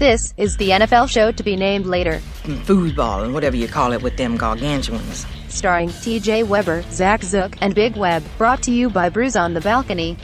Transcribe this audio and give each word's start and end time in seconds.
This 0.00 0.32
is 0.38 0.56
the 0.56 0.70
NFL 0.70 1.10
show 1.10 1.30
to 1.30 1.42
be 1.42 1.56
named 1.56 1.84
later, 1.84 2.22
foosball 2.64 3.22
and 3.22 3.34
whatever 3.34 3.54
you 3.54 3.68
call 3.68 3.92
it 3.92 4.02
with 4.02 4.16
them 4.16 4.38
gargantuans. 4.38 5.26
starring 5.50 5.90
TJ 5.90 6.48
Weber, 6.48 6.82
Zach 6.90 7.22
Zook, 7.22 7.54
and 7.60 7.74
Big 7.74 7.98
Web, 7.98 8.24
brought 8.38 8.62
to 8.62 8.70
you 8.70 8.88
by 8.88 9.10
Brews 9.10 9.36
on 9.36 9.52
the 9.52 9.60
Balcony. 9.60 10.16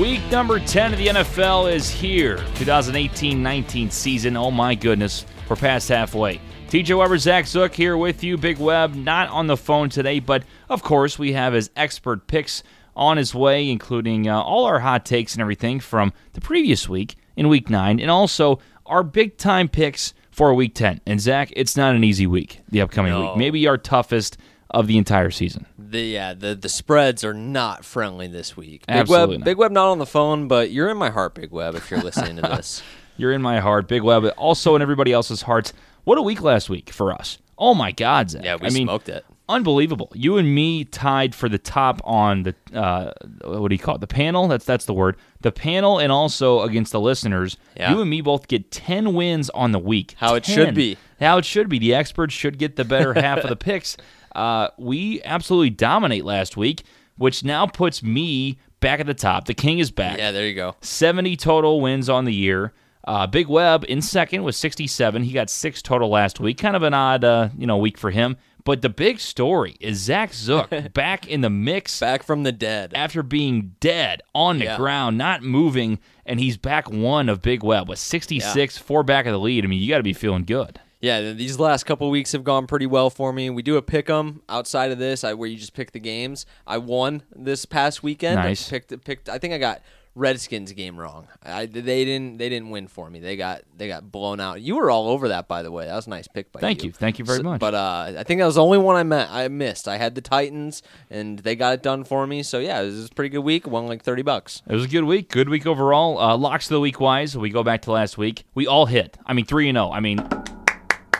Week 0.00 0.22
number 0.30 0.60
10 0.60 0.92
of 0.92 0.98
the 1.00 1.08
NFL 1.08 1.72
is 1.72 1.90
here. 1.90 2.36
2018 2.54 3.42
19 3.42 3.90
season. 3.90 4.36
Oh 4.36 4.52
my 4.52 4.76
goodness. 4.76 5.26
We're 5.48 5.56
past 5.56 5.88
halfway. 5.88 6.40
TJ 6.74 6.98
Weber, 6.98 7.18
Zach 7.18 7.46
Zook 7.46 7.72
here 7.72 7.96
with 7.96 8.24
you. 8.24 8.36
Big 8.36 8.58
Web, 8.58 8.96
not 8.96 9.28
on 9.28 9.46
the 9.46 9.56
phone 9.56 9.88
today, 9.88 10.18
but 10.18 10.42
of 10.68 10.82
course, 10.82 11.16
we 11.16 11.32
have 11.32 11.52
his 11.52 11.70
expert 11.76 12.26
picks 12.26 12.64
on 12.96 13.16
his 13.16 13.32
way, 13.32 13.70
including 13.70 14.28
uh, 14.28 14.40
all 14.42 14.64
our 14.64 14.80
hot 14.80 15.06
takes 15.06 15.34
and 15.34 15.40
everything 15.40 15.78
from 15.78 16.12
the 16.32 16.40
previous 16.40 16.88
week 16.88 17.14
in 17.36 17.48
week 17.48 17.70
9, 17.70 18.00
and 18.00 18.10
also 18.10 18.58
our 18.86 19.04
big 19.04 19.36
time 19.36 19.68
picks 19.68 20.14
for 20.32 20.52
week 20.52 20.74
10. 20.74 21.00
And 21.06 21.20
Zach, 21.20 21.52
it's 21.54 21.76
not 21.76 21.94
an 21.94 22.02
easy 22.02 22.26
week, 22.26 22.60
the 22.68 22.80
upcoming 22.80 23.12
No. 23.12 23.20
week. 23.20 23.36
Maybe 23.36 23.68
our 23.68 23.78
toughest 23.78 24.36
of 24.68 24.88
the 24.88 24.98
entire 24.98 25.30
season. 25.30 25.66
The 25.78 26.00
yeah, 26.00 26.34
the 26.34 26.56
the 26.56 26.68
spreads 26.68 27.22
are 27.22 27.34
not 27.34 27.84
friendly 27.84 28.26
this 28.26 28.56
week. 28.56 28.84
Big 28.88 28.96
Absolutely 28.96 29.36
Web, 29.36 29.38
not. 29.38 29.44
Big 29.44 29.58
Web 29.58 29.70
not 29.70 29.92
on 29.92 29.98
the 29.98 30.06
phone, 30.06 30.48
but 30.48 30.72
you're 30.72 30.88
in 30.88 30.96
my 30.96 31.10
heart, 31.10 31.36
Big 31.36 31.52
Web. 31.52 31.76
If 31.76 31.88
you're 31.88 32.02
listening 32.02 32.34
to 32.34 32.42
this, 32.56 32.82
You're 33.16 33.30
in 33.30 33.42
my 33.42 33.60
heart, 33.60 33.86
Big 33.86 34.02
Web, 34.02 34.24
also 34.36 34.74
in 34.74 34.82
everybody 34.82 35.12
else's 35.12 35.42
hearts. 35.42 35.72
What 36.04 36.18
a 36.18 36.22
week 36.22 36.42
last 36.42 36.68
week 36.70 36.90
for 36.90 37.12
us. 37.12 37.38
Oh 37.56 37.74
my 37.74 37.92
God, 37.92 38.30
Zach. 38.30 38.44
yeah, 38.44 38.56
we 38.56 38.66
I 38.66 38.70
mean, 38.70 38.86
smoked 38.86 39.08
it. 39.08 39.24
unbelievable. 39.48 40.10
You 40.14 40.38
and 40.38 40.52
me 40.54 40.84
tied 40.84 41.34
for 41.34 41.48
the 41.48 41.58
top 41.58 42.00
on 42.04 42.42
the 42.42 42.54
uh, 42.74 43.12
what 43.44 43.68
do 43.68 43.74
you 43.74 43.78
call 43.78 43.94
it? 43.94 44.00
The 44.00 44.06
panel. 44.08 44.48
That's 44.48 44.64
that's 44.64 44.86
the 44.86 44.92
word. 44.94 45.16
The 45.40 45.52
panel, 45.52 45.98
and 46.00 46.10
also 46.10 46.62
against 46.62 46.90
the 46.92 47.00
listeners. 47.00 47.56
Yeah. 47.76 47.92
You 47.92 48.00
and 48.00 48.10
me 48.10 48.20
both 48.22 48.48
get 48.48 48.70
ten 48.70 49.14
wins 49.14 49.50
on 49.50 49.72
the 49.72 49.78
week. 49.78 50.14
How 50.18 50.34
it 50.34 50.44
should 50.44 50.74
be. 50.74 50.96
How 51.20 51.38
it 51.38 51.44
should 51.44 51.68
be. 51.68 51.78
The 51.78 51.94
experts 51.94 52.34
should 52.34 52.58
get 52.58 52.74
the 52.76 52.84
better 52.84 53.14
half 53.14 53.38
of 53.38 53.48
the 53.48 53.56
picks. 53.70 53.96
Uh, 54.34 54.68
we 54.76 55.22
absolutely 55.22 55.70
dominate 55.70 56.24
last 56.24 56.56
week, 56.56 56.82
which 57.16 57.44
now 57.44 57.66
puts 57.66 58.02
me 58.02 58.58
back 58.80 58.98
at 58.98 59.06
the 59.06 59.14
top. 59.14 59.46
The 59.46 59.54
king 59.54 59.78
is 59.78 59.92
back. 59.92 60.18
Yeah, 60.18 60.32
there 60.32 60.46
you 60.46 60.54
go. 60.54 60.74
70 60.80 61.36
total 61.36 61.80
wins 61.80 62.08
on 62.08 62.24
the 62.24 62.34
year. 62.34 62.72
Uh, 63.06 63.26
Big 63.26 63.48
Web 63.48 63.84
in 63.88 64.00
second 64.00 64.42
with 64.44 64.54
67. 64.54 65.22
He 65.24 65.32
got 65.32 65.50
six 65.50 65.82
total 65.82 66.08
last 66.08 66.40
week. 66.40 66.58
Kind 66.58 66.74
of 66.76 66.82
an 66.82 66.94
odd, 66.94 67.22
uh, 67.24 67.48
you 67.56 67.66
know, 67.66 67.76
week 67.76 67.98
for 67.98 68.10
him. 68.10 68.36
But 68.64 68.80
the 68.80 68.88
big 68.88 69.20
story 69.20 69.76
is 69.78 69.98
Zach 69.98 70.32
Zook 70.32 70.70
back 70.94 71.26
in 71.28 71.42
the 71.42 71.50
mix 71.50 72.00
Back 72.00 72.22
from 72.22 72.44
the 72.44 72.52
dead. 72.52 72.92
after 72.94 73.22
being 73.22 73.74
dead 73.78 74.22
on 74.34 74.58
the 74.58 74.64
Yeah. 74.64 74.76
ground, 74.78 75.18
not 75.18 75.42
moving, 75.42 75.98
and 76.24 76.40
he's 76.40 76.56
back 76.56 76.90
one 76.90 77.28
of 77.28 77.42
Big 77.42 77.62
Web 77.62 77.90
with 77.90 77.98
66, 77.98 78.78
four 78.78 79.02
back 79.02 79.26
of 79.26 79.32
the 79.32 79.38
lead. 79.38 79.64
I 79.64 79.68
mean, 79.68 79.82
you 79.82 79.88
got 79.90 79.98
to 79.98 80.02
be 80.02 80.14
feeling 80.14 80.44
good. 80.44 80.80
Yeah, 81.02 81.32
these 81.32 81.58
last 81.58 81.84
couple 81.84 82.08
weeks 82.08 82.32
have 82.32 82.44
gone 82.44 82.66
pretty 82.66 82.86
well 82.86 83.10
for 83.10 83.30
me. 83.34 83.50
We 83.50 83.60
do 83.60 83.76
a 83.76 83.82
pick 83.82 84.08
'em 84.08 84.40
outside 84.48 84.90
of 84.90 84.96
this, 84.98 85.22
I, 85.24 85.34
where 85.34 85.46
you 85.50 85.58
just 85.58 85.74
pick 85.74 85.92
the 85.92 86.00
games. 86.00 86.46
I 86.66 86.78
won 86.78 87.22
this 87.36 87.66
past 87.66 88.02
weekend. 88.02 88.36
Nice. 88.36 88.68
I 88.68 88.78
picked 88.78 89.04
picked. 89.04 89.28
I 89.28 89.36
think 89.36 89.52
I 89.52 89.58
got 89.58 89.82
Redskins 90.14 90.72
game 90.72 90.98
wrong. 90.98 91.26
I, 91.42 91.66
they 91.66 92.04
didn't 92.04 92.38
they 92.38 92.48
didn't 92.48 92.70
win 92.70 92.86
for 92.86 93.10
me. 93.10 93.18
They 93.18 93.36
got 93.36 93.62
they 93.76 93.88
got 93.88 94.10
blown 94.10 94.40
out. 94.40 94.60
You 94.60 94.76
were 94.76 94.90
all 94.90 95.08
over 95.08 95.28
that 95.28 95.48
by 95.48 95.62
the 95.62 95.72
way. 95.72 95.86
That 95.86 95.96
was 95.96 96.06
a 96.06 96.10
nice 96.10 96.28
pick 96.28 96.52
by 96.52 96.58
you. 96.58 96.60
Thank 96.60 96.84
you. 96.84 96.92
Thank 96.92 97.18
you 97.18 97.24
very 97.24 97.42
much. 97.42 97.60
But 97.60 97.74
uh, 97.74 98.12
I 98.18 98.22
think 98.22 98.40
that 98.40 98.46
was 98.46 98.54
the 98.54 98.62
only 98.62 98.78
one 98.78 98.96
I 98.96 99.02
met. 99.02 99.28
I 99.30 99.48
missed. 99.48 99.88
I 99.88 99.96
had 99.96 100.14
the 100.14 100.20
Titans 100.20 100.82
and 101.10 101.40
they 101.40 101.56
got 101.56 101.74
it 101.74 101.82
done 101.82 102.04
for 102.04 102.26
me. 102.26 102.42
So 102.42 102.58
yeah, 102.58 102.80
it 102.80 102.86
was 102.86 103.06
a 103.06 103.14
pretty 103.14 103.30
good 103.30 103.40
week. 103.40 103.66
Won 103.66 103.86
like 103.86 104.02
thirty 104.02 104.22
bucks. 104.22 104.62
It 104.68 104.74
was 104.74 104.84
a 104.84 104.88
good 104.88 105.04
week. 105.04 105.30
Good 105.30 105.48
week 105.48 105.66
overall. 105.66 106.18
Uh, 106.18 106.36
locks 106.36 106.66
of 106.66 106.70
the 106.70 106.80
week 106.80 107.00
wise, 107.00 107.36
we 107.36 107.50
go 107.50 107.62
back 107.62 107.82
to 107.82 107.92
last 107.92 108.16
week. 108.16 108.44
We 108.54 108.66
all 108.66 108.86
hit. 108.86 109.16
I 109.26 109.32
mean, 109.32 109.46
3 109.46 109.68
and 109.70 109.76
0. 109.76 109.90
I 109.90 110.00
mean, 110.00 110.18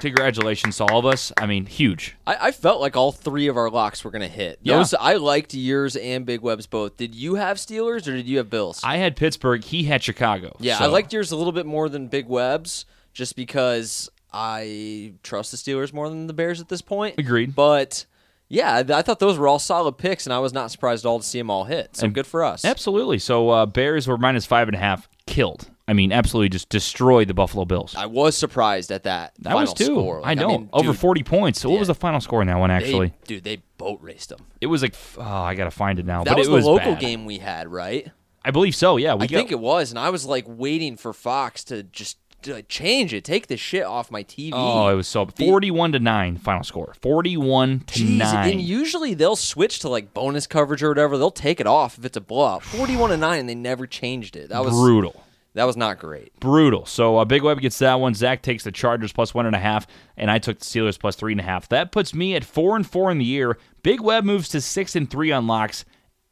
congratulations 0.01 0.77
to 0.79 0.85
all 0.85 0.99
of 0.99 1.07
us. 1.07 1.33
I 1.37 1.47
mean, 1.47 1.67
huge. 1.67 2.17
I, 2.27 2.37
I 2.49 2.51
felt 2.53 2.81
like 2.81 2.97
all 2.97 3.13
three 3.13 3.47
of 3.49 3.57
our 3.57 3.71
locks 3.71 4.05
were 4.05 4.11
gonna 4.11 4.29
hit. 4.29 4.59
Yeah. 4.63 4.77
Those 4.79 4.95
I 4.95 5.15
liked 5.15 5.55
yours 5.55 5.97
and 5.97 6.25
Big 6.27 6.41
Web's 6.41 6.67
both. 6.67 6.97
Did 6.97 7.15
you 7.15 7.35
have 7.37 7.57
Steelers 7.57 8.07
or 8.09 8.13
did 8.17 8.27
you 8.29 8.39
have 8.39 8.51
Bills? 8.51 8.81
I 8.85 8.97
had 8.99 9.17
Pittsburgh. 9.17 9.65
He 9.65 9.85
had 9.85 10.03
Chicago. 10.03 10.57
yeah, 10.61 10.79
So- 10.79 10.85
I 10.85 10.87
liked 10.89 11.13
yours 11.13 11.33
a 11.33 11.37
little 11.37 11.53
bit 11.53 11.67
more 11.67 11.89
than 11.89 12.09
Big 12.09 12.27
Web's, 12.29 12.85
just 13.13 13.37
because 13.37 14.09
I 14.33 15.15
trust 15.23 15.51
the 15.53 15.57
Steelers 15.57 15.93
more 15.93 16.09
than 16.09 16.27
the 16.27 16.33
Bears 16.33 16.61
at 16.61 16.69
this 16.69 16.83
point. 16.83 17.19
Agreed. 17.19 17.55
But 17.55 18.05
yeah, 18.49 18.75
I 18.75 18.99
I 18.99 19.03
thought 19.03 19.21
those 19.21 19.39
were 19.39 19.49
all 19.49 19.59
solid 19.59 19.97
picks, 19.99 20.27
and 20.27 20.33
I 20.35 20.39
was 20.41 20.53
not 20.53 20.71
surprised 20.71 21.05
at 21.05 21.09
all 21.09 21.19
to 21.21 21.25
see 21.25 21.39
them 21.39 21.51
all 21.51 21.65
hit. 21.65 21.97
So 21.97 22.07
And- 22.07 22.15
good 22.15 22.27
for 22.27 22.43
us. 22.45 22.65
Absolutely. 22.65 23.19
So 23.19 23.51
uh, 23.51 23.67
Bears 23.67 24.07
were 24.09 24.19
minus 24.19 24.45
five 24.47 24.69
and 24.69 24.75
a 24.75 24.81
half, 24.81 25.09
killed. 25.27 25.71
I 25.87 25.93
mean, 25.93 26.13
absolutely 26.13 26.49
just 26.49 26.69
destroyed 26.71 27.29
the 27.29 27.35
Buffalo 27.35 27.65
Bills. 27.67 27.95
I 27.97 28.07
was 28.07 28.37
surprised 28.37 28.91
at 28.91 29.03
that. 29.03 29.35
That 29.41 29.51
final 29.53 29.61
was 29.61 29.75
too. 29.75 29.85
Score. 29.85 30.19
I 30.25 30.29
Like, 30.31 30.39
know. 30.39 30.49
mean, 30.49 30.69
Over 30.73 30.93
dude, 30.93 30.99
40 30.99 31.23
points. 31.25 31.61
So 31.61 31.69
what 31.69 31.79
was 31.79 31.89
the 31.89 31.95
final 31.95 32.21
score 32.21 32.41
in 32.41 32.49
that 32.49 32.59
one, 32.59 32.71
they- 32.71 32.77
actually? 32.77 33.13
dude, 33.27 33.45
they 33.45 33.63
boat 33.77 33.99
raced 34.01 34.31
them. 34.31 34.41
it 34.63 34.67
was 34.69 34.81
like, 34.83 34.95
oh, 35.19 35.23
I 35.23 35.55
got 35.55 35.65
to 35.65 35.71
find 35.71 35.99
it 35.99 36.07
now. 36.07 36.25
That 36.25 36.31
but 36.31 36.39
was 36.39 36.47
it 36.49 36.51
the 36.51 36.57
was 36.57 36.65
local 36.65 36.93
bad. 36.93 37.01
game 37.01 37.27
we 37.27 37.39
had, 37.39 37.69
right? 37.69 38.11
I 38.45 38.51
believe 38.51 38.75
so, 38.75 38.97
yeah. 38.97 39.15
We 39.15 39.25
I 39.25 39.27
got, 39.27 39.37
think 39.37 39.53
it 39.53 39.61
was, 39.61 39.91
and 39.91 39.99
I 39.99 40.11
was 40.11 40.25
like 40.27 40.45
waiting 40.47 40.97
for 40.97 41.13
Fox 41.13 41.65
to 41.65 41.83
just 41.83 42.19
to 42.43 42.63
change 42.63 43.15
it, 43.15 43.25
take 43.25 43.47
the 43.47 43.57
shit 43.57 43.85
off 43.85 44.11
my 44.11 44.23
TV. 44.23 44.51
Oh, 44.53 44.89
it 44.89 44.95
was 44.95 45.09
so 45.09 45.25
41 45.25 45.93
to 45.93 45.99
9 45.99 46.37
final 46.37 46.63
score. 46.63 46.95
41 47.01 47.81
to 47.87 48.01
Jeez, 48.01 48.19
9. 48.19 48.51
and 48.51 48.61
usually 48.61 49.15
they'll 49.15 49.35
switch 49.37 49.79
to 49.79 49.89
like 49.89 50.13
bonus 50.13 50.47
coverage 50.47 50.83
or 50.83 50.91
whatever. 50.91 51.17
They'll 51.17 51.31
take 51.31 51.59
it 51.59 51.67
off 51.67 51.97
if 51.99 52.05
it's 52.05 52.19
a 52.19 52.21
blowout. 52.21 52.63
Forty-one 52.63 53.09
to 53.11 53.17
nine, 53.17 53.41
and 53.41 53.49
they 53.49 53.55
never 53.55 53.87
changed 53.87 54.37
it. 54.37 54.51
That 54.51 54.63
was 54.63 54.75
Brutal. 54.75 55.24
That 55.55 55.65
was 55.65 55.77
not 55.77 55.99
great. 56.01 56.39
Brutal. 56.41 56.85
So 56.85 57.19
uh, 57.19 57.25
Big 57.25 57.43
Web 57.43 57.61
gets 57.61 57.79
that 57.79 58.01
one. 58.01 58.15
Zach 58.15 58.43
takes 58.43 58.65
the 58.65 58.73
Chargers 58.73 59.13
plus 59.13 59.33
one 59.35 59.47
and 59.47 59.55
a 59.55 59.59
half, 59.61 59.87
and 60.17 60.31
I 60.31 60.39
took 60.39 60.59
the 60.59 60.65
Steelers 60.65 60.99
plus 60.99 61.15
three 61.17 61.33
and 61.33 61.41
a 61.41 61.45
half. 61.45 61.69
That 61.69 61.93
puts 61.93 62.13
me 62.13 62.35
at 62.35 62.45
four 62.45 62.75
and 62.77 62.85
four 62.87 63.11
in 63.11 63.19
the 63.19 63.25
year. 63.25 63.57
Big 63.83 64.01
Web 64.01 64.25
moves 64.25 64.49
to 64.51 64.61
six 64.61 64.97
and 64.97 65.09
three 65.09 65.31
on 65.31 65.47
locks, 65.47 65.85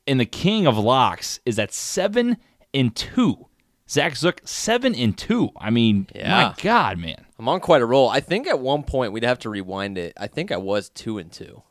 and 0.09 0.19
the 0.19 0.27
king 0.27 0.66
of 0.66 0.77
locks 0.77 1.38
is 1.47 1.59
at 1.59 1.72
seven 1.72 2.37
and 2.75 2.97
two. 2.97 3.47
Zach 3.88 4.16
Zook 4.16 4.41
seven 4.44 4.94
and 4.94 5.16
two. 5.16 5.50
I 5.56 5.71
mean, 5.71 6.09
Yeah. 6.15 6.31
my 6.49 6.54
God, 6.62 6.99
man. 6.99 7.27
I'm 7.39 7.49
on 7.49 7.60
quite 7.60 7.83
a 7.83 7.87
roll. 7.87 8.09
I 8.09 8.21
think 8.21 8.47
at 8.47 8.59
one 8.59 8.83
point 8.84 9.12
we'd 9.12 9.22
have 9.25 9.39
to 9.41 9.50
rewind 9.50 9.99
it. 9.99 10.15
I 10.19 10.27
think 10.27 10.50
I 10.50 10.56
was 10.56 10.89
two 10.89 11.19
and 11.19 11.31
two. 11.31 11.62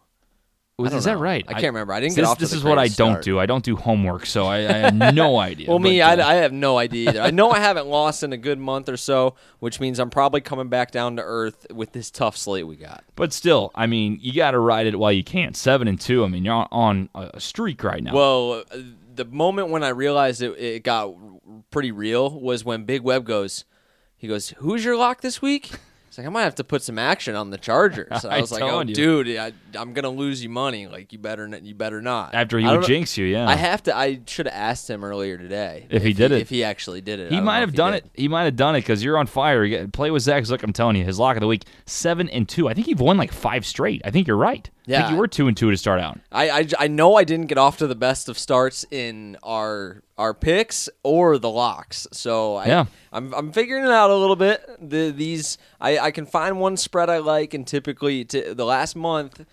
Was, 0.81 0.94
is 0.94 1.03
that 1.06 1.18
right? 1.18 1.46
I 1.47 1.53
can't 1.53 1.66
remember. 1.66 1.94
I 1.94 2.00
didn't 2.00 2.16
get 2.16 2.22
this, 2.22 2.30
off 2.30 2.38
to 2.38 2.42
This 2.42 2.53
is 2.53 2.64
what 2.64 2.78
I 2.78 2.84
greatest 2.84 2.97
don't 2.97 3.22
do. 3.22 3.40
I 3.40 3.46
don't 3.46 3.64
do 3.64 3.75
homework, 3.75 4.25
so 4.25 4.46
I, 4.46 4.58
I 4.58 4.74
have 4.74 4.96
no 4.96 5.38
idea. 5.40 5.69
Well, 5.69 5.80
me, 5.80 6.00
But, 6.00 6.19
uh, 6.19 6.24
I, 6.24 6.31
I 6.31 6.36
have 6.36 6.53
no 6.53 6.78
idea 6.78 7.09
either. 7.09 7.22
I 7.22 7.31
know 7.31 7.52
I 7.52 7.59
haven't 7.59 7.88
lost 7.88 8.24
in 8.24 8.34
a 8.34 8.38
good 8.38 8.59
month 8.59 8.90
or 8.90 8.97
so, 8.97 9.36
which 9.59 9.80
means 9.80 10.00
I'm 10.00 10.09
probably 10.09 10.42
coming 10.42 10.69
back 10.69 10.92
down 10.92 11.16
to 11.18 11.24
earth 11.24 11.68
with 11.72 11.92
this 11.92 12.12
tough 12.12 12.36
slate 12.38 12.68
we 12.68 12.75
got. 12.75 13.03
But 13.16 13.34
still, 13.34 13.72
I 13.75 13.88
mean, 13.88 14.18
you 14.22 14.34
got 14.34 14.52
to 14.52 14.59
ride 14.59 14.88
it 14.88 14.97
while 14.97 15.12
you 15.12 15.24
can. 15.24 15.53
Seven 15.53 15.88
and 15.88 16.00
two. 16.00 16.24
I 16.24 16.28
mean, 16.28 16.46
you're 16.46 16.53
on, 16.53 16.68
on 16.72 17.09
a 17.31 17.40
streak 17.40 17.84
right 17.84 18.03
now. 18.03 18.13
Well, 18.13 18.63
uh, 18.72 18.78
the 19.13 19.25
moment 19.25 19.69
when 19.69 19.84
I 19.84 19.90
realized 19.90 20.42
it, 20.42 20.52
it 20.58 20.84
got 20.84 21.13
pretty 21.69 21.92
real 21.92 22.40
was 22.40 22.63
when 22.63 22.86
Big 22.86 23.02
Web 23.02 23.25
goes, 23.25 23.66
he 24.18 24.28
goes, 24.28 24.50
"Who's 24.58 24.86
your 24.86 24.98
lock 24.98 25.22
this 25.22 25.42
week?" 25.42 25.72
It's 26.11 26.17
like 26.17 26.27
I 26.27 26.29
might 26.29 26.44
have 26.44 26.55
to 26.55 26.66
put 26.66 26.81
some 26.81 26.99
action 26.99 27.35
on 27.35 27.51
the 27.51 27.57
Chargers. 27.57 28.25
I 28.25 28.39
I 28.39 28.41
was 28.41 28.51
like, 28.51 28.61
"Oh, 28.63 28.81
you. 28.81 28.94
dude, 28.94 29.38
I, 29.38 29.53
I'm 29.75 29.94
gonna 29.94 30.09
lose 30.09 30.44
you 30.44 30.49
money. 30.49 30.85
Like 30.85 31.13
you 31.13 31.19
better, 31.19 31.45
n- 31.45 31.61
you 31.63 31.73
better 31.73 32.01
not." 32.01 32.35
After 32.35 32.59
he 32.59 32.67
would 32.67 32.83
jinx 32.83 33.17
you, 33.17 33.25
yeah. 33.25 33.47
I 33.47 33.55
have 33.55 33.81
to. 33.83 33.95
I 33.95 34.19
should 34.27 34.45
have 34.45 34.53
asked 34.53 34.89
him 34.89 35.05
earlier 35.05 35.38
today 35.38 35.88
If 35.89 36.03
he 36.03 36.11
did 36.11 36.33
it. 36.33 36.41
If 36.41 36.50
he 36.50 36.66
actually 36.66 37.00
did 37.00 37.21
it, 37.21 37.31
He 37.31 37.39
might 37.39 37.59
have 37.59 37.73
done 37.73 37.94
it. 37.94 38.09
He 38.13 38.27
might 38.27 38.44
have 38.44 38.57
done 38.57 38.75
it 38.75 38.81
because 38.81 39.01
you're 39.01 39.18
on 39.18 39.25
fire. 39.25 39.63
You 39.63 39.88
play 39.88 40.12
with 40.12 40.24
Zach 40.24 40.45
Zook. 40.45 40.63
I'm 40.63 40.74
telling 40.74 40.97
you, 40.97 41.06
his 41.06 41.18
lock 41.18 41.38
of 41.38 41.39
the 41.41 41.47
week, 41.47 41.63
seven 41.86 42.27
and 42.27 42.50
two. 42.50 42.68
I 42.68 42.74
think 42.74 42.88
you've 42.89 43.00
won 43.00 43.15
like 43.15 43.31
five 43.31 43.65
straight. 43.65 44.01
I 44.03 44.12
think 44.12 44.27
you're 44.27 44.36
right. 44.36 44.69
Yeah. 44.86 45.12
you 45.12 45.18
were 45.18 45.28
two 45.28 45.48
and 45.48 45.56
two 45.56 45.69
to 45.72 45.78
start 45.78 46.00
out. 46.00 46.19
I, 46.31 46.50
I, 46.50 46.68
I 46.80 46.88
know 46.88 47.16
I 47.16 47.24
didn't 47.24 47.48
get 47.48 47.57
off 47.57 47.78
to 47.78 47.88
the 47.88 47.95
best 47.95 48.30
of 48.30 48.38
starts 48.38 48.86
in 48.92 49.38
our 49.44 50.04
our 50.18 50.33
picks 50.33 50.89
or 51.04 51.38
the 51.38 51.50
locks. 51.50 52.07
So 52.12 52.56
I, 52.56 52.66
Yeah. 52.68 52.86
I'm, 53.12 53.33
I'm 53.33 53.51
figuring 53.51 53.83
it 53.83 53.92
out 53.92 54.10
a 54.10 54.16
little 54.16 54.36
bit. 54.36 54.62
The 54.81 55.12
these 55.12 55.57
I, 55.80 56.00
I 56.00 56.12
can 56.12 56.25
find 56.25 56.60
one 56.60 56.78
spread 56.78 57.10
I 57.10 57.18
like, 57.18 57.54
and 57.54 57.66
typically 57.66 58.24
the 58.24 58.66
last 58.66 58.95
month. 58.95 59.45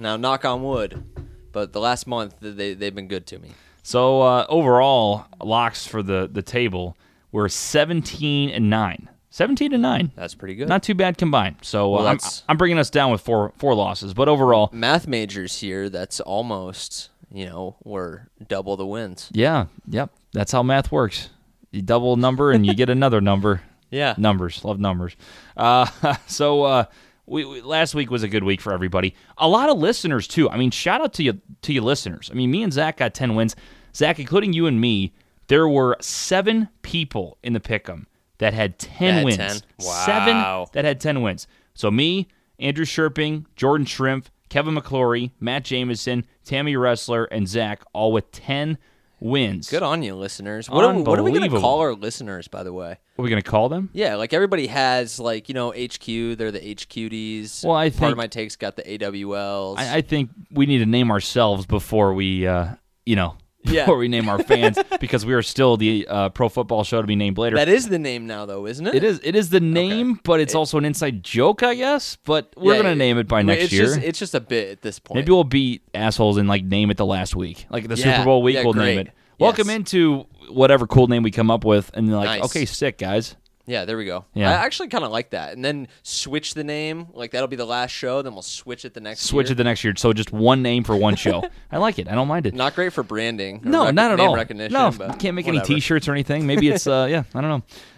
Now, 0.00 0.16
knock 0.16 0.44
on 0.44 0.62
wood, 0.62 1.02
but 1.50 1.72
the 1.72 1.80
last 1.80 2.06
month 2.06 2.36
they 2.40 2.74
they've 2.74 2.94
been 2.94 3.08
good 3.08 3.26
to 3.28 3.38
me. 3.38 3.52
So 3.82 4.20
uh, 4.22 4.46
overall, 4.48 5.26
locks 5.42 5.86
for 5.86 6.02
the 6.02 6.28
the 6.30 6.42
table 6.42 6.96
were 7.32 7.48
17 7.48 8.50
and 8.50 8.70
nine. 8.70 9.08
17 9.30 9.70
to 9.72 9.78
nine. 9.78 10.10
That's 10.16 10.34
pretty 10.34 10.54
good. 10.54 10.68
Not 10.68 10.82
too 10.82 10.94
bad 10.94 11.18
combined. 11.18 11.56
So 11.62 11.94
uh, 11.94 11.98
Well, 11.98 12.06
I'm, 12.08 12.18
I'm 12.48 12.56
bringing 12.56 12.78
us 12.78 12.90
down 12.90 13.10
with 13.12 13.20
four 13.20 13.52
four 13.58 13.74
losses, 13.74 14.14
but 14.14 14.28
overall, 14.28 14.70
Math 14.72 15.06
majors 15.06 15.60
here. 15.60 15.88
That's 15.88 16.20
almost 16.20 17.10
you 17.32 17.46
know 17.46 17.76
we're 17.84 18.28
double 18.48 18.76
the 18.76 18.86
wins. 18.86 19.28
yeah, 19.32 19.66
yep, 19.86 20.10
that's 20.32 20.52
how 20.52 20.62
math 20.62 20.90
works. 20.90 21.28
You 21.70 21.82
double 21.82 22.14
a 22.14 22.16
number 22.16 22.50
and 22.52 22.64
you 22.64 22.74
get 22.74 22.88
another 22.90 23.20
number. 23.20 23.62
Yeah. 23.90 24.14
Numbers, 24.18 24.64
love 24.66 24.78
numbers. 24.78 25.16
Uh, 25.56 25.86
so 26.26 26.62
uh, 26.62 26.84
we, 27.24 27.46
we- 27.46 27.62
last 27.62 27.94
week 27.94 28.10
was 28.10 28.22
a 28.22 28.28
good 28.28 28.44
week 28.44 28.60
for 28.60 28.74
everybody. 28.74 29.14
A 29.38 29.48
lot 29.48 29.70
of 29.70 29.78
listeners 29.78 30.28
too. 30.28 30.50
I 30.50 30.58
mean, 30.58 30.70
shout 30.70 31.00
out 31.00 31.14
to 31.14 31.22
you 31.22 31.40
to 31.62 31.72
you 31.72 31.80
listeners. 31.80 32.28
I 32.30 32.34
mean, 32.34 32.50
me 32.50 32.62
and 32.62 32.70
Zach 32.70 32.98
got 32.98 33.14
ten 33.14 33.34
wins. 33.34 33.56
Zach, 33.96 34.18
including 34.18 34.52
you 34.52 34.66
and 34.66 34.78
me, 34.78 35.14
there 35.46 35.66
were 35.66 35.96
seven 36.02 36.68
people 36.82 37.38
in 37.42 37.54
the 37.54 37.60
pick'em 37.60 38.04
that 38.38 38.54
had 38.54 38.78
ten 38.78 39.16
That 39.16 39.24
wins. 39.24 39.36
10? 39.36 39.60
Wow. 39.80 40.04
Seven 40.06 40.66
that 40.72 40.84
had 40.84 41.00
ten 41.00 41.22
wins. 41.22 41.46
So 41.74 41.90
me, 41.90 42.28
Andrew 42.58 42.84
Sherping, 42.84 43.44
Jordan 43.56 43.86
Shrimp, 43.86 44.28
Kevin 44.48 44.74
McClory, 44.74 45.30
Matt 45.40 45.64
Jameson, 45.64 46.24
Tammy 46.44 46.76
Wrestler, 46.76 47.24
and 47.24 47.46
Zach, 47.46 47.82
all 47.92 48.12
with 48.12 48.30
ten 48.32 48.78
wins. 49.20 49.68
Good 49.68 49.82
on 49.82 50.02
you, 50.02 50.14
listeners. 50.14 50.70
What 50.70 50.84
are, 50.84 50.94
what 50.94 51.18
are 51.18 51.22
we 51.22 51.32
going 51.32 51.50
to 51.50 51.60
call 51.60 51.80
our 51.80 51.94
listeners, 51.94 52.48
by 52.48 52.62
the 52.62 52.72
way? 52.72 52.96
What 53.16 53.22
are 53.22 53.24
we 53.24 53.30
gonna 53.30 53.42
call 53.42 53.68
them? 53.68 53.90
Yeah, 53.92 54.14
like 54.14 54.32
everybody 54.32 54.68
has, 54.68 55.18
like, 55.18 55.48
you 55.48 55.54
know, 55.54 55.70
HQ. 55.70 56.04
They're 56.06 56.52
the 56.52 56.74
HQDs. 56.76 57.64
Well, 57.64 57.74
I 57.74 57.90
think. 57.90 57.98
Part 58.00 58.12
of 58.12 58.18
my 58.18 58.28
take's 58.28 58.54
got 58.54 58.76
the 58.76 58.82
AWLs. 58.84 59.76
I, 59.78 59.96
I 59.96 60.00
think 60.02 60.30
we 60.52 60.66
need 60.66 60.78
to 60.78 60.86
name 60.86 61.10
ourselves 61.10 61.66
before 61.66 62.14
we, 62.14 62.46
uh, 62.46 62.68
you 63.04 63.16
know, 63.16 63.36
Yeah. 63.64 63.82
before 63.82 63.98
we 63.98 64.08
name 64.08 64.28
our 64.28 64.42
fans 64.42 64.78
because 65.00 65.26
we 65.26 65.34
are 65.34 65.42
still 65.42 65.76
the 65.76 66.06
uh, 66.08 66.28
pro 66.30 66.48
football 66.48 66.84
show 66.84 67.00
to 67.00 67.06
be 67.06 67.16
named 67.16 67.38
later. 67.38 67.56
that 67.56 67.68
is 67.68 67.88
the 67.88 67.98
name 67.98 68.26
now, 68.26 68.46
though, 68.46 68.66
isn't 68.66 68.86
it? 68.86 68.94
it 68.94 69.04
is. 69.04 69.20
It 69.24 69.34
is 69.34 69.50
the 69.50 69.60
name, 69.60 70.20
but 70.24 70.40
it's 70.40 70.54
also 70.54 70.78
an 70.78 70.84
inside 70.84 71.22
joke, 71.24 71.62
I 71.62 71.74
guess. 71.74 72.16
But 72.24 72.52
we're 72.56 72.76
Yeah, 72.76 72.82
gonna 72.82 72.94
name 72.94 73.18
it 73.18 73.26
by 73.28 73.42
next 73.42 73.64
it's 73.64 73.72
year. 73.72 73.84
Just, 73.86 73.98
it's 74.00 74.18
just 74.18 74.34
a 74.34 74.40
bit 74.40 74.70
at 74.70 74.82
this 74.82 74.98
point. 74.98 75.16
Maybe 75.16 75.32
we'll 75.32 75.44
beat 75.44 75.82
assholes 75.92 76.36
and 76.36 76.48
like 76.48 76.64
name 76.64 76.90
it 76.90 76.96
the 76.96 77.06
last 77.06 77.34
week, 77.36 77.66
like 77.68 77.88
the 77.88 77.96
Yeah, 77.96 78.14
Super 78.16 78.24
Bowl 78.24 78.42
week. 78.42 78.56
we'll 78.62 78.74
name 78.74 78.98
it. 79.00 79.10
Welcome 79.38 79.68
Yes. 79.68 79.76
into 79.76 80.26
whatever 80.50 80.86
cool 80.86 81.06
name 81.08 81.22
we 81.22 81.30
come 81.30 81.50
up 81.50 81.64
with, 81.64 81.90
and 81.94 82.10
like, 82.12 82.40
Nice. 82.40 82.44
okay, 82.50 82.64
sick 82.64 82.98
guys. 82.98 83.36
Yeah, 83.68 83.84
there 83.84 83.98
we 83.98 84.06
go. 84.06 84.24
Yeah. 84.32 84.50
I 84.50 84.54
actually 84.64 84.88
kind 84.88 85.04
of 85.04 85.10
like 85.10 85.30
that. 85.30 85.52
And 85.52 85.62
then 85.62 85.88
switch 86.02 86.54
the 86.54 86.64
name. 86.64 87.08
Like, 87.12 87.32
that'll 87.32 87.48
be 87.48 87.56
the 87.56 87.66
last 87.66 87.90
show. 87.90 88.22
Then 88.22 88.32
we'll 88.32 88.40
switch 88.40 88.86
it 88.86 88.94
the 88.94 89.00
next 89.00 89.20
Switch 89.20 89.48
year. 89.48 89.52
it 89.52 89.56
the 89.56 89.64
next 89.64 89.84
year, 89.84 89.92
so 89.94 90.14
just 90.14 90.32
one 90.32 90.62
name 90.62 90.84
for 90.84 90.96
one 90.96 91.16
show. 91.16 91.44
I 91.70 91.76
like 91.76 91.98
it. 91.98 92.08
I 92.08 92.14
don't 92.14 92.28
mind 92.28 92.46
it. 92.46 92.54
Not 92.54 92.74
great 92.74 92.94
for 92.94 93.02
branding. 93.02 93.60
No, 93.62 93.84
rec- 93.84 93.94
not 93.94 94.12
at 94.12 94.16
name 94.18 94.28
all. 94.30 94.34
Recognition, 94.36 94.72
no, 94.72 94.90
can't 94.90 95.34
make 95.34 95.44
whatever. 95.46 95.64
any 95.66 95.74
T-shirts 95.74 96.08
or 96.08 96.12
anything. 96.12 96.46
Maybe 96.46 96.68
it's 96.70 96.86
uh, 96.86 97.06
yeah, 97.10 97.24
I 97.34 97.40
don't 97.42 97.50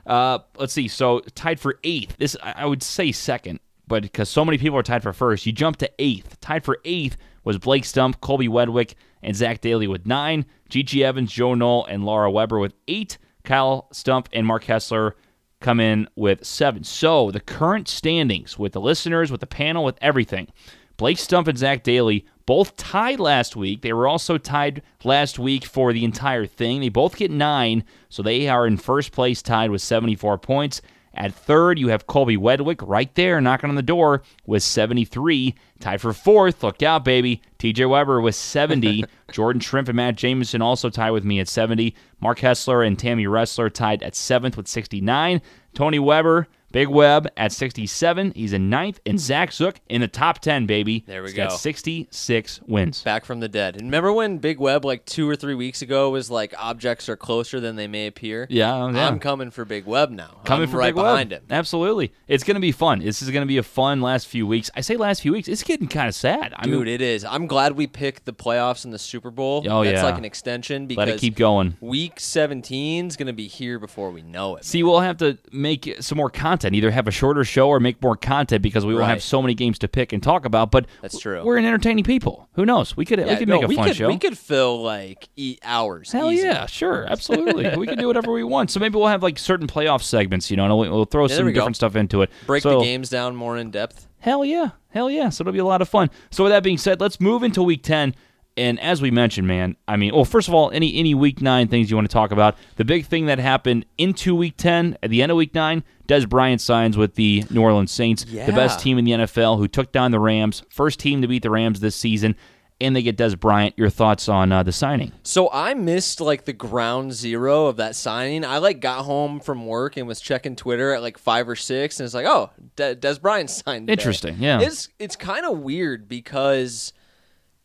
know. 0.07 0.13
Uh, 0.13 0.39
let's 0.59 0.73
see. 0.73 0.89
So 0.89 1.21
tied 1.37 1.61
for 1.61 1.79
eighth. 1.85 2.17
This 2.19 2.37
I 2.43 2.55
I 2.57 2.67
would 2.67 2.83
say 2.83 3.13
second, 3.13 3.61
but 3.87 4.03
because 4.03 4.29
so 4.29 4.45
many 4.45 4.59
people 4.59 4.77
are 4.77 4.83
tied 4.83 5.05
for 5.05 5.13
first, 5.13 5.47
you 5.47 5.53
jump 5.53 5.77
to 5.77 5.91
eighth. 6.01 6.41
Tied 6.41 6.65
for 6.65 6.79
eighth 6.85 7.17
was 7.45 7.59
Blake 7.59 7.85
Stump, 7.85 8.21
Colby 8.21 8.49
Wedwick, 8.49 8.97
and 9.23 9.37
Zach 9.37 9.61
Daly 9.61 9.87
with 9.87 10.05
nine. 10.05 10.47
Gigi 10.69 11.05
Evans, 11.05 11.33
Joe 11.33 11.55
Knoll, 11.55 11.87
and 11.87 12.05
Laura 12.05 12.29
Weber 12.31 12.59
with 12.59 12.75
eight. 12.89 13.19
Kyle 13.43 13.89
Stump 13.93 14.29
and 14.33 14.47
Mark 14.47 14.65
Hessler 14.65 15.13
come 15.61 15.81
in 15.81 16.09
with 16.17 16.45
seven. 16.45 16.85
So 16.85 17.31
the 17.31 17.41
current 17.41 17.89
standings 17.89 18.59
with 18.59 18.73
the 18.73 18.81
listeners, 18.81 19.31
with 19.31 19.41
the 19.41 19.47
panel, 19.47 19.85
with 19.85 19.99
everything. 20.01 20.49
Blake 20.97 21.19
Stump 21.19 21.49
and 21.49 21.57
Zach 21.57 21.83
Daly 21.83 22.27
both 22.45 22.77
tied 22.77 23.21
last 23.21 23.57
week. 23.57 23.83
They 23.83 23.93
were 23.93 24.09
also 24.09 24.37
tied 24.37 24.83
last 25.05 25.39
week 25.39 25.65
for 25.65 25.93
the 25.93 26.05
entire 26.05 26.47
thing. 26.47 26.81
They 26.81 26.89
both 26.89 27.17
get 27.17 27.31
nine, 27.31 27.85
so 28.09 28.23
they 28.23 28.49
are 28.49 28.67
in 28.67 28.77
first 28.77 29.13
place, 29.13 29.41
tied 29.41 29.71
with 29.71 29.83
74 29.83 30.39
points. 30.39 30.83
At 31.15 31.35
third, 31.35 31.79
you 31.79 31.89
have 31.89 32.07
Colby 32.07 32.37
Wedwick 32.37 32.81
right 32.83 33.13
there, 33.15 33.41
knocking 33.41 33.69
on 33.69 33.77
the 33.77 33.83
door 33.83 34.23
with 34.47 34.63
73. 34.63 35.55
Tied 35.81 36.01
for 36.01 36.13
fourth, 36.13 36.63
look 36.63 36.83
out, 36.83 37.05
baby. 37.05 37.43
TJ 37.59 37.89
Weber 37.89 38.21
with 38.21 38.35
70. 38.37 39.05
Jordan 39.33 39.61
Shrimp 39.61 39.89
and 39.89 39.97
Matt 39.97 40.17
Jameson 40.17 40.63
also 40.63 40.89
tied 40.89 41.11
with 41.11 41.25
me 41.25 41.41
at 41.41 41.49
70. 41.49 41.95
Mark 42.21 42.39
Hessler 42.39 42.87
and 42.87 42.99
Tammy 42.99 43.27
Wrestler 43.27 43.71
tied 43.71 44.03
at 44.03 44.15
seventh 44.15 44.57
with 44.57 44.69
69. 44.69 45.43
Tony 45.75 45.99
Weber, 45.99 46.47
Big 46.73 46.89
Web 46.89 47.29
at 47.37 47.53
67. 47.53 48.33
He's 48.35 48.53
in 48.53 48.71
ninth. 48.71 49.01
And 49.05 49.15
hmm. 49.15 49.19
Zach 49.19 49.53
Zook 49.53 49.81
in 49.89 50.01
the 50.01 50.09
top 50.09 50.41
10, 50.41 50.67
baby. 50.67 51.05
There 51.07 51.23
we 51.23 51.29
He's 51.31 51.37
got 51.37 51.51
go. 51.51 51.57
66 51.57 52.61
wins. 52.67 53.03
Back 53.03 53.25
from 53.25 53.41
the 53.41 53.49
dead. 53.49 53.77
And 53.77 53.85
remember 53.85 54.13
when 54.13 54.39
Big 54.39 54.59
Web, 54.59 54.85
like 54.85 55.05
two 55.05 55.29
or 55.29 55.37
three 55.37 55.55
weeks 55.55 55.83
ago, 55.83 56.11
was 56.11 56.31
like, 56.31 56.55
objects 56.59 57.09
are 57.09 57.17
closer 57.17 57.61
than 57.61 57.77
they 57.77 57.87
may 57.87 58.07
appear? 58.07 58.47
Yeah, 58.51 58.75
oh, 58.75 58.89
yeah. 58.91 59.09
I'm 59.09 59.19
coming 59.19 59.51
for 59.51 59.65
Big 59.65 59.87
Web 59.87 60.11
now. 60.11 60.41
Coming 60.45 60.65
I'm 60.65 60.71
for 60.71 60.79
right 60.79 60.95
Big 60.95 61.03
behind 61.03 61.31
Web. 61.31 61.43
him. 61.43 61.47
Absolutely. 61.51 62.13
It's 62.29 62.45
going 62.45 62.55
to 62.55 62.61
be 62.61 62.73
fun. 62.73 63.01
This 63.01 63.23
is 63.23 63.31
going 63.31 63.43
to 63.43 63.49
be 63.49 63.59
a 63.59 63.63
fun 63.63 64.01
last 64.01 64.27
few 64.27 64.47
weeks. 64.47 64.71
I 64.77 64.81
say 64.81 64.97
last 64.97 65.23
few 65.23 65.33
weeks. 65.33 65.49
It's 65.49 65.63
getting 65.63 65.89
kind 65.89 66.09
of 66.09 66.15
sad. 66.15 66.55
I 66.57 66.65
Dude, 66.65 66.87
mean, 66.87 66.89
it 66.89 67.01
is. 67.01 67.25
I'm 67.25 67.47
glad 67.47 67.73
we 67.73 67.87
picked 67.87 68.25
the 68.25 68.33
playoffs 68.33 68.85
and 68.85 68.95
the 68.95 68.99
Super 68.99 69.31
Bowl. 69.31 69.65
Oh, 69.69 69.85
That's 69.85 69.97
yeah. 69.97 70.05
like 70.05 70.19
an 70.19 70.25
extension 70.25 70.87
because 70.87 71.07
let 71.07 71.17
it 71.17 71.21
keep 71.21 71.37
going. 71.37 71.77
week 71.81 72.21
17 72.21 73.07
is 73.07 73.17
going 73.17 73.27
to 73.27 73.33
be 73.33 73.49
here 73.49 73.79
before 73.79 74.11
we 74.11 74.23
know 74.23 74.57
it. 74.57 74.65
See, 74.65 74.83
we'll 74.83 75.01
have 75.01 75.17
to 75.19 75.39
make 75.53 75.97
some 76.01 76.17
more 76.17 76.31
content. 76.31 76.60
Either 76.65 76.91
have 76.91 77.09
a 77.09 77.11
shorter 77.11 77.45
show 77.45 77.69
or 77.69 77.81
make 77.81 78.01
more 78.03 78.17
content 78.17 78.63
because 78.63 78.85
we 78.87 78.95
will 78.95 79.05
have 79.05 79.23
so 79.23 79.41
many 79.43 79.55
games 79.55 79.79
to 79.81 79.89
pick 79.89 80.13
and 80.13 80.23
talk 80.23 80.45
about. 80.45 80.71
But 80.71 80.87
That's 81.03 81.19
true. 81.19 81.43
We're 81.45 81.57
an 81.57 81.65
entertaining 81.65 82.05
people. 82.05 82.49
Who 82.55 82.65
knows? 82.67 82.97
We 82.97 83.05
could 83.05 83.19
we 83.19 83.37
could 83.37 83.49
no, 83.49 83.61
make 83.61 83.71
a 83.71 83.75
fun 83.75 83.89
could, 83.89 83.97
show. 83.97 84.09
We 84.09 84.19
could 84.19 84.39
fill 84.39 84.83
like 84.83 85.29
eight 85.37 85.61
hours. 85.63 86.13
Hell 86.13 86.31
easy. 86.31 86.47
yeah, 86.47 86.67
sure, 86.67 87.07
absolutely. 87.09 87.77
we 87.77 87.87
can 87.87 87.99
do 87.99 88.07
whatever 88.07 88.33
we 88.33 88.45
want. 88.45 88.71
So 88.71 88.81
maybe 88.81 88.97
we'll 88.97 89.09
have 89.09 89.23
like 89.23 89.39
certain 89.39 89.67
playoff 89.67 90.03
segments, 90.03 90.51
you 90.51 90.57
know, 90.57 90.65
and 90.65 90.77
we'll, 90.79 90.91
we'll 90.91 91.05
throw 91.05 91.27
there 91.27 91.37
some 91.39 91.47
we 91.47 91.53
go. 91.53 91.61
different 91.61 91.77
stuff 91.77 91.97
into 91.97 92.23
it. 92.23 92.31
Break 92.47 92.63
So- 92.63 92.79
the 92.79 92.85
games 92.85 93.09
down 93.11 93.37
more 93.37 93.57
in 93.57 93.71
depth. 93.71 94.07
Hell 94.21 94.45
yeah. 94.45 94.71
Hell 94.91 95.11
yeah. 95.11 95.31
So 95.31 95.43
it'll 95.43 95.53
be 95.53 95.59
a 95.61 95.65
lot 95.65 95.81
of 95.81 95.89
fun. 95.89 96.11
So 96.31 96.45
with 96.45 96.53
that 96.53 96.63
being 96.63 96.77
said, 96.79 97.01
let's 97.01 97.21
move 97.21 97.43
into 97.43 97.63
week 97.63 97.83
10. 97.83 98.15
And 98.57 98.81
as 98.81 99.01
we 99.01 99.11
mentioned, 99.11 99.47
man, 99.47 99.77
I 99.87 99.97
mean, 99.97 100.15
well, 100.15 100.25
first 100.25 100.49
of 100.49 100.55
all, 100.55 100.71
any 100.71 100.95
any 100.97 101.15
week 101.15 101.41
9 101.41 101.69
things 101.69 101.91
you 101.91 101.97
want 101.97 102.09
to 102.09 102.13
talk 102.13 102.31
about. 102.33 102.57
The 102.77 102.85
big 102.85 103.07
thing 103.07 103.27
that 103.27 103.39
happened 103.39 103.87
into 103.97 104.35
week 104.35 104.57
10, 104.57 104.99
at 105.03 105.11
the 105.11 105.23
end 105.23 105.31
of 105.31 105.37
week 105.37 105.55
9, 105.55 105.83
Dez 106.09 106.29
Bryant 106.29 106.61
signs 106.61 106.97
with 106.97 107.15
the 107.15 107.45
New 107.51 107.63
Orleans 107.63 107.93
Saints, 107.93 108.25
the 108.25 108.53
best 108.53 108.81
team 108.81 108.99
in 108.99 109.05
the 109.05 109.13
NFL 109.13 109.59
who 109.59 109.69
took 109.69 109.93
down 109.93 110.11
the 110.11 110.19
Rams, 110.19 110.63
first 110.69 110.99
team 110.99 111.23
to 111.23 111.29
beat 111.29 111.43
the 111.43 111.51
Rams 111.51 111.81
this 111.81 111.95
season, 111.95 112.35
and 112.81 112.97
they 112.97 113.03
get 113.03 113.17
Dez 113.17 113.39
Bryant. 113.39 113.75
Your 113.77 113.91
thoughts 113.91 114.29
on 114.29 114.51
uh, 114.51 114.63
the 114.63 114.73
signing? 114.73 115.13
So 115.23 115.49
I 115.53 115.75
missed 115.75 116.21
like 116.21 116.45
the 116.45 116.53
ground 116.53 117.13
zero 117.13 117.67
of 117.67 117.77
that 117.77 117.95
signing. 117.95 118.45
I 118.45 118.59
like 118.59 118.81
got 118.81 119.05
home 119.05 119.39
from 119.39 119.67
work 119.67 119.97
and 119.97 120.09
was 120.09 120.21
checking 120.21 120.57
Twitter 120.57 120.93
at 120.95 121.03
like 121.03 121.17
five 121.19 121.49
or 121.49 121.57
six, 121.57 122.01
and 122.01 122.05
it's 122.05 122.15
like, 122.15 122.27
oh, 122.27 122.51
De- 122.77 122.97
Dez 122.97 123.21
Bryant 123.21 123.51
signed. 123.51 123.87
today. 123.87 124.01
Interesting, 124.01 124.37
yeah. 124.41 124.61
It's 124.61 124.89
it's 124.99 125.15
kind 125.17 125.47
of 125.47 125.59
weird 125.61 126.09
because 126.09 126.93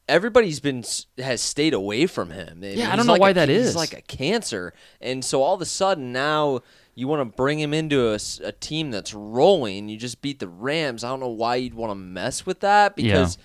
everybody's 0.08 0.60
been 0.60 0.84
has 1.18 1.42
stayed 1.42 1.74
away 1.74 2.08
from 2.08 2.30
him. 2.32 2.60
Yeah, 2.64 2.92
I 2.92 2.96
don't 2.96 3.06
know 3.08 3.14
like 3.14 3.22
why 3.22 3.30
a- 3.32 3.34
that 3.36 3.50
he's 3.50 3.76
like 3.76 3.94
a 3.94 4.02
cancer, 4.02 4.74
and 5.02 5.24
so 5.24 5.42
all 5.42 5.56
of 5.56 5.62
a 5.62 5.66
sudden 5.66 6.12
now. 6.12 6.62
You 6.98 7.10
want 7.10 7.30
to 7.30 7.36
bring 7.36 7.60
him 7.60 7.74
into 7.74 8.14
a 8.14 8.54
team 8.54 8.90
that's 8.90 9.14
rolling. 9.14 9.90
You 9.90 9.98
just 9.98 10.22
beat 10.22 10.40
the 10.40 10.48
Rams. 10.48 11.04
I 11.04 11.10
don't 11.10 11.20
know 11.20 11.28
why 11.28 11.58
you'd 11.58 11.74
want 11.74 11.92
to 11.92 11.96
mess 11.96 12.46
with 12.46 12.62
that 12.62 12.96
because 12.96 13.38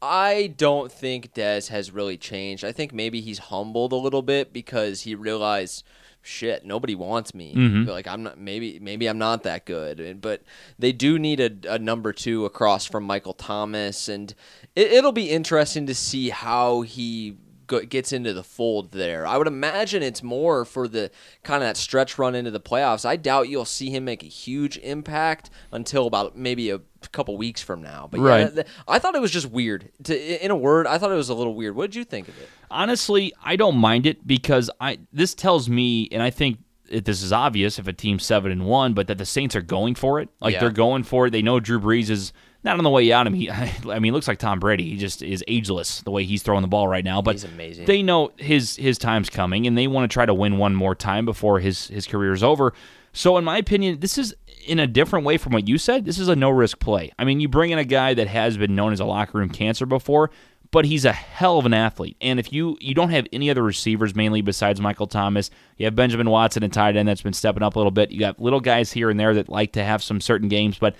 I 0.00 0.54
don't 0.56 0.90
think 0.90 1.34
Dez 1.34 1.68
has 1.68 1.90
really 1.90 2.16
changed. 2.16 2.64
I 2.64 2.72
think 2.72 2.94
maybe 2.94 3.20
he's 3.20 3.38
humbled 3.38 3.92
a 3.92 3.96
little 3.96 4.22
bit 4.22 4.50
because 4.50 5.02
he 5.02 5.14
realized, 5.14 5.84
shit, 6.26 6.64
nobody 6.64 6.94
wants 6.94 7.34
me. 7.34 7.54
Mm-hmm. 7.54 7.88
Like 7.88 8.06
I'm 8.06 8.22
not. 8.24 8.38
Maybe 8.38 8.78
maybe 8.78 9.06
I'm 9.06 9.18
not 9.18 9.44
that 9.44 9.64
good. 9.64 10.20
But 10.20 10.42
they 10.78 10.92
do 10.92 11.18
need 11.18 11.40
a, 11.40 11.74
a 11.74 11.78
number 11.78 12.12
two 12.12 12.44
across 12.44 12.86
from 12.86 13.04
Michael 13.04 13.34
Thomas, 13.34 14.08
and 14.08 14.34
it, 14.74 14.92
it'll 14.92 15.12
be 15.12 15.30
interesting 15.30 15.86
to 15.86 15.94
see 15.94 16.30
how 16.30 16.82
he 16.82 17.36
gets 17.66 18.12
into 18.12 18.32
the 18.32 18.42
fold 18.42 18.92
there. 18.92 19.26
I 19.26 19.36
would 19.36 19.46
imagine 19.46 20.02
it's 20.02 20.22
more 20.22 20.64
for 20.64 20.86
the 20.88 21.10
kind 21.42 21.62
of 21.62 21.68
that 21.68 21.76
stretch 21.76 22.18
run 22.18 22.34
into 22.34 22.50
the 22.50 22.60
playoffs. 22.60 23.04
I 23.04 23.16
doubt 23.16 23.48
you'll 23.48 23.64
see 23.64 23.90
him 23.90 24.04
make 24.04 24.22
a 24.22 24.26
huge 24.26 24.78
impact 24.78 25.50
until 25.72 26.06
about 26.06 26.36
maybe 26.36 26.70
a 26.70 26.80
couple 27.12 27.36
weeks 27.36 27.62
from 27.62 27.82
now. 27.82 28.08
But 28.10 28.20
yeah, 28.20 28.26
Right. 28.26 28.54
th- 28.54 28.66
I 28.88 28.98
thought 28.98 29.14
it 29.14 29.20
was 29.20 29.30
just 29.30 29.50
weird. 29.50 29.90
To, 30.04 30.44
in 30.44 30.50
a 30.50 30.56
word, 30.56 30.86
I 30.86 30.98
thought 30.98 31.12
it 31.12 31.16
was 31.16 31.28
a 31.28 31.34
little 31.34 31.54
weird. 31.54 31.76
What 31.76 31.90
did 31.90 31.96
you 31.96 32.04
think 32.04 32.28
of 32.28 32.38
it? 32.40 32.48
Honestly, 32.70 33.32
I 33.44 33.56
don't 33.56 33.76
mind 33.76 34.06
it 34.06 34.26
because 34.26 34.70
I 34.80 34.98
this 35.12 35.34
tells 35.34 35.68
me, 35.68 36.08
and 36.12 36.22
I 36.22 36.30
think 36.30 36.58
it, 36.88 37.04
this 37.04 37.22
is 37.22 37.32
obvious 37.32 37.78
if 37.78 37.86
a 37.88 37.92
team's 37.92 38.24
seven 38.24 38.50
and 38.52 38.66
one, 38.66 38.92
but 38.92 39.06
that 39.08 39.18
the 39.18 39.26
Saints 39.26 39.56
are 39.56 39.62
going 39.62 39.94
for 39.94 40.20
it. 40.20 40.28
Like 40.40 40.54
Yeah. 40.54 40.60
they're 40.60 40.70
going 40.70 41.02
for 41.04 41.26
it. 41.26 41.30
They 41.30 41.42
know 41.42 41.58
Drew 41.60 41.80
Brees 41.80 42.10
is 42.10 42.32
not 42.66 42.76
on 42.76 42.84
the 42.84 42.90
way 42.90 43.10
out. 43.12 43.26
I 43.26 43.30
mean, 43.30 43.50
I 43.50 43.70
mean, 43.84 44.04
he 44.04 44.10
looks 44.10 44.28
like 44.28 44.38
Tom 44.38 44.60
Brady. 44.60 44.90
He 44.90 44.98
just 44.98 45.22
is 45.22 45.42
ageless 45.48 46.02
the 46.02 46.10
way 46.10 46.24
he's 46.24 46.42
throwing 46.42 46.62
the 46.62 46.68
ball 46.68 46.86
right 46.88 47.04
now. 47.04 47.22
But 47.22 47.32
He's 47.32 47.44
amazing. 47.44 47.86
They 47.86 48.02
know 48.02 48.32
his 48.36 48.76
his 48.76 48.98
time's 48.98 49.30
coming, 49.30 49.66
and 49.66 49.78
they 49.78 49.86
want 49.86 50.10
to 50.10 50.12
try 50.12 50.26
to 50.26 50.34
win 50.34 50.58
one 50.58 50.74
more 50.74 50.94
time 50.94 51.24
before 51.24 51.60
his 51.60 51.88
his 51.88 52.06
career 52.06 52.32
is 52.32 52.42
over. 52.42 52.74
So, 53.12 53.38
in 53.38 53.44
my 53.44 53.56
opinion, 53.56 54.00
this 54.00 54.18
is 54.18 54.34
in 54.66 54.78
a 54.78 54.86
different 54.86 55.24
way 55.24 55.38
from 55.38 55.54
what 55.54 55.66
you 55.66 55.78
said. 55.78 56.04
This 56.04 56.18
is 56.18 56.28
a 56.28 56.36
no 56.36 56.50
risk 56.50 56.80
play. 56.80 57.12
I 57.18 57.24
mean, 57.24 57.40
you 57.40 57.48
bring 57.48 57.70
in 57.70 57.78
a 57.78 57.84
guy 57.84 58.12
that 58.12 58.28
has 58.28 58.58
been 58.58 58.74
known 58.74 58.92
as 58.92 59.00
a 59.00 59.06
locker 59.06 59.38
room 59.38 59.48
cancer 59.48 59.86
before, 59.86 60.30
but 60.70 60.84
he's 60.84 61.06
a 61.06 61.12
hell 61.12 61.58
of 61.58 61.64
an 61.64 61.72
athlete. 61.72 62.16
And 62.20 62.38
if 62.38 62.52
you 62.52 62.76
you 62.80 62.94
don't 62.94 63.10
have 63.10 63.26
any 63.32 63.48
other 63.48 63.62
receivers 63.62 64.14
mainly 64.14 64.42
besides 64.42 64.80
Michael 64.80 65.06
Thomas, 65.06 65.50
you 65.78 65.86
have 65.86 65.94
Benjamin 65.94 66.28
Watson 66.28 66.62
and 66.62 66.72
tight 66.72 66.96
end 66.96 67.08
that's 67.08 67.22
been 67.22 67.32
stepping 67.32 67.62
up 67.62 67.76
a 67.76 67.78
little 67.78 67.90
bit. 67.90 68.10
You 68.10 68.20
got 68.20 68.40
little 68.40 68.60
guys 68.60 68.92
here 68.92 69.08
and 69.08 69.18
there 69.18 69.34
that 69.34 69.48
like 69.48 69.72
to 69.72 69.84
have 69.84 70.02
some 70.02 70.20
certain 70.20 70.48
games, 70.48 70.78
but 70.78 70.96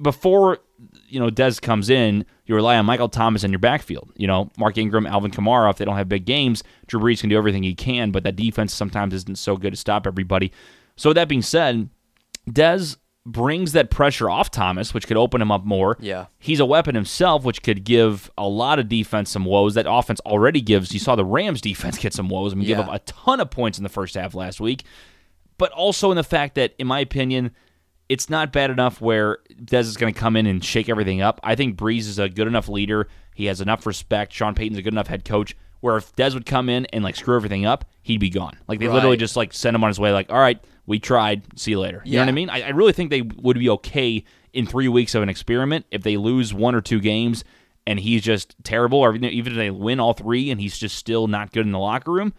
before 0.00 0.58
you 1.08 1.18
know 1.20 1.28
Dez 1.30 1.60
comes 1.60 1.90
in, 1.90 2.24
you 2.46 2.54
rely 2.54 2.76
on 2.76 2.86
Michael 2.86 3.08
Thomas 3.08 3.44
in 3.44 3.50
your 3.50 3.58
backfield. 3.58 4.12
You 4.16 4.26
know, 4.26 4.50
Mark 4.58 4.76
Ingram, 4.78 5.06
Alvin 5.06 5.30
Kamara. 5.30 5.70
If 5.70 5.78
they 5.78 5.84
don't 5.84 5.96
have 5.96 6.08
big 6.08 6.24
games, 6.24 6.62
Drew 6.86 7.00
Brees 7.00 7.20
can 7.20 7.28
do 7.30 7.36
everything 7.38 7.62
he 7.62 7.74
can, 7.74 8.10
but 8.10 8.22
that 8.24 8.36
defense 8.36 8.72
sometimes 8.72 9.14
isn't 9.14 9.38
so 9.38 9.56
good 9.56 9.70
to 9.70 9.76
stop 9.76 10.06
everybody. 10.06 10.52
So 10.96 11.10
with 11.10 11.16
that 11.16 11.28
being 11.28 11.42
said, 11.42 11.88
Dez 12.50 12.96
brings 13.26 13.72
that 13.72 13.90
pressure 13.90 14.30
off 14.30 14.50
Thomas, 14.50 14.94
which 14.94 15.06
could 15.06 15.18
open 15.18 15.42
him 15.42 15.52
up 15.52 15.64
more. 15.64 15.98
Yeah. 16.00 16.26
He's 16.38 16.60
a 16.60 16.64
weapon 16.66 16.94
himself, 16.94 17.44
which 17.44 17.62
could 17.62 17.84
give 17.84 18.30
a 18.38 18.48
lot 18.48 18.78
of 18.78 18.88
defense 18.88 19.30
some 19.30 19.44
woes. 19.44 19.74
That 19.74 19.84
offense 19.88 20.18
already 20.20 20.62
gives. 20.62 20.92
You 20.94 20.98
saw 21.00 21.14
the 21.14 21.26
Rams 21.26 21.60
defense 21.60 21.98
get 22.00 22.14
some 22.14 22.28
woes. 22.30 22.52
I 22.52 22.56
mean, 22.56 22.66
give 22.66 22.78
Yeah. 22.78 22.84
up 22.88 22.94
a 22.94 22.98
ton 23.00 23.40
of 23.40 23.50
points 23.50 23.76
in 23.78 23.82
the 23.84 23.90
first 23.90 24.14
half 24.14 24.34
last 24.34 24.60
week. 24.60 24.84
But 25.58 25.72
also 25.72 26.10
in 26.10 26.16
the 26.16 26.22
fact 26.22 26.54
that, 26.54 26.72
in 26.78 26.86
my 26.86 27.00
opinion, 27.00 27.50
it's 28.08 28.30
not 28.30 28.52
bad 28.52 28.70
enough 28.70 29.00
where 29.00 29.38
Dez 29.62 29.80
is 29.80 29.96
going 29.96 30.12
to 30.12 30.18
come 30.18 30.36
in 30.36 30.46
and 30.46 30.64
shake 30.64 30.88
everything 30.88 31.20
up. 31.20 31.40
I 31.42 31.54
think 31.54 31.76
Brees 31.76 32.00
is 32.00 32.18
a 32.18 32.28
good 32.28 32.46
enough 32.46 32.68
leader. 32.68 33.08
He 33.34 33.46
has 33.46 33.60
enough 33.60 33.86
respect. 33.86 34.32
Sean 34.32 34.54
Payton's 34.54 34.78
a 34.78 34.82
good 34.82 34.94
enough 34.94 35.08
head 35.08 35.24
coach. 35.24 35.56
Where 35.80 35.96
if 35.96 36.14
Dez 36.16 36.34
would 36.34 36.46
come 36.46 36.68
in 36.68 36.86
and 36.86 37.04
like 37.04 37.14
screw 37.14 37.36
everything 37.36 37.64
up, 37.64 37.84
he'd 38.02 38.18
be 38.18 38.30
gone. 38.30 38.58
Like 38.66 38.80
they 38.80 38.88
literally 38.88 39.16
just 39.16 39.36
like 39.36 39.52
send 39.52 39.76
him 39.76 39.84
on 39.84 39.88
his 39.88 40.00
way. 40.00 40.10
Like, 40.12 40.32
all 40.32 40.40
right, 40.40 40.58
we 40.86 40.98
tried. 40.98 41.42
See 41.56 41.70
you 41.70 41.78
later. 41.78 42.02
You 42.04 42.14
know 42.14 42.22
what 42.22 42.28
I 42.28 42.32
mean? 42.32 42.50
I, 42.50 42.62
I 42.62 42.68
really 42.70 42.92
think 42.92 43.10
they 43.10 43.22
would 43.22 43.58
be 43.58 43.68
okay 43.70 44.24
in 44.52 44.66
three 44.66 44.88
weeks 44.88 45.14
of 45.14 45.22
an 45.22 45.28
experiment 45.28 45.86
if 45.92 46.02
they 46.02 46.16
lose 46.16 46.52
one 46.52 46.74
or 46.74 46.80
two 46.80 46.98
games 46.98 47.44
and 47.86 48.00
he's 48.00 48.22
just 48.22 48.56
terrible, 48.64 48.98
or 48.98 49.14
even 49.14 49.48
if 49.48 49.54
they 49.54 49.70
win 49.70 50.00
all 50.00 50.14
three 50.14 50.50
and 50.50 50.60
he's 50.60 50.76
just 50.76 50.96
still 50.96 51.26
not 51.26 51.52
good 51.52 51.64
in 51.64 51.72
the 51.72 51.78
locker 51.78 52.12
room. 52.12 52.34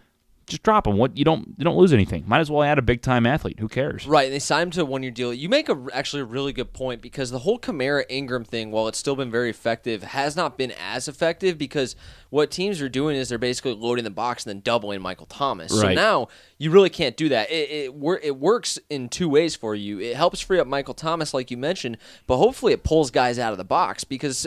Just 0.50 0.62
drop 0.62 0.86
him. 0.86 0.96
What 0.96 1.16
you 1.16 1.24
don't 1.24 1.54
you 1.56 1.64
don't 1.64 1.76
lose 1.76 1.92
anything. 1.92 2.24
Might 2.26 2.40
as 2.40 2.50
well 2.50 2.62
add 2.62 2.78
a 2.78 2.82
big 2.82 3.02
time 3.02 3.24
athlete. 3.24 3.60
Who 3.60 3.68
cares? 3.68 4.06
Right, 4.06 4.24
and 4.24 4.34
they 4.34 4.40
signed 4.40 4.68
him 4.68 4.70
to 4.72 4.82
a 4.82 4.84
one 4.84 5.02
year 5.02 5.12
deal. 5.12 5.32
You 5.32 5.48
make 5.48 5.68
a 5.68 5.86
actually 5.92 6.22
a 6.22 6.24
really 6.24 6.52
good 6.52 6.72
point 6.72 7.00
because 7.00 7.30
the 7.30 7.38
whole 7.40 7.58
Kamara 7.58 8.04
Ingram 8.08 8.44
thing, 8.44 8.70
while 8.70 8.88
it's 8.88 8.98
still 8.98 9.16
been 9.16 9.30
very 9.30 9.48
effective, 9.48 10.02
has 10.02 10.34
not 10.34 10.58
been 10.58 10.72
as 10.72 11.08
effective 11.08 11.56
because 11.56 11.94
what 12.30 12.50
teams 12.50 12.80
are 12.80 12.88
doing 12.88 13.16
is 13.16 13.28
they're 13.28 13.38
basically 13.38 13.74
loading 13.74 14.04
the 14.04 14.10
box 14.10 14.44
and 14.44 14.50
then 14.50 14.60
doubling 14.60 15.00
Michael 15.00 15.26
Thomas. 15.26 15.72
So 15.72 15.92
now 15.92 16.28
you 16.58 16.70
really 16.70 16.90
can't 16.90 17.16
do 17.16 17.28
that. 17.28 17.50
It 17.50 17.92
it, 17.92 18.20
it 18.22 18.36
works 18.36 18.78
in 18.88 19.08
two 19.08 19.28
ways 19.28 19.54
for 19.54 19.74
you. 19.74 20.00
It 20.00 20.16
helps 20.16 20.40
free 20.40 20.58
up 20.58 20.66
Michael 20.66 20.94
Thomas, 20.94 21.32
like 21.32 21.50
you 21.50 21.56
mentioned, 21.56 21.96
but 22.26 22.38
hopefully 22.38 22.72
it 22.72 22.82
pulls 22.82 23.10
guys 23.10 23.38
out 23.38 23.52
of 23.52 23.58
the 23.58 23.64
box 23.64 24.04
because 24.04 24.46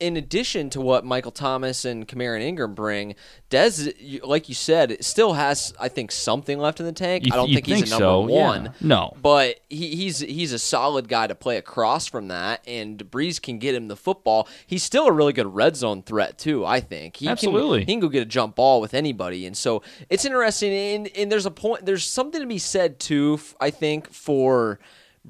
in 0.00 0.16
addition 0.16 0.70
to 0.70 0.80
what 0.80 1.04
Michael 1.04 1.32
Thomas 1.32 1.84
and 1.84 2.06
Kamara 2.06 2.40
Ingram 2.40 2.74
bring, 2.74 3.16
Dez, 3.50 4.22
like 4.22 4.48
you 4.48 4.54
said, 4.54 5.02
still 5.04 5.32
has, 5.32 5.74
I 5.80 5.88
think, 5.88 6.12
something 6.12 6.58
left 6.58 6.78
in 6.78 6.86
the 6.86 6.92
tank. 6.92 7.24
I 7.32 7.34
don't 7.34 7.52
think 7.52 7.66
he's 7.66 7.76
think 7.76 7.86
a 7.86 7.90
number 7.90 8.04
so, 8.04 8.28
yeah. 8.28 8.46
one. 8.46 8.74
No. 8.80 9.16
But 9.20 9.60
he, 9.68 9.96
he's 9.96 10.20
he's 10.20 10.52
a 10.52 10.58
solid 10.58 11.08
guy 11.08 11.26
to 11.26 11.34
play 11.34 11.56
across 11.56 12.06
from 12.06 12.28
that, 12.28 12.62
and 12.66 12.98
Brees 13.10 13.42
can 13.42 13.58
get 13.58 13.74
him 13.74 13.88
the 13.88 13.96
football. 13.96 14.48
He's 14.66 14.84
still 14.84 15.06
a 15.06 15.12
really 15.12 15.32
good 15.32 15.52
red 15.52 15.76
zone 15.76 16.02
threat 16.02 16.38
too. 16.38 16.64
I 16.64 16.80
think 16.80 17.16
he 17.16 17.28
Absolutely. 17.28 17.80
can 17.80 17.88
he 17.88 17.92
can 17.94 18.00
go 18.00 18.08
get 18.08 18.22
a 18.22 18.26
jump 18.26 18.56
ball 18.56 18.80
with 18.80 18.94
anybody, 18.94 19.46
and 19.46 19.56
so 19.56 19.82
it's 20.08 20.24
interesting. 20.24 20.72
And, 20.72 21.08
and 21.16 21.32
there's 21.32 21.46
a 21.46 21.50
point. 21.50 21.86
There's 21.86 22.04
something 22.04 22.40
to 22.40 22.46
be 22.46 22.58
said 22.58 23.00
too. 23.00 23.40
I 23.60 23.70
think 23.70 24.12
for 24.12 24.78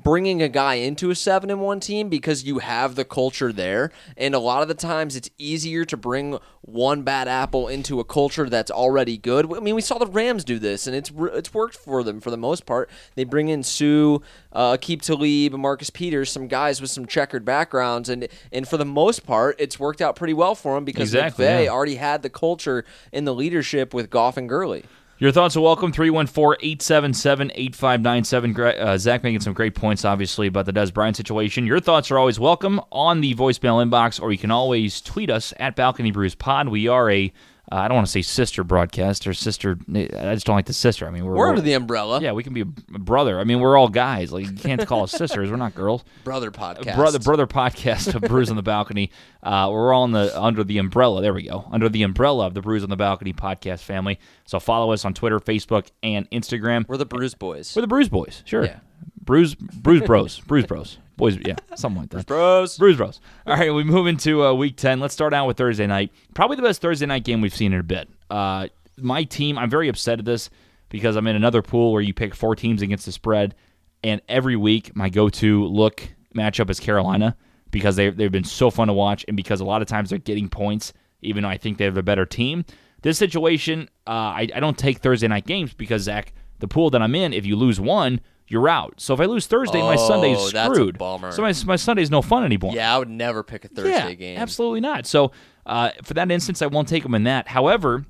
bringing 0.02 0.43
a 0.43 0.49
guy 0.49 0.75
into 0.75 1.11
a 1.11 1.14
seven 1.14 1.50
and 1.50 1.61
one 1.61 1.81
team 1.81 2.09
because 2.09 2.45
you 2.45 2.59
have 2.59 2.95
the 2.95 3.05
culture 3.05 3.52
there. 3.52 3.90
And 4.17 4.35
a 4.35 4.38
lot 4.38 4.62
of 4.62 4.69
the 4.69 4.75
times 4.75 5.17
it's 5.17 5.31
easier 5.38 5.85
to 5.87 5.97
bring 5.97 6.38
one 6.62 7.02
bad 7.02 7.28
apple 7.28 7.69
into 7.69 7.99
a 8.00 8.05
culture 8.05 8.49
that's 8.49 8.71
already 8.71 9.17
good. 9.17 9.52
I 9.52 9.61
mean 9.61 9.75
we 9.75 9.81
saw 9.81 9.99
the 9.99 10.07
rams 10.07 10.45
do 10.45 10.59
this 10.59 10.87
and 10.87 10.95
it's 10.95 11.11
it's 11.17 11.52
worked 11.55 11.76
for 11.76 12.02
them 12.02 12.21
for 12.21 12.31
the 12.31 12.37
most 12.37 12.67
part. 12.67 12.90
They 13.14 13.25
bring 13.25 13.49
in 13.49 13.62
Suh 13.62 14.19
uh, 14.52 14.76
Aqib 14.76 15.02
Talib 15.02 15.52
marcus 15.55 15.90
peters 15.90 16.31
some 16.31 16.49
guys 16.49 16.81
with 16.81 16.90
some 16.90 17.07
checkered 17.07 17.45
backgrounds. 17.45 18.09
And 18.09 18.28
and 18.52 18.69
for 18.69 18.76
the 18.76 18.85
most 18.85 19.26
part 19.26 19.57
it's 19.59 19.78
worked 19.81 20.00
out 20.00 20.17
pretty 20.17 20.35
well 20.35 20.55
for 20.55 20.75
them 20.75 20.85
because 20.85 21.14
Exactly, 21.14 21.47
McVay 21.47 21.64
yeah. 21.64 21.71
already 21.71 21.97
had 21.97 22.23
the 22.23 22.31
culture 22.31 22.85
and 23.12 23.26
the 23.26 23.35
leadership 23.35 23.93
with 23.95 24.11
goff 24.11 24.37
and 24.37 24.49
gurley 24.49 24.85
Your 25.20 25.32
thoughts 25.32 25.56
are 25.56 25.60
welcome. 25.60 25.90
314-877-8597. 25.90 28.78
Uh, 28.78 28.96
Zach 28.98 29.25
making 29.25 29.40
some 29.40 29.52
great 29.52 29.75
points, 29.75 30.04
obviously, 30.04 30.46
about 30.46 30.66
the 30.66 30.72
Dez 30.72 30.94
Bryant 30.94 31.16
situation. 31.16 31.66
Your 31.66 31.80
thoughts 31.80 32.12
are 32.12 32.20
always 32.20 32.38
welcome 32.38 32.80
on 32.92 33.20
the 33.20 33.34
voicemail 33.34 33.84
inbox, 33.84 34.22
or 34.22 34.30
you 34.30 34.38
can 34.38 34.52
always 34.52 35.00
tweet 35.00 35.28
us 35.28 35.52
at 35.58 35.75
Balcony 35.75 36.12
Brews 36.12 36.37
Pod. 36.37 36.68
We 36.68 36.87
are 36.87 37.10
a, 37.10 37.32
uh, 37.70 37.76
I 37.76 37.88
don't 37.88 37.96
want 37.96 38.06
to 38.06 38.10
say 38.10 38.22
sister 38.22 38.64
broadcast 38.64 39.26
or 39.26 39.34
sister. 39.34 39.78
I 39.94 40.34
just 40.34 40.46
don't 40.46 40.56
like 40.56 40.66
the 40.66 40.72
sister. 40.72 41.06
I 41.06 41.10
mean, 41.10 41.25
we're, 41.25 41.34
we're 41.34 41.48
under 41.48 41.60
the 41.60 41.75
umbrella 41.75 42.20
yeah, 42.20 42.32
we 42.32 42.42
can 42.42 42.54
be 42.54 42.62
a 42.62 42.64
brother. 42.64 43.38
I 43.38 43.44
mean, 43.44 43.60
we're 43.60 43.76
all 43.76 43.88
guys. 43.88 44.32
Like 44.32 44.46
you 44.46 44.52
can't 44.52 44.87
call 44.87 45.02
us 45.02 45.12
sisters. 45.12 45.50
We're 45.50 45.56
not 45.56 45.75
girls. 45.75 46.04
brother 46.25 46.50
podcast 46.50 46.94
Brother, 46.94 47.18
brother 47.18 47.46
podcast 47.46 48.14
of 48.14 48.22
Brews 48.22 48.50
on 48.50 48.56
the 48.56 48.62
Balcony. 48.62 49.10
Uh, 49.42 49.68
we're 49.70 49.92
all 49.92 50.04
in 50.04 50.12
the 50.12 50.40
under 50.40 50.64
the 50.64 50.78
umbrella. 50.78 51.20
There 51.20 51.34
we 51.34 51.42
go. 51.42 51.66
Under 51.70 51.88
the 51.88 52.02
umbrella 52.02 52.46
of 52.46 52.54
the 52.54 52.62
Brews 52.62 52.82
on 52.82 52.90
the 52.90 52.96
Balcony 52.96 53.32
podcast 53.32 53.80
family. 53.80 54.18
So 54.46 54.58
follow 54.60 54.92
us 54.92 55.04
on 55.04 55.14
Twitter, 55.14 55.38
Facebook, 55.38 55.88
and 56.02 56.28
Instagram. 56.30 56.88
we're 56.88 56.96
the 56.96 57.06
Brews 57.06 57.34
boys 57.34 57.75
We're 57.76 57.82
the 57.82 57.88
Brews 57.88 58.08
Boys. 58.08 58.42
Sure. 58.46 58.64
Yeah. 58.64 58.80
Brews, 59.20 59.54
Brews 59.54 60.00
Bros, 60.02 60.40
Brews 60.40 60.64
Bros, 60.64 60.98
boys. 61.18 61.37
Yeah, 61.44 61.56
something 61.75 62.00
like 62.00 62.10
that. 62.10 62.26
bros 62.26 62.78
Brews 62.78 62.96
Bros. 62.96 63.20
All 63.46 63.54
right, 63.54 63.70
we 63.70 63.84
move 63.84 64.06
into 64.06 64.42
uh, 64.42 64.54
week 64.54 64.76
10. 64.76 65.00
Let's 65.00 65.12
start 65.12 65.34
out 65.34 65.46
with 65.46 65.58
Thursday 65.58 65.87
night. 65.87 66.10
Probably 66.34 66.56
the 66.56 66.62
best 66.62 66.80
Thursday 66.80 67.04
night 67.04 67.25
game 67.25 67.42
we've 67.42 67.54
seen 67.54 67.75
in 67.75 67.80
a 67.80 67.82
bit. 67.82 68.08
Uh, 68.30 68.68
my 68.96 69.25
team, 69.25 69.58
I'm 69.58 69.68
very 69.68 69.88
upset 69.88 70.18
at 70.18 70.25
this 70.25 70.48
because 70.88 71.16
I'm 71.16 71.26
in 71.26 71.37
another 71.37 71.60
pool 71.60 71.92
where 71.92 72.00
you 72.00 72.14
pick 72.14 72.34
four 72.34 72.56
teams 72.56 72.80
against 72.80 73.04
the 73.04 73.12
spread, 73.12 73.54
and 74.02 74.22
every 74.28 74.56
week 74.56 74.96
my 74.96 75.10
go 75.10 75.28
to 75.28 75.66
look 75.66 76.08
matchup 76.34 76.70
is 76.70 76.80
Carolina 76.80 77.37
because 77.70 77.96
they, 77.96 78.10
they've 78.10 78.32
been 78.32 78.44
so 78.44 78.70
fun 78.70 78.88
to 78.88 78.94
watch 78.94 79.25
and 79.28 79.37
because 79.37 79.60
a 79.60 79.64
lot 79.64 79.82
of 79.82 79.88
times 79.88 80.10
they're 80.10 80.18
getting 80.18 80.48
points, 80.48 80.92
even 81.20 81.42
though 81.42 81.48
I 81.50 81.58
think 81.58 81.76
they 81.76 81.84
have 81.84 81.98
a 81.98 82.02
better 82.02 82.25
team. 82.25 82.64
This 83.02 83.18
situation, 83.18 83.88
uh, 84.06 84.10
I, 84.10 84.48
I 84.54 84.60
don't 84.60 84.78
take 84.78 84.98
Thursday 84.98 85.28
night 85.28 85.46
games 85.46 85.75
because, 85.75 86.02
Zach, 86.02 86.32
the 86.58 86.68
pool 86.68 86.90
that 86.90 87.02
I'm 87.02 87.14
in, 87.14 87.32
if 87.32 87.46
you 87.46 87.56
lose 87.56 87.78
one, 87.80 88.20
you're 88.49 88.69
out. 88.69 89.00
So 89.00 89.14
if 89.14 89.21
I 89.21 89.26
lose 89.26 89.47
Thursday, 89.47 89.81
my 89.83 89.97
Sunday's 89.97 90.38
Oh, 90.38 90.50
that's 90.50 90.71
a 90.71 90.75
screwed. 90.75 90.99
bummer. 90.99 91.33
So 91.33 91.43
my, 91.43 91.52
my 91.67 91.76
Sunday's 91.76 92.11
no 92.11 92.23
fun 92.23 92.45
anymore. 92.45 92.73
Yeah, 92.75 92.95
I 92.95 92.99
would 92.99 93.09
never 93.11 93.43
pick 93.43 93.64
a 93.64 93.69
Thursday 93.69 93.90
Yeah, 93.90 94.12
game. 94.14 94.38
Absolutely 94.38 94.81
not. 94.81 95.07
So 95.07 95.33
uh, 95.67 95.90
for 96.02 96.14
that 96.14 96.31
instance, 96.31 96.62
I 96.62 96.67
won't 96.67 96.88
take 96.88 97.02
them 97.02 97.14
in 97.14 97.25
that. 97.25 97.49
However, 97.49 98.05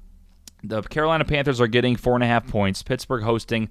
the 0.62 0.82
Carolina 0.82 1.24
Panthers 1.24 1.60
are 1.60 1.66
getting 1.66 1.96
four 1.96 2.14
and 2.14 2.22
a 2.22 2.26
half 2.26 2.46
points. 2.46 2.82
Pittsburgh 2.82 3.22
hosting. 3.22 3.68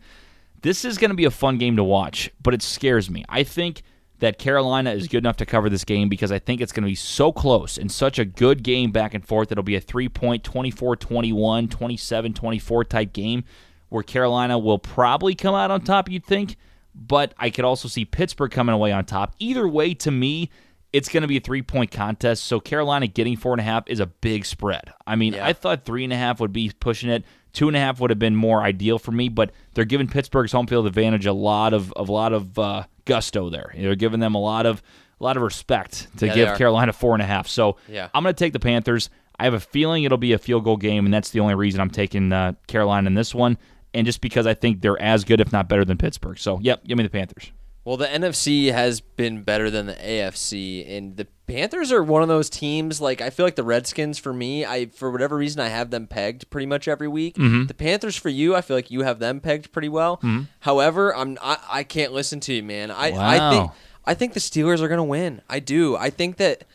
This 0.61 0.83
is 0.85 0.97
going 0.97 1.11
to 1.11 1.15
be 1.15 1.25
a 1.25 1.31
fun 1.31 1.57
game 1.57 1.75
to 1.77 1.83
watch, 1.83 2.31
but 2.41 2.53
it 2.53 2.61
scares 2.61 3.09
me. 3.09 3.23
I 3.29 3.43
think 3.43 3.83
that 4.19 4.39
Carolina 4.39 4.91
is 4.91 5.07
good 5.07 5.19
enough 5.19 5.37
to 5.37 5.45
cover 5.45 5.69
this 5.69 5.83
game 5.83 6.09
because 6.09 6.31
I 6.31 6.39
think 6.39 6.59
it's 6.59 6.71
going 6.71 6.83
to 6.83 6.89
be 6.89 6.95
so 6.95 7.31
close 7.31 7.77
and 7.77 7.91
such 7.91 8.17
a 8.17 8.25
good 8.25 8.63
game 8.63 8.91
back 8.91 9.13
and 9.13 9.23
forth. 9.23 9.51
It'll 9.51 9.63
be 9.63 9.75
a 9.75 9.79
three 9.81 10.09
point, 10.09 10.43
24 10.43 10.95
21, 10.95 11.67
27 11.67 12.33
24 12.33 12.83
type 12.85 13.13
game 13.13 13.43
where 13.89 14.03
Carolina 14.03 14.57
will 14.59 14.79
probably 14.79 15.35
come 15.35 15.55
out 15.55 15.71
on 15.71 15.81
top, 15.81 16.09
you'd 16.09 16.25
think, 16.25 16.55
but 16.95 17.33
I 17.37 17.49
could 17.49 17.65
also 17.65 17.87
see 17.87 18.05
Pittsburgh 18.05 18.51
coming 18.51 18.73
away 18.73 18.91
on 18.91 19.05
top. 19.05 19.35
Either 19.39 19.67
way, 19.67 19.93
to 19.95 20.11
me, 20.11 20.49
it's 20.93 21.09
going 21.09 21.21
to 21.21 21.27
be 21.27 21.37
a 21.37 21.41
three 21.41 21.61
point 21.61 21.91
contest. 21.91 22.43
So 22.45 22.59
Carolina 22.59 23.07
getting 23.07 23.37
four 23.37 23.53
and 23.53 23.59
a 23.61 23.63
half 23.63 23.83
is 23.87 23.99
a 23.99 24.05
big 24.07 24.45
spread. 24.45 24.91
I 25.05 25.15
mean, 25.15 25.33
Yeah. 25.33 25.45
I 25.45 25.53
thought 25.53 25.85
three 25.85 26.03
and 26.03 26.13
a 26.13 26.17
half 26.17 26.39
would 26.39 26.53
be 26.53 26.71
pushing 26.79 27.09
it. 27.09 27.23
Two 27.53 27.67
and 27.67 27.75
a 27.75 27.79
half 27.79 27.99
would 27.99 28.09
have 28.09 28.19
been 28.19 28.35
more 28.35 28.61
ideal 28.61 28.99
for 28.99 29.11
me, 29.11 29.29
but 29.29 29.51
they're 29.73 29.85
giving 29.85 30.07
Pittsburgh's 30.07 30.51
home 30.51 30.67
field 30.67 30.85
advantage 30.87 31.25
a 31.25 31.33
lot 31.33 31.73
of, 31.73 31.91
of 31.93 32.07
a 32.09 32.11
lot 32.11 32.31
of 32.33 32.57
uh, 32.59 32.83
gusto 33.05 33.49
there. 33.49 33.73
They're 33.75 33.95
giving 33.95 34.19
them 34.19 34.35
a 34.35 34.39
lot 34.41 34.65
of 34.65 34.81
a 35.19 35.23
lot 35.23 35.35
of 35.37 35.41
respect 35.43 36.07
to 36.17 36.27
Yeah, 36.27 36.35
give. 36.35 36.57
Carolina 36.57 36.93
four 36.93 37.13
and 37.13 37.21
a 37.23 37.25
half. 37.25 37.47
So 37.47 37.77
Yeah. 37.87 38.09
I'm 38.13 38.21
going 38.23 38.33
to 38.35 38.37
take 38.37 38.53
the 38.53 38.59
Panthers. 38.59 39.09
I 39.39 39.43
have 39.45 39.53
a 39.55 39.59
feeling 39.59 40.03
it'll 40.03 40.17
be 40.17 40.33
a 40.33 40.37
field 40.39 40.63
goal 40.63 40.77
game, 40.77 41.05
and 41.05 41.13
that's 41.13 41.31
the 41.31 41.39
only 41.41 41.55
reason 41.55 41.81
I'm 41.81 41.89
taking 41.89 42.31
uh, 42.31 42.53
Carolina 42.67 43.07
in 43.07 43.13
this 43.15 43.33
one. 43.35 43.57
And 43.97 44.05
just 44.05 44.21
because 44.21 44.45
I 44.45 44.53
think 44.53 44.81
they're 44.81 45.01
as 45.01 45.23
good, 45.23 45.41
if 45.41 45.51
not 45.51 45.67
better, 45.67 45.83
than 45.83 45.97
Pittsburgh. 45.97 46.37
So, 46.37 46.59
yep, 46.59 46.85
give 46.85 46.97
me 46.97 47.03
the 47.03 47.09
Panthers. 47.09 47.51
Well, 47.83 47.97
the 47.97 48.05
NFC 48.05 48.71
has 48.71 48.99
been 48.99 49.43
better 49.43 49.69
than 49.69 49.85
the 49.85 49.93
AFC, 49.93 50.87
and 50.97 51.15
the 51.15 51.25
Panthers 51.47 51.91
are 51.91 52.03
one 52.03 52.21
of 52.21 52.27
those 52.27 52.49
teams. 52.49 52.99
Like 52.99 53.21
I 53.21 53.29
feel 53.29 53.45
like 53.45 53.55
the 53.55 53.63
Redskins 53.63 54.19
for 54.19 54.33
me, 54.33 54.65
I 54.65 54.87
for 54.87 55.09
whatever 55.09 55.37
reason 55.37 55.61
I 55.61 55.69
have 55.69 55.89
them 55.89 56.05
pegged 56.05 56.49
pretty 56.49 56.65
much 56.65 56.89
every 56.89 57.07
week. 57.07 57.37
Mm-hmm. 57.37 57.67
The 57.67 57.73
Panthers 57.73 58.17
for 58.17 58.27
you, 58.27 58.55
I 58.55 58.61
feel 58.61 58.75
like 58.75 58.91
you 58.91 59.03
have 59.03 59.19
them 59.19 59.39
pegged 59.39 59.71
pretty 59.71 59.87
well. 59.87 60.21
However, 60.59 61.15
I'm 61.15 61.37
I, 61.41 61.57
I 61.69 61.83
can't 61.83 62.11
listen 62.11 62.41
to 62.41 62.53
you, 62.53 62.61
man. 62.63 62.91
I 62.91 63.11
I 63.13 63.51
think 63.51 63.71
I 64.05 64.13
think 64.13 64.33
the 64.33 64.41
Steelers 64.41 64.81
are 64.81 64.89
gonna 64.89 65.03
win. 65.03 65.41
I 65.49 65.59
do. 65.59 65.95
I 65.95 66.09
think 66.09 66.35
that 66.37 66.65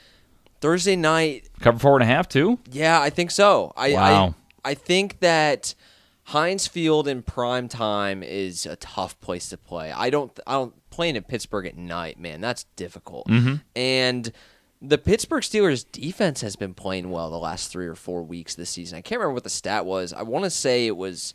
Thursday 0.62 0.96
night 0.96 1.50
Cover 1.60 1.78
four 1.78 1.96
and 1.96 2.02
a 2.02 2.06
half, 2.06 2.26
too? 2.26 2.58
Yeah, 2.70 2.98
I 2.98 3.10
think 3.10 3.30
so. 3.30 3.74
I 3.76 3.92
Wow. 3.92 4.34
I, 4.64 4.70
I 4.70 4.74
think 4.74 5.20
that 5.20 5.74
Heinz 6.24 6.66
Field 6.66 7.08
in 7.08 7.22
prime 7.22 7.68
time 7.68 8.22
is 8.22 8.64
a 8.66 8.76
tough 8.76 9.20
place 9.20 9.48
to 9.48 9.56
play. 9.56 9.90
I 9.92 10.10
don't 10.10 10.38
I 10.46 10.52
don't 10.52 10.74
playing 10.90 11.16
in 11.16 11.24
Pittsburgh 11.24 11.66
at 11.66 11.76
night, 11.76 12.18
man. 12.18 12.40
That's 12.40 12.64
difficult. 12.76 13.26
Mm-hmm. 13.28 13.56
And 13.74 14.32
the 14.80 14.98
Pittsburgh 14.98 15.42
Steelers 15.42 15.84
defense 15.90 16.40
has 16.40 16.56
been 16.56 16.74
playing 16.74 17.10
well 17.10 17.30
the 17.30 17.38
last 17.38 17.70
3 17.70 17.86
or 17.86 17.94
4 17.94 18.22
weeks 18.22 18.54
this 18.54 18.70
season. 18.70 18.98
I 18.98 19.00
can't 19.00 19.20
remember 19.20 19.34
what 19.34 19.44
the 19.44 19.50
stat 19.50 19.86
was. 19.86 20.12
I 20.12 20.22
want 20.22 20.44
to 20.44 20.50
say 20.50 20.86
it 20.86 20.96
was 20.96 21.34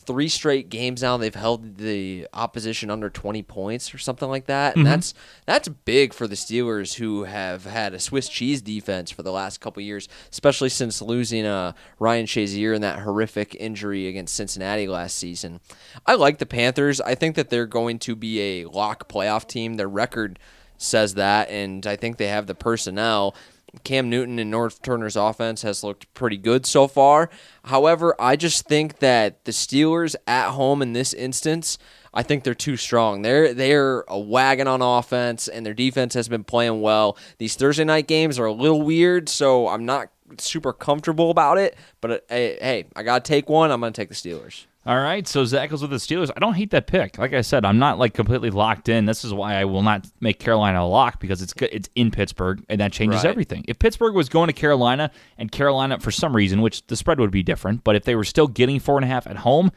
three 0.00 0.28
straight 0.28 0.68
games 0.68 1.02
now 1.02 1.16
they've 1.16 1.34
held 1.34 1.76
the 1.76 2.26
opposition 2.32 2.90
under 2.90 3.08
20 3.08 3.42
points 3.42 3.94
or 3.94 3.98
something 3.98 4.28
like 4.28 4.46
that. 4.46 4.76
And 4.76 4.86
that's 4.86 5.14
that's 5.46 5.68
big 5.68 6.12
for 6.12 6.26
the 6.26 6.34
Steelers 6.34 6.94
who 6.94 7.24
have 7.24 7.64
had 7.64 7.94
a 7.94 8.00
Swiss 8.00 8.28
cheese 8.28 8.62
defense 8.62 9.10
for 9.10 9.22
the 9.22 9.32
last 9.32 9.60
couple 9.60 9.82
years, 9.82 10.08
especially 10.30 10.68
since 10.68 11.00
losing 11.00 11.46
uh, 11.46 11.72
Ryan 11.98 12.26
Shazier 12.26 12.74
in 12.74 12.82
that 12.82 13.00
horrific 13.00 13.54
injury 13.54 14.08
against 14.08 14.34
Cincinnati 14.34 14.88
last 14.88 15.16
season. 15.16 15.60
I 16.06 16.14
like 16.14 16.38
the 16.38 16.46
Panthers. 16.46 17.00
I 17.00 17.14
think 17.14 17.36
that 17.36 17.50
they're 17.50 17.66
going 17.66 17.98
to 18.00 18.16
be 18.16 18.40
a 18.40 18.64
lock 18.66 19.08
playoff 19.08 19.46
team. 19.46 19.74
Their 19.74 19.88
record 19.88 20.38
says 20.78 21.14
that 21.14 21.50
and 21.50 21.86
I 21.86 21.96
think 21.96 22.16
they 22.16 22.28
have 22.28 22.46
the 22.46 22.54
personnel. 22.54 23.34
Cam 23.84 24.10
Newton 24.10 24.38
and 24.38 24.52
Norv 24.52 24.82
Turner's 24.82 25.16
offense 25.16 25.62
has 25.62 25.84
looked 25.84 26.12
pretty 26.14 26.36
good 26.36 26.66
so 26.66 26.88
far. 26.88 27.30
However, 27.64 28.14
I 28.18 28.36
just 28.36 28.66
think 28.66 28.98
that 28.98 29.44
the 29.44 29.52
Steelers 29.52 30.16
at 30.26 30.50
home 30.50 30.82
in 30.82 30.92
this 30.92 31.14
instance, 31.14 31.78
I 32.12 32.22
think 32.22 32.42
they're 32.42 32.54
too 32.54 32.76
strong. 32.76 33.22
They're 33.22 33.54
they're 33.54 34.00
a 34.08 34.18
wagon 34.18 34.66
on 34.66 34.82
offense, 34.82 35.46
and 35.46 35.64
their 35.64 35.74
defense 35.74 36.14
has 36.14 36.28
been 36.28 36.44
playing 36.44 36.80
well. 36.80 37.16
These 37.38 37.54
Thursday 37.54 37.84
night 37.84 38.08
games 38.08 38.38
are 38.38 38.46
a 38.46 38.52
little 38.52 38.82
weird, 38.82 39.28
so 39.28 39.68
I'm 39.68 39.84
not 39.84 40.08
super 40.38 40.72
comfortable 40.72 41.30
about 41.30 41.58
it. 41.58 41.76
But 42.00 42.10
uh, 42.10 42.18
hey, 42.28 42.58
hey, 42.60 42.86
I 42.96 43.02
gotta 43.02 43.22
take 43.22 43.48
one. 43.48 43.70
I'm 43.70 43.80
gonna 43.80 43.92
take 43.92 44.08
the 44.08 44.14
Steelers. 44.14 44.66
All 44.86 44.96
right, 44.96 45.28
so 45.28 45.44
Zach 45.44 45.68
goes 45.68 45.82
with 45.82 45.90
the 45.90 45.98
Steelers. 45.98 46.30
I 46.34 46.40
don't 46.40 46.54
hate 46.54 46.70
that 46.70 46.86
pick. 46.86 47.18
Like 47.18 47.34
I 47.34 47.42
said, 47.42 47.66
I'm 47.66 47.78
not 47.78 47.98
like 47.98 48.14
completely 48.14 48.48
locked 48.48 48.88
in. 48.88 49.04
This 49.04 49.26
is 49.26 49.34
why 49.34 49.56
I 49.56 49.66
will 49.66 49.82
not 49.82 50.06
make 50.20 50.38
Carolina 50.38 50.82
a 50.82 50.88
lock 50.88 51.20
because 51.20 51.42
it's 51.42 51.52
good. 51.52 51.68
It's 51.70 51.90
in 51.94 52.10
Pittsburgh, 52.10 52.64
and 52.70 52.80
that 52.80 52.90
changes 52.90 53.22
Right. 53.22 53.28
everything. 53.30 53.64
If 53.68 53.78
Pittsburgh 53.78 54.14
was 54.14 54.30
going 54.30 54.46
to 54.46 54.54
Carolina 54.54 55.10
and 55.36 55.52
Carolina 55.52 56.00
for 56.00 56.10
some 56.10 56.34
reason, 56.34 56.62
which 56.62 56.86
the 56.86 56.96
spread 56.96 57.20
would 57.20 57.30
be 57.30 57.42
different, 57.42 57.84
but 57.84 57.94
if 57.94 58.04
they 58.04 58.14
were 58.14 58.24
still 58.24 58.46
getting 58.46 58.80
four 58.80 58.96
and 58.96 59.04
a 59.04 59.08
half 59.08 59.26
at 59.26 59.36
home, 59.36 59.70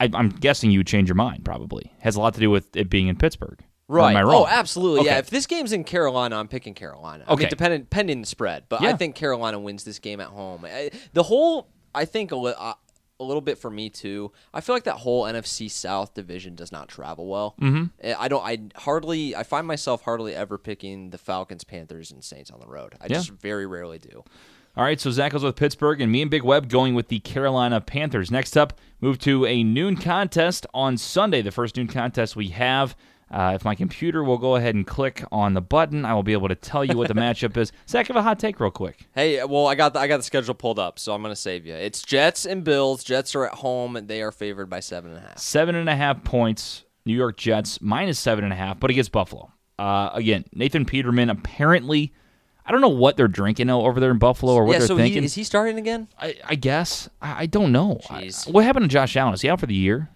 I, 0.00 0.10
I'm 0.14 0.30
guessing 0.30 0.72
you 0.72 0.80
would 0.80 0.86
change 0.88 1.08
your 1.08 1.14
mind. 1.14 1.44
Probably 1.44 1.92
has 2.00 2.16
a 2.16 2.20
lot 2.20 2.34
to 2.34 2.40
do 2.40 2.50
with 2.50 2.74
it 2.74 2.90
being 2.90 3.06
in 3.06 3.14
Pittsburgh. 3.16 3.60
Or 3.88 4.00
Am 4.00 4.16
I 4.16 4.22
oh, 4.22 4.26
wrong? 4.26 4.42
Oh, 4.42 4.46
absolutely. 4.48 5.06
Yeah. 5.06 5.18
If 5.18 5.30
this 5.30 5.46
game's 5.46 5.72
in 5.72 5.84
Carolina, 5.84 6.36
I'm 6.36 6.48
picking 6.48 6.74
Carolina. 6.74 7.24
I 7.28 7.32
Okay. 7.34 7.42
mean, 7.44 7.50
depending 7.50 7.84
pending 7.86 8.20
the 8.22 8.26
spread, 8.26 8.64
but 8.68 8.82
I 8.82 8.94
think 8.94 9.14
Carolina 9.14 9.60
wins 9.60 9.84
this 9.84 9.98
game 10.00 10.20
at 10.20 10.28
home. 10.28 10.64
I, 10.64 10.90
the 11.12 11.22
whole, 11.24 11.68
I 11.94 12.04
think 12.04 12.30
a, 13.20 13.22
li- 13.22 13.26
a 13.26 13.30
little 13.30 13.40
bit 13.40 13.58
for 13.58 13.70
me 13.70 13.90
too. 13.90 14.32
I 14.52 14.60
feel 14.60 14.74
like 14.74 14.84
that 14.84 14.96
whole 14.96 15.24
NFC 15.24 15.70
South 15.70 16.14
division 16.14 16.54
does 16.54 16.72
not 16.72 16.88
travel 16.88 17.26
well. 17.26 17.54
Mm-hmm. 17.60 18.12
I 18.18 18.28
don't. 18.28 18.42
I 18.44 18.58
hardly. 18.80 19.36
I 19.36 19.42
find 19.42 19.66
myself 19.66 20.02
hardly 20.02 20.34
ever 20.34 20.58
picking 20.58 21.10
the 21.10 21.18
Falcons, 21.18 21.64
Panthers, 21.64 22.10
and 22.10 22.24
Saints 22.24 22.50
on 22.50 22.60
the 22.60 22.66
road. 22.66 22.94
I 23.00 23.04
Yeah. 23.04 23.14
just 23.14 23.30
very 23.30 23.66
rarely 23.66 23.98
do. 23.98 24.24
All 24.76 24.84
right, 24.84 25.00
so 25.00 25.10
Zach 25.10 25.32
goes 25.32 25.42
with 25.42 25.56
Pittsburgh, 25.56 26.00
and 26.00 26.12
me 26.12 26.22
and 26.22 26.30
Big 26.30 26.44
Web 26.44 26.68
going 26.68 26.94
with 26.94 27.08
the 27.08 27.18
Carolina 27.18 27.80
Panthers. 27.80 28.30
Next 28.30 28.56
up, 28.56 28.78
move 29.00 29.18
to 29.20 29.44
a 29.44 29.64
noon 29.64 29.96
contest 29.96 30.64
on 30.72 30.96
Sunday, 30.96 31.42
the 31.42 31.50
first 31.50 31.76
noon 31.76 31.88
contest 31.88 32.36
we 32.36 32.48
have. 32.50 32.94
Uh, 33.30 33.52
if 33.54 33.64
my 33.64 33.76
computer 33.76 34.24
will 34.24 34.38
go 34.38 34.56
ahead 34.56 34.74
and 34.74 34.84
click 34.86 35.22
on 35.30 35.54
the 35.54 35.60
button, 35.60 36.04
I 36.04 36.14
will 36.14 36.24
be 36.24 36.32
able 36.32 36.48
to 36.48 36.56
tell 36.56 36.84
you 36.84 36.96
what 36.96 37.06
the 37.08 37.14
matchup 37.26 37.56
is. 37.56 37.70
Zach, 37.88 38.06
give 38.08 38.16
a 38.16 38.22
hot 38.22 38.40
take 38.40 38.58
real 38.58 38.72
quick. 38.72 39.06
Hey, 39.14 39.42
well, 39.44 39.68
I 39.68 39.76
got 39.76 39.92
the, 39.92 40.00
I 40.00 40.08
got 40.08 40.16
the 40.16 40.22
schedule 40.24 40.54
pulled 40.54 40.78
up, 40.80 40.98
so 40.98 41.14
I'm 41.14 41.22
gonna 41.22 41.36
save 41.36 41.64
you. 41.64 41.74
It's 41.74 42.02
Jets 42.02 42.44
and 42.44 42.64
Bills. 42.64 43.04
Jets 43.04 43.34
are 43.36 43.46
at 43.46 43.54
home, 43.54 43.94
and 43.94 44.08
they 44.08 44.20
are 44.22 44.32
favored 44.32 44.68
by 44.68 44.80
seven 44.80 45.12
and 45.12 45.24
a 45.24 45.28
half. 45.28 45.38
Seven 45.38 45.76
and 45.76 45.88
a 45.88 45.94
half 45.94 46.24
points, 46.24 46.84
New 47.06 47.14
York 47.14 47.36
Jets 47.36 47.80
minus 47.80 48.18
seven 48.18 48.42
and 48.42 48.52
a 48.52 48.56
half, 48.56 48.80
but 48.80 48.90
against 48.90 49.12
Buffalo. 49.12 49.52
Uh, 49.78 50.10
again, 50.12 50.44
Nathan 50.52 50.84
Peterman 50.84 51.30
apparently, 51.30 52.12
I 52.66 52.72
don't 52.72 52.80
know 52.80 52.88
what 52.88 53.16
they're 53.16 53.28
drinking 53.28 53.70
over 53.70 54.00
there 54.00 54.10
in 54.10 54.18
Buffalo 54.18 54.54
or 54.54 54.64
what 54.64 54.72
yeah. 54.72 54.78
they're 54.80 54.88
So 54.88 54.96
thinking. 54.96 55.22
he, 55.22 55.26
is 55.26 55.34
he 55.34 55.44
starting 55.44 55.78
again? 55.78 56.08
I, 56.18 56.34
I 56.44 56.54
guess. 56.56 57.08
I, 57.22 57.42
I 57.42 57.46
don't 57.46 57.70
know. 57.72 58.00
I- 58.10 58.30
what 58.48 58.64
happened 58.64 58.84
to 58.84 58.88
Josh 58.92 59.16
Allen? 59.16 59.34
Is 59.34 59.40
he 59.42 59.48
out 59.48 59.60
for 59.60 59.66
the 59.66 59.74
year? 59.74 60.10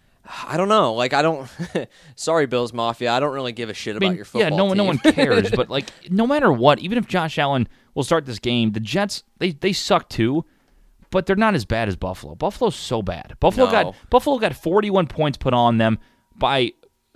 I 0.48 0.56
don't 0.56 0.68
know. 0.68 0.94
Like 0.94 1.12
I 1.12 1.22
don't. 1.22 1.48
sorry, 2.16 2.46
Bills 2.46 2.72
Mafia. 2.72 3.12
I 3.12 3.20
don't 3.20 3.34
really 3.34 3.52
give 3.52 3.68
a 3.68 3.74
shit 3.74 3.96
I 3.96 3.98
mean, 3.98 4.10
about 4.10 4.16
your 4.16 4.24
football. 4.24 4.50
yeah, 4.50 4.56
no 4.56 4.64
one, 4.64 4.76
no 4.76 4.84
one 4.84 4.98
cares. 5.04 5.50
but 5.50 5.68
like, 5.68 5.90
no 6.10 6.26
matter 6.26 6.52
what, 6.52 6.78
even 6.78 6.96
if 6.98 7.06
Josh 7.06 7.38
Allen 7.38 7.68
will 7.94 8.04
start 8.04 8.24
this 8.24 8.38
game, 8.38 8.72
the 8.72 8.80
Jets 8.80 9.22
they 9.38 9.52
they 9.52 9.72
suck 9.72 10.08
too, 10.08 10.44
but 11.10 11.26
they're 11.26 11.36
not 11.36 11.54
as 11.54 11.64
bad 11.64 11.88
as 11.88 11.96
Buffalo. 11.96 12.34
Buffalo's 12.34 12.74
so 12.76 13.02
bad. 13.02 13.34
Buffalo 13.38 13.66
No. 13.66 13.72
got 13.72 13.94
Buffalo 14.10 14.38
got 14.38 14.54
41 14.54 15.06
points 15.08 15.36
put 15.36 15.52
on 15.52 15.76
them 15.78 15.98
by, 16.36 16.72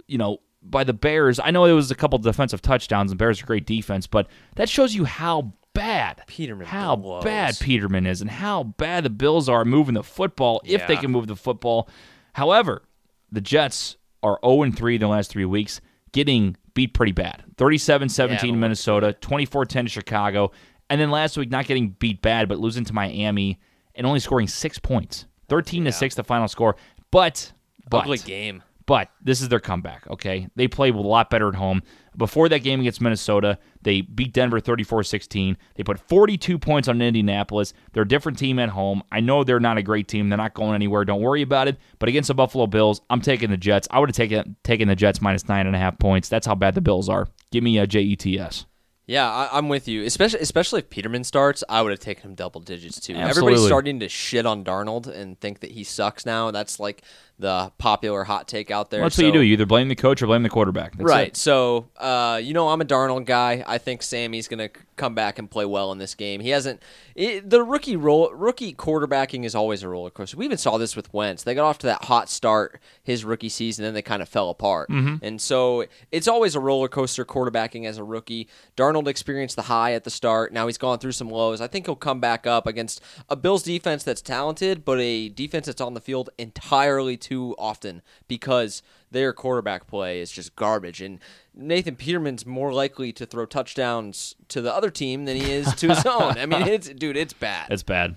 you 0.06 0.18
know, 0.18 0.38
by 0.62 0.84
the 0.84 0.92
Bears. 0.92 1.40
I 1.40 1.50
know 1.50 1.64
it 1.64 1.72
was 1.72 1.90
a 1.90 1.94
couple 1.94 2.18
defensive 2.18 2.60
touchdowns, 2.60 3.10
and 3.10 3.18
Bears 3.18 3.42
are 3.42 3.46
great 3.46 3.66
defense, 3.66 4.06
but 4.06 4.28
that 4.56 4.68
shows 4.68 4.94
you 4.94 5.04
how 5.04 5.54
bad 5.72 6.22
Peterman 6.26 6.66
how 6.66 6.96
blows. 6.96 7.24
bad 7.24 7.59
Peterman 7.59 8.04
is, 8.06 8.20
and 8.20 8.30
how 8.30 8.64
bad 8.64 9.04
the 9.04 9.11
Bills 9.11 9.48
are 9.48 9.64
moving 9.64 9.94
the 9.94 10.02
football 10.02 10.61
if 10.64 10.87
they 10.87 10.96
can 10.96 11.11
move 11.11 11.26
the 11.26 11.37
football. 11.37 11.88
However, 12.35 12.83
the 13.30 13.40
Jets 13.40 13.96
are 14.22 14.38
0 14.44 14.70
3 14.72 14.94
in 14.94 15.00
the 15.00 15.08
last 15.08 15.30
three 15.30 15.44
weeks, 15.44 15.80
getting 16.12 16.56
beat 16.74 16.94
pretty 16.94 17.12
bad. 17.12 17.44
37 17.56 18.08
17 18.08 18.46
Yeah, 18.48 18.52
to 18.52 18.58
Minnesota, 18.58 19.12
24 19.20 19.64
10 19.66 19.84
to 19.86 19.90
Chicago. 19.90 20.50
And 20.90 21.00
then 21.00 21.10
last 21.10 21.36
week, 21.36 21.50
not 21.50 21.66
getting 21.66 21.90
beat 21.98 22.22
bad, 22.22 22.48
but 22.48 22.58
losing 22.58 22.84
to 22.84 22.94
Miami 22.94 23.58
and 23.94 24.06
only 24.06 24.20
scoring 24.20 24.48
six 24.48 24.78
points. 24.78 25.26
13 25.48 25.84
to 25.84 25.92
6, 25.92 26.14
the 26.14 26.24
final 26.24 26.48
score. 26.48 26.76
But, 27.10 27.52
but, 27.90 28.02
Ugly 28.02 28.18
game. 28.18 28.62
but 28.86 29.10
this 29.22 29.40
is 29.40 29.48
their 29.48 29.60
comeback, 29.60 30.06
okay? 30.08 30.48
They 30.56 30.68
play 30.68 30.90
a 30.90 30.94
lot 30.94 31.30
better 31.30 31.48
at 31.48 31.54
home. 31.54 31.82
Before 32.18 32.48
that 32.48 32.64
game 32.64 32.81
against 32.81 33.00
Minnesota, 33.00 33.59
they 33.81 34.00
beat 34.00 34.33
Denver 34.33 34.59
34 34.59 35.04
16. 35.04 35.57
They 35.76 35.85
put 35.85 36.00
42 36.00 36.59
points 36.59 36.88
on 36.88 37.00
Indianapolis. 37.00 37.72
They're 37.92 38.02
a 38.02 38.09
different 38.09 38.38
team 38.38 38.59
at 38.59 38.70
home. 38.70 39.02
I 39.12 39.20
know 39.20 39.44
they're 39.44 39.61
not 39.61 39.78
a 39.78 39.83
great 39.83 40.09
team. 40.09 40.28
They're 40.28 40.37
not 40.37 40.52
going 40.52 40.74
anywhere. 40.74 41.04
Don't 41.04 41.22
worry 41.22 41.42
about 41.42 41.68
it. 41.68 41.78
But 42.00 42.09
against 42.09 42.26
the 42.26 42.35
Buffalo 42.35 42.66
Bills, 42.66 43.00
I'm 43.09 43.20
taking 43.20 43.50
the 43.50 43.57
Jets. 43.57 43.87
I 43.92 44.00
would 44.00 44.09
have 44.09 44.16
taken, 44.16 44.57
taken 44.64 44.88
the 44.88 44.96
Jets 44.96 45.22
minus 45.22 45.48
nine 45.48 45.68
and 45.68 45.76
a 45.76 45.78
half 45.78 45.98
points. 46.00 46.28
That's 46.28 46.46
how 46.46 46.57
bad 46.57 46.74
the 46.74 46.81
Bills 46.81 47.09
are. 47.09 47.28
Give 47.52 47.62
me 47.62 47.78
a 47.78 47.87
JETS. 47.87 48.66
Yeah, 49.09 49.26
I, 49.26 49.57
I'm 49.57 49.70
with 49.70 49.88
you. 49.88 50.04
Especially, 50.04 50.40
especially 50.40 50.81
if 50.81 50.90
Peterman 50.90 51.24
starts, 51.24 51.64
I 51.66 51.81
would 51.81 51.92
have 51.92 51.98
taken 51.98 52.31
him 52.31 52.35
double 52.35 52.61
digits 52.61 53.00
too. 53.00 53.14
Absolutely. 53.14 53.31
Everybody's 53.31 53.66
starting 53.66 54.00
to 54.00 54.09
shit 54.09 54.44
on 54.44 54.64
Darnold 54.64 55.07
and 55.07 55.40
think 55.40 55.61
that 55.61 55.70
he 55.70 55.83
sucks 55.83 56.26
now. 56.26 56.50
That's 56.50 56.78
like 56.78 57.02
the 57.38 57.72
popular 57.79 58.24
hot 58.24 58.48
take 58.48 58.70
out 58.70 58.90
there. 58.90 59.01
Well, 59.01 59.07
that's 59.07 59.18
what 59.18 59.27
you 59.27 59.33
do. 59.33 59.40
You 59.40 59.53
either 59.53 59.66
blame 59.66 59.88
the 59.88 59.94
coach 59.94 60.20
or 60.22 60.27
blame 60.27 60.42
the 60.42 60.48
quarterback. 60.48 60.96
That's 60.96 61.09
right. 61.09 61.29
it. 61.29 61.37
So, 61.37 61.88
uh, 61.96 62.40
you 62.42 62.53
know, 62.53 62.68
I'm 62.68 62.81
a 62.81 62.85
Darnold 62.85 63.27
guy. 63.27 63.64
I 63.66 63.79
think 63.79 64.03
Sammy's 64.03 64.48
going 64.48 64.59
to 64.59 64.70
come 64.96 65.14
back 65.14 65.38
and 65.38 65.48
play 65.48 65.64
well 65.64 65.92
in 65.92 65.98
this 65.98 66.14
game. 66.14 66.40
He 66.40 66.51
hasn't. 66.51 66.83
It, 67.14 67.48
the 67.48 67.62
rookie 67.62 67.96
role, 67.96 68.31
rookie 68.33 68.74
quarterbacking 68.74 69.44
is 69.44 69.55
always 69.55 69.83
a 69.83 69.88
roller 69.88 70.11
coaster. 70.11 70.37
We 70.37 70.44
even 70.44 70.59
saw 70.59 70.79
this 70.79 70.96
with 70.96 71.12
Wentz. 71.12 71.44
They 71.44 71.55
got 71.55 71.64
off 71.64 71.79
to 71.79 71.87
that 71.87 72.05
hot 72.05 72.29
start 72.29 72.81
his 73.03 73.24
rookie 73.24 73.48
season, 73.48 73.85
then 73.85 73.94
they 73.94 74.03
kind 74.03 74.20
of 74.20 74.29
fell 74.29 74.51
apart. 74.51 74.88
And 75.22 75.40
so 75.40 75.87
it's 76.12 76.29
always 76.29 76.55
a 76.55 76.61
roller 76.61 76.88
coaster 76.88 77.24
quarterbacking 77.24 77.87
as 77.87 77.98
a 77.98 78.05
rookie. 78.05 78.48
Darnold 78.77 79.07
experienced 79.07 79.57
the 79.57 79.62
high 79.62 79.94
at 79.94 80.05
the 80.05 80.11
start. 80.11 80.53
Now 80.53 80.66
he's 80.66 80.79
gone 80.79 80.98
through 80.98 81.12
some 81.12 81.31
lows. 81.31 81.61
I 81.61 81.68
think 81.68 81.87
he'll 81.87 81.96
come 81.96 82.20
back 82.20 82.46
up 82.46 82.66
against 82.66 83.01
a 83.29 83.37
Bills 83.37 83.62
defense 83.62 84.03
that's 84.03 84.20
talented, 84.20 84.85
but 84.85 85.01
a 85.01 85.29
defense 85.29 85.66
that's 85.66 85.81
on 85.81 85.94
the 85.94 86.01
field 86.01 86.31
entirely 86.38 87.16
too 87.16 87.27
often 87.58 88.02
because 88.28 88.82
their 89.10 89.32
quarterback 89.32 89.86
play 89.86 90.20
is 90.20 90.30
just 90.30 90.54
garbage. 90.56 91.00
And 91.00 91.18
Nathan 91.54 91.96
Peterman's 91.96 92.44
more 92.46 92.72
likely 92.72 93.12
to 93.14 93.26
throw 93.26 93.46
touchdowns 93.46 94.34
to 94.48 94.60
the 94.60 94.74
other 94.74 94.90
team 94.90 95.24
than 95.24 95.36
he 95.36 95.50
is 95.50 95.72
to 95.76 95.88
his 95.88 96.04
own. 96.06 96.38
I 96.38 96.46
mean, 96.46 96.62
it's 96.62 96.88
dude, 96.88 97.16
it's 97.16 97.32
bad. 97.32 97.70
It's 97.70 97.82
bad. 97.82 98.16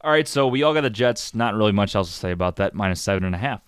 All 0.00 0.10
right, 0.10 0.28
so 0.28 0.46
we 0.48 0.62
all 0.62 0.74
got 0.74 0.82
the 0.82 0.90
Jets. 0.90 1.34
Not 1.34 1.54
really 1.54 1.72
much 1.72 1.94
else 1.96 2.08
to 2.10 2.14
say 2.14 2.30
about 2.30 2.56
that. 2.56 2.74
Minus 2.74 3.00
seven 3.00 3.24
and 3.24 3.34
a 3.34 3.38
half. 3.38 3.62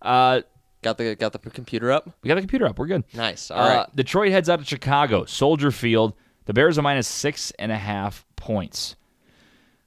Uh, 0.00 0.40
got 0.82 0.96
the 0.98 1.14
got 1.14 1.32
the 1.32 1.38
computer 1.38 1.92
up. 1.92 2.10
we 2.22 2.28
got 2.28 2.36
the 2.36 2.40
computer 2.40 2.66
up. 2.66 2.78
We're 2.78 2.86
good. 2.86 3.04
Nice. 3.14 3.50
All 3.50 3.60
Uh, 3.60 3.76
right. 3.76 3.96
Detroit 3.96 4.32
heads 4.32 4.48
out 4.48 4.58
to 4.60 4.64
Chicago, 4.64 5.24
Soldier 5.26 5.70
Field. 5.70 6.14
The 6.46 6.52
Bears 6.54 6.78
are 6.78 6.82
minus 6.82 7.06
six 7.06 7.52
and 7.58 7.70
a 7.70 7.76
half 7.78 8.24
points. 8.36 8.96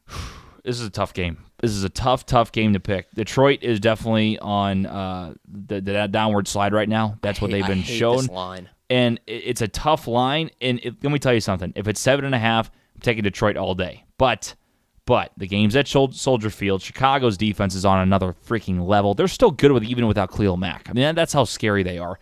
This 0.63 0.79
is 0.79 0.87
a 0.87 0.89
tough 0.89 1.13
game. 1.13 1.37
This 1.65 1.75
is 1.75 1.83
a 1.83 1.89
tough, 1.89 2.25
tough 2.25 2.51
game 2.51 2.73
to 2.73 2.79
pick. 2.79 3.09
Detroit 3.15 3.59
is 3.63 3.79
definitely 3.79 4.37
on 4.39 4.85
uh, 4.85 5.33
the, 5.47 5.81
the 5.81 6.07
downward 6.07 6.47
slide 6.47 6.73
right 6.73 6.87
now. 6.89 7.17
That's 7.21 7.41
what 7.41 7.49
Hey, 7.51 7.57
they've 7.61 7.67
been 7.67 7.81
shown. 7.83 8.27
And 8.89 9.19
it- 9.25 9.43
it's 9.45 9.61
a 9.61 9.67
tough 9.67 10.07
line. 10.07 10.51
And 10.61 10.79
it, 10.83 10.95
let 11.03 11.11
me 11.11 11.19
tell 11.19 11.33
you 11.33 11.41
something: 11.41 11.73
if 11.75 11.87
it's 11.87 11.99
seven 11.99 12.23
and 12.25 12.35
a 12.35 12.39
half, 12.39 12.69
I'm 12.95 13.01
taking 13.01 13.23
Detroit 13.23 13.57
all 13.57 13.73
day. 13.75 14.03
But, 14.17 14.53
but 15.05 15.31
the 15.37 15.47
game's 15.47 15.75
at 15.75 15.87
Soldier 15.87 16.49
Field. 16.49 16.81
Chicago's 16.81 17.35
defense 17.37 17.73
is 17.75 17.83
on 17.85 17.99
another 17.99 18.35
freaking 18.47 18.85
level. 18.87 19.13
They're 19.15 19.27
still 19.27 19.51
good 19.51 19.71
with 19.71 19.83
even 19.83 20.07
without 20.07 20.31
Khalil 20.31 20.57
Mack. 20.57 20.87
I 20.89 20.93
mean, 20.93 21.15
that's 21.15 21.33
how 21.33 21.43
scary 21.45 21.81
they 21.83 21.97
are. 21.97 22.19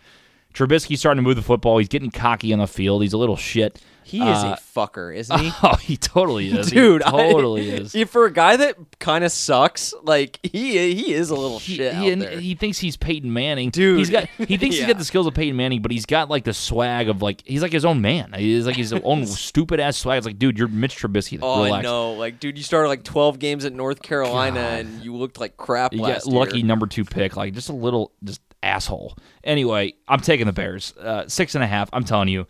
Trubisky's 0.54 1.00
starting 1.00 1.22
to 1.22 1.26
move 1.28 1.36
the 1.36 1.42
football. 1.42 1.78
He's 1.78 1.88
getting 1.88 2.10
cocky 2.10 2.52
on 2.52 2.60
the 2.60 2.66
field. 2.66 3.02
He's 3.02 3.12
a 3.12 3.18
little 3.18 3.36
shit. 3.36 3.82
He 4.04 4.18
is 4.18 4.24
Uh, 4.44 4.56
a 4.58 4.78
fucker, 4.78 5.14
isn't 5.16 5.38
he? 5.40 5.50
Oh, 5.62 5.76
he 5.76 5.96
totally 5.96 6.50
is. 6.50 6.68
He 6.68 6.74
Dude, 6.76 7.02
I- 7.02 7.10
totally 7.10 7.68
is. 7.70 7.96
For 8.10 8.26
a 8.26 8.32
guy 8.32 8.56
that 8.56 8.76
kind 9.00 9.24
of 9.24 9.32
sucks, 9.32 9.94
like 10.02 10.38
he 10.42 10.94
he 10.94 11.12
is 11.12 11.30
a 11.30 11.34
little 11.34 11.58
He, 11.58 11.76
shit 11.76 11.94
he, 11.94 12.06
out 12.06 12.12
and 12.12 12.22
there. 12.22 12.38
he 12.40 12.54
thinks 12.54 12.78
he's 12.78 12.96
Peyton 12.96 13.32
Manning, 13.32 13.70
Dude. 13.70 13.98
He's 13.98 14.10
got 14.10 14.28
he 14.38 14.56
thinks 14.56 14.76
he's 14.76 14.80
Yeah. 14.80 14.88
got 14.88 14.98
the 14.98 15.04
skills 15.04 15.26
of 15.26 15.34
Peyton 15.34 15.56
Manning, 15.56 15.82
but 15.82 15.90
he's 15.90 16.06
got 16.06 16.28
like 16.30 16.44
the 16.44 16.54
swag 16.54 17.08
of 17.08 17.22
like 17.22 17.42
he's 17.46 17.62
like 17.62 17.72
his 17.72 17.84
own 17.84 18.00
man. 18.00 18.32
He's 18.36 18.66
like 18.66 18.76
his 18.76 18.92
own 18.92 19.26
stupid 19.26 19.80
ass 19.80 19.96
swag. 19.96 20.18
It's 20.18 20.26
like, 20.26 20.38
dude, 20.38 20.58
you're 20.58 20.68
Mitch 20.68 20.96
Trubisky. 20.96 21.38
Oh, 21.42 21.62
I 21.64 21.80
know. 21.80 22.12
Like, 22.12 22.40
dude, 22.40 22.56
you 22.58 22.64
started 22.64 22.88
like 22.88 23.02
12 23.04 23.38
games 23.38 23.64
at 23.64 23.72
North 23.72 24.02
Carolina 24.02 24.60
and 24.60 25.02
you 25.04 25.14
looked 25.16 25.40
like 25.40 25.56
crap 25.56 25.92
You 25.92 26.00
last 26.02 26.24
get 26.26 26.32
lucky 26.34 26.58
year. 26.58 26.66
number 26.66 26.86
two 26.86 27.04
pick, 27.04 27.36
like 27.36 27.54
just 27.54 27.68
a 27.68 27.72
little 27.74 28.12
just 28.22 28.40
asshole. 28.62 29.16
Anyway, 29.42 29.94
I'm 30.08 30.20
taking 30.20 30.46
the 30.46 30.52
Bears. 30.52 30.94
Uh, 30.96 31.28
six 31.28 31.54
and 31.54 31.62
a 31.62 31.66
half. 31.66 31.88
I'm 31.92 32.04
telling 32.04 32.28
you, 32.28 32.46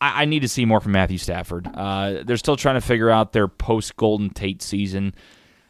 I, 0.00 0.22
I 0.22 0.24
need 0.24 0.40
to 0.40 0.48
see 0.48 0.64
more 0.64 0.80
from 0.80 0.92
Matthew 0.92 1.18
Stafford. 1.18 1.68
Uh, 1.72 2.22
they're 2.24 2.36
still 2.36 2.56
trying 2.56 2.76
to 2.76 2.80
figure 2.80 3.10
out 3.10 3.32
their 3.32 3.48
post 3.48 3.96
Golden 3.96 4.30
Tate 4.30 4.62
season. 4.62 5.14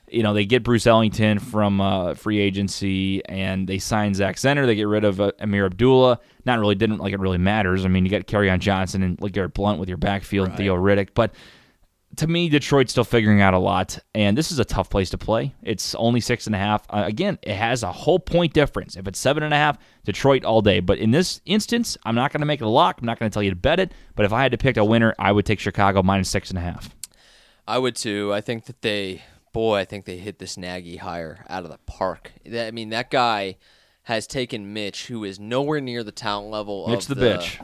You 0.09 0.23
know, 0.23 0.35
they 0.35 0.47
get 0.47 0.63
Bruce 0.63 0.87
Ellington 0.87 1.41
from 1.41 1.81
uh, 1.81 2.15
free 2.15 2.39
agency, 2.39 3.25
and 3.27 3.67
they 3.67 3.79
sign 3.79 4.15
Zach 4.15 4.37
Zenner. 4.37 4.65
They 4.65 4.77
get 4.77 4.87
rid 4.87 5.05
of 5.05 5.21
uh, 5.21 5.33
Ameer 5.41 5.67
Abdullah. 5.67 6.21
Not 6.45 6.61
really, 6.61 6.77
didn't 6.77 6.99
like 6.99 7.13
it 7.13 7.19
really 7.19 7.39
matters. 7.39 7.85
I 7.85 7.89
mean, 7.89 8.05
you 8.05 8.11
got 8.11 8.27
Kerryon 8.27 8.61
Johnson 8.61 9.03
and 9.03 9.19
LeGarrette 9.19 9.55
Blunt 9.55 9.81
with 9.81 9.89
your 9.89 9.99
backfield, 9.99 10.49
and 10.49 10.57
Theo 10.57 10.77
Riddick, 10.77 11.09
but 11.15 11.35
to 12.17 12.27
me, 12.27 12.49
Detroit's 12.49 12.93
still 12.93 13.05
figuring 13.05 13.41
out 13.41 13.53
a 13.53 13.59
lot, 13.59 13.99
and 14.15 14.39
this 14.39 14.51
is 14.51 14.59
a 14.59 14.65
tough 14.65 14.89
place 14.89 15.11
to 15.11 15.19
play. 15.19 15.55
It's 15.63 15.95
only 15.97 16.21
six 16.21 16.47
and 16.47 16.55
a 16.55 16.59
half. 16.59 16.87
Uh, 16.89 17.03
again, 17.07 17.39
it 17.43 17.55
has 17.57 17.83
a 17.83 17.93
whole 17.93 18.19
point 18.19 18.55
difference. 18.55 18.97
If 18.97 19.07
it's 19.07 19.19
seven 19.19 19.43
and 19.43 19.53
a 19.53 19.57
half, 19.57 19.77
Detroit 20.05 20.45
all 20.45 20.63
day. 20.63 20.81
But 20.81 20.99
in 20.99 21.11
this 21.11 21.41
instance, 21.45 21.97
I'm 22.05 22.15
not 22.15 22.33
going 22.33 22.41
to 22.41 22.47
make 22.47 22.61
it 22.61 22.65
a 22.65 22.71
lock. 22.71 22.99
I'm 23.01 23.07
not 23.07 23.19
going 23.19 23.31
to 23.31 23.35
tell 23.35 23.43
you 23.43 23.51
to 23.51 23.57
bet 23.57 23.81
it. 23.81 23.93
But 24.15 24.25
if 24.25 24.33
I 24.33 24.43
had 24.43 24.53
to 24.53 24.59
pick 24.59 24.77
a 24.77 24.85
winner, 24.85 25.15
I 25.19 25.33
would 25.33 25.45
take 25.45 25.61
Chicago 25.61 26.03
minus 26.03 26.31
six 26.31 26.49
and 26.51 26.59
a 26.59 26.63
half. 26.63 26.95
I 27.69 27.79
would 27.79 27.97
too. 27.97 28.33
I 28.33 28.41
think 28.41 28.67
that 28.67 28.81
they, 28.81 29.23
boy, 29.53 29.79
I 29.79 29.85
think 29.85 30.05
they 30.05 30.17
hit 30.17 30.39
this 30.39 30.57
Nagy 30.57 30.97
hire 30.97 31.45
out 31.49 31.65
of 31.65 31.71
the 31.71 31.79
park. 31.87 32.33
I 32.51 32.71
mean, 32.71 32.91
that 32.91 33.11
guy 33.11 33.57
has 34.05 34.27
taken 34.27 34.73
Mitch, 34.73 35.09
who 35.09 35.25
is 35.25 35.41
nowhere 35.41 35.81
near 35.81 36.05
the 36.05 36.13
talent 36.13 36.49
level 36.49 36.87
Mitch 36.89 37.09
of 37.11 37.17
the 37.17 37.27
bitch. 37.27 37.61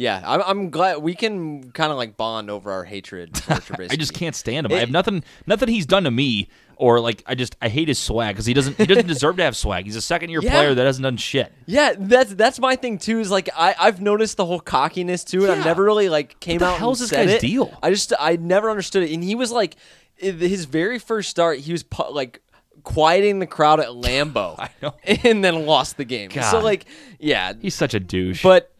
Yeah, 0.00 0.22
I'm, 0.24 0.42
I'm 0.46 0.70
glad 0.70 0.98
we 0.98 1.16
can 1.16 1.72
kind 1.72 1.90
of 1.90 1.98
like 1.98 2.16
bond 2.16 2.50
over 2.50 2.70
our 2.70 2.84
hatred 2.84 3.36
for 3.36 3.54
Trubisky. 3.54 3.90
I 3.92 3.96
just 3.96 4.14
can't 4.14 4.36
stand 4.36 4.64
him. 4.64 4.72
I 4.72 4.76
have 4.78 4.92
nothing, 4.92 5.24
nothing 5.44 5.68
he's 5.68 5.86
done 5.86 6.04
to 6.04 6.10
me, 6.12 6.46
or 6.76 7.00
like 7.00 7.24
I 7.26 7.34
just 7.34 7.56
I 7.60 7.68
hate 7.68 7.88
his 7.88 7.98
swag 7.98 8.36
because 8.36 8.46
he 8.46 8.54
doesn't 8.54 8.76
he 8.76 8.86
doesn't 8.86 9.06
deserve 9.14 9.38
to 9.38 9.42
have 9.42 9.56
swag. 9.56 9.86
He's 9.86 9.96
a 9.96 10.00
second 10.00 10.30
year 10.30 10.38
Yeah. 10.40 10.52
player 10.52 10.74
that 10.76 10.86
hasn't 10.86 11.02
done 11.02 11.16
shit. 11.16 11.52
Yeah, 11.66 11.94
that's 11.98 12.32
that's 12.36 12.60
my 12.60 12.76
thing 12.76 12.98
too. 12.98 13.18
Is 13.18 13.32
like 13.32 13.48
I 13.56 13.74
I've 13.76 14.00
noticed 14.00 14.36
the 14.36 14.46
whole 14.46 14.60
cockiness 14.60 15.24
too, 15.24 15.42
and 15.42 15.50
I've 15.52 15.64
never 15.64 15.82
really 15.82 16.08
like 16.08 16.38
came 16.38 16.62
out. 16.62 16.80
and 16.80 16.92
this 16.96 17.08
said 17.08 17.26
guy's 17.26 17.34
it. 17.34 17.40
deal? 17.40 17.76
I 17.82 17.90
just 17.90 18.12
I 18.20 18.36
never 18.36 18.70
understood 18.70 19.02
it, 19.02 19.12
and 19.12 19.24
he 19.24 19.34
was 19.34 19.50
like, 19.50 19.74
his 20.16 20.64
very 20.66 21.00
first 21.00 21.28
start, 21.28 21.58
he 21.58 21.72
was 21.72 21.82
pu- 21.82 22.12
like 22.12 22.40
quieting 22.84 23.40
the 23.40 23.46
crowd 23.48 23.80
at 23.80 23.88
Lambeau, 23.88 24.68
and 25.24 25.44
then 25.44 25.66
lost 25.66 25.96
the 25.96 26.04
game. 26.04 26.30
So 26.30 26.60
like, 26.60 26.84
yeah, 27.18 27.54
He's 27.60 27.74
such 27.74 27.94
a 27.94 28.00
douche. 28.00 28.44
but 28.44 28.72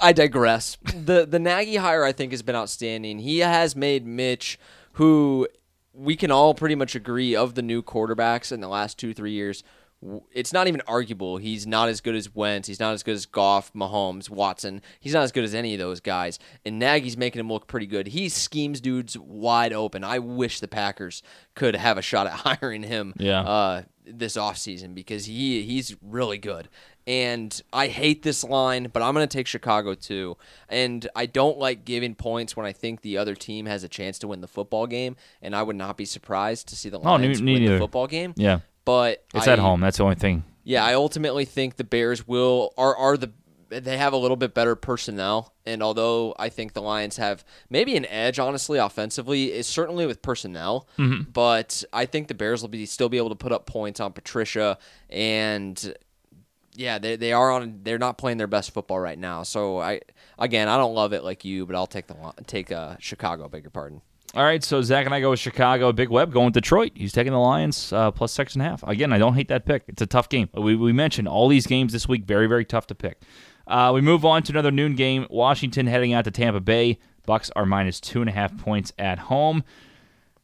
I 0.00 0.12
digress. 0.12 0.76
the 0.82 1.26
The 1.26 1.38
Nagy 1.38 1.76
hire 1.76 2.04
I 2.04 2.12
think 2.12 2.32
has 2.32 2.42
been 2.42 2.56
outstanding. 2.56 3.18
He 3.20 3.38
has 3.40 3.74
made 3.76 4.06
Mitch, 4.06 4.58
who 4.92 5.48
we 5.92 6.16
can 6.16 6.30
all 6.30 6.54
pretty 6.54 6.74
much 6.74 6.94
agree 6.94 7.34
of 7.34 7.54
the 7.54 7.62
new 7.62 7.82
quarterbacks 7.82 8.52
in 8.52 8.60
the 8.60 8.68
last 8.68 8.98
two 8.98 9.12
three 9.14 9.32
years. 9.32 9.62
It's 10.32 10.52
not 10.52 10.68
even 10.68 10.80
arguable. 10.86 11.38
He's 11.38 11.66
not 11.66 11.88
as 11.88 12.00
good 12.00 12.14
as 12.14 12.32
Wentz. 12.32 12.68
He's 12.68 12.78
not 12.78 12.94
as 12.94 13.02
good 13.02 13.16
as 13.16 13.26
Goff, 13.26 13.72
Mahomes, 13.72 14.30
Watson. 14.30 14.80
He's 15.00 15.12
not 15.12 15.24
as 15.24 15.32
good 15.32 15.42
as 15.42 15.56
any 15.56 15.74
of 15.74 15.80
those 15.80 15.98
guys. 15.98 16.38
And 16.64 16.78
Nagy's 16.78 17.16
making 17.16 17.40
him 17.40 17.48
look 17.48 17.66
pretty 17.66 17.86
good. 17.86 18.06
He 18.06 18.28
schemes 18.28 18.80
dudes 18.80 19.18
wide 19.18 19.72
open. 19.72 20.04
I 20.04 20.20
wish 20.20 20.60
the 20.60 20.68
Packers 20.68 21.20
could 21.56 21.74
have 21.74 21.98
a 21.98 22.02
shot 22.02 22.28
at 22.28 22.32
hiring 22.60 22.84
him 22.84 23.12
Yeah. 23.18 23.40
uh, 23.40 23.82
this 24.06 24.36
offseason 24.36 24.94
because 24.94 25.24
he 25.24 25.62
he's 25.64 25.96
really 26.00 26.38
good. 26.38 26.68
And 27.08 27.60
I 27.72 27.86
hate 27.88 28.22
this 28.22 28.44
line, 28.44 28.90
but 28.92 29.02
I'm 29.02 29.14
going 29.14 29.26
to 29.26 29.34
take 29.36 29.46
Chicago 29.46 29.94
too. 29.94 30.36
And 30.68 31.08
I 31.16 31.24
don't 31.24 31.58
like 31.58 31.86
giving 31.86 32.14
points 32.14 32.54
when 32.54 32.66
I 32.66 32.72
think 32.72 33.00
the 33.00 33.16
other 33.16 33.34
team 33.34 33.64
has 33.66 33.82
a 33.82 33.88
chance 33.88 34.18
to 34.18 34.28
win 34.28 34.42
the 34.42 34.46
football 34.46 34.86
game. 34.86 35.16
And 35.40 35.56
I 35.56 35.62
would 35.62 35.76
not 35.76 35.96
be 35.96 36.04
surprised 36.04 36.68
to 36.68 36.76
see 36.76 36.90
the 36.90 36.98
Oh, 36.98 37.02
Lions 37.02 37.38
win 37.40 37.46
neither. 37.46 37.72
the 37.74 37.78
football 37.80 38.06
game. 38.06 38.34
yeah, 38.36 38.60
But 38.84 39.24
it's 39.34 39.48
I- 39.48 39.52
at 39.54 39.58
home. 39.58 39.80
That's 39.80 39.96
the 39.96 40.04
only 40.04 40.16
thing. 40.16 40.44
Yeah, 40.64 40.84
I 40.84 40.92
ultimately 40.92 41.46
think 41.46 41.76
the 41.76 41.84
Bears 41.84 42.28
will 42.28 42.74
are 42.76 42.94
are 42.94 43.16
the 43.16 43.32
they 43.70 43.96
have 43.98 44.12
a 44.14 44.16
little 44.18 44.36
bit 44.36 44.54
better 44.54 44.74
personnel, 44.74 45.52
and 45.66 45.82
although 45.82 46.34
I 46.38 46.48
think 46.50 46.72
the 46.72 46.80
Lions 46.80 47.18
have 47.18 47.44
maybe 47.68 47.96
an 47.96 48.04
edge, 48.06 48.38
honestly, 48.38 48.78
offensively, 48.78 49.52
is 49.52 49.66
certainly 49.66 50.06
with 50.06 50.20
personnel. 50.22 50.86
Mm-hmm. 50.98 51.30
But 51.32 51.84
I 51.92 52.04
think 52.06 52.28
the 52.28 52.34
Bears 52.34 52.62
will 52.62 52.68
be 52.70 52.84
still 52.86 53.08
be 53.10 53.16
able 53.18 53.28
to 53.30 53.34
put 53.34 53.52
up 53.52 53.64
points 53.66 53.98
on 54.00 54.12
Patricia, 54.12 54.78
and 55.10 55.94
yeah, 56.78 56.98
they 56.98 57.16
they 57.16 57.32
are 57.32 57.50
on. 57.50 57.80
They're 57.82 57.98
not 57.98 58.18
playing 58.18 58.38
their 58.38 58.46
best 58.46 58.72
football 58.72 59.00
right 59.00 59.18
now. 59.18 59.42
So 59.42 59.78
I 59.78 60.00
again, 60.38 60.68
I 60.68 60.76
don't 60.76 60.94
love 60.94 61.12
it 61.12 61.24
like 61.24 61.44
you, 61.44 61.66
but 61.66 61.74
I'll 61.74 61.88
take 61.88 62.06
the 62.06 62.14
take 62.46 62.70
uh, 62.70 62.96
Chicago. 63.00 63.48
Beg 63.48 63.64
your 63.64 63.70
pardon. 63.70 64.00
All 64.34 64.44
right, 64.44 64.62
so 64.62 64.82
Zach 64.82 65.06
and 65.06 65.14
I 65.14 65.20
go 65.20 65.30
with 65.30 65.40
Chicago. 65.40 65.90
Big 65.90 66.10
Web 66.10 66.32
going 66.32 66.46
with 66.46 66.54
Detroit. 66.54 66.92
He's 66.94 67.12
taking 67.12 67.32
the 67.32 67.38
Lions 67.38 67.92
uh, 67.94 68.10
plus 68.10 68.30
six 68.30 68.54
and 68.54 68.62
a 68.62 68.66
half. 68.66 68.82
Again, 68.82 69.10
I 69.10 69.18
don't 69.18 69.34
hate 69.34 69.48
that 69.48 69.64
pick. 69.64 69.84
It's 69.88 70.02
a 70.02 70.06
tough 70.06 70.28
game. 70.28 70.50
We, 70.52 70.76
we 70.76 70.92
mentioned 70.92 71.26
all 71.26 71.48
these 71.48 71.66
games 71.66 71.94
this 71.94 72.06
week, 72.06 72.26
very, 72.26 72.46
very 72.46 72.66
tough 72.66 72.86
to 72.88 72.94
pick. 72.94 73.22
Uh, 73.66 73.90
we 73.94 74.02
move 74.02 74.26
on 74.26 74.42
to 74.42 74.52
another 74.52 74.70
noon 74.70 74.96
game. 74.96 75.26
Washington 75.30 75.86
heading 75.86 76.12
out 76.12 76.24
to 76.26 76.30
Tampa 76.30 76.60
Bay. 76.60 76.98
Bucks 77.24 77.50
are 77.56 77.64
minus 77.64 78.00
two 78.00 78.20
and 78.20 78.28
a 78.28 78.32
half 78.32 78.56
points 78.58 78.92
at 78.98 79.18
home. 79.18 79.64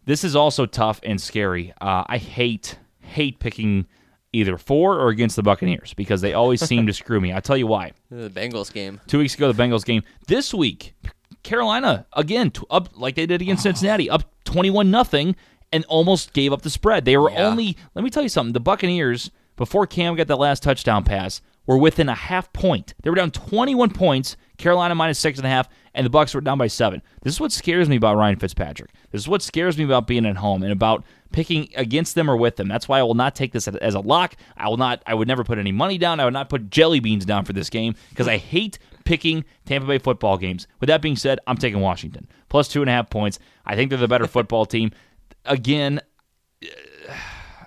This 0.07 0.25
is 0.25 0.35
also 0.35 0.65
tough 0.65 0.99
and 1.03 1.21
scary. 1.21 1.75
Uh, 1.79 2.05
I 2.07 2.17
hate 2.17 2.79
hate 3.01 3.39
picking 3.39 3.87
either 4.35 4.59
for 4.59 4.99
or 4.99 5.09
against 5.09 5.37
the 5.37 5.43
Buccaneers 5.43 5.95
because 5.95 6.21
they 6.21 6.35
always 6.35 6.61
seem 6.67 6.87
to 6.87 6.93
screw 6.93 7.21
me. 7.21 7.33
I'll 7.33 7.41
tell 7.41 7.57
you 7.57 7.67
why. 7.67 7.93
The 8.11 8.29
Bengals 8.31 8.73
game. 8.73 9.01
Two 9.07 9.19
weeks 9.19 9.35
ago, 9.35 9.51
the 9.53 9.63
Bengals 9.63 9.85
game. 9.85 10.03
This 10.27 10.53
week, 10.53 10.95
Carolina 11.43 12.07
again 12.15 12.51
t- 12.51 12.63
up 12.71 12.89
like 12.95 13.15
they 13.15 13.27
did 13.27 13.41
against 13.43 13.61
oh. 13.67 13.71
Cincinnati, 13.71 14.09
up 14.11 14.25
twenty-one 14.45 14.91
nothing, 14.91 15.37
and 15.73 15.85
almost 15.87 16.33
gave 16.33 16.53
up 16.53 16.63
the 16.63 16.71
spread. 16.71 17.05
They 17.05 17.17
were 17.17 17.31
Yeah. 17.31 17.47
only. 17.49 17.77
Let 17.95 18.05
me 18.05 18.11
tell 18.11 18.23
you 18.23 18.29
something. 18.29 18.53
The 18.53 18.61
Buccaneers 18.61 19.31
before 19.57 19.87
Cam 19.87 20.17
got 20.17 20.27
that 20.27 20.37
last 20.39 20.63
touchdown 20.63 21.05
pass 21.05 21.41
were 21.67 21.79
within 21.79 22.09
a 22.09 22.15
half 22.15 22.53
point. 22.53 22.95
They 23.03 23.11
were 23.11 23.17
down 23.17 23.31
twenty-one 23.31 23.91
points. 23.91 24.37
Carolina 24.57 24.95
minus 24.95 25.19
six 25.19 25.39
and 25.39 25.47
a 25.47 25.51
half, 25.51 25.69
and 25.95 26.07
the 26.07 26.11
Bucks 26.11 26.33
were 26.33 26.41
down 26.41 26.59
by 26.59 26.69
seven. 26.69 27.03
This 27.23 27.35
is 27.35 27.41
what 27.41 27.51
scares 27.51 27.89
me 27.89 27.97
about 27.97 28.17
Ryan 28.17 28.39
Fitzpatrick. 28.39 28.93
This 29.11 29.23
is 29.23 29.29
what 29.29 29.43
scares 29.43 29.77
me 29.77 29.83
about 29.83 30.07
being 30.07 30.25
at 30.27 30.37
home 30.37 30.63
and 30.63 30.71
about 30.71 31.03
picking 31.33 31.69
against 31.75 32.15
them 32.15 32.31
or 32.31 32.37
with 32.37 32.55
them. 32.55 32.69
That's 32.69 32.89
why 32.89 33.01
I 33.01 33.03
will 33.03 33.15
not 33.15 33.35
take 33.35 33.51
this 33.51 33.67
as 33.67 33.95
a 33.95 34.01
lock. 34.01 34.37
I 34.57 34.69
will 34.69 34.77
not. 34.77 35.03
I 35.09 35.15
would 35.15 35.27
never 35.27 35.43
put 35.43 35.59
any 35.59 35.73
money 35.73 35.99
down. 35.99 36.21
I 36.21 36.25
would 36.25 36.33
not 36.33 36.49
put 36.49 36.71
jelly 36.71 37.01
beans 37.01 37.25
down 37.25 37.45
for 37.45 37.53
this 37.53 37.69
game 37.69 37.97
because 38.11 38.29
I 38.29 38.37
hate 38.37 38.79
picking 39.05 39.45
Tampa 39.67 39.89
Bay 39.89 39.99
football 39.99 40.39
games. 40.39 40.69
With 40.79 40.87
that 40.87 41.03
being 41.03 41.17
said, 41.17 41.41
I'm 41.49 41.57
taking 41.57 41.81
Washington 41.81 42.29
plus 42.49 42.69
two 42.69 42.81
and 42.81 42.89
a 42.89 42.93
half 42.93 43.11
points. 43.11 43.41
I 43.67 43.75
think 43.75 43.91
they're 43.91 43.99
the 43.99 44.07
better 44.07 44.29
football 44.29 44.67
team. 44.67 44.93
Again, 45.47 46.01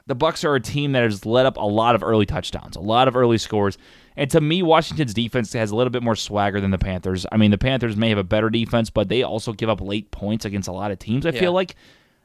the 0.07 0.15
Bucks 0.15 0.43
are 0.43 0.55
a 0.55 0.59
team 0.59 0.93
that 0.93 1.03
has 1.03 1.25
let 1.25 1.45
up 1.45 1.57
a 1.57 1.65
lot 1.65 1.93
of 1.95 2.03
early 2.03 2.25
touchdowns, 2.25 2.75
a 2.75 2.81
lot 2.81 3.07
of 3.07 3.15
early 3.15 3.37
scores. 3.37 3.77
And 4.15 4.29
to 4.31 4.41
me, 4.41 4.63
Washington's 4.63 5.13
defense 5.13 5.53
has 5.53 5.69
a 5.69 5.75
little 5.75 5.91
bit 5.91 6.01
more 6.01 6.15
swagger 6.15 6.59
than 6.59 6.71
the 6.71 6.77
Panthers. 6.79 7.25
I 7.31 7.37
mean, 7.37 7.51
the 7.51 7.57
Panthers 7.57 7.95
may 7.95 8.09
have 8.09 8.17
a 8.17 8.23
better 8.23 8.49
defense, 8.49 8.89
but 8.89 9.09
they 9.09 9.21
also 9.21 9.53
give 9.53 9.69
up 9.69 9.79
late 9.79 10.09
points 10.09 10.43
against 10.45 10.67
a 10.67 10.71
lot 10.71 10.89
of 10.91 10.97
teams. 10.97 11.25
I 11.25 11.29
Yeah. 11.29 11.39
feel 11.39 11.51
like 11.53 11.75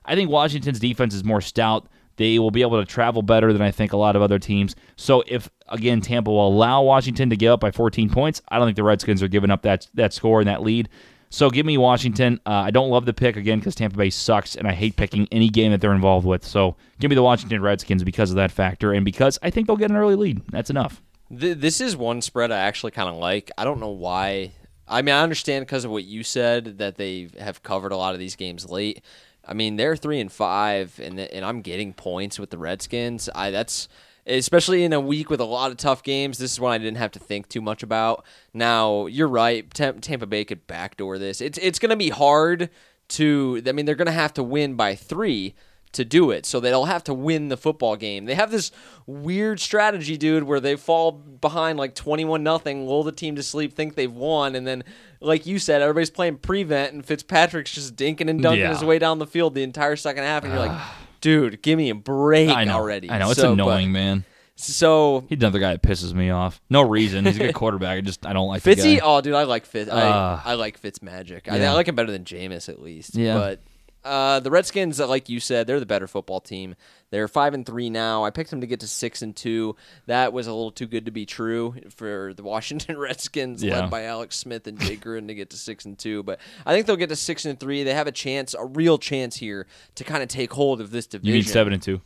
I 0.04 0.14
think 0.14 0.30
Washington's 0.30 0.80
defense 0.80 1.14
is 1.14 1.22
more 1.22 1.40
stout. 1.40 1.86
They 2.16 2.38
will 2.38 2.50
be 2.50 2.62
able 2.62 2.78
to 2.80 2.86
travel 2.86 3.22
better 3.22 3.52
than 3.52 3.62
I 3.62 3.70
think 3.70 3.92
a 3.92 3.96
lot 3.96 4.16
of 4.16 4.22
other 4.22 4.38
teams. 4.38 4.74
So 4.96 5.22
if 5.26 5.50
again 5.68 6.00
Tampa 6.00 6.30
will 6.30 6.46
allow 6.48 6.82
Washington 6.82 7.30
to 7.30 7.36
give 7.36 7.52
up 7.52 7.60
by 7.60 7.70
14 7.70 8.10
points, 8.10 8.42
I 8.48 8.58
don't 8.58 8.66
think 8.66 8.76
the 8.76 8.82
Redskins 8.84 9.22
are 9.22 9.28
giving 9.28 9.50
up 9.50 9.62
that 9.62 9.88
that 9.94 10.12
score 10.12 10.40
and 10.40 10.48
that 10.48 10.62
lead. 10.62 10.88
So 11.32 11.48
give 11.48 11.64
me 11.64 11.78
Washington. 11.78 12.40
Uh, 12.44 12.50
I 12.50 12.70
don't 12.70 12.90
love 12.90 13.06
the 13.06 13.14
pick 13.14 13.38
again 13.38 13.58
because 13.58 13.74
Tampa 13.74 13.96
Bay 13.96 14.10
sucks, 14.10 14.54
and 14.54 14.68
I 14.68 14.74
hate 14.74 14.96
picking 14.96 15.26
any 15.32 15.48
game 15.48 15.72
that 15.72 15.80
they're 15.80 15.94
involved 15.94 16.26
with. 16.26 16.44
So 16.44 16.76
give 17.00 17.08
me 17.08 17.14
the 17.14 17.22
Washington 17.22 17.62
Redskins 17.62 18.04
because 18.04 18.28
of 18.28 18.36
that 18.36 18.50
factor, 18.50 18.92
and 18.92 19.02
because 19.02 19.38
I 19.42 19.48
think 19.48 19.66
they'll 19.66 19.78
get 19.78 19.90
an 19.90 19.96
early 19.96 20.14
lead. 20.14 20.42
That's 20.50 20.68
enough. 20.68 21.00
This 21.30 21.80
is 21.80 21.96
one 21.96 22.20
spread 22.20 22.52
I 22.52 22.58
actually 22.58 22.90
kind 22.90 23.08
of 23.08 23.14
like. 23.14 23.50
I 23.56 23.64
don't 23.64 23.80
know 23.80 23.88
why. 23.88 24.52
I 24.86 25.00
mean, 25.00 25.14
I 25.14 25.22
understand 25.22 25.64
because 25.64 25.86
of 25.86 25.90
what 25.90 26.04
you 26.04 26.22
said 26.22 26.76
that 26.76 26.96
they 26.96 27.30
have 27.40 27.62
covered 27.62 27.92
a 27.92 27.96
lot 27.96 28.12
of 28.12 28.20
these 28.20 28.36
games 28.36 28.68
late. 28.68 29.02
I 29.42 29.54
mean, 29.54 29.76
they're 29.76 29.96
three 29.96 30.20
and 30.20 30.30
five, 30.30 31.00
and 31.02 31.16
th- 31.16 31.30
and 31.32 31.46
I'm 31.46 31.62
getting 31.62 31.94
points 31.94 32.38
with 32.38 32.50
the 32.50 32.58
Redskins. 32.58 33.30
I 33.34 33.50
that's 33.50 33.88
especially 34.26 34.84
in 34.84 34.92
a 34.92 35.00
week 35.00 35.30
with 35.30 35.40
a 35.40 35.44
lot 35.44 35.70
of 35.70 35.76
tough 35.76 36.02
games. 36.02 36.38
This 36.38 36.52
is 36.52 36.60
one 36.60 36.72
I 36.72 36.78
didn't 36.78 36.98
have 36.98 37.12
to 37.12 37.18
think 37.18 37.48
too 37.48 37.60
much 37.60 37.82
about. 37.82 38.24
Now 38.54 39.06
you're 39.06 39.28
right. 39.28 39.68
Tam- 39.72 40.00
Tampa 40.00 40.26
Bay 40.26 40.44
could 40.44 40.66
backdoor 40.66 41.18
this. 41.18 41.40
It's 41.40 41.58
it's 41.58 41.78
going 41.78 41.90
to 41.90 41.96
be 41.96 42.10
hard 42.10 42.70
to. 43.08 43.62
I 43.66 43.72
mean, 43.72 43.86
they're 43.86 43.94
going 43.94 44.06
to 44.06 44.12
have 44.12 44.34
to 44.34 44.42
win 44.42 44.74
by 44.74 44.94
three 44.94 45.54
to 45.92 46.06
do 46.06 46.30
it. 46.30 46.46
So 46.46 46.58
they'll 46.58 46.86
have 46.86 47.04
to 47.04 47.12
win 47.12 47.48
the 47.48 47.56
football 47.58 47.96
game. 47.96 48.24
They 48.24 48.34
have 48.34 48.50
this 48.50 48.70
weird 49.06 49.60
strategy, 49.60 50.16
dude, 50.16 50.44
where 50.44 50.58
they 50.58 50.74
fall 50.74 51.12
behind 51.12 51.78
like 51.78 51.94
21 51.94 52.42
nothing, 52.42 52.86
lull 52.86 53.02
the 53.02 53.12
team 53.12 53.36
to 53.36 53.42
sleep, 53.42 53.74
think 53.74 53.94
they've 53.94 54.10
won, 54.10 54.54
and 54.54 54.66
then 54.66 54.84
like 55.20 55.44
you 55.44 55.58
said, 55.58 55.82
everybody's 55.82 56.08
playing 56.08 56.38
prevent 56.38 56.94
and 56.94 57.04
Fitzpatrick's 57.04 57.72
just 57.72 57.94
dinking 57.94 58.30
and 58.30 58.42
dunking 58.42 58.60
Yeah. 58.62 58.70
his 58.70 58.82
way 58.82 58.98
down 58.98 59.18
the 59.18 59.26
field 59.26 59.54
the 59.54 59.62
entire 59.62 59.96
second 59.96 60.24
half 60.24 60.44
and 60.44 60.52
you're 60.54 60.62
like, 60.66 60.80
dude, 61.22 61.62
give 61.62 61.78
me 61.78 61.88
a 61.88 61.94
break 61.94 62.50
I 62.50 62.64
know. 62.64 62.74
already. 62.74 63.10
I 63.10 63.18
know 63.18 63.30
it's 63.30 63.40
So, 63.40 63.46
but- 63.48 63.52
annoying, 63.54 63.92
man. 63.92 64.24
So 64.54 65.24
He's 65.28 65.38
another 65.38 65.58
guy 65.58 65.72
that 65.72 65.82
pisses 65.82 66.12
me 66.12 66.28
off. 66.30 66.60
No 66.68 66.82
reason. 66.82 67.24
He's 67.24 67.36
a 67.36 67.40
good 67.46 67.54
quarterback. 67.62 67.96
I 67.98 68.00
just 68.02 68.26
I 68.26 68.32
don't 68.34 68.46
like 68.48 68.62
Fitzy, 68.62 69.00
oh 69.02 69.20
dude, 69.22 69.32
I 69.34 69.44
like 69.44 69.64
Fitz. 69.64 69.90
I, 69.90 70.02
Uh, 70.02 70.40
I 70.44 70.54
like 70.54 70.76
Fitz 70.78 71.00
magic. 71.02 71.48
I. 71.50 71.64
I 71.64 71.72
like 71.72 71.88
him 71.88 71.94
better 71.94 72.12
than 72.12 72.24
Jameis 72.24 72.68
at 72.68 72.80
least. 72.80 73.14
Yeah. 73.16 73.34
But 73.38 73.62
uh, 74.04 74.40
the 74.40 74.50
Redskins, 74.50 74.98
like 74.98 75.28
you 75.28 75.38
said, 75.40 75.66
they're 75.66 75.80
the 75.80 75.86
better 75.86 76.06
football 76.06 76.40
team. 76.40 76.74
They're 77.10 77.28
five 77.28 77.52
and 77.54 77.64
three 77.66 77.90
now. 77.90 78.24
I 78.24 78.30
picked 78.30 78.50
them 78.50 78.60
to 78.62 78.66
get 78.66 78.80
to 78.80 78.88
six 78.88 79.22
and 79.22 79.36
two. 79.36 79.76
That 80.06 80.32
was 80.32 80.46
a 80.46 80.52
little 80.52 80.72
too 80.72 80.86
good 80.86 81.04
to 81.06 81.10
be 81.10 81.26
true 81.26 81.74
for 81.94 82.32
the 82.34 82.42
Washington 82.52 82.98
Redskins, 82.98 83.62
Yeah. 83.62 83.80
led 83.80 83.90
by 83.90 84.04
Alex 84.04 84.36
Smith 84.36 84.66
and 84.66 84.80
Jake 84.80 85.04
Gruden, 85.04 85.28
to 85.28 85.34
get 85.34 85.50
to 85.50 85.56
six 85.56 85.84
and 85.84 85.98
two. 85.98 86.22
But 86.22 86.40
I 86.64 86.72
think 86.72 86.86
they'll 86.86 86.96
get 86.96 87.10
to 87.10 87.16
six 87.16 87.44
and 87.44 87.60
three. 87.60 87.82
They 87.84 87.94
have 87.94 88.06
a 88.06 88.12
chance, 88.12 88.54
a 88.54 88.64
real 88.64 88.98
chance 88.98 89.36
here 89.36 89.66
to 89.96 90.04
kind 90.04 90.22
of 90.22 90.28
take 90.28 90.52
hold 90.52 90.80
of 90.80 90.90
this 90.90 91.06
division. 91.06 91.28
You 91.28 91.34
mean 91.34 91.42
seven 91.44 91.72
and 91.72 91.82
two? 91.82 92.00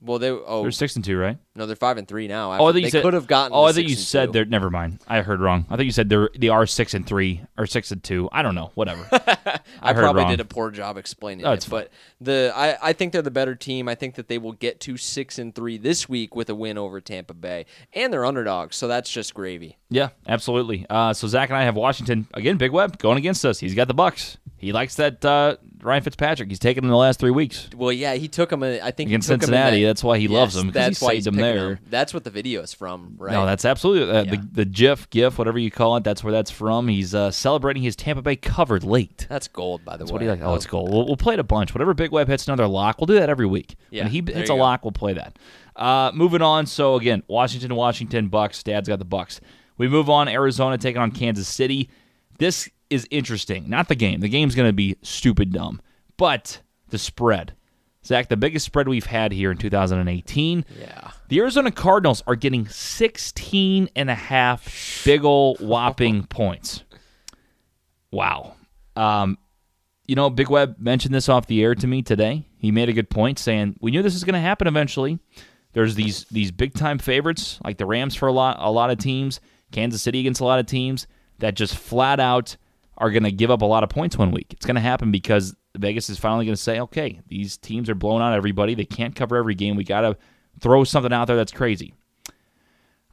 Well, 0.00 0.18
they 0.18 0.30
oh 0.30 0.62
They're 0.62 0.70
six 0.70 0.94
and 0.96 1.04
two, 1.04 1.18
right? 1.18 1.38
no, 1.56 1.66
they're 1.66 1.74
five 1.74 1.98
and 1.98 2.06
three 2.06 2.28
now. 2.28 2.52
Oh, 2.52 2.66
I 2.66 2.72
they 2.72 2.88
could 2.88 3.14
have 3.14 3.26
gotten. 3.26 3.52
Oh, 3.52 3.64
I 3.64 3.72
thought 3.72 3.84
you 3.84 3.96
said 3.96 4.32
they're. 4.32 4.44
Never 4.44 4.70
mind. 4.70 5.00
I 5.08 5.22
heard 5.22 5.40
wrong. 5.40 5.66
I 5.68 5.76
thought 5.76 5.84
you 5.84 5.90
said 5.90 6.08
they're. 6.08 6.30
They 6.38 6.48
are 6.48 6.66
six 6.66 6.94
and 6.94 7.04
three 7.04 7.42
or 7.58 7.66
six 7.66 7.90
and 7.90 8.02
two. 8.02 8.28
I 8.30 8.42
don't 8.42 8.54
know. 8.54 8.70
Whatever. 8.74 9.08
I, 9.12 9.60
I 9.82 9.92
probably 9.92 10.22
wrong. 10.22 10.30
did 10.30 10.40
a 10.40 10.44
poor 10.44 10.70
job 10.70 10.96
explaining 10.96 11.44
oh, 11.44 11.52
it, 11.52 11.66
but 11.68 11.90
the 12.20 12.52
I, 12.54 12.78
I 12.80 12.92
think 12.92 13.12
they're 13.12 13.22
the 13.22 13.32
better 13.32 13.56
team. 13.56 13.88
I 13.88 13.96
think 13.96 14.14
that 14.14 14.28
they 14.28 14.38
will 14.38 14.52
get 14.52 14.78
to 14.80 14.96
six 14.96 15.38
and 15.38 15.52
three 15.52 15.78
this 15.78 16.08
week 16.08 16.36
with 16.36 16.48
a 16.48 16.54
win 16.54 16.78
over 16.78 17.00
Tampa 17.00 17.34
Bay, 17.34 17.66
and 17.92 18.12
they're 18.12 18.24
underdogs, 18.24 18.76
so 18.76 18.86
that's 18.86 19.10
just 19.10 19.34
gravy. 19.34 19.78
yeah, 19.90 20.10
absolutely. 20.28 20.86
Uh, 20.88 21.12
so 21.12 21.26
Zach 21.26 21.50
and 21.50 21.56
I 21.56 21.64
have 21.64 21.74
Washington 21.74 22.28
again. 22.34 22.56
Big 22.56 22.70
Web 22.70 22.98
going 22.98 23.18
against 23.18 23.44
us. 23.44 23.58
He's 23.58 23.74
got 23.74 23.88
the 23.88 23.94
Bucks. 23.94 24.38
He 24.58 24.72
likes 24.72 24.96
that 24.96 25.24
uh, 25.24 25.56
Ryan 25.82 26.02
Fitzpatrick. 26.02 26.48
He's 26.48 26.58
taken 26.58 26.84
him 26.84 26.90
the 26.90 26.96
last 26.96 27.20
three 27.20 27.30
weeks 27.30 27.68
Well, 27.76 27.92
yeah, 27.92 28.14
he 28.14 28.28
took 28.28 28.52
him. 28.52 28.62
I 28.62 28.90
think 28.90 29.08
against 29.10 29.28
took 29.28 29.34
him 29.34 29.36
in 29.36 29.40
Cincinnati. 29.42 29.82
that- 29.82 29.86
That's 29.88 30.04
why 30.04 30.18
he 30.18 30.24
Yes, 30.24 30.30
loves 30.32 30.56
him 30.56 30.70
That's 30.70 30.98
he 31.00 31.04
why 31.04 31.14
he's 31.14 31.26
him 31.26 31.36
there. 31.36 31.70
him. 31.72 31.78
That's 31.88 32.12
what 32.14 32.24
the 32.24 32.30
video 32.30 32.62
is 32.62 32.74
from, 32.74 33.14
right? 33.18 33.32
No, 33.32 33.46
that's 33.46 33.64
absolutely 33.64 34.10
uh, 34.14 34.24
Yeah. 34.24 34.30
the 34.32 34.48
the 34.52 34.64
GIF, 34.64 35.08
GIF, 35.10 35.38
whatever 35.38 35.58
you 35.58 35.70
call 35.70 35.96
it. 35.96 36.04
That's 36.04 36.22
where 36.24 36.32
that's 36.32 36.50
from. 36.50 36.88
He's 36.88 37.14
uh, 37.14 37.30
celebrating 37.30 37.82
his 37.82 37.94
Tampa 37.96 38.22
Bay 38.22 38.36
covered 38.36 38.82
late. 38.84 39.26
that's 39.28 39.48
gold, 39.48 39.84
by 39.84 39.92
the 39.92 39.98
That's 39.98 40.10
way. 40.10 40.14
what 40.14 40.22
he 40.22 40.28
like. 40.28 40.40
Oh, 40.42 40.54
it's 40.54 40.66
gold. 40.66 40.90
We'll, 40.92 41.06
we'll 41.06 41.16
play 41.16 41.34
it 41.34 41.40
a 41.40 41.44
bunch. 41.44 41.74
Whatever 41.74 41.94
Big 41.94 42.10
Web 42.10 42.28
hits 42.28 42.46
another 42.48 42.66
lock, 42.66 42.98
we'll 42.98 43.06
do 43.06 43.14
that 43.14 43.28
every 43.30 43.46
week. 43.46 43.76
Yeah, 43.90 44.04
when 44.04 44.12
he 44.12 44.18
hits 44.26 44.50
a 44.50 44.54
go. 44.54 44.56
lock, 44.56 44.84
we'll 44.84 44.92
play 44.92 45.12
that. 45.14 45.38
Uh, 45.76 46.10
moving 46.12 46.42
on. 46.42 46.66
So 46.66 46.96
again, 46.96 47.22
Washington, 47.28 47.74
Washington, 47.74 48.28
Bucks. 48.28 48.62
Dad's 48.62 48.88
got 48.88 48.98
the 48.98 49.04
Bucks. 49.04 49.40
We 49.76 49.86
move 49.86 50.10
on. 50.10 50.26
Arizona 50.28 50.76
taking 50.76 51.00
on 51.00 51.12
Kansas 51.12 51.46
City. 51.46 51.88
This 52.38 52.68
is 52.90 53.06
interesting. 53.10 53.68
Not 53.68 53.88
the 53.88 53.94
game. 53.94 54.20
The 54.20 54.28
game's 54.28 54.54
going 54.54 54.68
to 54.68 54.72
be 54.72 54.96
stupid 55.02 55.52
dumb, 55.52 55.80
but 56.16 56.60
the 56.88 56.98
spread. 56.98 57.54
Zach, 58.04 58.28
the 58.28 58.36
biggest 58.36 58.64
spread 58.64 58.88
we've 58.88 59.06
had 59.06 59.32
here 59.32 59.50
in 59.50 59.58
2018. 59.58 60.64
Yeah. 60.80 61.10
The 61.28 61.40
Arizona 61.40 61.70
Cardinals 61.70 62.22
are 62.26 62.36
getting 62.36 62.66
16 62.66 63.90
and 63.94 64.08
a 64.10 64.14
half 64.14 65.02
big 65.04 65.24
ol' 65.24 65.56
whopping 65.56 66.24
points. 66.28 66.84
Wow. 68.10 68.54
Um, 68.96 69.36
you 70.06 70.14
know, 70.14 70.30
Big 70.30 70.48
Web 70.48 70.76
mentioned 70.78 71.14
this 71.14 71.28
off 71.28 71.46
the 71.46 71.62
air 71.62 71.74
to 71.74 71.86
me 71.86 72.00
today. 72.02 72.46
He 72.56 72.70
made 72.70 72.88
a 72.88 72.94
good 72.94 73.10
point 73.10 73.38
saying 73.38 73.76
we 73.80 73.90
knew 73.90 74.02
this 74.02 74.14
was 74.14 74.24
going 74.24 74.34
to 74.34 74.40
happen 74.40 74.66
eventually. 74.66 75.18
There's 75.74 75.94
these 75.94 76.24
these 76.30 76.50
big 76.50 76.74
time 76.74 76.98
favorites 76.98 77.60
like 77.62 77.76
the 77.76 77.84
Rams 77.84 78.14
for 78.14 78.26
a 78.26 78.32
lot 78.32 78.56
a 78.58 78.70
lot 78.72 78.90
of 78.90 78.98
teams, 78.98 79.38
Kansas 79.70 80.00
City 80.00 80.20
against 80.20 80.40
a 80.40 80.44
lot 80.44 80.58
of 80.58 80.66
teams 80.66 81.06
that 81.40 81.54
just 81.54 81.76
flat 81.76 82.20
out 82.20 82.56
are 82.98 83.10
going 83.10 83.22
to 83.22 83.32
give 83.32 83.50
up 83.50 83.62
a 83.62 83.66
lot 83.66 83.82
of 83.82 83.88
points 83.88 84.18
one 84.18 84.30
week. 84.30 84.52
It's 84.52 84.66
going 84.66 84.74
to 84.74 84.80
happen 84.80 85.10
because 85.10 85.56
Vegas 85.76 86.10
is 86.10 86.18
finally 86.18 86.44
going 86.44 86.56
to 86.56 86.62
say, 86.62 86.80
okay, 86.80 87.20
these 87.28 87.56
teams 87.56 87.88
are 87.88 87.94
blowing 87.94 88.22
out 88.22 88.34
everybody. 88.34 88.74
They 88.74 88.84
can't 88.84 89.14
cover 89.14 89.36
every 89.36 89.54
game. 89.54 89.76
We 89.76 89.84
got 89.84 90.02
to 90.02 90.16
throw 90.60 90.84
something 90.84 91.12
out 91.12 91.26
there 91.26 91.36
that's 91.36 91.52
crazy. 91.52 91.94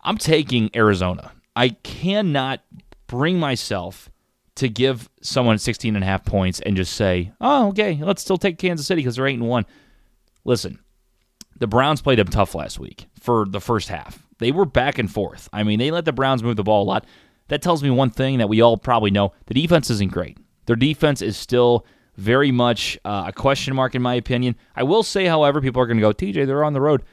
I'm 0.04 0.17
taking 0.17 0.69
Arizona. 0.76 1.32
I 1.56 1.69
cannot 1.69 2.62
bring 3.08 3.39
myself 3.39 4.10
to 4.56 4.69
give 4.69 5.10
someone 5.21 5.58
16 5.58 5.95
and 5.95 6.04
a 6.04 6.08
half 6.08 6.26
points 6.26 6.60
and 6.62 6.76
just 6.78 6.93
say, 6.93 7.32
"Oh, 7.41 7.69
okay, 7.69 8.00
let's 8.02 8.21
still 8.21 8.38
take 8.38 8.58
Kansas 8.58 8.88
City 8.88 9.02
because 9.02 9.15
they're 9.15 9.28
8 9.28 9.36
and 9.36 9.48
1." 9.48 9.65
Listen, 10.45 10.80
the 11.58 11.67
Browns 11.67 12.02
played 12.02 12.19
them 12.19 12.28
tough 12.28 12.56
last 12.56 12.80
week 12.80 13.08
for 13.19 13.45
the 13.45 13.60
first 13.60 13.89
half. 13.89 14.26
They 14.39 14.52
were 14.52 14.65
back 14.65 14.98
and 14.98 15.12
forth. 15.12 15.50
I 15.54 15.63
mean, 15.63 15.80
they 15.80 15.91
let 15.91 16.06
the 16.06 16.12
Browns 16.13 16.43
move 16.43 16.56
the 16.56 16.63
ball 16.63 16.84
a 16.84 16.86
lot. 16.86 17.06
That 17.47 17.62
tells 17.62 17.84
me 17.84 17.89
one 17.89 18.10
thing 18.10 18.39
that 18.39 18.49
we 18.49 18.62
all 18.62 18.77
probably 18.77 19.12
know: 19.12 19.34
the 19.45 19.53
defense 19.53 19.89
isn't 19.89 20.12
great. 20.12 20.38
Their 20.65 20.75
defense 20.75 21.21
is 21.21 21.38
still 21.38 21.86
very 22.17 22.51
much 22.51 22.97
uh, 23.05 23.25
a 23.27 23.34
question 23.34 23.75
mark, 23.75 23.95
in 23.95 24.01
my 24.01 24.15
opinion. 24.15 24.55
I 24.75 24.84
will 24.84 25.03
say, 25.03 25.25
however, 25.25 25.62
people 25.62 25.81
are 25.81 25.88
going 25.88 25.97
to 25.97 26.01
go, 26.01 26.13
TJ, 26.13 26.47
they're 26.47 26.63
on 26.63 26.73
the 26.73 26.81
road. 26.81 27.03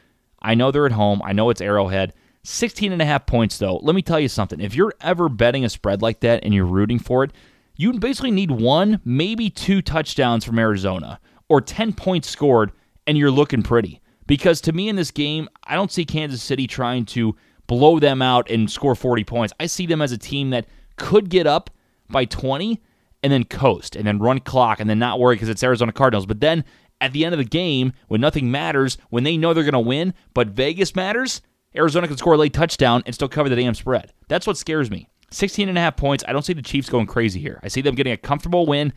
I 0.40 0.54
know 0.54 0.70
they're 0.70 0.86
at 0.86 0.92
home. 0.92 1.20
I 1.24 1.32
know 1.32 1.50
it's 1.50 1.60
Arrowhead. 1.60 2.14
16 2.44 2.92
and 2.92 3.02
a 3.02 3.04
half 3.04 3.26
points, 3.26 3.58
though. 3.58 3.76
Let 3.76 3.94
me 3.94 4.02
tell 4.02 4.18
you 4.18 4.28
something. 4.28 4.60
If 4.60 4.74
you're 4.74 4.94
ever 5.00 5.28
betting 5.28 5.64
a 5.64 5.68
spread 5.68 6.02
like 6.02 6.20
that 6.20 6.44
and 6.44 6.52
you're 6.52 6.66
rooting 6.66 6.98
for 6.98 7.24
it, 7.24 7.32
you 7.76 7.92
basically 7.94 8.30
need 8.30 8.50
one, 8.50 9.00
maybe 9.04 9.48
two 9.48 9.82
touchdowns 9.82 10.44
from 10.44 10.58
Arizona 10.58 11.20
or 11.48 11.60
10 11.60 11.92
points 11.92 12.28
scored, 12.28 12.72
and 13.06 13.16
you're 13.16 13.30
looking 13.30 13.62
pretty. 13.62 14.00
Because 14.26 14.60
to 14.62 14.72
me 14.72 14.88
in 14.88 14.96
this 14.96 15.10
game, 15.10 15.48
I 15.64 15.74
don't 15.74 15.92
see 15.92 16.04
Kansas 16.04 16.42
City 16.42 16.66
trying 16.66 17.04
to 17.06 17.36
blow 17.72 17.98
them 17.98 18.20
out 18.20 18.50
and 18.50 18.70
score 18.70 18.94
40 18.94 19.24
points. 19.24 19.54
I 19.58 19.64
see 19.64 19.86
them 19.86 20.02
as 20.02 20.12
a 20.12 20.18
team 20.18 20.50
that 20.50 20.66
could 20.96 21.30
get 21.30 21.46
up 21.46 21.70
by 22.10 22.26
20 22.26 22.82
and 23.22 23.32
then 23.32 23.44
coast 23.44 23.96
and 23.96 24.06
then 24.06 24.18
run 24.18 24.40
clock 24.40 24.78
and 24.78 24.90
then 24.90 24.98
not 24.98 25.18
worry 25.18 25.36
because 25.36 25.48
it's 25.48 25.62
Arizona 25.62 25.90
Cardinals. 25.90 26.26
But 26.26 26.40
then 26.40 26.66
at 27.00 27.14
the 27.14 27.24
end 27.24 27.32
of 27.32 27.38
the 27.38 27.46
game, 27.46 27.94
when 28.08 28.20
nothing 28.20 28.50
matters, 28.50 28.98
when 29.08 29.24
they 29.24 29.38
know 29.38 29.54
they're 29.54 29.64
going 29.64 29.72
to 29.72 29.80
win, 29.80 30.12
but 30.34 30.48
Vegas 30.48 30.94
matters, 30.94 31.40
Arizona 31.74 32.06
can 32.06 32.18
score 32.18 32.34
a 32.34 32.36
late 32.36 32.52
touchdown 32.52 33.02
and 33.06 33.14
still 33.14 33.26
cover 33.26 33.48
the 33.48 33.56
damn 33.56 33.74
spread. 33.74 34.12
That's 34.28 34.46
what 34.46 34.58
scares 34.58 34.90
me. 34.90 35.08
16 35.30 35.70
and 35.70 35.78
a 35.78 35.80
half 35.80 35.96
points. 35.96 36.22
I 36.28 36.34
don't 36.34 36.44
see 36.44 36.52
the 36.52 36.60
Chiefs 36.60 36.90
going 36.90 37.06
crazy 37.06 37.40
here. 37.40 37.58
I 37.62 37.68
see 37.68 37.80
them 37.80 37.94
getting 37.94 38.12
a 38.12 38.18
comfortable 38.18 38.66
win. 38.66 38.92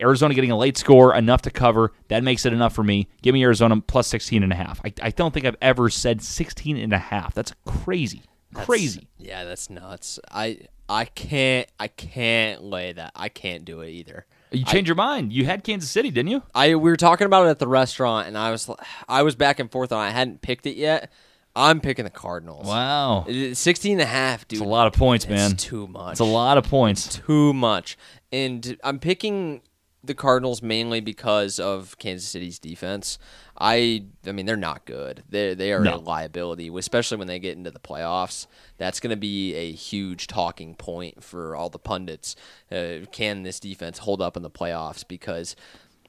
Arizona 0.00 0.34
getting 0.34 0.50
a 0.50 0.56
late 0.58 0.76
score, 0.76 1.14
enough 1.14 1.42
to 1.42 1.50
cover. 1.50 1.92
That 2.08 2.22
makes 2.22 2.44
it 2.44 2.52
enough 2.52 2.74
for 2.74 2.84
me. 2.84 3.08
Give 3.22 3.32
me 3.32 3.42
Arizona 3.42 3.80
plus 3.80 4.06
16 4.08 4.42
and 4.42 4.52
a 4.52 4.56
half. 4.56 4.80
I, 4.84 4.92
I 5.02 5.10
don't 5.10 5.32
think 5.32 5.46
I've 5.46 5.56
ever 5.62 5.88
said 5.88 6.22
16 6.22 6.76
and 6.76 6.92
a 6.92 6.98
half. 6.98 7.34
That's 7.34 7.52
crazy. 7.64 8.22
Crazy. 8.54 9.08
Yeah, 9.18 9.44
that's 9.44 9.68
nuts. 9.68 10.18
I 10.30 10.60
I 10.88 11.04
can't 11.04 11.68
I 11.78 11.88
can't 11.88 12.62
lay 12.62 12.92
that. 12.92 13.12
I 13.14 13.28
can't 13.28 13.64
do 13.64 13.80
it 13.80 13.90
either. 13.90 14.24
You 14.50 14.64
changed 14.64 14.88
your 14.88 14.94
mind. 14.94 15.32
You 15.32 15.44
had 15.44 15.64
Kansas 15.64 15.90
City, 15.90 16.10
didn't 16.10 16.30
you? 16.30 16.42
I 16.54 16.68
we 16.76 16.90
were 16.90 16.96
talking 16.96 17.26
about 17.26 17.46
it 17.46 17.50
at 17.50 17.58
the 17.58 17.68
restaurant, 17.68 18.28
and 18.28 18.38
I 18.38 18.50
was 18.50 18.70
I 19.08 19.22
was 19.22 19.34
back 19.34 19.58
and 19.60 19.70
forth 19.70 19.92
on. 19.92 19.98
I 19.98 20.10
hadn't 20.10 20.40
picked 20.42 20.64
it 20.66 20.76
yet. 20.76 21.10
I'm 21.54 21.80
picking 21.80 22.04
the 22.04 22.10
Cardinals. 22.10 22.66
Wow. 22.66 23.24
It- 23.26 23.56
16 23.56 23.92
and 23.92 24.00
a 24.02 24.04
half, 24.06 24.46
dude. 24.46 24.58
It's 24.60 24.66
a 24.66 24.68
lot 24.68 24.86
of 24.86 24.92
points, 24.92 25.24
It's 25.24 25.30
man. 25.30 25.56
too 25.56 25.86
much. 25.88 26.12
It's 26.12 26.20
a 26.20 26.24
lot 26.24 26.58
of 26.58 26.64
points. 26.64 27.16
Too 27.26 27.52
much. 27.54 27.96
And 28.30 28.76
I'm 28.84 28.98
picking 28.98 29.62
the 30.06 30.14
Cardinals 30.14 30.62
mainly 30.62 31.00
because 31.00 31.58
of 31.58 31.98
Kansas 31.98 32.28
City's 32.28 32.58
defense. 32.58 33.18
I 33.58 34.04
I 34.26 34.32
mean 34.32 34.46
they're 34.46 34.56
not 34.56 34.84
good. 34.84 35.22
They 35.28 35.54
they 35.54 35.72
are 35.72 35.80
No. 35.80 35.96
a 35.96 35.98
liability, 35.98 36.70
especially 36.76 37.16
when 37.18 37.26
they 37.28 37.38
get 37.38 37.56
into 37.56 37.70
the 37.70 37.78
playoffs. 37.78 38.46
That's 38.78 39.00
going 39.00 39.10
to 39.10 39.16
be 39.16 39.54
a 39.54 39.72
huge 39.72 40.26
talking 40.26 40.74
point 40.74 41.22
for 41.24 41.56
all 41.56 41.70
the 41.70 41.78
pundits. 41.78 42.36
Uh, 42.70 43.06
can 43.12 43.42
this 43.42 43.58
defense 43.60 43.98
hold 43.98 44.20
up 44.20 44.36
in 44.36 44.42
the 44.42 44.50
playoffs 44.50 45.06
because 45.06 45.56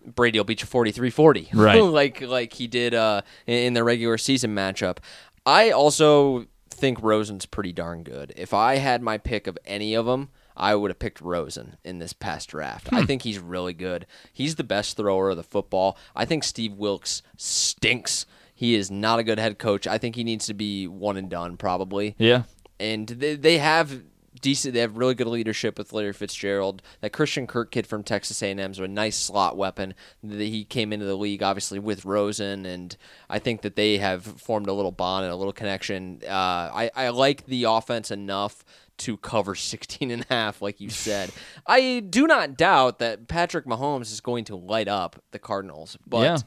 Brady 0.05 0.39
will 0.39 0.43
beat 0.45 0.61
you 0.61 0.67
43-40. 0.67 1.49
Right. 1.53 1.81
like 1.81 2.21
like 2.21 2.53
he 2.53 2.67
did 2.67 2.93
uh, 2.93 3.21
in 3.45 3.55
in 3.67 3.73
the 3.73 3.83
regular 3.83 4.17
season 4.17 4.53
matchup. 4.55 4.97
I 5.45 5.71
also 5.71 6.45
think 6.69 6.99
Rosen's 7.01 7.45
pretty 7.45 7.71
darn 7.73 8.03
good. 8.03 8.33
If 8.35 8.53
I 8.53 8.75
had 8.75 9.01
my 9.01 9.17
pick 9.17 9.47
of 9.47 9.57
any 9.65 9.93
of 9.95 10.05
them, 10.05 10.29
I 10.57 10.75
would 10.75 10.89
have 10.91 10.99
picked 10.99 11.21
Rosen 11.21 11.77
in 11.83 11.99
this 11.99 12.11
past 12.13 12.49
draft. 12.49 12.91
I 12.91 13.05
think 13.05 13.21
he's 13.21 13.39
really 13.39 13.73
good. 13.73 14.05
He's 14.33 14.55
the 14.55 14.63
best 14.63 14.97
thrower 14.97 15.29
of 15.29 15.37
the 15.37 15.43
football. 15.43 15.97
I 16.15 16.25
think 16.25 16.43
Steve 16.43 16.73
Wilks 16.73 17.21
stinks. 17.37 18.25
He 18.53 18.73
is 18.75 18.89
not 18.89 19.19
a 19.19 19.23
good 19.23 19.39
head 19.39 19.59
coach. 19.59 19.85
I 19.87 19.97
think 19.97 20.15
he 20.15 20.23
needs 20.23 20.47
to 20.47 20.53
be 20.53 20.87
one 20.87 21.15
and 21.17 21.29
done 21.29 21.57
probably 21.57 22.15
Yeah. 22.17 22.43
and 22.79 23.07
they, 23.07 23.35
they 23.35 23.59
have 23.59 24.01
decent. 24.41 24.73
They 24.73 24.81
have 24.81 24.97
really 24.97 25.15
good 25.15 25.27
leadership 25.27 25.77
with 25.77 25.93
Larry 25.93 26.13
Fitzgerald. 26.13 26.81
That 27.01 27.11
Christian 27.11 27.47
Kirk 27.47 27.71
kid 27.71 27.85
from 27.87 28.03
Texas 28.03 28.41
A&M 28.43 28.59
is 28.59 28.79
a 28.79 28.87
nice 28.87 29.15
slot 29.17 29.57
weapon. 29.57 29.93
He 30.27 30.63
came 30.63 30.91
into 30.93 31.05
the 31.05 31.15
league 31.15 31.41
obviously 31.43 31.79
with 31.79 32.05
Rosen, 32.05 32.65
and 32.65 32.95
I 33.29 33.39
think 33.39 33.61
that 33.61 33.75
they 33.75 33.97
have 33.99 34.23
formed 34.23 34.67
a 34.67 34.73
little 34.73 34.91
bond 34.91 35.25
and 35.25 35.33
a 35.33 35.35
little 35.35 35.53
connection. 35.53 36.21
Uh, 36.23 36.31
I 36.31 36.91
I 36.95 37.09
like 37.09 37.45
the 37.45 37.63
offense 37.65 38.11
enough 38.11 38.63
to 38.99 39.17
cover 39.17 39.55
16 39.55 40.11
and 40.11 40.25
a 40.29 40.33
half 40.33 40.61
like 40.61 40.79
you 40.81 40.89
said. 40.89 41.31
I 41.65 41.99
do 41.99 42.27
not 42.27 42.57
doubt 42.57 42.99
that 42.99 43.27
Patrick 43.27 43.65
Mahomes 43.65 44.11
is 44.11 44.21
going 44.21 44.45
to 44.45 44.55
light 44.55 44.87
up 44.87 45.21
the 45.31 45.39
Cardinals, 45.39 45.97
but 46.05 46.21
Yeah. 46.23 46.37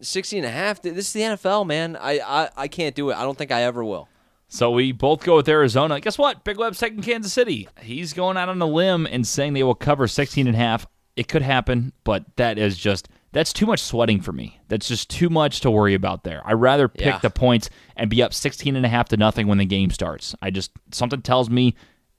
16 0.00 0.38
and 0.44 0.46
a 0.46 0.50
half. 0.50 0.82
This 0.82 1.06
is 1.08 1.12
the 1.12 1.20
NFL, 1.20 1.66
man. 1.66 1.96
I, 1.96 2.18
I, 2.18 2.48
I 2.56 2.68
can't 2.68 2.94
do 2.96 3.10
it. 3.10 3.16
I 3.16 3.22
don't 3.22 3.38
think 3.38 3.52
I 3.52 3.62
ever 3.62 3.84
will. 3.84 4.08
So 4.48 4.70
we 4.72 4.92
both 4.92 5.22
go 5.24 5.36
with 5.36 5.48
Arizona. 5.48 6.00
Guess 6.00 6.18
what? 6.18 6.44
Big 6.44 6.58
Web's 6.58 6.78
taking 6.78 7.00
Kansas 7.00 7.32
City. 7.32 7.68
He's 7.80 8.12
going 8.12 8.36
out 8.36 8.48
on 8.48 8.60
a 8.60 8.66
limb 8.66 9.06
and 9.06 9.26
saying 9.26 9.52
they 9.54 9.62
will 9.62 9.74
cover 9.74 10.06
16 10.06 10.46
and 10.46 10.54
a 10.54 10.58
half. 10.58 10.86
It 11.16 11.28
could 11.28 11.42
happen, 11.42 11.92
but 12.02 12.24
that 12.36 12.58
is 12.58 12.76
just 12.76 13.08
that's 13.32 13.52
too 13.52 13.66
much 13.66 13.80
sweating 13.80 14.20
for 14.20 14.32
me. 14.32 14.60
That's 14.68 14.86
just 14.86 15.10
too 15.10 15.28
much 15.30 15.60
to 15.60 15.70
worry 15.70 15.94
about 15.94 16.22
there. 16.24 16.42
I'd 16.44 16.54
rather 16.54 16.88
pick 16.88 17.06
Yeah. 17.06 17.18
the 17.18 17.30
points 17.30 17.70
and 17.96 18.10
be 18.10 18.22
up 18.22 18.34
16 18.34 18.74
and 18.76 18.84
a 18.84 18.88
half 18.88 19.08
to 19.10 19.16
nothing 19.16 19.46
when 19.46 19.58
the 19.58 19.64
game 19.64 19.90
starts. 19.90 20.34
I 20.42 20.50
just 20.50 20.72
something 20.92 21.22
tells 21.22 21.48
me 21.50 21.74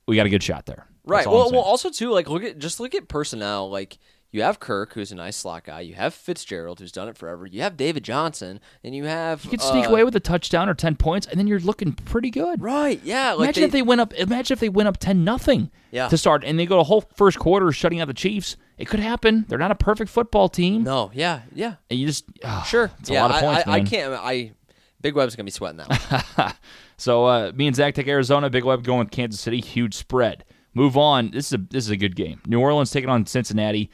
we 0.08 0.15
got 0.15 0.26
a 0.26 0.30
good 0.30 0.44
shot 0.44 0.65
there. 0.65 0.88
Right. 1.06 1.28
Well, 1.28 1.52
well, 1.52 1.62
also 1.62 1.89
too, 1.89 2.12
like 2.12 2.28
look 2.30 2.44
at 2.44 2.58
just 2.58 2.80
look 2.80 2.96
at 2.96 3.08
personnel. 3.08 3.70
Like 3.70 3.98
you 4.32 4.41
have 4.41 4.60
Kirk, 4.60 4.94
who's 4.94 5.12
a 5.12 5.15
nice 5.15 5.38
slot 5.38 5.63
guy. 5.65 5.82
You 5.82 5.94
have 5.94 6.13
Fitzgerald, 6.13 6.80
who's 6.80 6.91
done 6.91 7.08
it 7.08 7.18
forever. 7.18 7.46
You 7.46 7.62
have 7.62 7.78
David 7.78 8.04
Johnson, 8.04 8.60
and 8.84 8.96
you 8.96 9.06
have 9.06 9.44
you 9.46 9.52
can 9.52 9.60
sneak 9.60 9.86
uh, 9.86 9.89
away 9.89 10.04
with 10.04 10.15
a 10.15 10.20
touchdown 10.20 10.68
or 10.68 10.74
10 10.74 10.96
points 10.96 11.28
and 11.28 11.39
then 11.39 11.48
you're 11.48 11.60
looking 11.60 11.94
pretty 11.94 12.32
good. 12.32 12.62
Right. 12.62 13.00
Yeah. 13.04 13.34
Like 13.34 13.46
Imagine 13.46 13.63
if 13.65 13.72
they 13.72 13.82
went 13.84 14.02
up. 14.02 14.13
Imagine 14.13 14.54
if 14.54 14.60
they 14.60 14.70
went 14.70 14.88
up 14.89 14.98
ten 14.98 15.24
nothing. 15.24 15.72
Yeah. 15.91 16.10
To 16.10 16.18
start, 16.18 16.44
and 16.44 16.60
they 16.60 16.65
go 16.65 16.80
a 16.80 16.84
whole 16.84 17.02
first 17.15 17.39
quarter 17.39 17.72
shutting 17.72 18.02
out 18.02 18.08
the 18.08 18.13
Chiefs. 18.13 18.58
It 18.78 18.86
could 18.89 19.00
happen. 19.00 19.46
They're 19.48 19.58
not 19.60 19.72
a 19.72 19.76
perfect 19.76 20.10
football 20.10 20.50
team. 20.50 20.84
No. 20.84 21.12
Yeah. 21.13 21.41
Yeah. 21.54 21.76
And 21.89 22.00
you 22.00 22.08
just 22.08 22.26
ah, 22.44 22.63
Sure. 22.63 22.91
It's 23.00 23.10
a 23.10 23.13
lot 23.13 23.32
of 23.32 23.38
I- 23.38 23.41
points, 23.41 23.68
I, 23.68 23.72
I 23.72 23.78
man. 23.78 23.88
can't. 23.88 24.13
I 24.13 24.52
Big 25.00 25.13
Web's 25.15 25.36
gonna 25.36 25.46
be 25.46 25.52
sweating 25.52 25.78
that. 25.78 26.24
One. 26.36 26.54
So 26.97 27.25
uh, 27.25 27.51
me 27.55 27.67
and 27.67 27.75
Zach 27.75 27.93
take 27.93 28.08
Arizona. 28.08 28.49
Big 28.49 28.63
Web 28.63 28.84
going 28.84 28.99
with 28.99 29.12
Kansas 29.12 29.41
City. 29.41 29.60
Huge 29.60 29.93
spread. 29.93 30.45
Move 30.73 30.97
on. 30.97 31.31
This 31.31 31.47
is 31.47 31.53
a 31.53 31.58
this 31.58 31.86
is 31.86 31.89
a 31.89 31.97
good 31.97 32.15
game. 32.15 32.41
New 32.47 32.60
Orleans 32.60 32.91
taking 32.91 33.10
on 33.10 33.25
Cincinnati. 33.25 33.89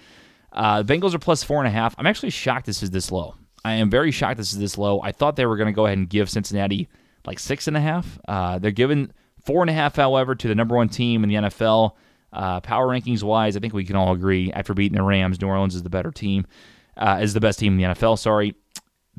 Uh, 0.51 0.83
Bengals 0.83 1.13
are 1.13 1.19
plus 1.19 1.43
four 1.43 1.59
and 1.59 1.67
a 1.67 1.71
half. 1.71 1.95
I'm 1.97 2.07
actually 2.07 2.31
shocked 2.31 2.65
this 2.65 2.83
is 2.83 2.91
this 2.91 3.11
low. 3.11 3.35
I 3.63 3.73
am 3.73 3.89
very 3.89 4.11
shocked 4.11 4.37
this 4.37 4.51
is 4.51 4.59
this 4.59 4.77
low. 4.77 5.01
I 5.01 5.11
thought 5.11 5.35
they 5.35 5.45
were 5.45 5.57
going 5.57 5.67
to 5.67 5.73
go 5.73 5.85
ahead 5.85 5.97
and 5.97 6.09
give 6.09 6.29
Cincinnati 6.29 6.89
like 7.25 7.39
six 7.39 7.67
and 7.67 7.77
a 7.77 7.81
half. 7.81 8.19
Uh, 8.27 8.59
they're 8.59 8.71
giving 8.71 9.11
four 9.45 9.61
and 9.61 9.69
a 9.69 9.73
half, 9.73 9.95
however, 9.95 10.35
to 10.35 10.47
the 10.47 10.55
number 10.55 10.75
one 10.75 10.89
team 10.89 11.23
in 11.23 11.29
the 11.29 11.35
NFL. 11.35 11.91
Uh, 12.33 12.61
power 12.61 12.87
rankings 12.87 13.23
wise, 13.23 13.57
I 13.57 13.59
think 13.59 13.73
we 13.73 13.83
can 13.83 13.95
all 13.95 14.13
agree 14.13 14.51
after 14.53 14.73
beating 14.73 14.97
the 14.97 15.03
Rams, 15.03 15.41
New 15.41 15.47
Orleans 15.47 15.75
is 15.75 15.83
the 15.83 15.89
better 15.89 16.11
team, 16.11 16.47
uh, 16.95 17.19
is 17.21 17.33
the 17.33 17.41
best 17.41 17.59
team 17.59 17.73
in 17.73 17.77
the 17.77 17.95
NFL. 17.95 18.17
Sorry. 18.17 18.55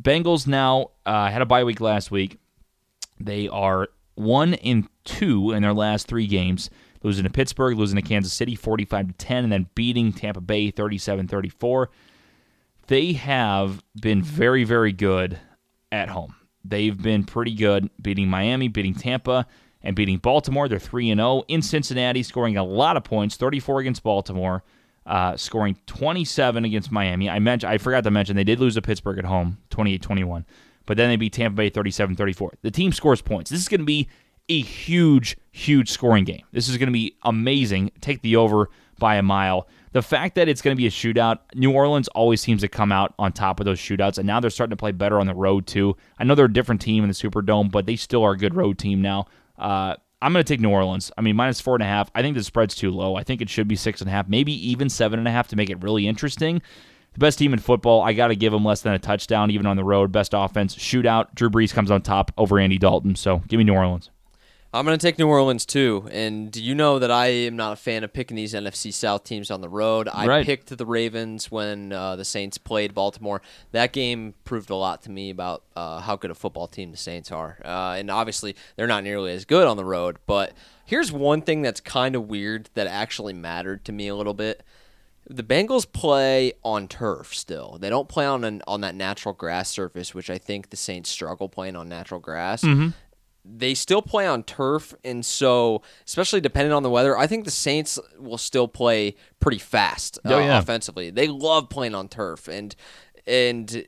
Bengals 0.01 0.47
now 0.47 0.93
uh, 1.05 1.29
had 1.31 1.43
a 1.43 1.47
bye 1.47 1.65
week 1.65 1.81
last 1.81 2.11
week. 2.11 2.39
They 3.25 3.49
are 3.49 3.89
one 4.15 4.55
in 4.55 4.89
two 5.05 5.53
in 5.53 5.63
their 5.63 5.73
last 5.73 6.07
three 6.07 6.27
games, 6.27 6.71
losing 7.03 7.25
to 7.25 7.31
Pittsburgh, 7.31 7.77
losing 7.77 7.97
to 7.97 8.03
Kansas 8.03 8.33
City 8.33 8.55
45 8.55 9.09
to 9.09 9.13
10, 9.15 9.45
and 9.45 9.53
then 9.53 9.69
beating 9.75 10.13
Tampa 10.13 10.41
Bay 10.41 10.71
37 10.71 11.29
34. 11.29 11.91
They 12.89 13.13
have 13.13 13.83
been 14.01 14.23
very, 14.23 14.65
very 14.65 14.93
good 14.93 15.39
at 15.91 16.09
home. 16.09 16.35
They've 16.65 17.01
been 17.01 17.25
pretty 17.25 17.55
good 17.55 17.91
beating 18.01 18.29
Miami, 18.29 18.69
beating 18.69 18.95
Tampa, 18.95 19.47
and 19.83 19.97
beating 19.97 20.19
Baltimore. 20.19 20.69
They're 20.69 20.79
3 20.79 21.15
0 21.15 21.45
in 21.49 21.63
Cincinnati, 21.63 22.23
scoring 22.23 22.57
a 22.57 22.65
lot 22.65 22.97
of 22.97 23.05
points 23.05 23.37
34 23.37 23.81
against 23.81 24.03
Baltimore, 24.03 24.63
uh, 25.07 25.37
scoring 25.37 25.77
27 25.87 26.65
against 26.65 26.93
Miami. 26.93 27.29
I 27.29 27.39
mentioned, 27.39 27.73
I 27.73 27.79
forgot 27.79 28.05
to 28.05 28.11
mention 28.11 28.37
they 28.37 28.45
did 28.45 28.61
lose 28.61 28.75
to 28.75 28.83
Pittsburgh 28.83 29.19
at 29.19 29.25
home 29.25 29.59
28 29.71 30.03
21, 30.03 30.47
but 30.93 30.99
then 30.99 31.09
they 31.09 31.17
beat 31.17 31.33
Tampa 31.33 31.57
Bay 31.57 31.71
37 31.71 32.17
34. 32.17 32.53
The 32.61 32.71
team 32.71 32.93
scores 32.93 33.23
points. 33.23 33.51
This 33.51 33.61
is 33.61 33.67
going 33.67 33.81
to 33.81 33.87
be 33.87 34.11
a 34.51 34.61
huge, 34.61 35.39
huge 35.51 35.91
scoring 35.91 36.25
game. 36.25 36.43
This 36.53 36.69
is 36.69 36.77
going 36.77 36.89
to 36.89 36.93
be 36.93 37.17
amazing. 37.23 37.93
Take 38.03 38.21
the 38.21 38.37
over 38.37 38.69
by 38.99 39.15
a 39.15 39.23
mile. 39.23 39.69
The 39.93 40.03
fact 40.03 40.35
that 40.35 40.51
it's 40.51 40.61
going 40.61 40.77
to 40.77 40.79
be 40.79 40.87
a 40.87 40.91
shootout, 40.91 41.39
New 41.55 41.73
Orleans 41.73 42.09
always 42.09 42.43
seems 42.43 42.61
to 42.61 42.69
come 42.69 42.93
out 42.93 43.15
on 43.19 43.33
top 43.33 43.59
of 43.59 43.65
those 43.65 43.79
shootouts, 43.79 44.19
and 44.19 44.27
now 44.27 44.39
they're 44.39 44.51
starting 44.51 44.73
to 44.73 44.77
play 44.77 44.93
better 44.93 45.19
on 45.19 45.27
the 45.27 45.35
road 45.35 45.67
too. 45.67 45.97
I 46.19 46.25
know 46.25 46.35
they're 46.35 46.45
a 46.45 46.53
different 46.53 46.83
team 46.83 47.05
in 47.05 47.09
the 47.09 47.15
Superdome, 47.15 47.71
but 47.71 47.87
they 47.87 47.97
still 47.97 48.23
are 48.23 48.33
a 48.33 48.37
good 48.37 48.55
road 48.55 48.79
team 48.79 49.01
now. 49.01 49.29
Uh, 49.59 49.95
I'm 50.21 50.35
going 50.35 50.45
to 50.45 50.53
take 50.53 50.61
New 50.61 50.69
Orleans. 50.69 51.11
I 51.17 51.23
mean, 51.23 51.37
minus 51.37 51.59
four 51.59 51.75
and 51.75 51.83
a 51.83 51.87
half. 51.87 52.11
I 52.15 52.21
think 52.21 52.37
the 52.37 52.45
spread's 52.45 52.75
too 52.75 52.91
low. 52.91 53.17
I 53.17 53.23
think 53.23 53.41
it 53.41 53.49
should 53.49 53.67
be 53.67 53.77
six 53.77 54.03
and 54.03 54.11
a 54.11 54.13
half, 54.13 54.29
maybe 54.29 54.53
even 54.69 54.91
seven 54.91 55.19
and 55.19 55.27
a 55.27 55.31
half 55.31 55.49
to 55.49 55.57
make 55.57 55.71
it 55.71 55.83
really 55.83 56.07
interesting. 56.07 56.61
The 57.15 57.19
best 57.19 57.39
team 57.39 57.53
in 57.53 57.59
football, 57.59 58.01
I 58.03 58.13
got 58.15 58.29
to 58.29 58.37
give 58.37 58.53
them 58.53 58.65
less 58.65 58.81
than 58.81 58.95
a 58.95 58.99
touchdown, 58.99 59.51
even 59.51 59.67
on 59.67 59.77
the 59.77 59.85
road. 59.85 60.13
Best 60.13 60.33
offense, 60.35 60.75
shootout. 60.75 61.35
Drew 61.35 61.51
Brees 61.51 61.73
comes 61.73 61.91
on 61.91 62.01
top 62.03 62.31
over 62.39 62.59
Andy 62.59 62.79
Dalton. 62.79 63.17
So 63.17 63.43
give 63.49 63.59
me 63.59 63.65
New 63.65 63.75
Orleans. 63.75 64.11
I'm 64.75 64.87
going 64.87 64.99
to 64.99 65.07
take 65.07 65.19
New 65.19 65.29
Orleans 65.29 65.67
too, 65.67 66.09
and 66.11 66.57
you 66.57 66.75
know 66.75 66.99
that 66.99 67.11
I 67.11 67.27
am 67.27 67.57
not 67.57 67.75
a 67.75 67.77
fan 67.77 68.05
of 68.05 68.15
picking 68.15 68.39
these 68.39 68.55
NFC 68.55 68.91
South 68.91 69.23
teams 69.23 69.51
on 69.51 69.61
the 69.61 69.69
road. 69.69 70.09
I 70.11 70.27
Right. 70.27 70.47
picked 70.47 70.75
the 70.75 70.87
Ravens 70.87 71.51
when 71.51 71.93
uh, 71.93 72.17
the 72.17 72.25
Saints 72.25 72.57
played 72.57 72.95
Baltimore. 72.95 73.43
That 73.73 73.93
game 73.93 74.33
proved 74.45 74.71
a 74.71 74.75
lot 74.75 75.03
to 75.03 75.11
me 75.11 75.29
about 75.29 75.63
uh, 75.77 76.01
how 76.01 76.17
good 76.17 76.31
a 76.31 76.35
football 76.35 76.69
team 76.69 76.91
the 76.91 76.97
Saints 76.97 77.31
are, 77.31 77.59
uh, 77.63 77.97
and 77.99 78.11
obviously 78.11 78.57
they're 78.77 78.87
not 78.87 79.05
nearly 79.05 79.33
as 79.35 79.45
good 79.45 79.67
on 79.69 79.77
the 79.77 79.85
road. 79.85 80.17
But 80.25 80.55
here's 80.87 81.13
one 81.13 81.43
thing 81.43 81.61
that's 81.61 81.81
kind 81.81 82.17
of 82.17 82.29
weird 82.29 82.71
that 82.73 82.87
actually 82.87 83.35
mattered 83.35 83.85
to 83.85 83.93
me 83.93 84.09
a 84.09 84.15
little 84.17 84.33
bit. 84.33 84.63
The 85.35 85.43
Bengals 85.43 85.91
play 85.91 86.53
on 86.63 86.89
turf 86.89 87.35
still. 87.35 87.79
They 87.81 87.89
don't 87.91 88.09
play 88.09 88.27
on 88.27 88.45
an, 88.45 88.63
on 88.67 88.83
that 88.83 88.95
natural 88.95 89.35
grass 89.35 89.71
surface, 89.71 90.15
which 90.15 90.29
I 90.31 90.39
think 90.39 90.71
the 90.71 90.77
Saints 90.77 91.09
struggle 91.11 91.49
playing 91.49 91.77
on 91.77 91.89
natural 91.89 92.21
grass 92.21 92.65
they 93.45 93.75
still 93.75 94.03
play 94.03 94.25
on 94.25 94.45
turf, 94.45 94.95
and 95.05 95.27
so 95.27 95.83
especially 96.07 96.41
depending 96.41 96.73
on 96.73 96.85
the 96.85 96.91
weather, 96.91 97.19
I 97.19 97.27
think 97.27 97.45
the 97.45 97.51
Saints 97.51 97.99
will 98.17 98.39
still 98.39 98.69
play 98.69 99.17
pretty 99.41 99.59
fast 99.59 100.17
uh, 100.25 100.35
Oh, 100.35 100.39
yeah. 100.39 100.61
offensively. 100.61 101.11
They 101.11 101.27
love 101.27 101.69
playing 101.69 101.97
on 101.97 102.07
turf, 102.07 102.47
and 102.47 102.77
and 103.27 103.85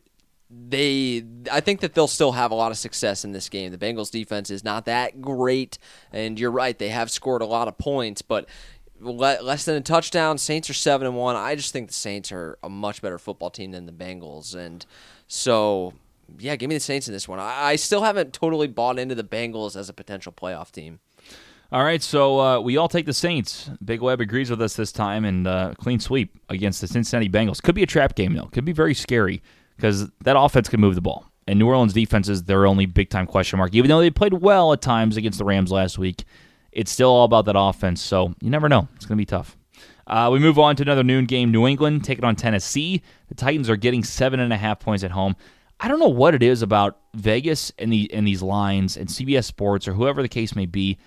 they 0.51 1.25
I 1.53 1.61
think 1.61 1.81
that 1.81 1.95
they'll 1.95 2.09
still 2.09 2.33
have 2.33 2.51
a 2.51 2.55
lot 2.57 2.73
of 2.73 2.79
success 2.79 3.25
in 3.25 3.31
this 3.31 3.49
game. 3.49 3.71
The 3.71 3.79
Bengals 3.79 4.11
defense 4.11 4.51
is 4.51 4.65
not 4.65 4.87
that 4.87 5.21
great, 5.21 5.79
and 6.13 6.39
you're 6.39 6.51
right, 6.51 6.77
they 6.77 6.89
have 6.89 7.09
scored 7.11 7.41
a 7.43 7.47
lot 7.47 7.69
of 7.69 7.79
points, 7.79 8.23
but 8.23 8.49
less 9.05 9.65
than 9.65 9.77
a 9.77 9.81
touchdown. 9.81 10.39
Saints 10.39 10.69
are 10.71 10.75
seven 10.75 11.07
and 11.07 11.17
one. 11.17 11.37
I 11.37 11.55
just 11.55 11.73
think 11.73 11.89
the 11.89 11.95
Saints 11.95 12.33
are 12.33 12.59
a 12.63 12.69
much 12.69 13.03
better 13.03 13.19
football 13.19 13.51
team 13.51 13.71
than 13.73 13.87
the 13.87 13.93
Bengals, 13.93 14.55
and 14.55 14.85
so 15.27 15.95
yeah, 16.39 16.57
give 16.57 16.69
me 16.69 16.77
the 16.77 16.81
Saints 16.81 17.09
in 17.09 17.15
this 17.15 17.29
one. 17.29 17.39
I, 17.39 17.65
I 17.65 17.77
still 17.77 18.03
haven't 18.03 18.33
totally 18.33 18.67
bought 18.67 18.99
into 18.99 19.15
the 19.15 19.25
Bengals 19.25 19.77
as 19.77 19.89
a 19.89 19.93
potential 19.93 20.33
playoff 20.33 20.71
team. 20.71 21.01
All 21.73 21.83
right, 21.83 22.03
so 22.03 22.39
uh, 22.41 22.61
we 22.61 22.77
all 22.77 22.89
take 22.89 23.07
the 23.07 23.15
Saints. 23.15 23.71
Big 23.85 24.01
Web 24.01 24.21
agrees 24.21 24.51
with 24.51 24.63
us 24.63 24.75
this 24.75 24.93
time, 24.93 25.25
and 25.25 25.47
uh, 25.47 25.75
clean 25.79 25.99
sweep 25.99 26.39
against 26.49 26.81
the 26.81 26.87
Cincinnati 26.87 27.29
Bengals. 27.29 27.63
Could 27.63 27.75
be 27.75 27.83
a 27.83 27.87
trap 27.87 28.15
game 28.15 28.35
though. 28.35 28.47
Could 28.47 28.65
be 28.65 28.73
very 28.73 28.95
scary 28.95 29.43
because 29.77 30.09
that 30.23 30.39
offense 30.39 30.69
can 30.69 30.81
move 30.81 30.95
the 30.95 31.01
ball, 31.01 31.27
and 31.49 31.59
New 31.59 31.67
Orleans 31.67 31.93
defense 31.93 32.29
is 32.29 32.45
their 32.45 32.67
only 32.67 32.87
big 32.87 33.11
time 33.11 33.27
question 33.27 33.59
mark. 33.59 33.75
Even 33.75 33.89
though 33.89 34.01
they 34.01 34.11
played 34.11 34.35
well 34.35 34.73
at 34.73 34.83
times 34.83 35.17
against 35.17 35.39
the 35.39 35.45
Rams 35.45 35.73
last 35.73 35.99
week, 35.99 36.25
it's 36.75 36.91
still 36.91 37.11
all 37.11 37.25
about 37.25 37.47
that 37.47 37.59
offense. 37.59 38.03
So 38.03 38.35
you 38.41 38.51
never 38.51 38.69
know. 38.69 38.89
It's 38.97 39.07
going 39.07 39.17
to 39.17 39.21
be 39.21 39.27
tough. 39.27 39.57
Uh, 40.07 40.29
we 40.31 40.39
move 40.39 40.59
on 40.59 40.77
to 40.77 40.83
another 40.83 41.03
noon 41.03 41.25
game. 41.25 41.51
New 41.51 41.67
England 41.67 42.05
taking 42.05 42.25
on 42.25 42.37
Tennessee. 42.37 43.03
The 43.29 43.35
Titans 43.35 43.71
are 43.71 43.77
getting 43.77 44.05
seven 44.05 44.41
and 44.41 44.53
a 44.53 44.57
half 44.57 44.81
points 44.81 45.03
at 45.03 45.11
home. 45.11 45.35
I 45.81 45.89
don't 45.89 45.99
know 45.99 46.09
what 46.09 46.35
it 46.35 46.43
is 46.43 46.63
about 46.63 46.99
Vegas 47.15 47.73
and 47.79 47.93
the 47.93 48.13
and 48.13 48.27
these 48.27 48.43
lines 48.43 48.97
and 48.97 49.09
CBS 49.09 49.45
Sports 49.45 49.89
or 49.89 49.95
whoever 49.95 50.23
the 50.23 50.29
case 50.29 50.55
may 50.55 50.67
be 50.67 50.99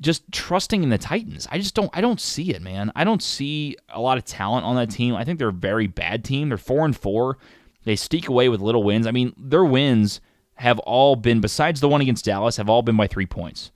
just 0.00 0.30
trusting 0.32 0.82
in 0.82 0.88
the 0.88 0.98
Titans. 0.98 1.46
I 1.50 1.58
just 1.58 1.74
don't 1.74 1.90
I 1.92 2.00
don't 2.00 2.20
see 2.20 2.50
it, 2.50 2.62
man. 2.62 2.90
I 2.96 3.04
don't 3.04 3.22
see 3.22 3.76
a 3.88 4.00
lot 4.00 4.18
of 4.18 4.24
talent 4.24 4.64
on 4.64 4.76
that 4.76 4.90
team. 4.90 5.14
I 5.14 5.24
think 5.24 5.38
they're 5.38 5.48
a 5.48 5.52
very 5.52 5.86
bad 5.86 6.24
team. 6.24 6.48
They're 6.48 6.58
4 6.58 6.86
and 6.86 6.96
4. 6.96 7.38
They 7.84 7.96
sneak 7.96 8.28
away 8.28 8.48
with 8.48 8.60
little 8.60 8.82
wins. 8.82 9.06
I 9.06 9.10
mean, 9.12 9.34
their 9.36 9.64
wins 9.64 10.20
have 10.56 10.78
all 10.80 11.16
been 11.16 11.40
besides 11.40 11.80
the 11.80 11.88
one 11.88 12.00
against 12.00 12.24
Dallas 12.24 12.56
have 12.56 12.68
all 12.68 12.82
been 12.82 12.96
by 12.96 13.06
3 13.06 13.26
points. 13.26 13.70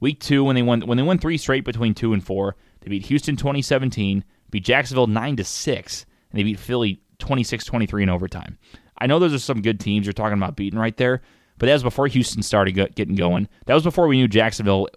Week 0.00 0.20
2 0.20 0.44
when 0.44 0.54
they 0.54 0.62
won 0.62 0.82
when 0.82 0.96
they 0.96 1.02
won 1.02 1.18
3 1.18 1.36
straight 1.38 1.64
between 1.64 1.94
2 1.94 2.12
and 2.12 2.24
4, 2.24 2.56
they 2.80 2.90
beat 2.90 3.06
Houston 3.06 3.36
2017, 3.36 4.24
beat 4.50 4.64
Jacksonville 4.64 5.06
9 5.06 5.36
to 5.36 5.44
6, 5.44 6.06
and 6.30 6.38
they 6.38 6.44
beat 6.44 6.58
Philly 6.58 7.00
26-23 7.18 8.04
in 8.04 8.08
overtime. 8.08 8.58
I 8.98 9.06
know 9.06 9.18
those 9.18 9.34
are 9.34 9.38
some 9.38 9.62
good 9.62 9.80
teams 9.80 10.06
you're 10.06 10.12
talking 10.12 10.38
about 10.38 10.56
beating 10.56 10.78
right 10.78 10.96
there, 10.96 11.22
but 11.58 11.66
that 11.66 11.72
was 11.72 11.82
before 11.82 12.06
Houston 12.06 12.42
started 12.42 12.72
getting 12.72 13.16
going. 13.16 13.48
That 13.66 13.74
was 13.74 13.84
before 13.84 14.06
we 14.06 14.16
knew 14.16 14.28
Jacksonville 14.28 14.88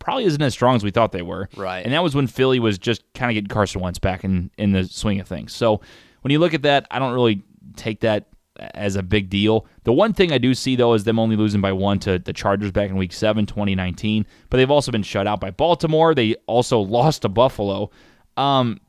probably 0.00 0.24
isn't 0.24 0.42
as 0.42 0.52
strong 0.52 0.76
as 0.76 0.82
we 0.82 0.90
thought 0.90 1.12
they 1.12 1.22
were. 1.22 1.48
Right. 1.56 1.84
And 1.84 1.92
that 1.92 2.02
was 2.02 2.14
when 2.14 2.26
Philly 2.26 2.58
was 2.58 2.78
just 2.78 3.02
kind 3.14 3.30
of 3.30 3.34
getting 3.34 3.48
Carson 3.48 3.80
Wentz 3.80 3.98
back 3.98 4.24
in, 4.24 4.50
in 4.58 4.72
the 4.72 4.84
swing 4.84 5.20
of 5.20 5.28
things. 5.28 5.52
So 5.52 5.80
when 6.22 6.32
you 6.32 6.38
look 6.38 6.54
at 6.54 6.62
that, 6.62 6.86
I 6.90 6.98
don't 6.98 7.14
really 7.14 7.42
take 7.76 8.00
that 8.00 8.28
as 8.58 8.96
a 8.96 9.02
big 9.02 9.30
deal. 9.30 9.66
The 9.84 9.92
one 9.92 10.12
thing 10.12 10.32
I 10.32 10.38
do 10.38 10.54
see, 10.54 10.76
though, 10.76 10.94
is 10.94 11.04
them 11.04 11.18
only 11.18 11.36
losing 11.36 11.60
by 11.60 11.72
one 11.72 11.98
to 12.00 12.18
the 12.18 12.32
Chargers 12.32 12.72
back 12.72 12.90
in 12.90 12.96
week 12.96 13.12
7, 13.12 13.46
2019. 13.46 14.26
But 14.50 14.56
they've 14.56 14.70
also 14.70 14.92
been 14.92 15.02
shut 15.02 15.26
out 15.26 15.40
by 15.40 15.50
Baltimore. 15.50 16.14
They 16.14 16.34
also 16.46 16.80
lost 16.80 17.22
to 17.22 17.28
Buffalo. 17.28 17.90
Um, 18.36 18.80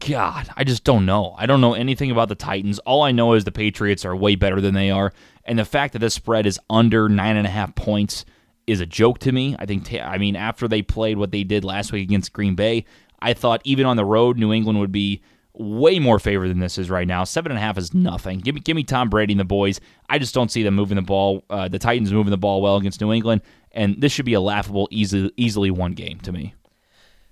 God, 0.00 0.48
I 0.56 0.64
just 0.64 0.84
don't 0.84 1.06
know. 1.06 1.34
I 1.38 1.46
don't 1.46 1.60
know 1.60 1.74
anything 1.74 2.10
about 2.10 2.28
the 2.28 2.34
Titans. 2.34 2.78
All 2.80 3.02
I 3.02 3.12
know 3.12 3.32
is 3.32 3.44
the 3.44 3.52
Patriots 3.52 4.04
are 4.04 4.14
way 4.14 4.34
better 4.34 4.60
than 4.60 4.74
they 4.74 4.90
are, 4.90 5.12
and 5.44 5.58
the 5.58 5.64
fact 5.64 5.94
that 5.94 6.00
this 6.00 6.14
spread 6.14 6.46
is 6.46 6.60
under 6.68 7.08
nine 7.08 7.36
and 7.36 7.46
a 7.46 7.50
half 7.50 7.74
points 7.74 8.24
is 8.66 8.80
a 8.80 8.86
joke 8.86 9.18
to 9.20 9.32
me. 9.32 9.56
I 9.58 9.66
think. 9.66 9.92
I 9.94 10.18
mean, 10.18 10.36
after 10.36 10.68
they 10.68 10.82
played 10.82 11.16
what 11.16 11.30
they 11.30 11.42
did 11.42 11.64
last 11.64 11.90
week 11.90 12.02
against 12.02 12.32
Green 12.32 12.54
Bay, 12.54 12.84
I 13.20 13.32
thought 13.32 13.62
even 13.64 13.86
on 13.86 13.96
the 13.96 14.04
road, 14.04 14.36
New 14.36 14.52
England 14.52 14.78
would 14.78 14.92
be 14.92 15.22
way 15.54 15.98
more 15.98 16.18
favored 16.18 16.48
than 16.48 16.58
this 16.58 16.78
is 16.78 16.90
right 16.90 17.06
now. 17.06 17.24
Seven 17.24 17.52
and 17.52 17.58
a 17.58 17.60
half 17.60 17.76
is 17.76 17.92
nothing. 17.92 18.38
Give 18.38 18.54
me, 18.54 18.60
give 18.60 18.74
me 18.74 18.84
Tom 18.84 19.10
Brady 19.10 19.34
and 19.34 19.40
the 19.40 19.44
boys. 19.44 19.80
I 20.08 20.18
just 20.18 20.34
don't 20.34 20.50
see 20.50 20.62
them 20.62 20.74
moving 20.74 20.96
the 20.96 21.02
ball. 21.02 21.44
Uh, 21.50 21.68
the 21.68 21.78
Titans 21.78 22.12
moving 22.12 22.30
the 22.30 22.38
ball 22.38 22.62
well 22.62 22.76
against 22.76 23.00
New 23.00 23.12
England, 23.12 23.42
and 23.72 24.00
this 24.00 24.12
should 24.12 24.24
be 24.24 24.34
a 24.34 24.40
laughable, 24.40 24.88
easy, 24.90 25.30
easily 25.36 25.70
one 25.70 25.92
game 25.92 26.18
to 26.20 26.32
me. 26.32 26.54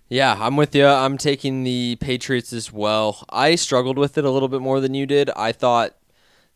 Yeah, 0.08 0.36
I'm 0.38 0.56
with 0.56 0.74
you. 0.74 0.86
I'm 0.86 1.18
taking 1.18 1.62
the 1.62 1.96
Patriots 2.00 2.52
as 2.52 2.72
well. 2.72 3.24
I 3.30 3.54
struggled 3.54 3.96
with 3.96 4.18
it 4.18 4.24
a 4.24 4.30
little 4.30 4.48
bit 4.48 4.60
more 4.60 4.80
than 4.80 4.92
you 4.92 5.06
did. 5.06 5.30
I 5.36 5.52
thought 5.52 5.94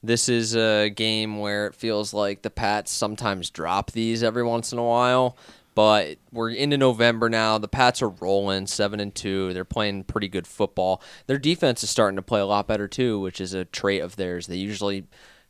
this 0.03 0.29
is 0.29 0.57
a 0.57 0.91
game 0.91 1.39
where 1.39 1.69
it 1.69 1.75
feels 1.75 2.13
like 2.13 2.43
the 2.43 2.51
Pats 2.51 2.91
sometimes 2.91 3.51
drop 3.51 3.93
these 3.93 4.23
every 4.23 4.43
once 4.43 4.73
in 4.73 4.79
a 4.79 4.85
while. 4.85 5.37
But 5.75 6.19
we're 6.31 6.51
into 6.51 6.79
November 6.79 7.29
now. 7.29 7.59
The 7.59 7.69
Pats 7.69 8.01
are 8.01 8.09
rolling 8.09 8.67
seven 8.67 9.01
and 9.01 9.15
two. 9.15 9.53
They're 9.53 9.65
playing 9.65 10.05
pretty 10.05 10.29
good 10.29 10.47
football. 10.47 11.03
Their 11.27 11.39
defense 11.39 11.83
is 11.83 11.91
starting 11.91 12.17
to 12.17 12.23
play 12.23 12.41
a 12.41 12.47
lot 12.47 12.69
better 12.69 12.87
too, 12.87 13.19
which 13.21 13.41
is 13.41 13.55
a 13.55 13.65
trait 13.65 14.03
of 14.03 14.17
theirs. 14.17 14.47
They 14.47 14.57
usually 14.57 15.07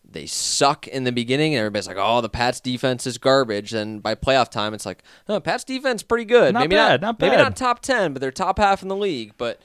they 0.08 0.26
suck 0.26 0.86
in 0.86 1.04
the 1.04 1.12
beginning, 1.12 1.54
and 1.54 1.60
everybody's 1.60 1.88
like, 1.88 1.96
"Oh, 1.98 2.20
the 2.20 2.28
Pats 2.28 2.60
defense 2.60 3.06
is 3.06 3.18
garbage." 3.18 3.72
And 3.72 4.02
by 4.02 4.14
playoff 4.14 4.50
time, 4.50 4.74
it's 4.74 4.86
like, 4.86 5.02
"Oh, 5.28 5.40
Pats 5.40 5.64
defense 5.64 6.02
pretty 6.02 6.24
good. 6.24 6.54
Not 6.54 6.60
maybe 6.60 6.76
bad, 6.76 7.00
not, 7.00 7.18
not 7.18 7.20
maybe 7.20 7.36
not 7.36 7.56
top 7.56 7.80
ten, 7.80 8.12
but 8.12 8.20
they're 8.20 8.30
top 8.30 8.58
half 8.58 8.82
in 8.82 8.88
the 8.88 8.96
league." 8.96 9.34
But 9.36 9.60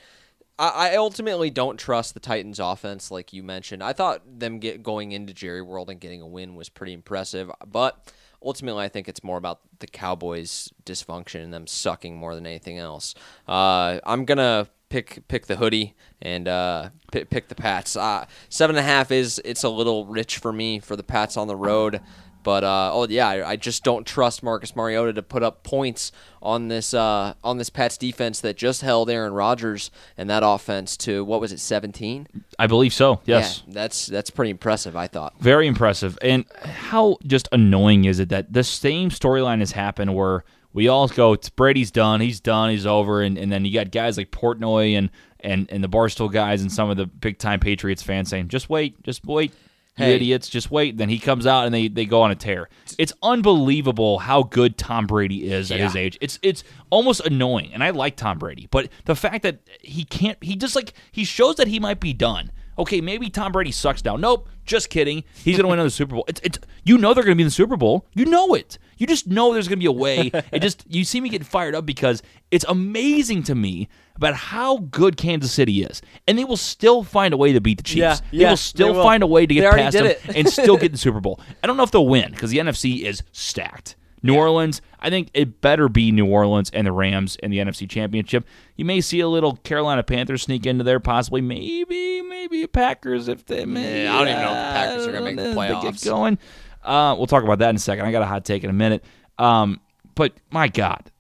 I, 0.58 0.92
I 0.92 0.96
ultimately 0.96 1.50
don't 1.50 1.78
trust 1.78 2.14
the 2.14 2.20
Titans' 2.20 2.60
offense, 2.60 3.12
like 3.12 3.34
you 3.34 3.44
mentioned. 3.44 3.84
I 3.84 3.94
thought 3.94 4.22
them 4.40 4.60
get 4.60 4.84
going 4.84 5.12
into 5.12 5.34
Jerry 5.34 5.62
World 5.62 5.90
and 5.90 6.00
getting 6.00 6.22
a 6.22 6.28
win 6.28 6.56
was 6.56 6.70
pretty 6.70 6.94
impressive, 6.94 7.52
but 7.66 8.12
ultimately, 8.44 8.84
I 8.84 8.90
think 8.90 9.08
it's 9.08 9.24
more 9.24 9.38
about 9.38 9.62
the 9.80 9.88
Cowboys' 9.88 10.72
dysfunction 10.86 11.44
and 11.44 11.54
them 11.54 11.68
sucking 11.68 12.16
more 12.18 12.36
than 12.36 12.46
anything 12.46 12.78
else. 12.78 13.16
Uh, 13.48 14.00
I'm 14.06 14.26
gonna 14.26 14.68
pick 14.90 15.28
pick 15.28 15.46
the 15.46 15.56
hoodie 15.56 15.96
and 16.22 16.48
uh, 16.48 16.90
pick, 17.12 17.30
pick 17.30 17.48
the 17.48 17.56
Pats. 17.56 17.96
Uh, 17.96 18.26
seven 18.50 18.76
and 18.76 18.86
a 18.86 18.88
half 18.88 19.12
is 19.12 19.42
it's 19.46 19.64
a 19.64 19.70
little 19.70 20.06
rich 20.06 20.38
for 20.38 20.52
me 20.52 20.80
for 20.80 20.96
the 20.96 21.04
Pats 21.04 21.38
on 21.38 21.48
the 21.48 21.56
road. 21.56 22.02
But 22.44 22.64
uh, 22.64 22.92
oh 22.94 23.08
yeah, 23.08 23.28
I, 23.28 23.50
I 23.52 23.56
just 23.56 23.84
don't 23.84 24.08
trust 24.08 24.44
Marcus 24.44 24.76
Mariota 24.76 25.14
to 25.14 25.22
put 25.22 25.44
up 25.44 25.64
points 25.64 26.12
on 26.42 26.70
this 26.70 26.94
uh, 26.94 27.34
on 27.44 27.58
this 27.58 27.70
Pats 27.70 27.98
defense 27.98 28.40
that 28.42 28.56
just 28.56 28.82
held 28.82 29.10
Aaron 29.10 29.34
Rodgers 29.34 29.92
and 30.18 30.30
that 30.30 30.42
offense 30.46 30.96
to 30.98 31.24
what 31.26 31.42
was 31.42 31.52
it, 31.52 31.60
seventeen? 31.60 32.28
I 32.58 32.68
believe 32.68 32.94
so. 32.94 33.22
Yes. 33.26 33.64
Yeah, 33.68 33.74
that's 33.74 34.08
that's 34.08 34.30
pretty 34.30 34.52
impressive. 34.52 34.96
I 34.96 35.08
thought. 35.08 35.34
Very 35.40 35.68
impressive. 35.68 36.18
And 36.22 36.46
how 36.64 37.18
just 37.26 37.50
annoying 37.52 38.06
is 38.06 38.20
it 38.20 38.30
that 38.30 38.54
the 38.54 38.64
same 38.64 39.10
storyline 39.10 39.60
has 39.60 39.72
happened 39.72 40.16
where 40.16 40.44
we 40.72 40.88
all 40.88 41.08
go, 41.08 41.36
Brady's 41.56 41.92
done, 41.92 42.22
he's 42.22 42.40
done, 42.40 42.70
he's 42.70 42.86
over, 42.86 43.22
and, 43.22 43.38
and 43.38 43.52
then 43.52 43.66
you 43.66 43.74
got 43.74 43.92
guys 43.92 44.18
like 44.18 44.30
Portnoy 44.30 44.96
and, 44.96 45.10
and, 45.40 45.68
and 45.72 45.84
the 45.84 45.90
Barstool 45.90 46.32
guys 46.32 46.62
and 46.62 46.72
some 46.72 46.92
of 46.92 46.98
the 46.98 47.08
big 47.08 47.40
time 47.40 47.60
Patriots 47.60 48.04
fans 48.04 48.30
saying, 48.30 48.50
just 48.50 48.70
wait, 48.70 49.02
just 49.02 49.26
wait. 49.26 49.52
Hey. 50.00 50.16
idiots, 50.16 50.50
just 50.50 50.72
wait. 50.72 50.98
Then 50.98 51.10
he 51.10 51.20
comes 51.20 51.46
out 51.46 51.66
and 51.66 51.74
they, 51.74 51.88
they 51.88 52.06
go 52.06 52.22
on 52.22 52.32
a 52.32 52.36
tear. 52.36 52.70
It's 52.98 53.14
unbelievable 53.24 54.20
how 54.20 54.44
good 54.44 54.78
Tom 54.78 55.08
Brady 55.08 55.52
is 55.52 55.72
at 55.72 55.80
Yeah. 55.80 55.86
his 55.86 55.96
age. 55.96 56.18
It's 56.22 56.40
it's 56.42 56.64
almost 56.90 57.22
annoying. 57.26 57.72
And 57.74 57.84
I 57.84 57.90
like 57.92 58.16
Tom 58.16 58.38
Brady, 58.40 58.68
but 58.72 58.90
the 59.06 59.16
fact 59.16 59.44
that 59.44 59.60
he 59.82 60.04
can't 60.04 60.38
he 60.44 60.56
just 60.56 60.76
like 60.76 60.94
he 61.12 61.24
shows 61.24 61.56
that 61.56 61.68
he 61.68 61.80
might 61.80 62.00
be 62.00 62.14
done. 62.14 62.52
Okay, 62.80 63.02
maybe 63.02 63.30
Tom 63.30 63.52
Brady 63.52 63.72
sucks 63.72 64.04
now. 64.06 64.16
Nope, 64.16 64.48
just 64.66 64.90
kidding. 64.90 65.26
He's 65.44 65.58
gonna 65.58 65.68
win 65.68 65.80
another 65.80 65.90
Super 65.90 66.16
Bowl. 66.16 66.24
It's, 66.30 66.40
it's 66.42 66.60
you 66.86 66.98
know 66.98 67.14
they're 67.14 67.26
gonna 67.26 67.36
be 67.36 67.44
in 67.44 67.48
the 67.48 67.52
Super 67.52 67.76
Bowl. 67.76 68.08
You 68.14 68.26
know 68.26 68.54
it. 68.54 68.78
You 68.98 69.06
just 69.06 69.28
know 69.28 69.54
there's 69.54 69.68
gonna 69.68 69.78
be 69.78 69.86
a 69.86 69.92
way. 69.92 70.32
It 70.52 70.62
just 70.62 70.86
you 70.88 71.04
see 71.04 71.20
me 71.20 71.30
getting 71.30 71.46
fired 71.46 71.76
up 71.76 71.86
because 71.86 72.24
it's 72.52 72.66
amazing 72.70 73.44
to 73.44 73.56
me 73.56 73.90
about 74.16 74.36
how 74.36 74.78
good 74.78 75.18
Kansas 75.18 75.52
City 75.52 75.84
is, 75.84 76.02
and 76.28 76.38
they 76.40 76.46
will 76.46 76.58
still 76.58 77.04
find 77.04 77.34
a 77.34 77.38
way 77.38 77.52
to 77.52 77.60
beat 77.60 77.78
the 77.78 77.84
Chiefs. 77.84 77.98
Yeah, 77.98 78.16
they 78.32 78.38
yeah, 78.38 78.50
will 78.52 78.58
still 78.58 78.88
they 78.88 78.98
will. 78.98 79.04
find 79.04 79.24
a 79.24 79.28
way 79.28 79.46
to 79.46 79.54
get 79.54 79.74
past 79.74 79.98
them 79.98 80.14
and 80.34 80.50
still 80.50 80.78
get 80.78 80.92
the 80.94 80.98
Super 80.98 81.20
Bowl. 81.20 81.42
I 81.62 81.68
don't 81.68 81.76
know 81.76 81.84
if 81.84 81.92
they'll 81.92 82.08
win 82.08 82.32
because 82.32 82.50
the 82.50 82.60
NFC 82.60 83.04
is 83.04 83.24
stacked. 83.34 83.96
New 84.22 84.36
Orleans, 84.36 84.82
I 85.00 85.10
think 85.10 85.30
it 85.34 85.62
better 85.62 85.90
be 85.90 86.12
New 86.12 86.26
Orleans 86.26 86.70
and 86.72 86.86
the 86.88 86.92
Rams 86.92 87.38
in 87.38 87.52
the 87.52 87.58
NFC 87.58 87.90
Championship. 87.90 88.46
You 88.76 88.86
may 88.86 89.02
see 89.02 89.20
a 89.20 89.28
little 89.28 89.56
Carolina 89.58 90.04
Panthers 90.04 90.44
sneak 90.44 90.66
into 90.66 90.84
there, 90.84 91.00
possibly, 91.00 91.42
maybe, 91.42 92.22
maybe 92.22 92.68
Packers 92.68 93.28
if 93.28 93.46
they. 93.46 93.66
May, 93.66 94.04
Yeah, 94.04 94.14
I 94.16 94.20
don't 94.20 94.28
even 94.28 94.42
know 94.42 94.52
if 94.52 94.58
the 94.58 94.74
Packers 94.74 95.08
are 95.08 95.12
gonna 95.12 95.26
make 95.26 95.36
the 95.38 95.54
playoffs. 95.54 95.82
Get 95.82 96.04
going. 96.04 96.38
Uh, 96.84 97.16
we'll 97.18 97.28
talk 97.28 97.44
about 97.44 97.60
that 97.60 97.70
in 97.70 97.76
a 97.76 97.80
second. 97.80 98.06
I 98.06 98.12
got 98.12 98.22
a 98.22 98.26
hot 98.26 98.46
take 98.46 98.64
in 98.64 98.70
a 98.70 98.74
minute. 98.74 99.04
Um, 99.38 99.80
but 100.16 100.34
my 100.52 100.68
God, 100.68 101.12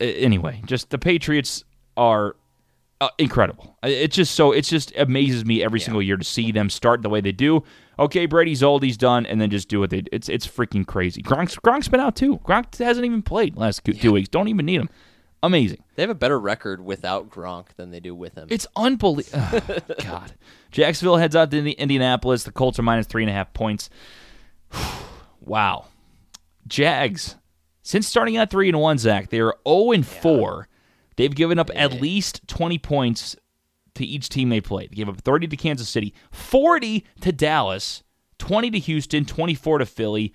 anyway, 0.00 0.62
just 0.66 0.90
the 0.90 0.98
Patriots 0.98 1.64
are 1.96 2.36
uh, 3.00 3.08
incredible. 3.18 3.76
It's 3.82 4.16
just 4.16 4.34
so 4.34 4.52
it 4.52 4.62
just 4.62 4.92
amazes 4.96 5.44
me 5.44 5.62
every 5.62 5.80
single 5.80 6.02
year 6.02 6.16
to 6.16 6.24
see 6.24 6.52
them 6.52 6.70
start 6.70 7.02
the 7.02 7.08
way 7.08 7.20
they 7.20 7.32
do. 7.32 7.62
Okay, 7.98 8.26
Brady's 8.26 8.62
old, 8.62 8.84
he's 8.84 8.96
done, 8.96 9.26
and 9.26 9.40
then 9.40 9.50
just 9.50 9.68
do 9.68 9.80
what 9.80 9.90
they. 9.90 10.04
It's 10.12 10.28
it's 10.28 10.46
freaking 10.46 10.86
crazy. 10.86 11.22
Gronk's 11.22 11.56
Gronk's 11.56 11.88
been 11.88 12.00
out 12.00 12.14
too. 12.14 12.38
Gronk 12.38 12.76
hasn't 12.78 13.04
even 13.04 13.22
played 13.22 13.56
last 13.56 13.84
two, 13.84 13.92
two 13.92 14.12
weeks. 14.12 14.28
Don't 14.28 14.48
even 14.48 14.66
need 14.66 14.80
him. 14.80 14.88
Amazing. 15.42 15.82
They 15.94 16.02
have 16.02 16.10
a 16.10 16.14
better 16.14 16.38
record 16.38 16.84
without 16.84 17.30
Gronk 17.30 17.66
than 17.76 17.90
they 17.90 18.00
do 18.00 18.14
with 18.14 18.34
him. 18.34 18.48
It's 18.50 18.66
unbelievable. 18.76 19.60
God. 20.04 20.34
Jacksonville 20.70 21.16
heads 21.16 21.36
out 21.36 21.50
to 21.52 21.58
Indi- 21.58 21.72
Indianapolis. 21.72 22.42
The 22.42 22.50
Colts 22.50 22.78
are 22.78 22.82
minus 22.82 23.06
three 23.06 23.22
and 23.22 23.30
a 23.30 23.34
half 23.34 23.52
points. 23.52 23.88
wow. 25.40 25.86
Jags. 26.66 27.36
Since 27.82 28.06
starting 28.06 28.36
out 28.36 28.50
three 28.50 28.68
and 28.68 28.80
one, 28.80 28.98
Zach, 28.98 29.30
they 29.30 29.40
are 29.40 29.54
zero 29.66 29.92
and 29.92 30.06
four. 30.06 30.68
They've 31.16 31.34
given 31.34 31.58
up 31.58 31.70
at 31.74 32.00
least 32.00 32.46
twenty 32.46 32.78
points 32.78 33.34
to 33.98 34.06
each 34.06 34.28
team 34.28 34.48
they 34.48 34.60
played. 34.60 34.90
They 34.90 34.96
gave 34.96 35.08
up 35.08 35.20
thirty 35.20 35.46
to 35.46 35.56
Kansas 35.56 35.88
City, 35.88 36.14
forty 36.32 37.04
to 37.20 37.32
Dallas, 37.32 38.02
twenty 38.38 38.70
to 38.70 38.78
Houston, 38.78 39.24
twenty-four 39.24 39.78
to 39.78 39.86
Philly. 39.86 40.32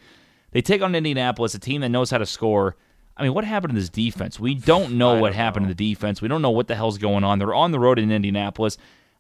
They 0.52 0.62
take 0.62 0.82
on 0.82 0.96
Indianapolis, 0.96 1.56
a 1.56 1.60
team 1.60 1.82
that 1.82 1.90
knows 1.90 2.12
how 2.12 2.20
to 2.20 2.26
score. 2.26 2.78
I 3.18 3.24
mean, 3.24 3.34
what 3.34 3.44
happened 3.44 3.74
to 3.74 3.80
this 3.80 3.90
defense? 3.90 4.40
We 4.40 4.56
don't 4.56 4.98
know 4.98 5.16
what 5.20 5.34
happened 5.34 5.68
to 5.68 5.74
the 5.74 5.94
defense. 5.94 6.22
We 6.22 6.28
don't 6.28 6.42
know 6.42 6.52
what 6.52 6.68
the 6.68 6.76
hell's 6.76 6.98
going 6.98 7.24
on. 7.24 7.40
They're 7.40 7.54
on 7.54 7.72
the 7.72 7.80
road 7.80 8.00
in 8.00 8.12
Indianapolis. 8.12 8.78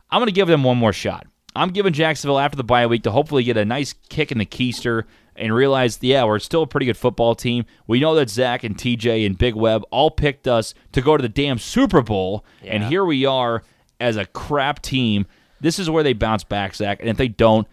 I'm 0.09 0.19
going 0.19 0.27
to 0.27 0.31
give 0.31 0.47
them 0.47 0.63
one 0.63 0.77
more 0.77 0.93
shot. 0.93 1.27
I'm 1.55 1.69
giving 1.69 1.93
Jacksonville 1.93 2.39
after 2.39 2.55
the 2.55 2.63
bye 2.63 2.87
week 2.87 3.03
to 3.03 3.11
hopefully 3.11 3.43
get 3.43 3.57
a 3.57 3.65
nice 3.65 3.93
kick 4.09 4.31
in 4.31 4.39
the 4.39 4.45
keister 4.45 5.03
and 5.35 5.53
realize, 5.53 5.99
yeah, 6.01 6.23
we're 6.23 6.39
still 6.39 6.63
a 6.63 6.67
pretty 6.67 6.85
good 6.85 6.97
football 6.97 7.35
team. 7.35 7.65
We 7.87 7.99
know 7.99 8.15
that 8.15 8.29
Zach 8.29 8.63
and 8.63 8.75
TJ 8.77 9.25
and 9.25 9.37
Big 9.37 9.55
Web 9.55 9.83
all 9.91 10.11
picked 10.11 10.47
us 10.47 10.73
to 10.91 11.01
go 11.01 11.17
to 11.17 11.21
the 11.21 11.29
damn 11.29 11.57
Super 11.57 12.01
Bowl, 12.01 12.45
and 12.63 12.83
here 12.83 13.05
we 13.05 13.25
are 13.25 13.63
as 14.03 14.17
a 14.17 14.25
crap 14.25 14.81
team. 14.81 15.25
This 15.61 15.79
is 15.79 15.89
where 15.89 16.03
they 16.03 16.13
bounce 16.13 16.43
back, 16.43 16.75
Zach. 16.75 16.99
And 16.99 17.09
if 17.09 17.17
they 17.17 17.29
don't, 17.29 17.67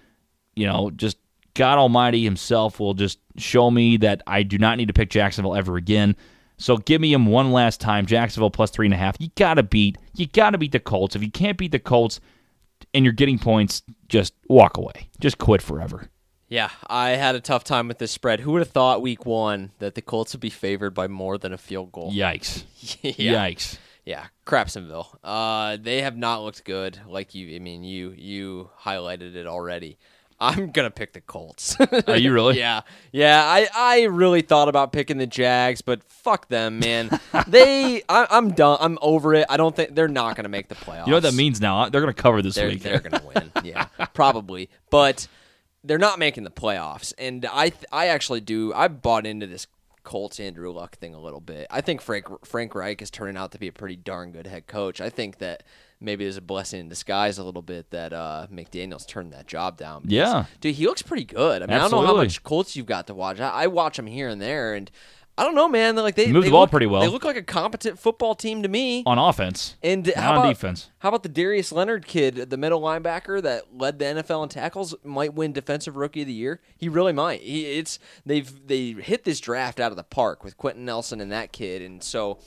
you 0.54 0.66
know, 0.66 0.90
just 0.90 1.18
God 1.54 1.78
Almighty 1.78 2.22
Himself 2.24 2.78
will 2.78 2.94
just 2.94 3.18
show 3.36 3.70
me 3.70 3.96
that 3.98 4.22
I 4.26 4.42
do 4.44 4.58
not 4.58 4.78
need 4.78 4.86
to 4.88 4.94
pick 4.94 5.10
Jacksonville 5.10 5.56
ever 5.56 5.76
again. 5.76 6.14
So 6.56 6.76
give 6.76 7.00
me 7.00 7.12
him 7.12 7.26
one 7.26 7.52
last 7.52 7.80
time. 7.80 8.04
Jacksonville 8.06 8.50
plus 8.50 8.70
three 8.70 8.86
and 8.86 8.94
a 8.94 8.96
half. 8.98 9.16
You 9.18 9.28
gotta 9.34 9.62
beat. 9.62 9.96
You 10.14 10.26
gotta 10.26 10.58
beat 10.58 10.72
the 10.72 10.78
Colts. 10.78 11.16
If 11.16 11.22
you 11.22 11.30
can't 11.30 11.56
beat 11.56 11.72
the 11.72 11.78
Colts 11.78 12.20
and 12.92 13.04
you're 13.04 13.14
getting 13.14 13.38
points, 13.38 13.82
just 14.08 14.34
walk 14.48 14.76
away. 14.76 15.08
Just 15.20 15.38
quit 15.38 15.62
forever. 15.62 16.10
yeah, 16.48 16.68
I 16.86 17.10
had 17.10 17.34
a 17.34 17.40
tough 17.40 17.64
time 17.64 17.88
with 17.88 17.98
this 17.98 18.10
spread. 18.12 18.40
Who 18.40 18.52
would 18.52 18.60
have 18.60 18.70
thought 18.70 19.00
week 19.00 19.24
one 19.24 19.70
that 19.78 19.94
the 19.94 20.02
Colts 20.02 20.34
would 20.34 20.40
be 20.40 20.50
favored 20.50 20.90
by 20.90 21.08
more 21.08 21.38
than 21.38 21.52
a 21.54 21.58
field 21.58 21.92
goal? 21.92 22.12
Yikes! 22.12 22.64
yeah. 23.02 23.48
Yikes! 23.48 23.78
Yeah, 24.04 24.26
Crapsonville. 24.46 25.06
Uh, 25.22 25.76
they 25.80 26.02
have 26.02 26.16
not 26.16 26.42
looked 26.42 26.64
good. 26.64 26.98
Like 27.06 27.34
you, 27.34 27.54
I 27.54 27.58
mean, 27.58 27.84
you 27.84 28.12
you 28.16 28.70
highlighted 28.82 29.34
it 29.34 29.46
already. 29.46 29.98
I'm 30.42 30.70
gonna 30.70 30.90
pick 30.90 31.12
the 31.12 31.20
Colts. 31.20 31.76
Are 32.08 32.16
you 32.16 32.32
really? 32.32 32.58
yeah, 32.58 32.80
yeah. 33.12 33.42
I 33.44 33.68
I 33.74 34.02
really 34.04 34.40
thought 34.40 34.68
about 34.68 34.90
picking 34.90 35.18
the 35.18 35.26
Jags, 35.26 35.82
but 35.82 36.02
fuck 36.02 36.48
them, 36.48 36.78
man. 36.78 37.10
they, 37.46 38.02
I, 38.08 38.26
I'm 38.30 38.52
done. 38.52 38.78
I'm 38.80 38.98
over 39.02 39.34
it. 39.34 39.44
I 39.50 39.58
don't 39.58 39.76
think 39.76 39.94
they're 39.94 40.08
not 40.08 40.36
gonna 40.36 40.48
make 40.48 40.68
the 40.68 40.74
playoffs. 40.76 41.06
You 41.06 41.10
know 41.10 41.16
what 41.18 41.24
that 41.24 41.34
means 41.34 41.60
now? 41.60 41.90
They're 41.90 42.00
gonna 42.00 42.14
cover 42.14 42.40
this 42.40 42.54
They're 42.54 42.68
week. 42.68 42.82
they're 42.82 43.00
gonna 43.00 43.22
win. 43.22 43.52
Yeah, 43.64 43.84
probably. 44.14 44.70
But 44.88 45.28
they're 45.84 45.98
not 45.98 46.18
making 46.18 46.44
the 46.44 46.50
playoffs, 46.50 47.12
and 47.18 47.44
I 47.44 47.72
I 47.92 48.06
actually 48.06 48.40
do. 48.40 48.72
I 48.72 48.88
bought 48.88 49.26
into 49.26 49.46
this 49.46 49.66
Colts 50.10 50.40
Andrew 50.40 50.72
Luck 50.72 50.96
thing 50.96 51.14
a 51.14 51.20
little 51.20 51.40
bit. 51.40 51.68
I 51.70 51.82
think 51.82 52.00
Frank 52.00 52.26
Frank 52.44 52.74
Reich 52.74 53.00
is 53.00 53.12
turning 53.12 53.36
out 53.36 53.52
to 53.52 53.58
be 53.58 53.68
a 53.68 53.72
pretty 53.72 53.94
darn 53.94 54.32
good 54.32 54.48
head 54.48 54.66
coach. 54.66 55.00
I 55.00 55.08
think 55.08 55.38
that 55.38 55.62
maybe 56.00 56.24
there's 56.24 56.36
a 56.36 56.40
blessing 56.40 56.80
in 56.80 56.88
disguise 56.88 57.38
a 57.38 57.44
little 57.44 57.62
bit 57.62 57.90
that 57.90 58.12
uh, 58.12 58.48
McDaniels 58.52 59.06
turned 59.06 59.32
that 59.34 59.46
job 59.46 59.76
down. 59.76 60.02
because, 60.02 60.12
Yeah. 60.12 60.44
dude, 60.60 60.74
he 60.74 60.86
looks 60.86 61.02
pretty 61.02 61.22
good. 61.24 61.62
I 61.62 61.66
mean, 61.66 61.76
I 61.76 61.78
don't 61.78 61.92
know 61.92 62.04
how 62.04 62.16
much 62.16 62.42
Colts 62.42 62.74
you've 62.74 62.86
got 62.86 63.06
to 63.06 63.14
watch. 63.14 63.38
I, 63.38 63.50
I 63.50 63.66
watch 63.68 63.98
them 63.98 64.08
here 64.08 64.28
and 64.28 64.42
there, 64.42 64.74
and 64.74 64.90
I 65.40 65.44
don't 65.44 65.54
know, 65.54 65.68
man. 65.68 65.94
They're 65.94 66.02
like 66.04 66.16
they, 66.16 66.26
They 66.26 66.32
move 66.32 66.42
they 66.42 66.48
the 66.48 66.52
ball 66.52 66.60
look- 66.62 66.70
pretty 66.70 66.84
well. 66.86 67.00
They 67.00 67.08
look 67.08 67.24
like 67.24 67.36
a 67.36 67.42
competent 67.42 67.98
football 67.98 68.34
team 68.34 68.62
to 68.62 68.68
me. 68.68 69.02
on 69.06 69.18
offense. 69.18 69.76
And 69.82 70.06
how 70.14 70.40
on 70.42 70.48
defense. 70.48 70.90
How 70.98 71.08
about 71.08 71.22
the 71.22 71.30
Darius 71.30 71.72
Leonard 71.72 72.06
kid, 72.06 72.36
the 72.50 72.56
middle 72.58 72.80
linebacker 72.82 73.40
that 73.42 73.74
led 73.74 73.98
the 73.98 74.04
NFL 74.04 74.42
in 74.42 74.48
tackles, 74.50 74.94
might 75.02 75.32
win 75.32 75.52
Defensive 75.52 75.96
Rookie 75.96 76.20
of 76.20 76.26
the 76.26 76.34
Year? 76.34 76.60
He 76.76 76.90
really 76.90 77.14
might. 77.14 77.40
He, 77.40 77.64
it's 77.78 77.98
they've 78.26 78.66
they 78.66 78.92
hit 78.92 79.24
this 79.24 79.40
draft 79.40 79.80
out 79.80 79.90
of 79.90 79.96
the 79.96 80.04
park 80.04 80.44
with 80.44 80.58
Quenton 80.58 80.84
Nelson 80.84 81.20
and 81.22 81.32
that 81.32 81.52
kid, 81.52 81.80
and 81.80 82.02
so 82.04 82.38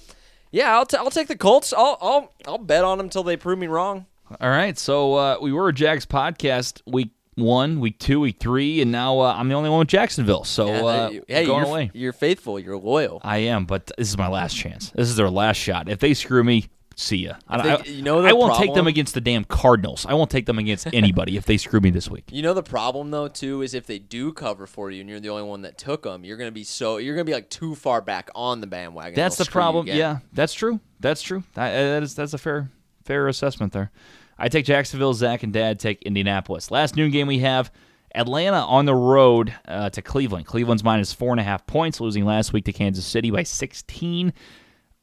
yeah, 0.52 0.76
I'll, 0.78 0.86
t- 0.86 0.98
I'll 0.98 1.10
take 1.10 1.28
the 1.28 1.36
Colts. 1.36 1.74
I'll 1.74 1.98
I'll 2.00 2.32
I'll 2.46 2.58
bet 2.60 2.84
on 2.84 3.00
them 3.00 3.08
until 3.08 3.24
they 3.24 3.36
prove 3.38 3.58
me 3.58 3.66
wrong. 3.66 4.06
All 4.40 4.50
right. 4.52 4.78
So 4.78 5.16
uh, 5.16 5.38
we 5.42 5.52
were 5.52 5.68
a 5.70 5.74
Jags 5.74 6.06
podcast 6.06 6.82
week 6.86 7.10
one, 7.36 7.80
week 7.80 8.00
two, 8.00 8.20
week 8.20 8.38
three, 8.40 8.82
and 8.82 8.92
now 8.92 9.20
uh, 9.20 9.34
I'm 9.36 9.50
the 9.50 9.56
only 9.56 9.70
one 9.70 9.80
with 9.80 9.88
Jacksonville. 9.88 10.44
So 10.44 10.68
Yeah, 10.68 10.84
uh, 10.84 11.10
hey, 11.28 11.46
going 11.46 11.60
you're, 11.64 11.66
away. 11.66 11.92
you're 11.94 12.14
faithful. 12.14 12.60
You're 12.60 12.78
loyal. 12.78 13.22
I 13.24 13.38
am, 13.38 13.66
but 13.66 13.92
this 13.98 14.10
is 14.10 14.18
my 14.18 14.28
last 14.28 14.56
chance. 14.56 14.92
This 14.92 15.10
is 15.10 15.16
their 15.16 15.30
last 15.30 15.58
shot. 15.58 15.90
If 15.90 16.00
they 16.00 16.14
screw 16.14 16.44
me, 16.44 16.70
see 16.96 17.18
ya. 17.18 17.34
I, 17.48 17.62
they- 17.62 17.72
I- 17.72 17.82
you 17.86 18.04
know 18.04 18.22
the 18.22 18.30
I 18.30 18.34
won't 18.34 18.56
take 18.58 18.74
them 18.76 18.86
against 18.86 19.16
the 19.16 19.22
damn 19.22 19.46
Cardinals. 19.46 20.06
I 20.06 20.14
won't 20.14 20.30
take 20.30 20.46
them 20.46 20.60
against 20.60 20.86
anybody 20.94 21.38
if 21.38 21.46
they 21.46 21.58
screw 21.58 21.80
me 21.80 21.90
this 21.90 22.08
week. 22.10 22.26
You 22.32 22.44
know 22.44 22.54
the 22.54 22.62
problem 22.64 23.10
though 23.10 23.28
too 23.28 23.62
is 23.64 23.74
if 23.74 23.88
they 23.88 23.98
do 23.98 24.32
cover 24.32 24.68
for 24.68 24.92
you 24.92 25.02
and 25.02 25.10
you're 25.10 25.20
the 25.20 25.30
only 25.30 25.44
one 25.44 25.64
that 25.64 25.78
took 25.80 26.04
them, 26.04 26.24
you're 26.24 26.38
gonna 26.38 26.52
be 26.52 26.64
so 26.64 26.98
you're 26.98 27.16
gonna 27.16 27.26
be 27.26 27.34
like 27.34 27.50
too 27.50 27.74
far 27.74 28.00
back 28.02 28.30
on 28.36 28.62
the 28.62 28.68
bandwagon. 28.68 29.16
That's 29.16 29.38
the 29.38 29.46
problem. 29.46 29.88
Yeah, 29.88 30.20
that's 30.34 30.54
true. 30.54 30.80
That's 31.00 31.22
true. 31.24 31.44
That, 31.56 31.72
that 31.72 32.04
is 32.04 32.14
that's 32.14 32.34
a 32.34 32.38
fair 32.38 32.70
fair 33.06 33.28
assessment 33.28 33.74
there. 33.74 33.92
I 34.38 34.50
take 34.50 34.66
Jacksonville. 34.66 35.14
Zach 35.14 35.44
and 35.44 35.54
Dad 35.54 35.80
take 35.80 36.02
Indianapolis. 36.04 36.72
Last 36.72 36.96
noon 36.96 37.12
game 37.12 37.28
we 37.28 37.40
have 37.40 37.72
Atlanta 38.16 38.58
on 38.58 38.86
the 38.86 38.96
road 38.96 39.54
uh, 39.68 39.90
to 39.92 40.02
Cleveland. 40.02 40.46
Cleveland's 40.46 40.84
minus 40.84 41.14
four 41.14 41.32
and 41.32 41.40
a 41.40 41.44
half 41.44 41.66
points, 41.66 42.00
losing 42.00 42.26
last 42.26 42.54
week 42.54 42.66
to 42.66 42.74
Kansas 42.74 43.06
City 43.06 43.32
by 43.32 43.44
16. 43.44 44.34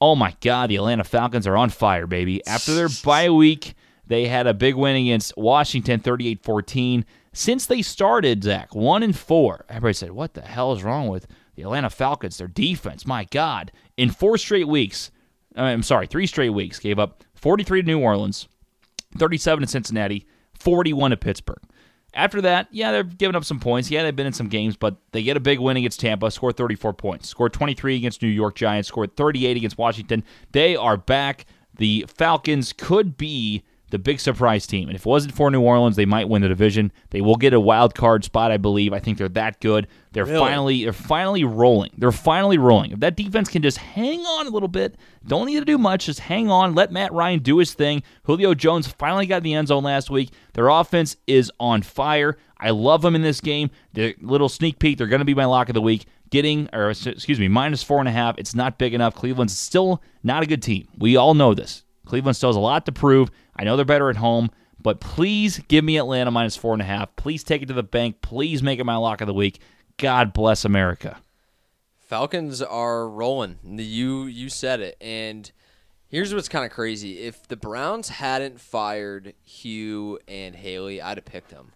Oh 0.00 0.16
my 0.16 0.34
God, 0.40 0.70
the 0.70 0.76
Atlanta 0.76 1.04
Falcons 1.04 1.46
are 1.46 1.56
on 1.56 1.70
fire, 1.70 2.06
baby. 2.06 2.44
After 2.46 2.74
their 2.74 2.88
bye 3.04 3.30
week, 3.30 3.74
they 4.06 4.26
had 4.26 4.46
a 4.46 4.54
big 4.54 4.74
win 4.74 4.96
against 4.96 5.36
Washington, 5.36 6.00
38-14. 6.00 7.04
Since 7.32 7.66
they 7.66 7.82
started, 7.82 8.42
Zach, 8.42 8.74
one 8.74 9.02
and 9.02 9.16
four. 9.16 9.64
Everybody 9.68 9.94
said, 9.94 10.12
"What 10.12 10.34
the 10.34 10.40
hell 10.40 10.72
is 10.72 10.82
wrong 10.82 11.08
with 11.08 11.26
the 11.54 11.62
Atlanta 11.62 11.90
Falcons? 11.90 12.38
Their 12.38 12.48
defense, 12.48 13.06
my 13.06 13.24
God!" 13.24 13.70
In 13.96 14.10
four 14.10 14.36
straight 14.36 14.66
weeks, 14.66 15.12
I'm 15.54 15.84
sorry, 15.84 16.06
three 16.06 16.26
straight 16.26 16.50
weeks, 16.50 16.80
gave 16.80 16.98
up 16.98 17.22
43 17.34 17.82
to 17.82 17.86
New 17.86 18.00
Orleans, 18.00 18.48
37 19.18 19.62
to 19.62 19.68
Cincinnati, 19.68 20.26
41 20.58 21.10
to 21.12 21.16
Pittsburgh. 21.16 21.62
After 22.12 22.40
that, 22.40 22.68
yeah, 22.72 22.90
they're 22.90 23.04
giving 23.04 23.36
up 23.36 23.44
some 23.44 23.60
points. 23.60 23.90
Yeah, 23.90 24.02
they've 24.02 24.14
been 24.14 24.26
in 24.26 24.32
some 24.32 24.48
games, 24.48 24.76
but 24.76 24.96
they 25.12 25.22
get 25.22 25.36
a 25.36 25.40
big 25.40 25.60
win 25.60 25.76
against 25.76 26.00
Tampa, 26.00 26.30
scored 26.30 26.56
34 26.56 26.92
points, 26.94 27.28
scored 27.28 27.52
23 27.52 27.96
against 27.96 28.20
New 28.20 28.28
York 28.28 28.56
Giants, 28.56 28.88
scored 28.88 29.16
38 29.16 29.56
against 29.56 29.78
Washington. 29.78 30.24
They 30.52 30.74
are 30.74 30.96
back. 30.96 31.46
The 31.76 32.04
Falcons 32.08 32.72
could 32.72 33.16
be 33.16 33.62
the 33.90 33.98
big 33.98 34.20
surprise 34.20 34.66
team. 34.66 34.88
And 34.88 34.94
if 34.96 35.02
it 35.02 35.08
wasn't 35.08 35.34
for 35.34 35.50
New 35.50 35.60
Orleans, 35.60 35.96
they 35.96 36.06
might 36.06 36.28
win 36.28 36.42
the 36.42 36.48
division. 36.48 36.92
They 37.10 37.20
will 37.20 37.36
get 37.36 37.52
a 37.52 37.60
wild 37.60 37.94
card 37.94 38.24
spot, 38.24 38.50
I 38.52 38.56
believe. 38.56 38.92
I 38.92 38.98
think 38.98 39.18
they're 39.18 39.28
that 39.30 39.60
good. 39.60 39.86
They're 40.12 40.24
Really? 40.24 40.38
finally 40.38 40.84
they're 40.84 40.92
finally 40.92 41.44
rolling. 41.44 41.90
They're 41.98 42.10
finally 42.12 42.58
rolling. 42.58 42.92
If 42.92 43.00
that 43.00 43.16
defense 43.16 43.48
can 43.48 43.62
just 43.62 43.78
hang 43.78 44.20
on 44.20 44.46
a 44.46 44.50
little 44.50 44.68
bit, 44.68 44.96
don't 45.26 45.46
need 45.46 45.58
to 45.60 45.64
do 45.64 45.78
much, 45.78 46.06
just 46.06 46.20
hang 46.20 46.50
on, 46.50 46.74
let 46.74 46.90
Matt 46.90 47.12
Ryan 47.12 47.40
do 47.40 47.58
his 47.58 47.74
thing. 47.74 48.02
Julio 48.24 48.54
Jones 48.54 48.88
finally 48.88 49.26
got 49.26 49.38
in 49.38 49.42
the 49.44 49.54
end 49.54 49.68
zone 49.68 49.84
last 49.84 50.10
week. 50.10 50.30
Their 50.54 50.68
offense 50.68 51.16
is 51.26 51.52
on 51.60 51.82
fire. 51.82 52.36
I 52.58 52.70
love 52.70 53.02
them 53.02 53.14
in 53.14 53.22
this 53.22 53.40
game. 53.40 53.70
The 53.94 54.14
little 54.20 54.48
sneak 54.48 54.78
peek, 54.78 54.98
they're 54.98 55.06
going 55.06 55.20
to 55.20 55.24
be 55.24 55.34
my 55.34 55.44
lock 55.46 55.68
of 55.68 55.74
the 55.74 55.80
week. 55.80 56.06
Getting, 56.30 56.68
or 56.72 56.90
excuse 56.90 57.40
me, 57.40 57.48
minus 57.48 57.82
four 57.82 57.98
and 57.98 58.08
a 58.08 58.12
half. 58.12 58.38
It's 58.38 58.54
not 58.54 58.78
big 58.78 58.94
enough. 58.94 59.14
Cleveland's 59.16 59.56
still 59.58 60.00
not 60.22 60.42
a 60.44 60.46
good 60.46 60.62
team. 60.62 60.86
We 60.96 61.16
all 61.16 61.34
know 61.34 61.54
this. 61.54 61.82
Cleveland 62.10 62.34
still 62.34 62.48
has 62.48 62.56
a 62.56 62.60
lot 62.60 62.86
to 62.86 62.92
prove. 62.92 63.30
I 63.54 63.62
know 63.62 63.76
they're 63.76 63.84
better 63.84 64.10
at 64.10 64.16
home, 64.16 64.50
but 64.80 64.98
please 64.98 65.60
give 65.68 65.84
me 65.84 65.96
Atlanta 65.96 66.32
minus 66.32 66.56
four 66.56 66.72
and 66.72 66.82
a 66.82 66.84
half. 66.84 67.14
Please 67.14 67.44
take 67.44 67.62
it 67.62 67.66
to 67.66 67.72
the 67.72 67.84
bank. 67.84 68.20
Please 68.20 68.64
make 68.64 68.80
it 68.80 68.84
my 68.84 68.96
lock 68.96 69.20
of 69.20 69.28
the 69.28 69.32
week. 69.32 69.60
God 69.96 70.32
bless 70.32 70.64
America. 70.64 71.18
Falcons 72.00 72.60
are 72.62 73.08
rolling. 73.08 73.60
You 73.62 74.24
you 74.24 74.48
said 74.48 74.80
it. 74.80 74.96
And 75.00 75.52
here's 76.08 76.34
what's 76.34 76.48
kind 76.48 76.64
of 76.64 76.72
crazy. 76.72 77.20
If 77.20 77.46
the 77.46 77.56
Browns 77.56 78.08
hadn't 78.08 78.60
fired 78.60 79.34
Hue 79.44 80.18
and 80.26 80.56
Haley, 80.56 81.00
I'd 81.00 81.16
have 81.16 81.24
picked 81.24 81.50
them. 81.50 81.70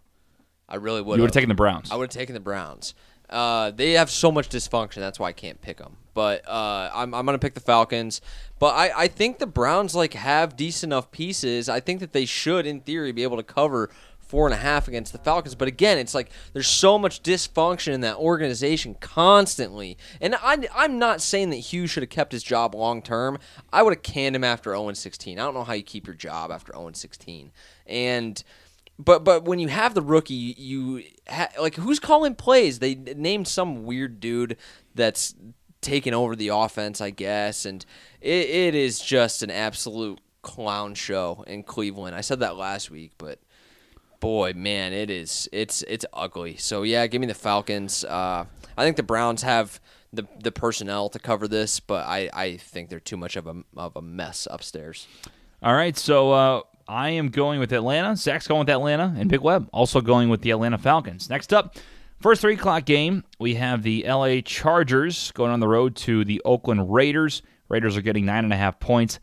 I 0.69 0.77
really 0.77 1.01
would. 1.01 1.15
You 1.15 1.23
would 1.23 1.29
have 1.31 1.35
taken 1.35 1.49
the 1.49 1.55
Browns. 1.55 1.93
I 1.93 1.95
would 1.95 2.13
have 2.13 2.21
taken 2.21 2.35
the 2.35 2.41
Browns. 2.41 2.95
Uh, 3.35 3.73
they 3.73 3.93
have 3.93 4.11
so 4.11 4.31
much 4.31 4.49
dysfunction. 4.49 4.97
That's 4.97 5.19
why 5.19 5.29
I 5.29 5.33
can't 5.33 5.61
pick 5.61 5.79
them. 5.79 5.97
But 6.15 6.49
uh, 6.49 6.91
I'm, 6.95 7.13
I'm 7.13 7.27
gonna 7.27 7.41
pick 7.41 7.55
the 7.55 7.61
Falcons. 7.61 8.21
But 8.61 8.75
I, 8.77 8.93
I 8.97 9.09
think 9.09 9.39
the 9.39 9.47
Browns 9.47 9.95
like 9.97 10.15
have 10.15 10.57
decent 10.57 10.93
enough 10.93 11.11
pieces. 11.11 11.69
I 11.69 11.81
think 11.81 11.99
that 11.99 12.13
they 12.13 12.27
should, 12.27 12.65
in 12.65 12.81
theory, 12.81 13.11
be 13.11 13.25
able 13.25 13.37
to 13.37 13.43
cover 13.43 13.91
four 14.21 14.47
and 14.47 14.55
a 14.55 14.59
half 14.59 14.87
against 14.87 15.11
the 15.13 15.19
Falcons. 15.19 15.57
But 15.57 15.67
again, 15.67 15.99
it's 15.99 16.15
like 16.15 16.31
there's 16.53 16.69
so 16.69 16.97
much 16.97 17.25
dysfunction 17.25 17.93
in 17.93 18.03
that 18.03 18.17
organization 18.17 18.95
constantly. 19.01 19.99
And 20.21 20.37
I, 20.37 20.69
I'm 20.73 21.01
not 21.01 21.21
saying 21.21 21.51
that 21.51 21.57
Hue 21.57 21.89
should 21.89 22.05
have 22.05 22.11
kept 22.11 22.31
his 22.31 22.45
job 22.45 22.77
long 22.77 23.03
term. 23.03 23.39
I 23.73 23.83
would 23.83 23.95
have 23.95 24.05
canned 24.05 24.37
him 24.37 24.45
after 24.45 24.71
0 24.71 24.93
16. 24.93 25.41
I 25.41 25.43
don't 25.43 25.55
know 25.55 25.65
how 25.65 25.73
you 25.73 25.83
keep 25.83 26.07
your 26.07 26.15
job 26.15 26.53
after 26.53 26.73
0 26.73 26.93
16. 26.95 27.51
And 27.89 28.45
but 28.99 29.25
but 29.25 29.45
when 29.45 29.59
you 29.59 29.69
have 29.69 29.95
the 29.95 30.03
rookie, 30.03 30.55
you 30.57 31.03
ha- 31.29 31.49
like 31.61 31.75
who's 31.77 31.99
calling 31.99 32.35
plays? 32.35 32.79
They 32.79 32.95
named 32.95 33.49
some 33.49 33.85
weird 33.85 34.21
dude 34.21 34.57
that's 34.95 35.35
taking 35.81 36.15
over 36.15 36.35
the 36.35 36.49
offense, 36.49 37.01
I 37.01 37.11
guess, 37.11 37.67
and 37.67 37.85
it, 38.21 38.49
it 38.49 38.75
is 38.75 39.01
just 39.01 39.43
an 39.43 39.51
absolute 39.51 40.21
clown 40.43 40.95
show 40.95 41.45
in 41.47 41.63
Cleveland. 41.63 42.15
I 42.15 42.21
said 42.21 42.41
that 42.41 42.57
last 42.57 42.91
week, 42.91 43.13
but 43.19 43.41
boy, 44.21 44.53
man, 44.55 44.93
it 44.93 45.11
is 45.11 45.49
it's 45.53 45.83
it's 45.83 46.07
ugly. 46.13 46.57
So 46.57 46.83
yeah, 46.83 47.07
give 47.07 47.21
me 47.21 47.27
the 47.27 47.35
Falcons. 47.35 48.05
Uh, 48.05 48.45
I 48.77 48.85
think 48.85 48.97
the 48.97 49.03
Browns 49.03 49.43
have 49.43 49.81
the 50.13 50.27
the 50.41 50.53
personnel 50.53 51.09
to 51.11 51.19
cover 51.19 51.49
this, 51.49 51.81
but 51.81 52.07
I, 52.07 52.31
I 52.33 52.57
think 52.57 52.89
they're 52.89 53.01
too 53.01 53.17
much 53.17 53.37
of 53.37 53.47
a 53.47 53.63
of 53.77 53.97
a 53.97 54.03
mess 54.03 54.47
upstairs. 54.51 55.07
All 55.63 55.75
right, 55.75 55.97
so 55.97 56.33
uh, 56.33 56.61
I 56.87 57.11
am 57.11 57.29
going 57.29 57.61
with 57.61 57.73
Atlanta. 57.73 58.17
Zach's 58.17 58.47
going 58.47 58.61
with 58.61 58.71
Atlanta, 58.71 59.15
and 59.17 59.31
Big 59.31 59.41
Web 59.41 59.69
also 59.73 60.01
going 60.01 60.29
with 60.29 60.43
the 60.43 60.51
Atlanta 60.51 60.79
Falcons. 60.79 61.31
Next 61.31 61.53
up, 61.53 61.77
first 62.21 62.41
three 62.41 62.55
o'clock 62.55 62.85
game, 62.85 63.25
we 63.39 63.55
have 63.55 63.83
the 63.83 64.05
LA 64.07 64.41
Chargers 64.45 65.31
going 65.33 65.51
on 65.51 65.61
the 65.61 65.69
road 65.69 65.97
to 65.97 66.25
the 66.25 66.43
Oakland 66.45 66.93
Raiders. 66.93 67.43
Raiders 67.69 67.97
are 67.97 68.03
getting 68.03 68.27
nine 68.27 68.45
and 68.45 68.53
a 68.53 68.57
half 68.57 68.79
points. 68.81 69.19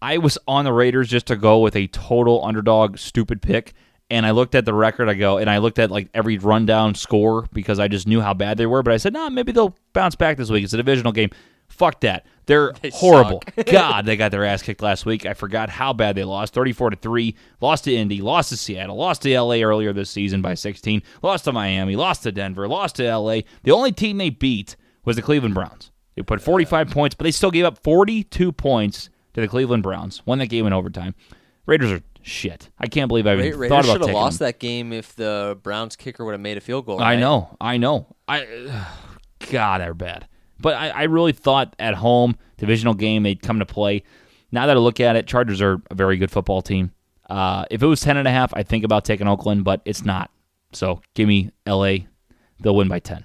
I 0.00 0.18
was 0.18 0.36
on 0.48 0.64
the 0.64 0.72
Raiders 0.72 1.08
just 1.08 1.26
to 1.26 1.36
go 1.36 1.60
with 1.60 1.76
a 1.76 1.86
total 1.86 2.44
underdog 2.44 2.98
stupid 2.98 3.40
pick. 3.40 3.72
And 4.10 4.26
I 4.26 4.32
looked 4.32 4.54
at 4.54 4.66
the 4.66 4.74
record, 4.74 5.08
I 5.08 5.14
go, 5.14 5.38
and 5.38 5.48
I 5.48 5.56
looked 5.58 5.78
at 5.78 5.90
like 5.90 6.10
every 6.12 6.36
rundown 6.36 6.94
score 6.94 7.48
because 7.52 7.78
I 7.78 7.88
just 7.88 8.06
knew 8.06 8.20
how 8.20 8.34
bad 8.34 8.58
they 8.58 8.66
were. 8.66 8.82
But 8.82 8.92
I 8.92 8.98
said, 8.98 9.14
no, 9.14 9.30
maybe 9.30 9.52
they'll 9.52 9.74
bounce 9.94 10.16
back 10.16 10.36
this 10.36 10.50
week. 10.50 10.64
It's 10.64 10.74
a 10.74 10.76
divisional 10.76 11.12
game. 11.12 11.30
Fuck 11.72 12.00
that. 12.02 12.26
They're 12.46 12.72
horrible. 12.92 13.42
God, 13.66 14.04
they 14.04 14.16
got 14.16 14.30
their 14.30 14.44
ass 14.44 14.62
kicked 14.62 14.82
last 14.82 15.06
week. 15.06 15.24
I 15.26 15.34
forgot 15.34 15.70
how 15.70 15.92
bad 15.92 16.16
they 16.16 16.24
lost. 16.24 16.52
34 16.52 16.90
to 16.90 16.96
3. 16.96 17.34
Lost 17.60 17.84
to 17.84 17.94
Indy, 17.94 18.20
lost 18.20 18.50
to 18.50 18.56
Seattle, 18.56 18.96
lost 18.96 19.22
to 19.22 19.40
LA 19.40 19.56
earlier 19.62 19.92
this 19.92 20.10
season 20.10 20.42
by 20.42 20.54
16. 20.54 21.02
Lost 21.22 21.44
to 21.44 21.52
Miami, 21.52 21.96
lost 21.96 22.24
to 22.24 22.32
Denver, 22.32 22.68
lost 22.68 22.96
to 22.96 23.16
LA. 23.16 23.40
The 23.62 23.70
only 23.72 23.90
team 23.92 24.18
they 24.18 24.30
beat 24.30 24.76
was 25.04 25.16
the 25.16 25.22
Cleveland 25.22 25.54
Browns. 25.54 25.90
They 26.14 26.22
put 26.22 26.42
45 26.42 26.90
points, 26.90 27.14
but 27.14 27.24
they 27.24 27.30
still 27.30 27.50
gave 27.50 27.64
up 27.64 27.78
42 27.82 28.52
points 28.52 29.08
to 29.32 29.40
the 29.40 29.48
Cleveland 29.48 29.82
Browns. 29.82 30.22
Won 30.26 30.38
that 30.38 30.48
game 30.48 30.66
in 30.66 30.72
overtime. 30.74 31.14
Raiders 31.64 31.90
are 31.90 32.02
shit. 32.20 32.68
I 32.78 32.86
can't 32.86 33.08
believe 33.08 33.26
I 33.26 33.32
even 33.34 33.44
Ra- 33.44 33.50
thought 33.50 33.56
Raiders 33.60 33.70
about 33.70 33.92
should 33.92 34.00
have 34.08 34.14
lost 34.14 34.38
them. 34.40 34.46
that 34.46 34.58
game 34.58 34.92
if 34.92 35.16
the 35.16 35.58
Browns 35.62 35.96
kicker 35.96 36.24
would 36.24 36.32
have 36.32 36.40
made 36.40 36.58
a 36.58 36.60
field 36.60 36.84
goal. 36.84 37.00
I 37.00 37.16
know, 37.16 37.56
I 37.60 37.78
know. 37.78 38.14
I 38.28 38.46
God, 39.50 39.80
they're 39.80 39.94
bad. 39.94 40.28
But 40.62 40.74
I, 40.74 40.88
I 40.90 41.02
really 41.04 41.32
thought 41.32 41.76
at 41.78 41.94
home 41.94 42.36
divisional 42.56 42.94
game 42.94 43.22
they'd 43.22 43.42
come 43.42 43.58
to 43.58 43.66
play. 43.66 44.04
Now 44.50 44.66
that 44.66 44.76
I 44.76 44.80
look 44.80 45.00
at 45.00 45.16
it, 45.16 45.26
Chargers 45.26 45.60
are 45.60 45.82
a 45.90 45.94
very 45.94 46.16
good 46.16 46.30
football 46.30 46.62
team. 46.62 46.92
Uh, 47.28 47.64
if 47.70 47.82
it 47.82 47.86
was 47.86 48.00
ten 48.00 48.16
and 48.16 48.26
a 48.26 48.30
half, 48.30 48.52
I'd 48.54 48.68
think 48.68 48.84
about 48.84 49.04
taking 49.04 49.28
Oakland, 49.28 49.64
but 49.64 49.82
it's 49.84 50.04
not. 50.04 50.30
So 50.72 51.00
give 51.14 51.28
me 51.28 51.50
L.A. 51.66 52.06
They'll 52.60 52.76
win 52.76 52.88
by 52.88 52.98
ten. 52.98 53.24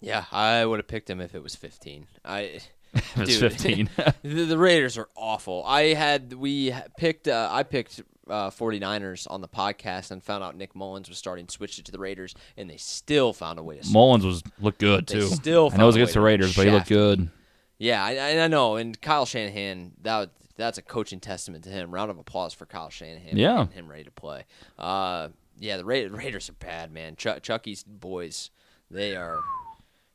Yeah, 0.00 0.24
I 0.30 0.66
would 0.66 0.78
have 0.80 0.86
picked 0.86 1.06
them 1.06 1.20
if 1.22 1.34
it 1.34 1.42
was 1.42 1.56
15. 1.56 2.06
I 2.26 2.60
Dude. 3.16 3.30
fifteen. 3.30 3.88
the, 4.22 4.44
the 4.44 4.58
Raiders 4.58 4.98
are 4.98 5.08
awful. 5.16 5.64
I 5.66 5.94
had 5.94 6.32
we 6.34 6.74
picked 6.98 7.26
uh, 7.28 7.48
I 7.50 7.62
picked 7.62 8.02
uh, 8.28 8.50
49ers 8.50 9.26
on 9.30 9.40
the 9.40 9.48
podcast 9.48 10.10
and 10.10 10.22
found 10.22 10.42
out 10.42 10.56
Nick 10.56 10.74
Mullens 10.74 11.08
was 11.08 11.18
starting 11.18 11.48
switched 11.48 11.78
it 11.78 11.84
to 11.86 11.92
the 11.92 11.98
Raiders 11.98 12.34
and 12.56 12.68
they 12.70 12.76
still 12.76 13.32
found 13.32 13.58
a 13.58 13.62
way 13.62 13.78
to 13.78 13.86
Mullens 13.92 14.24
was 14.24 14.42
looked 14.60 14.78
good 14.78 15.06
They 15.06 15.14
too. 15.20 15.26
still 15.26 15.70
I 15.72 15.76
know 15.76 15.84
it 15.84 15.86
was 15.86 15.96
against 15.96 16.14
the 16.14 16.20
Raiders, 16.20 16.56
but 16.56 16.66
he 16.66 16.72
looked 16.72 16.88
good. 16.88 17.28
Yeah, 17.78 18.02
I, 18.04 18.16
I 18.16 18.44
I 18.44 18.48
know. 18.48 18.76
And 18.76 18.98
Kyle 19.00 19.26
Shanahan, 19.26 19.92
that 20.02 20.30
that's 20.56 20.78
a 20.78 20.82
coaching 20.82 21.20
testament 21.20 21.64
to 21.64 21.70
him. 21.70 21.92
Round 21.92 22.10
of 22.10 22.18
applause 22.18 22.54
for 22.54 22.66
Kyle 22.66 22.88
Shanahan. 22.88 23.36
Yeah. 23.36 23.66
him 23.66 23.88
ready 23.90 24.04
to 24.04 24.10
play. 24.12 24.44
Uh, 24.78 25.28
yeah, 25.58 25.76
the 25.76 25.84
Ra- 25.84 26.06
Raiders 26.16 26.48
are 26.48 26.54
bad, 26.54 26.92
man. 26.92 27.16
Chuck, 27.16 27.42
Chucky's 27.42 27.82
boys, 27.82 28.50
they 28.90 29.16
are. 29.16 29.40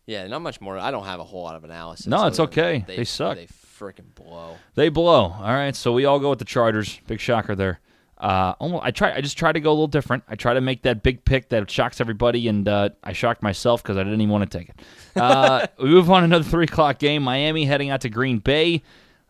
Yeah, 0.06 0.26
not 0.28 0.42
much 0.42 0.60
more. 0.60 0.80
I 0.80 0.90
don't 0.90 1.06
have 1.06 1.20
a 1.20 1.24
whole 1.24 1.44
lot 1.44 1.56
of 1.56 1.64
analysis. 1.64 2.08
No, 2.08 2.26
it's 2.26 2.40
okay. 2.40 2.84
They, 2.88 2.96
They 2.98 3.04
suck. 3.04 3.36
They 3.38 3.46
freaking 3.48 4.16
blow. 4.16 4.58
They 4.74 4.90
blow. 4.90 5.34
All 5.40 5.42
right, 5.54 5.76
so 5.76 5.92
we 5.94 6.06
all 6.06 6.20
go 6.20 6.30
with 6.32 6.40
the 6.40 6.46
Chargers. 6.46 7.00
Big 7.06 7.20
shocker 7.20 7.54
there. 7.56 7.80
Uh, 8.20 8.54
almost, 8.60 8.84
I 8.84 8.92
try. 8.92 9.14
I 9.14 9.22
just 9.22 9.38
try 9.38 9.52
to 9.52 9.60
go 9.62 9.70
a 9.70 9.72
little 9.72 9.88
different. 9.88 10.24
I 10.28 10.36
try 10.36 10.54
to 10.54 10.60
make 10.62 10.82
that 10.82 11.04
big 11.04 11.24
pick 11.24 11.50
that 11.50 11.72
shocks 11.72 12.02
everybody, 12.02 12.50
and 12.50 12.68
uh, 12.68 12.90
I 13.04 13.14
shocked 13.14 13.42
myself 13.42 13.82
because 13.82 13.96
I 13.96 14.04
didn't 14.04 14.20
even 14.20 14.32
want 14.32 14.50
to 14.50 14.58
take 14.58 14.70
it. 14.70 14.82
Uh, 15.16 15.66
we 15.82 15.90
move 15.90 16.10
on 16.12 16.22
to 16.22 16.26
another 16.26 16.44
three 16.46 16.64
o'clock 16.66 16.98
game. 17.00 17.24
Miami 17.24 17.66
heading 17.66 17.90
out 17.90 18.02
to 18.02 18.10
Green 18.10 18.38
Bay. 18.40 18.84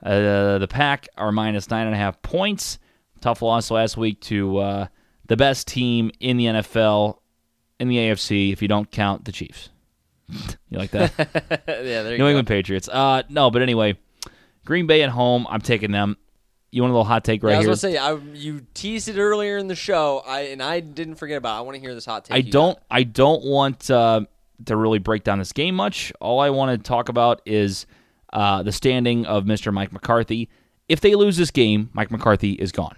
Uh, 0.04 0.58
the 0.60 0.68
Pack 0.70 1.08
are 1.18 1.32
minus 1.32 1.70
nine 1.70 1.88
and 1.88 1.96
a 1.96 1.98
half 1.98 2.22
points. 2.22 2.78
Tough 3.22 3.42
loss 3.42 3.72
last 3.72 3.98
week 3.98 4.20
to 4.22 4.58
uh, 4.60 4.88
the 5.28 5.36
best 5.38 5.68
team 5.68 6.12
in 6.20 6.38
the 6.38 6.46
NFL 6.46 7.20
in 7.80 7.88
the 7.88 7.98
AFC 7.98 8.54
if 8.54 8.62
you 8.62 8.68
don't 8.68 8.90
count 8.92 9.26
the 9.26 9.32
Chiefs. 9.32 9.70
you 10.30 10.78
like 10.78 10.92
that? 10.92 11.12
yeah, 11.68 12.04
there 12.04 12.04
you 12.12 12.12
New 12.12 12.18
go. 12.18 12.28
England 12.28 12.48
Patriots. 12.48 12.88
Uh, 12.88 13.24
no, 13.30 13.50
but 13.50 13.62
anyway, 13.62 13.98
Green 14.66 14.86
Bay 14.86 15.02
at 15.02 15.10
home. 15.10 15.48
I'm 15.50 15.62
taking 15.62 15.92
them. 15.92 16.18
You 16.72 16.84
want 16.84 16.92
a 16.92 16.94
little 16.94 17.06
hot 17.06 17.24
take 17.24 17.42
right 17.42 17.52
Yeah, 17.52 17.56
I 17.56 17.68
was 17.68 17.82
here? 17.82 17.92
gonna 18.00 18.22
say 18.22 18.34
I, 18.34 18.36
you 18.38 18.62
teased 18.74 19.08
it 19.10 19.18
earlier 19.18 19.58
in 19.58 19.68
the 19.68 19.76
show, 19.76 20.22
I 20.26 20.42
and 20.42 20.62
I 20.62 20.80
didn't 20.82 21.16
forget 21.16 21.38
about. 21.38 21.56
it. 21.56 21.60
I 21.60 21.62
want 21.62 21.76
to 21.76 21.82
hear 21.82 21.96
this 21.96 22.06
hot 22.06 22.26
take. 22.26 22.36
I 22.38 22.42
don't. 22.42 22.76
got. 22.76 22.84
I 22.92 23.04
don't 23.04 23.44
want 23.44 23.90
uh, 23.90 24.22
to 24.66 24.76
really 24.76 25.00
break 25.00 25.24
down 25.24 25.40
this 25.40 25.52
game 25.52 25.74
much. 25.76 26.14
All 26.22 26.40
I 26.40 26.52
want 26.52 26.78
to 26.78 26.88
talk 26.88 27.10
about 27.10 27.42
is 27.46 27.86
uh, 28.34 28.62
the 28.64 28.72
standing 28.72 29.26
of 29.26 29.46
Mr. 29.46 29.74
Mike 29.74 29.92
McCarthy. 29.92 30.48
If 30.88 31.02
they 31.02 31.16
lose 31.16 31.38
this 31.38 31.50
game, 31.52 31.90
Mike 31.94 32.12
McCarthy 32.12 32.52
is 32.54 32.72
gone. 32.72 32.96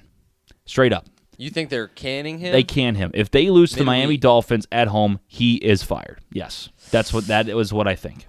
Straight 0.65 0.93
up, 0.93 1.05
You 1.37 1.49
think 1.49 1.69
they're 1.69 1.87
canning 1.87 2.39
him? 2.39 2.51
they 2.51 2.63
can 2.63 2.95
him. 2.95 3.11
If 3.13 3.31
they 3.31 3.49
lose 3.49 3.71
to 3.71 3.77
the 3.79 3.83
Miami 3.85 4.15
Dolphins 4.17 4.67
at 4.71 4.87
home, 4.89 5.19
he 5.27 5.55
is 5.55 5.81
fired. 5.83 6.19
Yes, 6.31 6.69
that's 6.91 7.11
what 7.13 7.27
that 7.27 7.47
was. 7.47 7.71
What 7.73 7.87
I 7.87 7.95
think. 7.95 8.25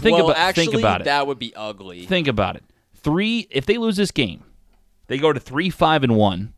Think 0.00 0.16
well, 0.16 0.26
about- 0.30 0.36
actually, 0.36 0.66
think 0.66 0.78
about 0.78 1.00
it. 1.02 1.04
That 1.04 1.26
would 1.26 1.38
be 1.38 1.54
ugly. 1.54 2.06
Think 2.06 2.28
about 2.28 2.56
it. 2.56 2.64
Three. 2.96 3.46
If 3.50 3.66
they 3.66 3.76
lose 3.78 3.96
this 3.96 4.10
game, 4.10 4.44
they 5.08 5.18
go 5.18 5.32
to 5.32 5.40
three, 5.40 5.70
five, 5.70 6.04
and 6.04 6.16
one. 6.16 6.54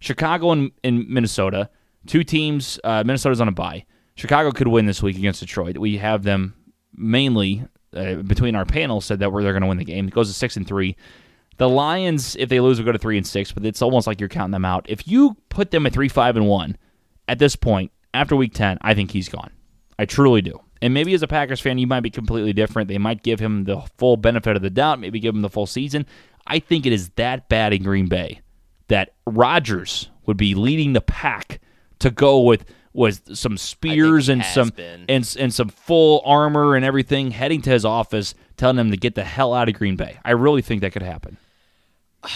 Chicago 0.00 0.52
and, 0.52 0.70
and 0.82 1.08
Minnesota, 1.08 1.68
two 2.06 2.24
teams. 2.24 2.80
Uh, 2.82 3.02
Minnesota's 3.04 3.40
on 3.40 3.48
a 3.48 3.52
bye. 3.52 3.84
Chicago 4.14 4.50
could 4.50 4.68
win 4.68 4.86
this 4.86 5.02
week 5.02 5.16
against 5.16 5.40
Detroit. 5.40 5.78
We 5.78 5.98
have 5.98 6.22
them 6.22 6.54
mainly 6.94 7.64
uh, 7.94 8.16
between 8.16 8.54
our 8.54 8.64
panel 8.64 9.00
said 9.00 9.20
that 9.20 9.32
we're 9.32 9.42
they're 9.42 9.52
going 9.52 9.62
to 9.62 9.68
win 9.68 9.78
the 9.78 9.84
game. 9.84 10.08
It 10.08 10.14
goes 10.14 10.28
to 10.28 10.34
six 10.34 10.56
and 10.56 10.66
three. 10.66 10.96
The 11.56 11.68
Lions, 11.68 12.36
if 12.36 12.48
they 12.48 12.60
lose, 12.60 12.78
will 12.78 12.86
go 12.86 12.92
to 12.92 12.98
three 12.98 13.16
and 13.16 13.26
six. 13.26 13.52
But 13.52 13.66
it's 13.66 13.82
almost 13.82 14.06
like 14.06 14.20
you're 14.20 14.28
counting 14.28 14.52
them 14.52 14.64
out. 14.64 14.86
If 14.88 15.06
you 15.08 15.36
put 15.48 15.70
them 15.70 15.86
at 15.86 15.92
three, 15.92 16.08
five, 16.08 16.36
and 16.36 16.46
one, 16.46 16.76
at 17.26 17.38
this 17.38 17.56
point 17.56 17.90
after 18.14 18.36
week 18.36 18.54
ten, 18.54 18.78
I 18.80 18.94
think 18.94 19.10
he's 19.10 19.28
gone. 19.28 19.50
I 19.98 20.04
truly 20.04 20.42
do. 20.42 20.60
And 20.80 20.94
maybe 20.94 21.12
as 21.14 21.22
a 21.22 21.26
Packers 21.26 21.60
fan, 21.60 21.78
you 21.78 21.88
might 21.88 22.00
be 22.00 22.10
completely 22.10 22.52
different. 22.52 22.88
They 22.88 22.98
might 22.98 23.24
give 23.24 23.40
him 23.40 23.64
the 23.64 23.80
full 23.98 24.16
benefit 24.16 24.54
of 24.54 24.62
the 24.62 24.70
doubt, 24.70 25.00
maybe 25.00 25.18
give 25.18 25.34
him 25.34 25.42
the 25.42 25.50
full 25.50 25.66
season. 25.66 26.06
I 26.48 26.58
think 26.58 26.86
it 26.86 26.92
is 26.92 27.10
that 27.10 27.48
bad 27.48 27.72
in 27.72 27.82
Green 27.84 28.06
Bay 28.06 28.40
that 28.88 29.14
Rodgers 29.26 30.10
would 30.26 30.36
be 30.36 30.54
leading 30.54 30.94
the 30.94 31.00
pack 31.00 31.60
to 32.00 32.10
go 32.10 32.40
with 32.40 32.64
with 32.94 33.36
some 33.36 33.56
spears 33.56 34.28
and 34.28 34.44
some 34.44 34.70
been. 34.70 35.04
and 35.08 35.36
and 35.38 35.54
some 35.54 35.68
full 35.68 36.20
armor 36.24 36.74
and 36.74 36.84
everything, 36.84 37.30
heading 37.30 37.62
to 37.62 37.70
his 37.70 37.84
office, 37.84 38.34
telling 38.56 38.78
him 38.78 38.90
to 38.90 38.96
get 38.96 39.14
the 39.14 39.24
hell 39.24 39.54
out 39.54 39.68
of 39.68 39.74
Green 39.74 39.94
Bay. 39.94 40.18
I 40.24 40.32
really 40.32 40.62
think 40.62 40.80
that 40.80 40.92
could 40.92 41.02
happen. 41.02 41.36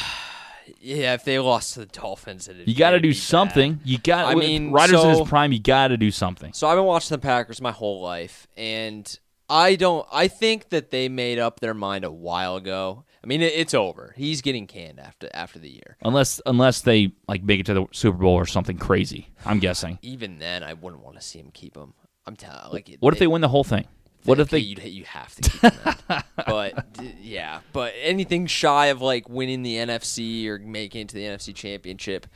Yeah, 0.85 1.15
if 1.15 1.25
they 1.25 1.39
lost 1.39 1.75
to 1.75 1.81
the 1.81 1.87
Dolphins, 1.87 2.49
it'd, 2.49 2.67
You 2.67 2.75
got 2.75 2.91
to 2.91 2.99
do 2.99 3.09
be 3.09 3.15
bad. 3.15 3.23
something. 3.23 3.81
You 3.85 3.99
got. 3.99 4.27
I 4.27 4.35
mean, 4.35 4.73
Rodgers 4.73 5.03
in 5.05 5.11
his 5.11 5.29
prime. 5.29 5.53
You 5.53 5.61
got 5.61 5.89
to 5.89 5.97
do 5.97 6.11
something. 6.11 6.53
So 6.53 6.67
I've 6.67 6.77
been 6.77 6.85
watching 6.85 7.15
the 7.15 7.21
Packers 7.21 7.61
my 7.61 7.71
whole 7.71 8.01
life, 8.01 8.49
and 8.57 9.19
I 9.53 9.75
don't. 9.77 10.07
I 10.11 10.29
think 10.29 10.71
that 10.71 10.91
they 10.91 11.09
made 11.11 11.39
up 11.39 11.61
their 11.61 11.75
mind 11.75 12.05
a 12.05 12.11
while 12.11 12.57
ago. 12.57 13.05
I 13.23 13.27
mean, 13.27 13.43
it, 13.43 13.53
it's 13.55 13.75
over. 13.75 14.15
He's 14.17 14.41
getting 14.41 14.67
canned 14.67 14.99
after 14.99 15.29
after 15.35 15.59
the 15.59 15.69
year. 15.69 15.99
Unless 16.03 16.41
unless 16.47 16.81
they 16.81 17.13
like 17.29 17.43
make 17.45 17.61
it 17.61 17.67
to 17.67 17.75
the 17.75 17.87
Super 17.93 18.17
Bowl 18.19 18.35
or 18.35 18.47
something 18.47 18.79
crazy. 18.79 19.29
I'm 19.45 19.59
guessing. 19.59 19.99
Even 20.01 20.39
then, 20.39 20.63
I 20.63 20.73
wouldn't 20.73 21.05
want 21.05 21.17
to 21.17 21.23
see 21.23 21.39
him 21.39 21.51
keep 21.53 21.77
him. 21.77 21.93
I'm 22.27 22.35
telling. 22.35 22.73
Like, 22.73 22.97
What 23.01 23.13
if 23.13 23.19
they 23.21 23.27
win 23.27 23.43
the 23.43 23.49
whole 23.49 23.65
thing? 23.65 23.87
What 24.25 24.41
if 24.41 24.49
they? 24.49 24.59
You, 24.59 24.77
you 24.83 25.05
have 25.05 25.35
to 25.35 25.43
keep 25.51 25.63
him. 25.63 25.95
but 26.47 26.93
d- 26.95 27.15
yeah, 27.21 27.61
but 27.73 27.93
anything 28.01 28.47
shy 28.47 28.87
of 28.87 29.03
like 29.03 29.29
winning 29.29 29.63
the 29.63 29.77
NFC 29.77 30.47
or 30.47 30.59
making 30.59 31.03
it 31.03 31.09
to 31.11 31.15
the 31.17 31.25
NFC 31.25 31.55
Championship, 31.55 32.27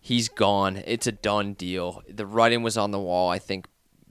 he's 0.00 0.28
gone. 0.28 0.82
It's 0.84 1.06
a 1.06 1.12
done 1.12 1.52
deal. 1.52 2.02
The 2.08 2.26
writing 2.26 2.62
was 2.62 2.76
on 2.76 2.90
the 2.90 2.98
wall. 2.98 3.30
I 3.30 3.38
think 3.38 3.68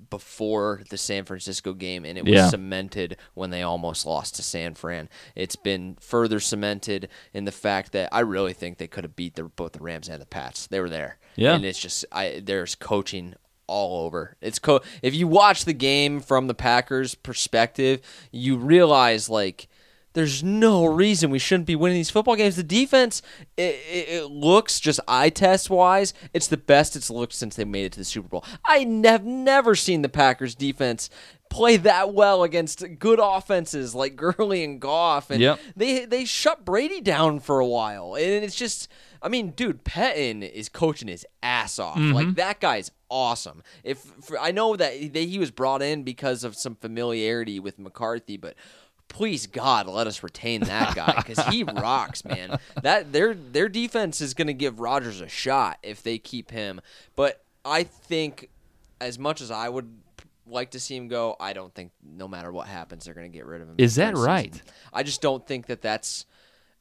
before 0.09 0.83
the 0.89 0.97
San 0.97 1.25
Francisco 1.25 1.73
game, 1.73 2.05
and 2.05 2.17
it 2.17 2.25
was 2.25 2.33
Yeah. 2.33 2.49
cemented 2.49 3.17
when 3.33 3.49
they 3.49 3.61
almost 3.61 4.05
lost 4.05 4.35
to 4.35 4.43
San 4.43 4.75
Fran. 4.75 5.09
It's 5.35 5.55
been 5.55 5.97
further 5.99 6.39
cemented 6.39 7.09
in 7.33 7.45
the 7.45 7.51
fact 7.51 7.91
that 7.93 8.09
I 8.11 8.19
really 8.21 8.53
think 8.53 8.77
they 8.77 8.87
could 8.87 9.03
have 9.03 9.15
beat 9.15 9.35
the, 9.35 9.43
both 9.43 9.73
the 9.73 9.79
Rams 9.79 10.07
and 10.09 10.21
the 10.21 10.25
Pats. 10.25 10.67
They 10.67 10.79
were 10.79 10.89
there. 10.89 11.17
Yeah. 11.35 11.53
and 11.55 11.65
it's 11.65 11.79
just 11.79 12.05
I 12.13 12.41
there's 12.43 12.75
coaching 12.75 13.33
all 13.67 14.05
over. 14.05 14.37
It's 14.41 14.59
co- 14.59 14.81
if 15.01 15.13
you 15.13 15.27
watch 15.27 15.65
the 15.65 15.73
game 15.73 16.19
from 16.21 16.47
the 16.47 16.53
Packers 16.53 17.13
perspective, 17.15 17.99
you 18.31 18.57
realize 18.57 19.27
like 19.29 19.67
there's 20.15 20.43
no 20.43 20.85
reason 20.85 21.29
we 21.29 21.37
shouldn't 21.39 21.67
be 21.67 21.75
winning 21.75 21.97
these 21.97 22.09
football 22.09 22.35
games. 22.35 22.55
The 22.55 22.63
defense, 22.63 23.21
it, 23.57 23.75
it, 23.89 24.09
it 24.09 24.25
looks 24.31 24.79
just 24.79 24.99
eye 25.07 25.29
test 25.29 25.69
wise, 25.69 26.13
it's 26.33 26.47
the 26.47 26.57
best 26.57 26.95
it's 26.95 27.09
looked 27.11 27.33
since 27.33 27.55
they 27.55 27.65
made 27.65 27.85
it 27.85 27.91
to 27.93 27.99
the 27.99 28.05
Super 28.05 28.27
Bowl. 28.27 28.43
I 28.67 28.79
have 29.05 29.23
never 29.23 29.75
seen 29.75 30.01
the 30.01 30.09
Packers 30.09 30.55
defense 30.55 31.09
play 31.49 31.77
that 31.77 32.13
well 32.13 32.43
against 32.43 32.83
good 32.97 33.19
offenses 33.21 33.93
like 33.93 34.15
Gurley 34.17 34.63
and 34.63 34.81
Goff, 34.81 35.29
and 35.29 35.39
Yep. 35.39 35.59
they 35.75 36.05
they 36.05 36.25
shut 36.25 36.65
Brady 36.65 37.01
down 37.01 37.39
for 37.39 37.59
a 37.59 37.67
while, 37.67 38.15
and 38.15 38.43
it's 38.43 38.55
just. 38.55 38.87
I 39.21 39.27
mean, 39.27 39.51
dude, 39.51 39.83
Pettine 39.83 40.43
is 40.47 40.69
coaching 40.69 41.07
his 41.07 41.25
ass 41.41 41.79
off. 41.79 41.97
Mm-hmm. 41.97 42.13
Like 42.13 42.35
that 42.35 42.59
guy's 42.59 42.91
awesome. 43.09 43.63
If 43.83 43.97
for, 44.21 44.37
I 44.37 44.51
know 44.51 44.75
that 44.75 44.93
he, 44.93 45.07
that 45.07 45.19
he 45.19 45.39
was 45.39 45.49
brought 45.49 45.81
in 45.81 46.03
because 46.03 46.43
of 46.43 46.55
some 46.55 46.75
familiarity 46.75 47.59
with 47.59 47.79
McCarthy, 47.79 48.37
but 48.37 48.53
please 49.07 49.47
God, 49.47 49.87
let 49.87 50.07
us 50.07 50.23
retain 50.23 50.61
that 50.61 50.95
guy 50.95 51.13
because 51.17 51.39
he 51.47 51.63
rocks, 51.75 52.25
man. 52.25 52.59
That 52.81 53.11
their 53.11 53.33
their 53.33 53.69
defense 53.69 54.21
is 54.21 54.33
going 54.33 54.47
to 54.47 54.53
give 54.53 54.79
Rodgers 54.79 55.21
a 55.21 55.29
shot 55.29 55.79
if 55.83 56.03
they 56.03 56.17
keep 56.17 56.51
him. 56.51 56.81
But 57.15 57.43
I 57.63 57.83
think, 57.83 58.49
as 58.99 59.17
much 59.17 59.41
as 59.41 59.51
I 59.51 59.69
would 59.69 59.89
like 60.47 60.71
to 60.71 60.79
see 60.79 60.95
him 60.95 61.07
go, 61.07 61.35
I 61.39 61.53
don't 61.53 61.73
think 61.73 61.91
no 62.03 62.27
matter 62.27 62.51
what 62.51 62.67
happens, 62.67 63.05
they're 63.05 63.13
going 63.13 63.31
to 63.31 63.35
get 63.35 63.45
rid 63.45 63.61
of 63.61 63.69
him. 63.69 63.75
Is 63.77 63.95
that 63.95 64.15
right? 64.15 64.53
season. 64.53 64.67
I 64.93 65.03
just 65.03 65.21
don't 65.21 65.45
think 65.45 65.67
that 65.67 65.81
that's. 65.81 66.25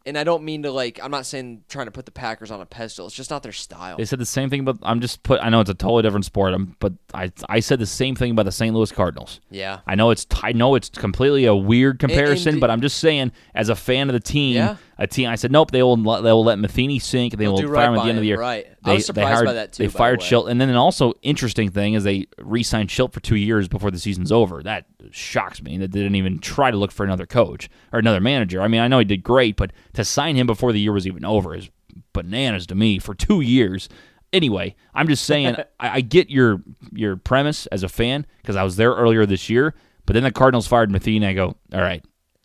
And 0.06 0.18
I 0.18 0.24
don't 0.24 0.44
mean 0.44 0.64
to 0.64 0.70
like. 0.70 1.00
I'm 1.02 1.10
not 1.10 1.24
saying 1.24 1.64
trying 1.68 1.86
to 1.86 1.90
put 1.90 2.04
the 2.04 2.10
Packers 2.12 2.50
on 2.50 2.60
a 2.60 2.66
pedestal. 2.66 3.06
It's 3.06 3.14
just 3.16 3.30
not 3.30 3.42
their 3.42 3.52
style. 3.52 3.96
They 3.96 4.04
said 4.04 4.18
the 4.18 4.26
same 4.26 4.50
thing 4.50 4.60
about. 4.60 4.78
I'm 4.82 5.00
just 5.00 5.22
put. 5.22 5.40
I 5.40 5.48
know 5.48 5.60
it's 5.60 5.70
a 5.70 5.74
totally 5.74 6.02
different 6.02 6.26
sport. 6.26 6.54
But 6.78 6.92
I 7.14 7.32
I 7.48 7.60
said 7.60 7.78
the 7.78 7.86
same 7.86 8.14
thing 8.14 8.30
about 8.32 8.44
the 8.44 8.52
St. 8.52 8.74
Louis 8.74 8.92
Cardinals. 8.92 9.40
yeah. 9.50 9.80
I 9.86 9.94
know 9.94 10.10
it's 10.10 10.26
I 10.42 10.52
know 10.52 10.74
it's 10.74 10.90
completely 10.90 11.46
a 11.46 11.54
weird 11.54 11.98
comparison, 12.00 12.54
and- 12.54 12.60
but 12.60 12.70
I'm 12.70 12.82
just 12.82 12.98
saying 12.98 13.32
as 13.54 13.70
a 13.70 13.74
fan 13.74 14.10
of 14.10 14.12
the 14.12 14.20
team, 14.20 14.56
Yeah. 14.56 14.76
A 14.96 15.06
team. 15.08 15.28
I 15.28 15.34
said 15.34 15.50
nope. 15.50 15.70
They 15.72 15.82
will 15.82 15.96
let- 15.96 16.22
they 16.22 16.30
will 16.30 16.44
let 16.44 16.58
Matheny 16.58 16.98
sink. 17.00 17.32
They 17.32 17.44
They'll 17.44 17.52
will 17.54 17.58
fire 17.62 17.68
right 17.68 17.88
him 17.88 17.94
at 17.98 18.02
the 18.04 18.08
end 18.10 18.18
of 18.18 18.22
the 18.22 18.28
year. 18.28 18.38
right. 18.38 18.66
I 18.84 18.88
They, 18.90 18.94
was 18.94 19.06
surprised 19.06 19.28
hired, 19.28 19.46
by 19.46 19.52
that, 19.54 19.72
too, 19.72 19.82
They 19.82 19.86
the 19.88 19.92
fired 19.92 20.20
way. 20.20 20.26
Shildt, 20.26 20.48
and 20.50 20.60
then 20.60 20.68
an 20.70 20.76
also 20.76 21.14
interesting 21.22 21.70
thing 21.70 21.94
is 21.94 22.04
they 22.04 22.26
re-signed 22.38 22.90
Shildt 22.90 23.12
for 23.12 23.20
two 23.20 23.34
years 23.36 23.66
before 23.66 23.90
the 23.90 23.98
season's 23.98 24.30
over. 24.30 24.62
That 24.62 24.86
shocks 25.10 25.60
me 25.62 25.78
that 25.78 25.90
they 25.92 25.98
didn't 26.00 26.14
even 26.16 26.38
try 26.38 26.70
to 26.70 26.76
look 26.76 26.92
for 26.92 27.04
another 27.04 27.26
coach 27.26 27.68
or 27.92 27.98
another 27.98 28.20
manager. 28.20 28.60
I 28.62 28.68
mean, 28.68 28.80
I 28.80 28.88
know 28.88 29.00
he 29.00 29.04
did 29.04 29.22
great, 29.24 29.56
but 29.56 29.72
to 29.94 30.04
sign 30.04 30.36
him 30.36 30.46
before 30.46 30.72
the 30.72 30.78
year 30.80 30.92
was 30.92 31.06
even 31.08 31.24
over 31.24 31.54
is 31.56 31.70
bananas 32.12 32.66
to 32.68 32.74
me 32.74 32.98
for 32.98 33.14
two 33.14 33.40
years. 33.40 33.88
Anyway, 34.32 34.74
I'm 34.94 35.08
just 35.08 35.24
saying 35.24 35.56
I, 35.80 35.90
I 35.96 36.00
get 36.02 36.30
your 36.30 36.62
your 36.92 37.16
premise 37.16 37.66
as 37.66 37.82
a 37.82 37.88
fan 37.88 38.26
because 38.42 38.56
I 38.56 38.62
was 38.62 38.76
there 38.76 38.92
earlier 38.92 39.26
this 39.26 39.48
year. 39.50 39.74
But 40.06 40.14
then 40.14 40.22
the 40.22 40.30
Cardinals 40.32 40.66
fired 40.66 40.90
Matheny. 40.90 41.26
I 41.26 41.32
go, 41.32 41.56
all 41.72 41.80
right. 41.80 42.04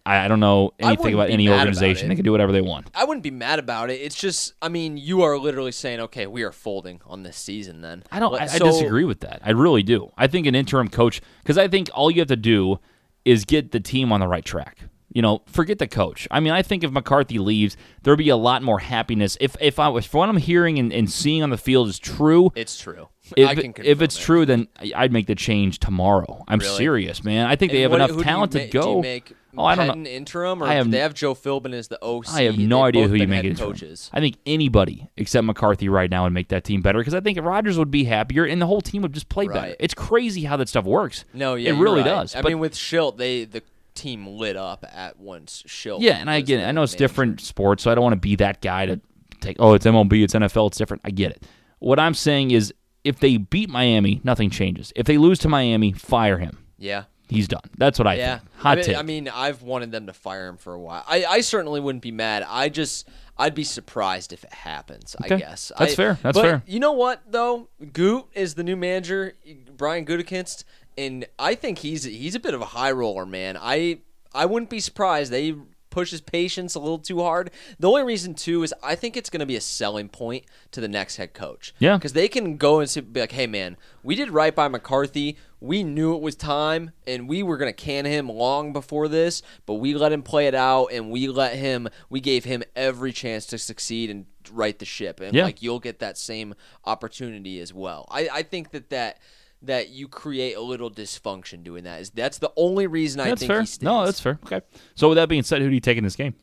I, 0.09 0.25
I 0.25 0.27
don't 0.27 0.39
know 0.39 0.71
anything 0.79 1.13
about 1.13 1.29
any 1.29 1.45
mad 1.47 1.53
about 1.53 1.59
organization. 1.59 2.09
They 2.09 2.15
can 2.15 2.23
do 2.25 2.31
whatever 2.31 2.51
they 2.51 2.61
want. 2.61 2.89
I 2.95 3.03
wouldn't 3.05 3.23
be 3.23 3.31
mad 3.31 3.59
about 3.59 3.89
it. 3.89 3.95
It's 4.01 4.15
just, 4.15 4.53
I 4.61 4.69
mean, 4.69 4.97
you 4.97 5.21
are 5.21 5.37
literally 5.37 5.71
saying, 5.71 5.99
okay, 6.01 6.25
we 6.27 6.43
are 6.43 6.51
folding 6.51 7.01
on 7.05 7.23
this 7.23 7.37
season. 7.37 7.81
Then 7.81 8.03
I 8.11 8.19
don't. 8.19 8.33
I, 8.33 8.45
I 8.45 8.57
disagree 8.59 9.05
with 9.05 9.19
that. 9.21 9.41
I 9.43 9.51
really 9.51 9.83
do. 9.83 10.11
I 10.17 10.27
think 10.27 10.47
an 10.47 10.55
interim 10.55 10.87
coach 10.89 11.21
because 11.43 11.57
I 11.57 11.67
think 11.67 11.89
all 11.93 12.09
you 12.09 12.19
have 12.21 12.27
to 12.29 12.35
do 12.35 12.79
is 13.25 13.45
get 13.45 13.71
the 13.71 13.79
team 13.79 14.11
on 14.11 14.19
the 14.19 14.27
right 14.27 14.43
track. 14.45 14.79
You 15.11 15.23
know, 15.23 15.41
forget 15.47 15.79
the 15.79 15.87
coach. 15.87 16.27
I 16.29 16.39
mean, 16.39 16.53
I 16.53 16.61
think 16.61 16.83
if 16.83 16.91
McCarthy 16.91 17.39
leaves, 17.39 17.75
there'll 18.03 18.15
be 18.15 18.29
a 18.29 18.37
lot 18.37 18.61
more 18.61 18.77
happiness. 18.77 19.37
If 19.41 19.55
if 19.59 19.79
I 19.79 19.89
if 19.97 20.13
what 20.13 20.29
I'm 20.29 20.37
hearing 20.37 20.77
and, 20.77 20.93
and 20.93 21.09
seeing 21.09 21.41
on 21.41 21.49
the 21.49 21.57
field 21.57 21.87
is 21.89 21.97
true, 21.97 22.51
It's 22.55 22.79
true. 22.79 23.09
if, 23.35 23.47
I 23.49 23.55
can 23.55 23.73
if 23.83 24.03
it's 24.03 24.15
it. 24.15 24.21
true, 24.21 24.45
then 24.45 24.67
I- 24.79 24.91
I'd 24.95 25.11
make 25.11 25.25
the 25.25 25.33
change 25.33 25.79
tomorrow. 25.79 26.43
I'm 26.47 26.59
Really? 26.59 26.77
serious, 26.77 27.23
man. 27.23 27.47
I 27.47 27.55
think 27.55 27.71
they 27.71 27.83
And 27.83 27.91
have 27.91 27.99
what- 27.99 28.09
enough 28.09 28.17
do 28.19 28.23
talent 28.23 28.53
ma- 28.53 28.59
to 28.59 28.67
Do 28.69 28.79
go. 28.81 28.95
you 28.97 29.01
make 29.01 29.33
oh, 29.57 29.63
I 29.65 29.75
don't 29.75 30.03
know. 30.03 30.09
interim, 30.09 30.61
or 30.63 30.67
I 30.67 30.73
have- 30.75 30.89
they 30.91 30.99
have 30.99 31.13
Joe 31.13 31.33
Philbin 31.35 31.73
as 31.73 31.87
the 31.87 31.97
OC? 32.03 32.27
I 32.33 32.43
have 32.43 32.57
no 32.57 32.77
They've 32.77 32.85
idea 32.87 33.07
who 33.07 33.15
you 33.15 33.27
make 33.27 33.43
it 33.45 33.57
coaches. 33.57 34.09
I 34.13 34.19
think 34.19 34.37
anybody 34.45 35.09
except 35.17 35.45
McCarthy 35.45 35.89
right 35.89 36.09
now 36.09 36.23
would 36.23 36.33
make 36.33 36.49
that 36.49 36.63
team 36.63 36.81
better 36.81 36.99
because 36.99 37.13
I 37.13 37.19
think 37.21 37.39
Rodgers 37.41 37.77
would 37.77 37.91
be 37.91 38.03
happier 38.05 38.45
and 38.45 38.61
the 38.61 38.67
whole 38.67 38.81
team 38.81 39.01
would 39.01 39.13
just 39.13 39.29
play 39.29 39.47
better. 39.47 39.75
It's 39.79 39.93
crazy 39.93 40.43
how 40.43 40.57
that 40.57 40.69
stuff 40.69 40.85
works. 40.85 41.25
No, 41.33 41.55
yeah, 41.55 41.71
it 41.71 41.73
really 41.77 42.01
right. 42.01 42.05
does. 42.07 42.35
I 42.35 42.41
But- 42.41 42.49
mean, 42.49 42.59
with 42.59 42.73
Shildt, 42.73 43.17
they 43.17 43.45
the 43.45 43.63
team 43.95 44.27
lit 44.27 44.55
up 44.55 44.85
at 44.93 45.19
once. 45.19 45.63
Shildt. 45.67 45.97
Yeah, 46.01 46.17
and 46.17 46.29
I 46.29 46.41
get 46.41 46.59
it. 46.61 46.63
I 46.63 46.71
know 46.71 46.83
it's 46.83 46.93
manager. 46.93 47.03
different 47.03 47.41
sports, 47.41 47.83
so 47.83 47.91
I 47.91 47.95
don't 47.95 48.03
want 48.03 48.13
to 48.13 48.19
be 48.19 48.35
that 48.37 48.61
guy 48.61 48.85
to 48.85 49.01
take, 49.41 49.57
oh, 49.59 49.73
it's 49.73 49.85
MLB, 49.85 50.23
it's 50.23 50.33
NFL, 50.33 50.67
it's 50.67 50.77
different. 50.77 51.01
I 51.05 51.09
get 51.11 51.31
it. 51.31 51.43
What 51.79 51.99
I'm 51.99 52.13
saying 52.13 52.51
is 52.51 52.73
if 53.03 53.19
they 53.19 53.37
beat 53.37 53.69
Miami, 53.69 54.21
nothing 54.23 54.49
changes. 54.49 54.91
If 54.95 55.05
they 55.05 55.17
lose 55.17 55.39
to 55.39 55.49
Miami, 55.49 55.91
fire 55.93 56.37
him. 56.37 56.57
Yeah, 56.77 57.03
He's 57.29 57.47
done. 57.47 57.61
That's 57.77 57.97
what 57.99 58.07
I 58.07 58.15
Yeah, 58.15 58.37
think. 58.39 58.51
Hot 58.57 58.71
I 58.71 58.75
mean, 58.75 58.83
take. 58.85 58.97
I 58.97 59.01
mean, 59.03 59.27
I've 59.29 59.61
wanted 59.61 59.91
them 59.91 60.07
to 60.07 60.13
fire 60.13 60.47
him 60.47 60.57
for 60.57 60.73
a 60.73 60.79
while. 60.79 61.03
I, 61.07 61.25
I 61.25 61.41
certainly 61.41 61.79
wouldn't 61.79 62.01
be 62.01 62.11
mad. 62.11 62.43
I 62.47 62.69
just, 62.69 63.07
I'd 63.37 63.53
be 63.55 63.63
surprised 63.63 64.33
if 64.33 64.43
it 64.43 64.51
happens. 64.53 65.15
I 65.21 65.25
Okay. 65.27 65.37
guess 65.37 65.71
That's 65.77 65.93
I- 65.93 65.95
fair. 65.95 66.17
That's 66.23 66.37
but 66.37 66.41
fair. 66.43 66.63
You 66.65 66.79
know 66.79 66.93
what 66.93 67.21
though? 67.31 67.69
Goot 67.93 68.25
is 68.33 68.55
the 68.55 68.63
new 68.63 68.75
manager, 68.75 69.33
Brian 69.77 70.05
Gutekunst, 70.05 70.63
and 70.97 71.25
I 71.37 71.55
think 71.55 71.77
he's 71.79 72.03
he's 72.03 72.35
a 72.35 72.39
bit 72.39 72.53
of 72.53 72.61
a 72.61 72.65
high 72.65 72.91
roller, 72.91 73.25
man. 73.25 73.57
I 73.61 73.99
I 74.33 74.45
wouldn't 74.45 74.69
be 74.69 74.79
surprised 74.79 75.31
they 75.31 75.55
push 75.89 76.11
his 76.11 76.21
patience 76.21 76.75
a 76.75 76.79
little 76.79 76.99
too 76.99 77.21
hard. 77.21 77.51
The 77.79 77.87
only 77.89 78.03
reason 78.03 78.33
too 78.35 78.63
is 78.63 78.73
I 78.83 78.95
think 78.95 79.17
it's 79.17 79.29
going 79.29 79.39
to 79.39 79.45
be 79.45 79.55
a 79.55 79.61
selling 79.61 80.09
point 80.09 80.45
to 80.71 80.81
the 80.81 80.87
next 80.87 81.15
head 81.17 81.33
coach. 81.33 81.73
Yeah. 81.79 81.97
because 81.97 82.13
they 82.13 82.27
can 82.27 82.57
go 82.57 82.79
and 82.79 82.89
say, 82.89 83.01
be 83.01 83.19
like, 83.21 83.31
"Hey, 83.31 83.47
man, 83.47 83.77
we 84.03 84.15
did 84.15 84.29
right 84.29 84.55
by 84.55 84.67
McCarthy. 84.67 85.37
We 85.61 85.83
knew 85.83 86.15
it 86.15 86.21
was 86.21 86.35
time, 86.35 86.91
and 87.05 87.27
we 87.27 87.43
were 87.43 87.57
going 87.57 87.73
to 87.73 87.73
can 87.73 88.05
him 88.05 88.29
long 88.29 88.71
before 88.71 89.07
this, 89.09 89.41
but 89.65 89.73
we 89.75 89.93
let 89.93 90.11
him 90.13 90.21
play 90.23 90.47
it 90.47 90.55
out, 90.55 90.87
and 90.93 91.11
we 91.11 91.27
let 91.27 91.55
him. 91.55 91.89
We 92.09 92.21
gave 92.21 92.45
him 92.45 92.63
every 92.75 93.11
chance 93.11 93.45
to 93.47 93.57
succeed 93.57 94.09
and 94.09 94.25
right 94.51 94.77
the 94.79 94.85
ship, 94.85 95.19
and 95.19 95.33
Yeah. 95.35 95.43
like 95.43 95.61
you'll 95.61 95.79
get 95.79 95.99
that 95.99 96.17
same 96.17 96.53
opportunity 96.85 97.59
as 97.59 97.73
well. 97.73 98.07
I, 98.11 98.29
I 98.31 98.43
think 98.43 98.71
that 98.71 98.89
that." 98.89 99.19
That 99.63 99.89
you 99.89 100.07
create 100.07 100.53
a 100.55 100.61
little 100.61 100.89
dysfunction 100.89 101.63
doing 101.63 101.83
that 101.83 101.99
is 101.99 102.11
that's 102.11 102.37
the 102.37 102.51
only 102.55 102.87
reason 102.87 103.19
I 103.19 103.27
that's 103.29 103.41
think 103.41 103.51
fair. 103.51 103.59
he 103.59 103.65
stays. 103.65 103.83
No, 103.83 104.05
that's 104.05 104.21
fair. 104.21 104.39
Okay. 104.45 104.61
So 104.95 105.09
with 105.09 105.17
that 105.17 105.27
being 105.27 105.43
said, 105.43 105.61
who 105.61 105.67
do 105.67 105.73
you 105.73 105.81
take 105.81 105.97
in 105.97 106.03
this 106.05 106.15
game? 106.15 106.33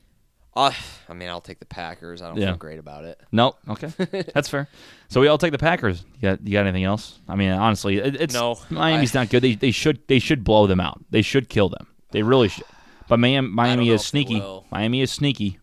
Uh, 0.54 0.72
I 1.08 1.14
mean, 1.14 1.28
I'll 1.30 1.40
take 1.40 1.58
the 1.58 1.66
Packers. 1.66 2.20
I 2.22 2.28
don't 2.28 2.36
Yeah. 2.38 2.48
feel 2.48 2.56
great 2.56 2.78
about 2.78 3.04
it. 3.04 3.20
No. 3.32 3.56
Okay. 3.68 3.88
That's 4.34 4.48
fair. 4.48 4.68
So 5.08 5.20
we 5.20 5.28
all 5.28 5.38
take 5.38 5.52
the 5.52 5.58
Packers. 5.58 6.02
You 6.14 6.20
got, 6.30 6.46
you 6.46 6.52
got 6.52 6.60
anything 6.66 6.84
else? 6.84 7.18
I 7.28 7.36
mean, 7.36 7.50
honestly, 7.52 7.96
it, 7.98 8.20
it's 8.20 8.34
No, 8.34 8.58
Miami's 8.70 9.12
not 9.14 9.28
good. 9.30 9.42
They, 9.42 9.54
they 9.54 9.70
should 9.70 10.00
they 10.08 10.18
should 10.18 10.44
blow 10.44 10.66
them 10.66 10.80
out. 10.80 11.02
They 11.10 11.22
should 11.22 11.48
kill 11.48 11.68
them. 11.70 11.86
They 12.10 12.22
really 12.22 12.48
should. 12.48 12.64
But 13.08 13.18
Miami, 13.18 13.48
Miami 13.48 13.90
is 13.90 14.04
sneaky. 14.04 14.42
Miami 14.70 15.00
is 15.00 15.10
sneaky. 15.12 15.58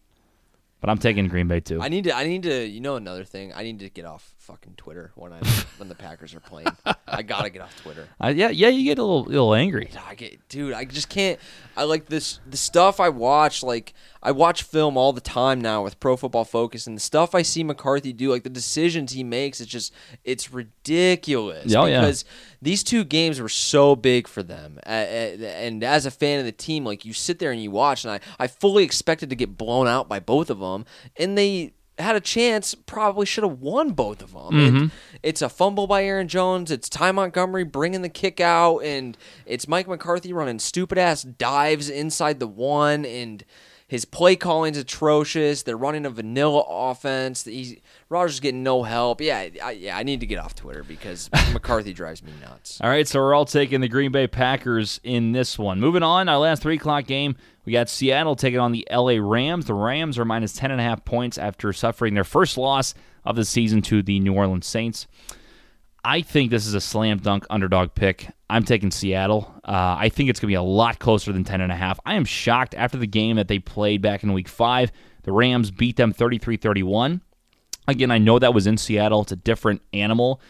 But 0.79 0.89
I'm 0.89 0.97
taking 0.97 1.27
Green 1.27 1.47
Bay 1.47 1.59
too. 1.59 1.81
I 1.81 1.87
need 1.89 2.03
to. 2.05 2.15
I 2.15 2.25
need 2.25 2.43
to. 2.43 2.65
You 2.67 2.81
know, 2.81 2.95
another 2.95 3.23
thing. 3.23 3.53
I 3.53 3.63
need 3.63 3.79
to 3.79 3.89
get 3.89 4.05
off 4.05 4.33
fucking 4.43 4.73
Twitter 4.75 5.11
when 5.15 5.31
I 5.31 5.39
when 5.77 5.87
the 5.87 5.95
Packers 5.95 6.33
are 6.35 6.39
playing. 6.41 6.67
I 7.07 7.21
gotta 7.23 7.49
get 7.49 7.61
off 7.61 7.75
Twitter. 7.81 8.07
Uh, 8.23 8.27
yeah, 8.27 8.49
yeah, 8.49 8.69
you 8.69 8.85
get 8.85 8.99
a 8.99 9.03
little 9.03 9.23
little 9.23 9.53
angry. 9.53 9.89
I 10.07 10.15
get, 10.15 10.47
dude. 10.47 10.73
I 10.73 10.85
just 10.85 11.09
can't. 11.09 11.39
I 11.75 11.83
like 11.83 12.05
this. 12.05 12.39
The 12.49 12.55
stuff 12.55 12.99
I 12.99 13.09
watch, 13.09 13.63
like 13.63 13.93
I 14.21 14.31
watch 14.31 14.63
film 14.63 14.95
all 14.97 15.11
the 15.11 15.19
time 15.21 15.59
now 15.59 15.83
with 15.83 15.99
Pro 15.99 16.15
Football 16.15 16.45
Focus, 16.45 16.87
and 16.87 16.95
the 16.95 17.01
stuff 17.01 17.35
I 17.35 17.41
see 17.41 17.63
McCarthy 17.63 18.13
do, 18.13 18.29
like 18.31 18.43
the 18.43 18.49
decisions 18.49 19.11
he 19.11 19.23
makes, 19.23 19.59
it's 19.59 19.69
just 19.69 19.93
it's 20.23 20.53
ridiculous. 20.53 21.73
Oh, 21.75 21.85
yeah. 21.85 22.01
because 22.01 22.23
these 22.61 22.83
two 22.83 23.03
games 23.03 23.41
were 23.41 23.49
so 23.49 23.95
big 23.95 24.27
for 24.27 24.43
them, 24.43 24.79
and 24.83 25.83
as 25.83 26.05
a 26.05 26.11
fan 26.11 26.39
of 26.39 26.45
the 26.45 26.51
team, 26.53 26.85
like 26.85 27.03
you 27.03 27.13
sit 27.13 27.39
there 27.39 27.51
and 27.51 27.61
you 27.61 27.71
watch, 27.71 28.05
and 28.05 28.13
I 28.13 28.19
I 28.39 28.47
fully 28.47 28.83
expected 28.83 29.29
to 29.31 29.35
get 29.35 29.57
blown 29.57 29.87
out 29.87 30.07
by 30.07 30.19
both 30.19 30.49
of 30.49 30.59
them, 30.59 30.85
and 31.17 31.37
they 31.37 31.73
had 31.99 32.15
a 32.15 32.19
chance, 32.21 32.73
probably 32.75 33.25
should 33.25 33.43
have 33.43 33.59
won 33.59 33.91
both 33.91 34.21
of 34.21 34.31
them. 34.33 34.41
Mm-hmm. 34.51 34.83
It- 34.85 34.91
it's 35.23 35.41
a 35.41 35.49
fumble 35.49 35.87
by 35.87 36.03
Aaron 36.03 36.27
Jones. 36.27 36.69
It's 36.71 36.89
Ty 36.89 37.11
Montgomery 37.13 37.63
bringing 37.63 38.01
the 38.01 38.09
kick 38.09 38.39
out, 38.39 38.79
and 38.79 39.17
it's 39.45 39.67
Mike 39.67 39.87
McCarthy 39.87 40.33
running 40.33 40.59
stupid 40.59 40.97
ass 40.97 41.23
dives 41.23 41.89
inside 41.89 42.39
the 42.39 42.47
one, 42.47 43.05
and 43.05 43.43
his 43.87 44.05
play 44.05 44.35
calling's 44.35 44.77
atrocious. 44.77 45.63
They're 45.63 45.77
running 45.77 46.05
a 46.05 46.09
vanilla 46.09 46.63
offense. 46.67 47.43
He's 47.43 47.77
Rodgers 48.09 48.39
getting 48.39 48.63
no 48.63 48.83
help. 48.83 49.21
Yeah, 49.21 49.47
I, 49.63 49.71
yeah, 49.71 49.97
I 49.97 50.03
need 50.03 50.19
to 50.21 50.25
get 50.25 50.39
off 50.39 50.55
Twitter 50.55 50.83
because 50.83 51.29
McCarthy 51.53 51.93
drives 51.93 52.23
me 52.23 52.31
nuts. 52.41 52.79
All 52.81 52.89
right, 52.89 53.07
so 53.07 53.19
we're 53.19 53.33
all 53.33 53.45
taking 53.45 53.81
the 53.81 53.87
Green 53.87 54.11
Bay 54.11 54.27
Packers 54.27 54.99
in 55.03 55.31
this 55.31 55.59
one. 55.59 55.79
Moving 55.79 56.03
on, 56.03 56.29
our 56.29 56.37
last 56.37 56.61
three 56.61 56.75
o'clock 56.75 57.05
game, 57.05 57.35
we 57.65 57.73
got 57.73 57.89
Seattle 57.89 58.35
taking 58.35 58.59
on 58.59 58.71
the 58.71 58.87
LA 58.91 59.17
Rams. 59.19 59.65
The 59.65 59.73
Rams 59.73 60.17
are 60.19 60.25
minus 60.25 60.53
ten 60.53 60.71
and 60.71 60.79
a 60.81 60.83
half 60.83 61.05
points 61.05 61.37
after 61.37 61.71
suffering 61.73 62.13
their 62.13 62.23
first 62.23 62.57
loss 62.57 62.93
of 63.25 63.35
the 63.35 63.45
season 63.45 63.81
to 63.83 64.01
the 64.01 64.19
New 64.19 64.33
Orleans 64.33 64.67
Saints. 64.67 65.07
I 66.05 66.21
think 66.21 66.51
this 66.51 66.67
is 66.67 66.73
a 66.73 66.81
slam 66.81 67.19
dunk 67.19 67.45
underdog 67.49 67.95
pick. 67.95 68.29
I'm 68.49 68.63
taking 68.63 68.91
Seattle. 68.91 69.53
Uh, 69.63 69.95
I 69.97 70.09
think 70.09 70.29
it's 70.29 70.39
going 70.39 70.49
to 70.49 70.51
be 70.51 70.55
a 70.55 70.61
lot 70.61 70.99
closer 70.99 71.31
than 71.31 71.43
10.5. 71.43 71.97
I 72.05 72.15
am 72.15 72.25
shocked 72.25 72.75
after 72.75 72.97
the 72.97 73.07
game 73.07 73.37
that 73.37 73.47
they 73.47 73.59
played 73.59 74.01
back 74.01 74.23
in 74.23 74.33
week 74.33 74.47
five. 74.47 74.91
The 75.23 75.31
Rams 75.31 75.71
beat 75.71 75.95
them 75.95 76.11
33 76.11 76.57
31. 76.57 77.21
Again, 77.87 78.11
I 78.11 78.17
know 78.17 78.39
that 78.39 78.53
was 78.53 78.67
in 78.67 78.77
Seattle. 78.77 79.21
It's 79.21 79.31
a 79.31 79.37
different 79.37 79.81
animal. 79.93 80.41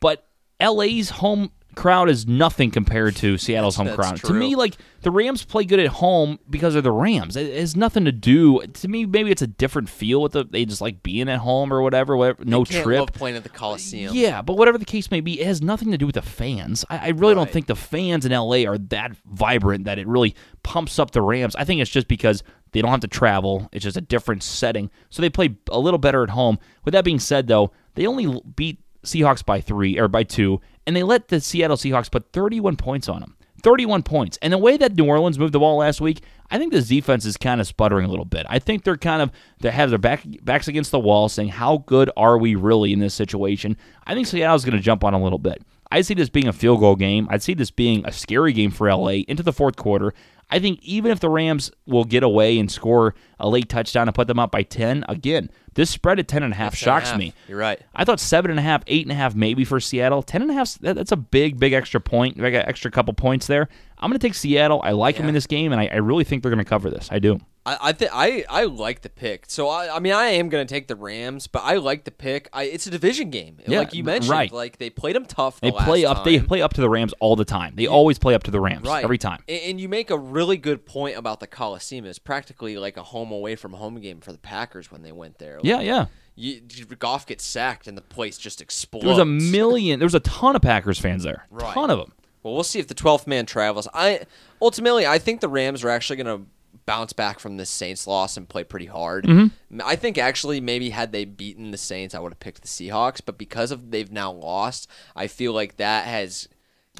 But 0.00 0.26
LA's 0.60 1.10
home 1.10 1.50
crowd 1.78 2.10
is 2.10 2.26
nothing 2.26 2.72
compared 2.72 3.14
to 3.14 3.38
Seattle's 3.38 3.76
home 3.76 3.94
crowd. 3.94 4.16
To 4.24 4.32
me, 4.34 4.56
like 4.56 4.76
the 5.02 5.12
Rams 5.12 5.44
play 5.44 5.64
good 5.64 5.78
at 5.78 5.86
home 5.86 6.40
because 6.50 6.74
of 6.74 6.82
the 6.82 6.90
Rams. 6.90 7.36
It 7.36 7.56
has 7.56 7.76
nothing 7.76 8.04
to 8.04 8.10
do. 8.10 8.60
To 8.66 8.88
me, 8.88 9.06
maybe 9.06 9.30
it's 9.30 9.42
a 9.42 9.46
different 9.46 9.88
feel 9.88 10.20
with 10.20 10.32
the 10.32 10.42
they 10.42 10.64
just 10.64 10.80
like 10.80 11.04
being 11.04 11.28
at 11.28 11.38
home 11.38 11.72
or 11.72 11.80
whatever. 11.80 12.16
whatever 12.16 12.44
no 12.44 12.64
trip. 12.64 13.12
playing 13.12 13.36
at 13.36 13.44
the 13.44 13.48
Coliseum. 13.48 14.12
Yeah, 14.12 14.42
but 14.42 14.56
whatever 14.56 14.76
the 14.76 14.84
case 14.84 15.12
may 15.12 15.20
be, 15.20 15.40
it 15.40 15.46
has 15.46 15.62
nothing 15.62 15.92
to 15.92 15.98
do 15.98 16.06
with 16.06 16.16
the 16.16 16.22
fans. 16.22 16.84
I, 16.90 16.98
I 16.98 17.08
really 17.10 17.36
don't 17.36 17.48
think 17.48 17.68
the 17.68 17.76
fans 17.76 18.26
in 18.26 18.32
LA 18.32 18.68
are 18.68 18.76
that 18.76 19.16
vibrant 19.26 19.84
that 19.84 20.00
it 20.00 20.08
really 20.08 20.34
pumps 20.64 20.98
up 20.98 21.12
the 21.12 21.22
Rams. 21.22 21.54
I 21.54 21.62
think 21.62 21.80
it's 21.80 21.92
just 21.92 22.08
because 22.08 22.42
they 22.72 22.82
don't 22.82 22.90
have 22.90 23.00
to 23.00 23.08
travel. 23.08 23.68
It's 23.70 23.84
just 23.84 23.96
a 23.96 24.00
different 24.00 24.42
setting. 24.42 24.90
So 25.10 25.22
they 25.22 25.30
play 25.30 25.56
a 25.70 25.78
little 25.78 25.98
better 25.98 26.24
at 26.24 26.30
home. 26.30 26.58
With 26.84 26.92
that 26.92 27.04
being 27.04 27.20
said, 27.20 27.46
though, 27.46 27.70
they 27.94 28.04
only 28.04 28.42
beat 28.56 28.80
Seahawks 29.04 29.44
by 29.44 29.60
three 29.60 29.98
or 29.98 30.08
by 30.08 30.24
two, 30.24 30.60
and 30.88 30.96
they 30.96 31.02
let 31.02 31.28
the 31.28 31.38
Seattle 31.38 31.76
Seahawks 31.76 32.10
put 32.10 32.32
31 32.32 32.76
points 32.76 33.10
on 33.10 33.20
them. 33.20 33.36
31 33.62 34.02
points. 34.04 34.38
And 34.40 34.54
the 34.54 34.58
way 34.58 34.78
that 34.78 34.96
New 34.96 35.04
Orleans 35.04 35.38
moved 35.38 35.52
the 35.52 35.58
ball 35.58 35.76
last 35.76 36.00
week, 36.00 36.22
I 36.50 36.56
think 36.56 36.72
this 36.72 36.88
defense 36.88 37.26
is 37.26 37.36
kind 37.36 37.60
of 37.60 37.66
sputtering 37.66 38.06
a 38.06 38.08
little 38.08 38.24
bit. 38.24 38.46
I 38.48 38.58
think 38.58 38.84
they're 38.84 38.96
kind 38.96 39.20
of 39.20 39.30
they 39.60 39.70
have 39.70 39.90
their 39.90 39.98
back 39.98 40.22
backs 40.42 40.66
against 40.66 40.90
the 40.90 40.98
wall 40.98 41.28
saying, 41.28 41.50
How 41.50 41.84
good 41.86 42.10
are 42.16 42.38
we 42.38 42.54
really 42.54 42.94
in 42.94 43.00
this 43.00 43.12
situation? 43.12 43.76
I 44.06 44.14
think 44.14 44.28
Seattle's 44.28 44.64
gonna 44.64 44.80
jump 44.80 45.04
on 45.04 45.12
a 45.12 45.22
little 45.22 45.38
bit. 45.38 45.62
I 45.92 46.00
see 46.00 46.14
this 46.14 46.30
being 46.30 46.48
a 46.48 46.54
field 46.54 46.80
goal 46.80 46.96
game. 46.96 47.26
I 47.30 47.36
see 47.36 47.52
this 47.52 47.70
being 47.70 48.06
a 48.06 48.12
scary 48.12 48.54
game 48.54 48.70
for 48.70 48.90
LA 48.90 49.24
into 49.28 49.42
the 49.42 49.52
fourth 49.52 49.76
quarter. 49.76 50.14
I 50.50 50.58
think 50.58 50.80
even 50.82 51.10
if 51.10 51.20
the 51.20 51.28
Rams 51.28 51.70
will 51.86 52.04
get 52.04 52.22
away 52.22 52.58
and 52.58 52.70
score 52.70 53.14
a 53.38 53.48
late 53.48 53.68
touchdown 53.68 54.08
and 54.08 54.14
put 54.14 54.26
them 54.26 54.38
up 54.38 54.50
by 54.50 54.62
10, 54.62 55.04
again, 55.08 55.50
this 55.74 55.90
spread 55.90 56.18
at 56.18 56.26
10 56.26 56.42
and 56.42 56.52
a 56.52 56.56
half 56.56 56.74
shocks 56.74 57.10
half. 57.10 57.18
me. 57.18 57.34
You're 57.46 57.58
right. 57.58 57.80
I 57.94 58.04
thought 58.04 58.18
seven 58.18 58.50
and 58.50 58.58
a 58.58 58.62
half, 58.62 58.82
eight 58.86 59.04
and 59.04 59.12
a 59.12 59.14
half, 59.14 59.34
maybe 59.34 59.64
for 59.64 59.78
Seattle. 59.78 60.22
Ten 60.22 60.42
and 60.42 60.50
a 60.50 60.54
half, 60.54 60.74
that, 60.78 60.96
that's 60.96 61.12
a 61.12 61.16
big, 61.16 61.58
big 61.58 61.72
extra 61.72 62.00
point. 62.00 62.40
I 62.42 62.50
got 62.50 62.66
extra 62.66 62.90
couple 62.90 63.12
points 63.14 63.46
there. 63.46 63.68
I'm 63.98 64.10
going 64.10 64.18
to 64.18 64.26
take 64.26 64.34
Seattle. 64.34 64.80
I 64.82 64.92
like 64.92 65.16
them 65.16 65.28
in 65.28 65.34
this 65.34 65.46
game, 65.46 65.72
and 65.72 65.80
I, 65.80 65.86
I 65.86 65.96
really 65.96 66.24
think 66.24 66.42
they're 66.42 66.50
going 66.52 66.64
to 66.64 66.68
cover 66.68 66.88
this. 66.90 67.08
I 67.12 67.18
do. 67.18 67.40
I 67.66 67.76
I, 67.80 67.92
th- 67.92 68.10
I 68.14 68.44
I 68.48 68.64
like 68.64 69.02
the 69.02 69.10
pick. 69.10 69.44
So 69.48 69.68
I 69.68 69.94
I 69.94 69.98
mean 70.00 70.14
I 70.14 70.26
am 70.28 70.48
gonna 70.48 70.64
take 70.64 70.88
the 70.88 70.96
Rams, 70.96 71.48
but 71.48 71.62
I 71.64 71.74
like 71.76 72.04
the 72.04 72.10
pick. 72.10 72.48
I, 72.52 72.62
it's 72.62 72.86
a 72.86 72.90
division 72.90 73.28
game, 73.30 73.58
Yeah, 73.66 73.80
like 73.80 73.92
you 73.92 74.04
mentioned. 74.04 74.30
right. 74.30 74.50
Like 74.50 74.78
they 74.78 74.88
played 74.88 75.16
them 75.16 75.26
tough. 75.26 75.60
They 75.60 75.70
play 75.70 76.04
up. 76.06 76.24
They 76.24 76.40
play 76.40 76.62
up 76.62 76.72
to 76.74 76.80
the 76.80 76.88
Rams 76.88 77.12
all 77.20 77.36
the 77.36 77.44
time. 77.44 77.74
They 77.76 77.86
always 77.86 78.18
play 78.18 78.34
up 78.34 78.44
to 78.44 78.50
the 78.50 78.60
Rams 78.60 78.86
right 78.86 79.04
every 79.04 79.18
time. 79.18 79.42
And, 79.48 79.60
and 79.62 79.80
you 79.80 79.88
make 79.88 80.08
a 80.10 80.16
really 80.38 80.56
good 80.56 80.86
point 80.86 81.16
about 81.16 81.40
the 81.40 81.46
Coliseum. 81.46 82.04
It's 82.04 82.18
practically 82.18 82.78
like 82.78 82.96
a 82.96 83.02
home 83.02 83.32
away 83.32 83.56
from 83.56 83.72
home 83.72 84.00
game 84.00 84.20
for 84.20 84.32
the 84.32 84.38
Packers 84.38 84.90
when 84.90 85.02
they 85.02 85.12
went 85.12 85.38
there. 85.38 85.56
Like, 85.56 85.64
Yeah, 85.64 85.80
yeah. 85.80 86.06
You, 86.36 86.60
Goff 86.98 87.26
gets 87.26 87.44
sacked 87.44 87.88
and 87.88 87.98
the 87.98 88.02
place 88.02 88.38
just 88.38 88.60
explodes. 88.60 89.04
There 89.04 89.10
was 89.10 89.18
a 89.18 89.24
million. 89.24 89.98
There 89.98 90.06
was 90.06 90.14
a 90.14 90.20
ton 90.20 90.54
of 90.54 90.62
Packers 90.62 90.98
fans 90.98 91.24
there. 91.24 91.46
Right. 91.50 91.74
Ton 91.74 91.90
of 91.90 91.98
them. 91.98 92.12
Well, 92.44 92.54
we'll 92.54 92.62
see 92.62 92.78
if 92.78 92.86
the 92.86 92.94
12th 92.94 93.26
man 93.26 93.44
travels. 93.44 93.88
I 93.92 94.20
ultimately 94.62 95.06
I 95.06 95.18
think 95.18 95.40
the 95.40 95.48
Rams 95.48 95.82
are 95.82 95.90
actually 95.90 96.22
going 96.22 96.38
to 96.38 96.46
bounce 96.86 97.12
back 97.12 97.40
from 97.40 97.56
this 97.56 97.68
Saints 97.68 98.06
loss 98.06 98.36
and 98.36 98.48
play 98.48 98.62
pretty 98.62 98.86
hard. 98.86 99.24
Mm-hmm. 99.24 99.80
I 99.84 99.96
think 99.96 100.16
actually 100.16 100.60
maybe 100.60 100.90
had 100.90 101.10
they 101.10 101.24
beaten 101.24 101.72
the 101.72 101.76
Saints, 101.76 102.14
I 102.14 102.20
would 102.20 102.32
have 102.32 102.40
picked 102.40 102.62
the 102.62 102.68
Seahawks, 102.68 103.20
but 103.24 103.36
because 103.36 103.72
of 103.72 103.90
they've 103.90 104.10
now 104.10 104.30
lost, 104.30 104.88
I 105.16 105.26
feel 105.26 105.52
like 105.52 105.76
that 105.78 106.06
has 106.06 106.48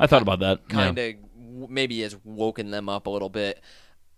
I 0.01 0.07
thought 0.07 0.23
about 0.23 0.41
that. 0.41 0.69
Kind 0.69 0.99
of 0.99 1.15
maybe 1.49 2.01
has 2.03 2.17
woken 2.25 2.71
them 2.71 2.89
up 2.89 3.07
a 3.07 3.11
little 3.11 3.29
bit. 3.31 3.61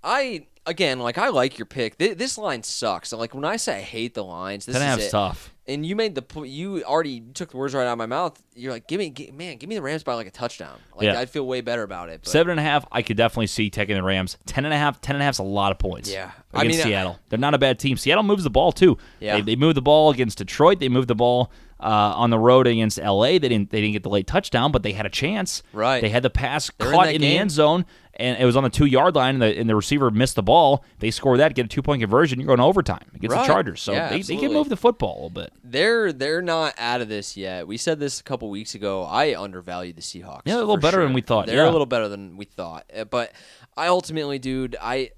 I 0.03 0.47
again, 0.66 0.99
like 0.99 1.18
I 1.18 1.28
like 1.28 1.59
your 1.59 1.66
pick. 1.66 1.99
Th- 1.99 2.16
this 2.16 2.39
line 2.39 2.62
sucks. 2.62 3.12
Like 3.12 3.35
when 3.35 3.45
I 3.45 3.57
say 3.57 3.78
I 3.78 3.81
hate 3.81 4.14
the 4.14 4.24
lines, 4.24 4.64
this 4.66 4.76
Ten 4.78 4.99
is 4.99 5.07
it. 5.07 5.11
tough. 5.11 5.53
And 5.66 5.85
you 5.87 5.95
made 5.95 6.14
the 6.14 6.41
you 6.43 6.83
already 6.85 7.20
took 7.20 7.51
the 7.51 7.57
words 7.59 7.74
right 7.74 7.87
out 7.87 7.93
of 7.93 7.99
my 7.99 8.07
mouth. 8.07 8.43
You're 8.55 8.72
like, 8.72 8.89
give 8.89 8.99
me, 8.99 9.11
gi- 9.11 9.31
man, 9.31 9.57
give 9.59 9.68
me 9.68 9.76
the 9.76 9.83
Rams 9.83 10.03
by 10.03 10.14
like 10.14 10.26
a 10.26 10.31
touchdown. 10.31 10.78
Like 10.97 11.05
Yeah. 11.05 11.18
I'd 11.20 11.31
feel 11.31 11.47
way 11.47 11.61
better 11.61 11.83
about 11.83 12.09
it. 12.09 12.22
But 12.24 12.31
Seven 12.31 12.51
and 12.53 12.59
a 12.61 12.62
half, 12.62 12.85
I 12.91 13.03
could 13.03 13.16
definitely 13.16 13.47
see 13.49 13.68
taking 13.70 13.95
the 13.95 14.03
Rams. 14.03 14.37
Ten 14.47 14.64
and 14.64 14.72
a 14.74 14.76
half, 14.78 15.01
ten 15.01 15.14
and 15.16 15.22
a 15.22 15.24
half's 15.26 15.39
a 15.39 15.43
lot 15.45 15.70
of 15.70 15.78
points. 15.78 16.11
Yeah. 16.11 16.33
against 16.55 16.55
I 16.55 16.64
mean, 16.64 16.72
Seattle, 16.83 17.18
they're 17.28 17.39
not 17.39 17.55
a 17.55 17.59
bad 17.59 17.78
team. 17.78 17.97
Seattle 17.99 18.24
moves 18.24 18.43
the 18.43 18.51
ball 18.51 18.72
too. 18.72 18.97
Yeah. 19.20 19.37
they, 19.37 19.43
they 19.43 19.57
move 19.57 19.74
the 19.76 19.83
ball 19.83 20.11
against 20.11 20.39
Detroit. 20.39 20.81
They 20.81 20.89
moved 20.89 21.09
the 21.09 21.14
ball 21.14 21.53
uh, 21.81 22.12
on 22.16 22.31
the 22.31 22.39
road 22.39 22.66
against 22.66 22.99
LA. 22.99 23.24
They 23.33 23.39
didn't. 23.41 23.70
They 23.70 23.81
didn't 23.81 23.93
get 23.95 24.03
the 24.03 24.09
late 24.11 24.26
touchdown, 24.26 24.72
but 24.72 24.83
they 24.83 24.93
had 24.93 25.07
a 25.07 25.11
chance. 25.11 25.62
Right. 25.72 26.01
They 26.01 26.09
had 26.11 26.22
the 26.22 26.31
pass 26.31 26.70
They're 26.78 26.91
caught 26.93 27.07
that 27.07 27.14
in, 27.14 27.20
the 27.22 27.37
end 27.39 27.51
zone, 27.51 27.87
and 28.14 28.41
it 28.41 28.45
was 28.45 28.57
on 28.57 28.62
the 28.64 28.70
two 28.70 28.85
yard 28.87 29.14
line, 29.14 29.35
and 29.37 29.43
the, 29.43 29.59
and 29.59 29.68
the 29.68 29.74
receiver 29.74 30.11
missed 30.11 30.35
the 30.37 30.43
ball. 30.43 30.85
They 30.99 31.11
score 31.11 31.37
that, 31.39 31.55
get 31.55 31.64
a 31.64 31.68
two 31.68 31.83
point 31.83 32.03
conversion, 32.03 32.39
you're 32.39 32.47
going 32.47 32.59
to 32.59 32.64
overtime 32.64 33.05
against 33.14 33.35
Right. 33.35 33.43
the 33.47 33.53
Chargers. 33.53 33.81
So 33.81 33.93
Yeah, 33.93 34.11
they, 34.11 34.22
they 34.22 34.37
can 34.37 34.53
move 34.53 34.68
the 34.68 34.76
football 34.76 35.12
a 35.12 35.16
little 35.16 35.31
bit. 35.31 35.53
They're 35.64 36.12
they're 36.12 36.43
not 36.43 36.74
out 36.78 37.01
of 37.01 37.09
this 37.09 37.37
yet. 37.37 37.66
We 37.66 37.76
said 37.76 37.99
this 37.99 38.20
a 38.20 38.22
couple 38.22 38.51
weeks 38.51 38.74
ago. 38.74 39.05
I 39.05 39.41
undervalued 39.41 39.97
the 39.97 40.03
Seahawks. 40.03 40.43
Yeah, 40.45 40.57
a 40.57 40.59
little 40.59 40.76
better 40.76 40.99
sure. 40.99 41.05
than 41.05 41.12
we 41.14 41.20
thought, 41.22 41.47
They're 41.47 41.64
yeah. 41.64 41.70
a 41.70 41.72
little 41.72 41.87
better 41.87 42.09
than 42.09 42.37
we 42.37 42.45
thought. 42.45 42.85
Uh, 42.95 43.05
But 43.05 43.33
I 43.76 43.87
ultimately, 43.87 44.39
dude, 44.39 44.76
I 44.81 45.11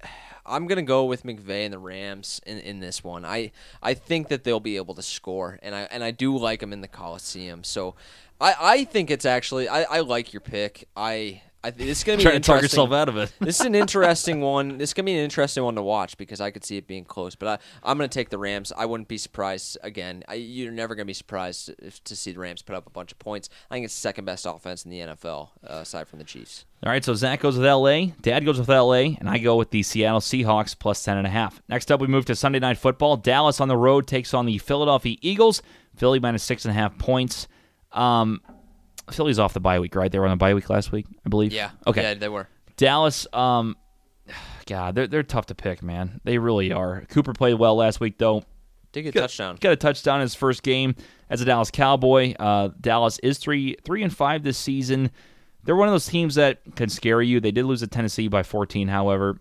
I'm 0.45 0.67
gonna 0.67 0.81
go 0.81 1.05
with 1.05 1.23
McVay 1.23 1.65
and 1.65 1.73
the 1.73 1.79
Rams 1.79 2.41
in, 2.45 2.59
in 2.59 2.79
this 2.79 3.03
one. 3.03 3.25
I 3.25 3.51
I 3.81 3.93
think 3.93 4.27
that 4.27 4.43
they'll 4.43 4.59
be 4.59 4.77
able 4.77 4.95
to 4.95 5.01
score, 5.01 5.59
and 5.61 5.73
I 5.73 5.81
and 5.91 6.03
I 6.03 6.11
do 6.11 6.37
like 6.37 6.59
them 6.59 6.73
in 6.73 6.81
the 6.81 6.87
Coliseum. 6.87 7.63
So 7.63 7.95
I 8.41 8.55
I 8.59 8.83
think 8.83 9.09
it's 9.09 9.25
actually 9.25 9.67
I, 9.67 9.83
I 9.83 9.99
like 10.01 10.33
your 10.33 10.41
pick. 10.41 10.87
I. 10.95 11.41
I, 11.63 11.71
this 11.71 11.99
is 11.99 12.03
gonna 12.03 12.17
be 12.17 12.23
Trying 12.23 12.41
to 12.41 12.45
talk 12.45 12.61
yourself 12.61 12.91
out 12.91 13.07
of 13.07 13.17
it. 13.17 13.31
this 13.39 13.59
is 13.59 13.65
an 13.65 13.73
interesting 13.75 14.41
one. 14.41 14.77
This 14.77 14.89
is 14.89 14.93
gonna 14.93 15.05
be 15.05 15.13
an 15.13 15.23
interesting 15.23 15.63
one 15.63 15.75
to 15.75 15.81
watch 15.81 16.17
because 16.17 16.41
I 16.41 16.51
could 16.51 16.65
see 16.65 16.77
it 16.77 16.87
being 16.87 17.05
close. 17.05 17.35
But 17.35 17.47
I, 17.47 17.89
I'm 17.89 17.97
gonna 17.97 18.09
take 18.09 18.29
the 18.29 18.37
Rams. 18.37 18.73
I 18.75 18.85
wouldn't 18.85 19.07
be 19.07 19.17
surprised 19.17 19.77
again. 19.81 20.23
I, 20.27 20.33
you're 20.35 20.71
never 20.73 20.93
gonna 20.95 21.05
be 21.05 21.13
surprised 21.13 21.73
if, 21.79 22.03
to 22.03 22.15
see 22.15 22.33
the 22.33 22.39
Rams 22.39 22.61
put 22.61 22.75
up 22.75 22.85
a 22.85 22.89
bunch 22.89 23.11
of 23.11 23.19
points. 23.19 23.49
I 23.71 23.75
think 23.75 23.85
it's 23.85 23.93
second 23.93 24.25
best 24.25 24.45
offense 24.45 24.83
in 24.83 24.91
the 24.91 24.99
NFL 24.99 25.49
uh, 25.63 25.75
aside 25.75 26.07
from 26.07 26.19
the 26.19 26.25
Chiefs. 26.25 26.65
All 26.85 26.91
right, 26.91 27.03
so 27.03 27.13
Zach 27.13 27.39
goes 27.39 27.57
with 27.57 27.65
LA, 27.65 28.07
Dad 28.21 28.43
goes 28.43 28.59
with 28.59 28.67
LA, 28.67 29.15
and 29.17 29.29
I 29.29 29.37
go 29.37 29.55
with 29.55 29.69
the 29.71 29.83
Seattle 29.83 30.19
Seahawks 30.19 30.77
plus 30.77 31.01
10.5. 31.05 31.61
Next 31.69 31.89
up, 31.93 32.01
we 32.01 32.07
move 32.07 32.25
to 32.25 32.35
Sunday 32.35 32.59
Night 32.59 32.77
Football. 32.77 33.15
Dallas 33.15 33.61
on 33.61 33.69
the 33.69 33.77
road 33.77 34.05
takes 34.05 34.33
on 34.33 34.45
the 34.45 34.57
Philadelphia 34.57 35.15
Eagles. 35.21 35.61
Philly 35.95 36.19
minus 36.19 36.45
6.5 36.45 36.97
points. 36.97 37.47
Um, 37.93 38.41
Philly's 39.11 39.39
off 39.39 39.53
the 39.53 39.59
bye 39.59 39.79
week, 39.79 39.95
right? 39.95 40.11
They 40.11 40.19
were 40.19 40.25
on 40.25 40.31
the 40.31 40.37
bye 40.37 40.53
week 40.53 40.69
last 40.69 40.91
week, 40.91 41.05
I 41.25 41.29
believe. 41.29 41.51
Yeah. 41.53 41.71
Okay. 41.87 42.01
Yeah, 42.01 42.13
they 42.15 42.29
were. 42.29 42.47
Dallas, 42.77 43.27
um, 43.33 43.75
God, 44.65 44.95
they're, 44.95 45.07
they're 45.07 45.23
tough 45.23 45.47
to 45.47 45.55
pick, 45.55 45.83
man. 45.83 46.21
They 46.23 46.37
really 46.37 46.71
are. 46.71 47.03
Cooper 47.09 47.33
played 47.33 47.55
well 47.55 47.75
last 47.75 47.99
week, 47.99 48.17
though. 48.17 48.43
Did 48.91 49.03
get 49.03 49.09
a 49.09 49.11
Got- 49.13 49.21
touchdown. 49.21 49.57
Got 49.59 49.73
a 49.73 49.75
touchdown 49.75 50.15
in 50.17 50.21
his 50.21 50.35
first 50.35 50.61
game 50.63 50.95
as 51.29 51.41
a 51.41 51.45
Dallas 51.45 51.71
Cowboy. 51.71 52.33
Uh, 52.39 52.69
Dallas 52.79 53.17
is 53.19 53.39
three 53.39 53.75
three 53.83 54.03
and 54.03 54.15
five 54.15 54.43
this 54.43 54.57
season. 54.57 55.09
They're 55.63 55.75
one 55.75 55.87
of 55.87 55.93
those 55.93 56.05
teams 56.05 56.35
that 56.35 56.59
can 56.75 56.89
scare 56.89 57.21
you. 57.21 57.39
They 57.39 57.51
did 57.51 57.65
lose 57.65 57.79
to 57.79 57.87
Tennessee 57.87 58.27
by 58.27 58.43
14, 58.43 58.89
however, 58.89 59.39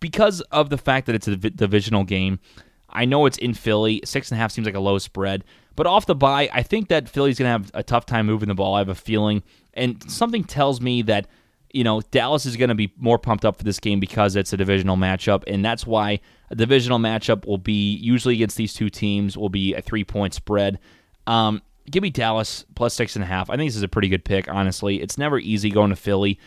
because 0.00 0.40
of 0.50 0.70
the 0.70 0.78
fact 0.78 1.06
that 1.06 1.14
it's 1.14 1.28
a 1.28 1.36
div- 1.36 1.56
divisional 1.56 2.04
game. 2.04 2.40
I 2.88 3.04
know 3.04 3.26
it's 3.26 3.38
in 3.38 3.54
Philly. 3.54 4.00
Six 4.04 4.30
and 4.30 4.38
a 4.38 4.40
half 4.40 4.52
seems 4.52 4.66
like 4.66 4.74
a 4.74 4.80
low 4.80 4.98
spread, 4.98 5.44
but 5.76 5.86
off 5.86 6.06
the 6.06 6.14
bye, 6.14 6.48
I 6.52 6.62
think 6.62 6.88
that 6.88 7.08
Philly's 7.08 7.38
going 7.38 7.46
to 7.46 7.52
have 7.52 7.70
a 7.74 7.82
tough 7.82 8.06
time 8.06 8.26
moving 8.26 8.48
the 8.48 8.54
ball. 8.54 8.74
I 8.74 8.78
have 8.78 8.88
a 8.88 8.94
feeling, 8.94 9.42
and 9.74 10.02
something 10.10 10.44
tells 10.44 10.80
me 10.80 11.02
that 11.02 11.26
you 11.72 11.84
know 11.84 12.00
Dallas 12.10 12.46
is 12.46 12.56
going 12.56 12.68
to 12.68 12.74
be 12.74 12.92
more 12.96 13.18
pumped 13.18 13.44
up 13.44 13.56
for 13.56 13.64
this 13.64 13.80
game 13.80 14.00
because 14.00 14.36
it's 14.36 14.52
a 14.52 14.56
divisional 14.56 14.96
matchup, 14.96 15.44
and 15.46 15.64
that's 15.64 15.86
why 15.86 16.20
a 16.50 16.54
divisional 16.54 16.98
matchup 16.98 17.46
will 17.46 17.58
be 17.58 17.96
usually 17.96 18.34
against 18.34 18.56
these 18.56 18.74
two 18.74 18.90
teams 18.90 19.36
will 19.36 19.48
be 19.48 19.74
a 19.74 19.80
three 19.80 20.04
point 20.04 20.34
spread. 20.34 20.78
Um, 21.26 21.62
give 21.90 22.02
me 22.02 22.10
Dallas 22.10 22.64
plus 22.74 22.94
six 22.94 23.16
and 23.16 23.22
a 23.22 23.26
half. 23.26 23.50
I 23.50 23.56
think 23.56 23.68
this 23.68 23.76
is 23.76 23.82
a 23.82 23.88
pretty 23.88 24.08
good 24.08 24.24
pick. 24.24 24.48
Honestly, 24.48 25.00
it's 25.00 25.18
never 25.18 25.38
easy 25.38 25.70
going 25.70 25.90
to 25.90 25.96
Philly. 25.96 26.38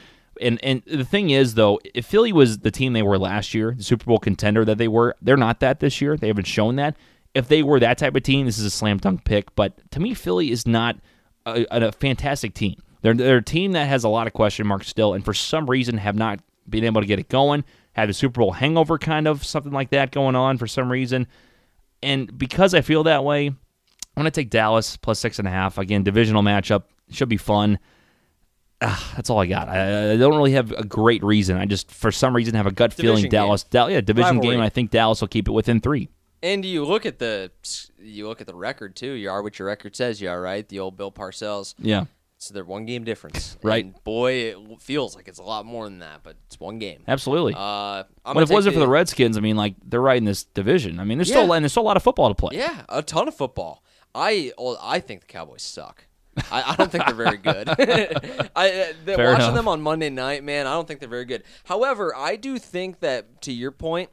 And 0.42 0.60
and 0.64 0.84
the 0.86 1.06
thing 1.06 1.30
is 1.30 1.56
though, 1.56 1.80
if 1.94 2.06
Philly 2.06 2.34
was 2.34 2.60
the 2.60 2.72
team 2.72 2.94
they 2.94 3.04
were 3.04 3.18
last 3.18 3.54
year, 3.54 3.74
the 3.76 3.84
Super 3.84 4.06
Bowl 4.06 4.20
contender 4.20 4.66
that 4.66 4.78
they 4.78 4.88
were, 4.88 5.16
they're 5.22 5.38
not 5.38 5.60
that 5.62 5.80
this 5.80 6.02
year. 6.02 6.18
They 6.18 6.28
haven't 6.28 6.48
shown 6.48 6.76
that. 6.76 6.98
If 7.36 7.48
they 7.50 7.62
were 7.62 7.80
that 7.80 7.98
type 7.98 8.16
of 8.16 8.24
team, 8.24 8.46
this 8.48 8.58
is 8.58 8.66
a 8.66 8.70
slam 8.70 8.98
dunk 8.98 9.26
pick. 9.26 9.54
But 9.56 9.92
to 9.92 10.00
me, 10.00 10.14
Philly 10.14 10.50
is 10.52 10.66
not 10.66 10.98
a, 11.46 11.66
a 11.70 11.92
fantastic 11.92 12.54
team. 12.54 12.82
They're 13.02 13.14
they're 13.14 13.38
a 13.38 13.44
team 13.44 13.74
that 13.74 13.88
has 13.88 14.04
a 14.04 14.10
lot 14.10 14.26
of 14.26 14.34
question 14.34 14.66
marks 14.66 14.88
still, 14.88 15.14
and 15.14 15.24
for 15.24 15.34
some 15.34 15.70
reason 15.70 15.98
have 15.98 16.16
not 16.16 16.40
been 16.68 16.84
able 16.84 17.02
to 17.02 17.08
get 17.08 17.20
it 17.20 17.30
going. 17.30 17.64
Had 17.94 18.10
a 18.10 18.14
Super 18.14 18.42
Bowl 18.42 18.52
hangover, 18.52 18.98
kind 18.98 19.28
of 19.28 19.46
something 19.46 19.72
like 19.72 19.92
that 19.92 20.12
going 20.12 20.36
on 20.36 20.58
for 20.58 20.66
some 20.68 20.92
reason. 20.92 21.28
And 22.02 22.36
because 22.38 22.74
I 22.74 22.82
feel 22.82 23.04
that 23.04 23.24
way, 23.24 23.48
I'm 23.48 23.56
going 24.16 24.26
to 24.26 24.32
take 24.32 24.50
Dallas 24.50 24.98
plus 24.98 25.20
six 25.20 25.40
and 25.40 25.48
a 25.48 25.52
half. 25.52 25.78
Again, 25.78 26.04
divisional 26.04 26.42
matchup 26.42 26.84
should 27.10 27.30
be 27.30 27.38
fun. 27.38 27.80
Ah, 28.82 29.14
that's 29.16 29.30
all 29.30 29.40
I 29.40 29.46
got. 29.46 29.70
I, 29.70 30.14
I 30.14 30.18
don't 30.18 30.36
really 30.36 30.52
have 30.52 30.72
a 30.72 30.84
great 30.84 31.24
reason. 31.24 31.58
I 31.58 31.66
just, 31.66 31.90
for 31.90 32.12
some 32.12 32.36
reason, 32.36 32.56
have 32.56 32.68
a 32.68 32.72
gut 32.72 32.94
feeling 32.94 33.16
Division 33.16 33.32
Dallas. 33.32 33.64
Dal- 33.64 33.90
yeah, 33.90 34.02
division 34.02 34.38
Rivalry. 34.38 34.56
game. 34.56 34.64
I 34.64 34.70
think 34.70 34.92
Dallas 34.92 35.22
will 35.22 35.30
keep 35.30 35.48
it 35.48 35.52
within 35.52 35.80
three. 35.80 36.10
And 36.46 36.64
you 36.64 36.86
look 36.86 37.08
at 37.08 37.18
the 37.18 37.52
you 38.00 38.28
look 38.28 38.40
at 38.40 38.46
the 38.46 38.54
record 38.54 38.96
too. 38.96 39.14
You 39.14 39.32
are 39.32 39.42
what 39.42 39.58
your 39.58 39.68
record 39.68 39.96
says 39.96 40.22
you 40.22 40.30
are, 40.30 40.40
right? 40.40 40.68
The 40.70 40.80
old 40.80 40.96
Bill 40.96 41.12
Parcells. 41.12 41.74
Yeah, 41.80 42.06
It's 42.38 42.50
their 42.50 42.64
one 42.64 42.86
game 42.86 43.04
difference. 43.04 43.58
Right. 43.64 43.84
And 43.84 44.04
boy, 44.04 44.32
it 44.32 44.58
feels 44.80 45.16
like 45.16 45.28
it's 45.28 45.40
a 45.40 45.44
lot 45.44 45.66
more 45.66 45.86
than 45.86 46.00
that, 46.00 46.20
but 46.22 46.36
it's 46.46 46.60
one 46.60 46.78
game. 46.78 47.02
absolutely. 47.08 47.56
Uh, 47.56 48.04
I'm 48.24 48.36
but 48.36 48.44
if 48.44 48.52
it 48.52 48.54
wasn't 48.54 48.74
take 48.74 48.80
for 48.80 48.86
the 48.86 48.92
Redskins, 48.92 49.38
I 49.38 49.40
mean, 49.40 49.56
like 49.56 49.74
they're 49.84 50.00
right 50.00 50.18
in 50.18 50.26
this 50.26 50.44
division. 50.44 51.00
I 51.00 51.04
mean, 51.04 51.18
there's 51.18 51.30
still 51.30 51.52
and 51.52 51.64
there's 51.64 51.72
still 51.72 51.82
a 51.82 51.90
lot 51.90 51.98
of 51.98 52.04
football 52.04 52.30
to 52.30 52.36
play. 52.36 52.58
Yeah, 52.58 52.84
a 52.90 53.02
ton 53.02 53.28
of 53.28 53.34
football. 53.36 53.84
I 54.14 54.52
well, 54.60 54.78
I 54.80 55.00
think 55.00 55.22
the 55.22 55.28
Cowboys 55.28 55.64
suck. 55.64 56.06
I, 56.52 56.74
I 56.74 56.76
don't 56.76 56.92
think 56.92 57.06
they're 57.06 57.16
very 57.16 57.38
good. 57.38 57.70
I 58.56 58.70
uh, 58.70 58.94
the, 59.04 59.16
watching 59.18 59.18
enough. 59.18 59.56
them 59.56 59.68
on 59.68 59.82
Monday 59.82 60.12
night, 60.12 60.44
man, 60.44 60.68
I 60.68 60.74
don't 60.74 60.88
think 60.88 61.00
they're 61.00 61.10
very 61.10 61.26
good. 61.26 61.44
However, 61.64 62.16
I 62.16 62.36
do 62.36 62.60
think 62.60 63.00
that 63.00 63.42
to 63.44 63.52
your 63.54 63.72
point, 63.72 64.10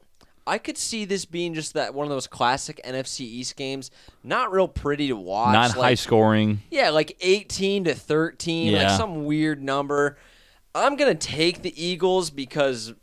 I 0.47 0.59
could 0.59 0.77
see 0.77 1.05
this 1.05 1.25
being 1.25 1.55
just 1.55 1.75
that 1.75 1.95
one 1.95 2.05
of 2.07 2.11
those 2.11 2.27
classic 2.27 2.81
NFC 2.85 3.21
East 3.21 3.57
games, 3.57 3.91
not 4.25 4.53
real 4.53 4.69
pretty 4.69 5.09
to 5.09 5.17
watch. 5.17 5.53
Not 5.53 5.77
like, 5.77 5.91
high 5.91 5.95
scoring. 5.95 6.63
Yeah, 6.71 6.91
like 6.91 7.17
18 7.21 7.85
to 7.85 7.95
13, 7.95 8.73
like 8.75 8.91
some 8.91 9.25
weird 9.25 9.63
number. 9.63 10.17
I'm 10.75 10.97
going 10.97 11.17
to 11.17 11.27
take 11.27 11.63
the 11.63 11.83
Eagles 11.83 12.31
because 12.31 12.95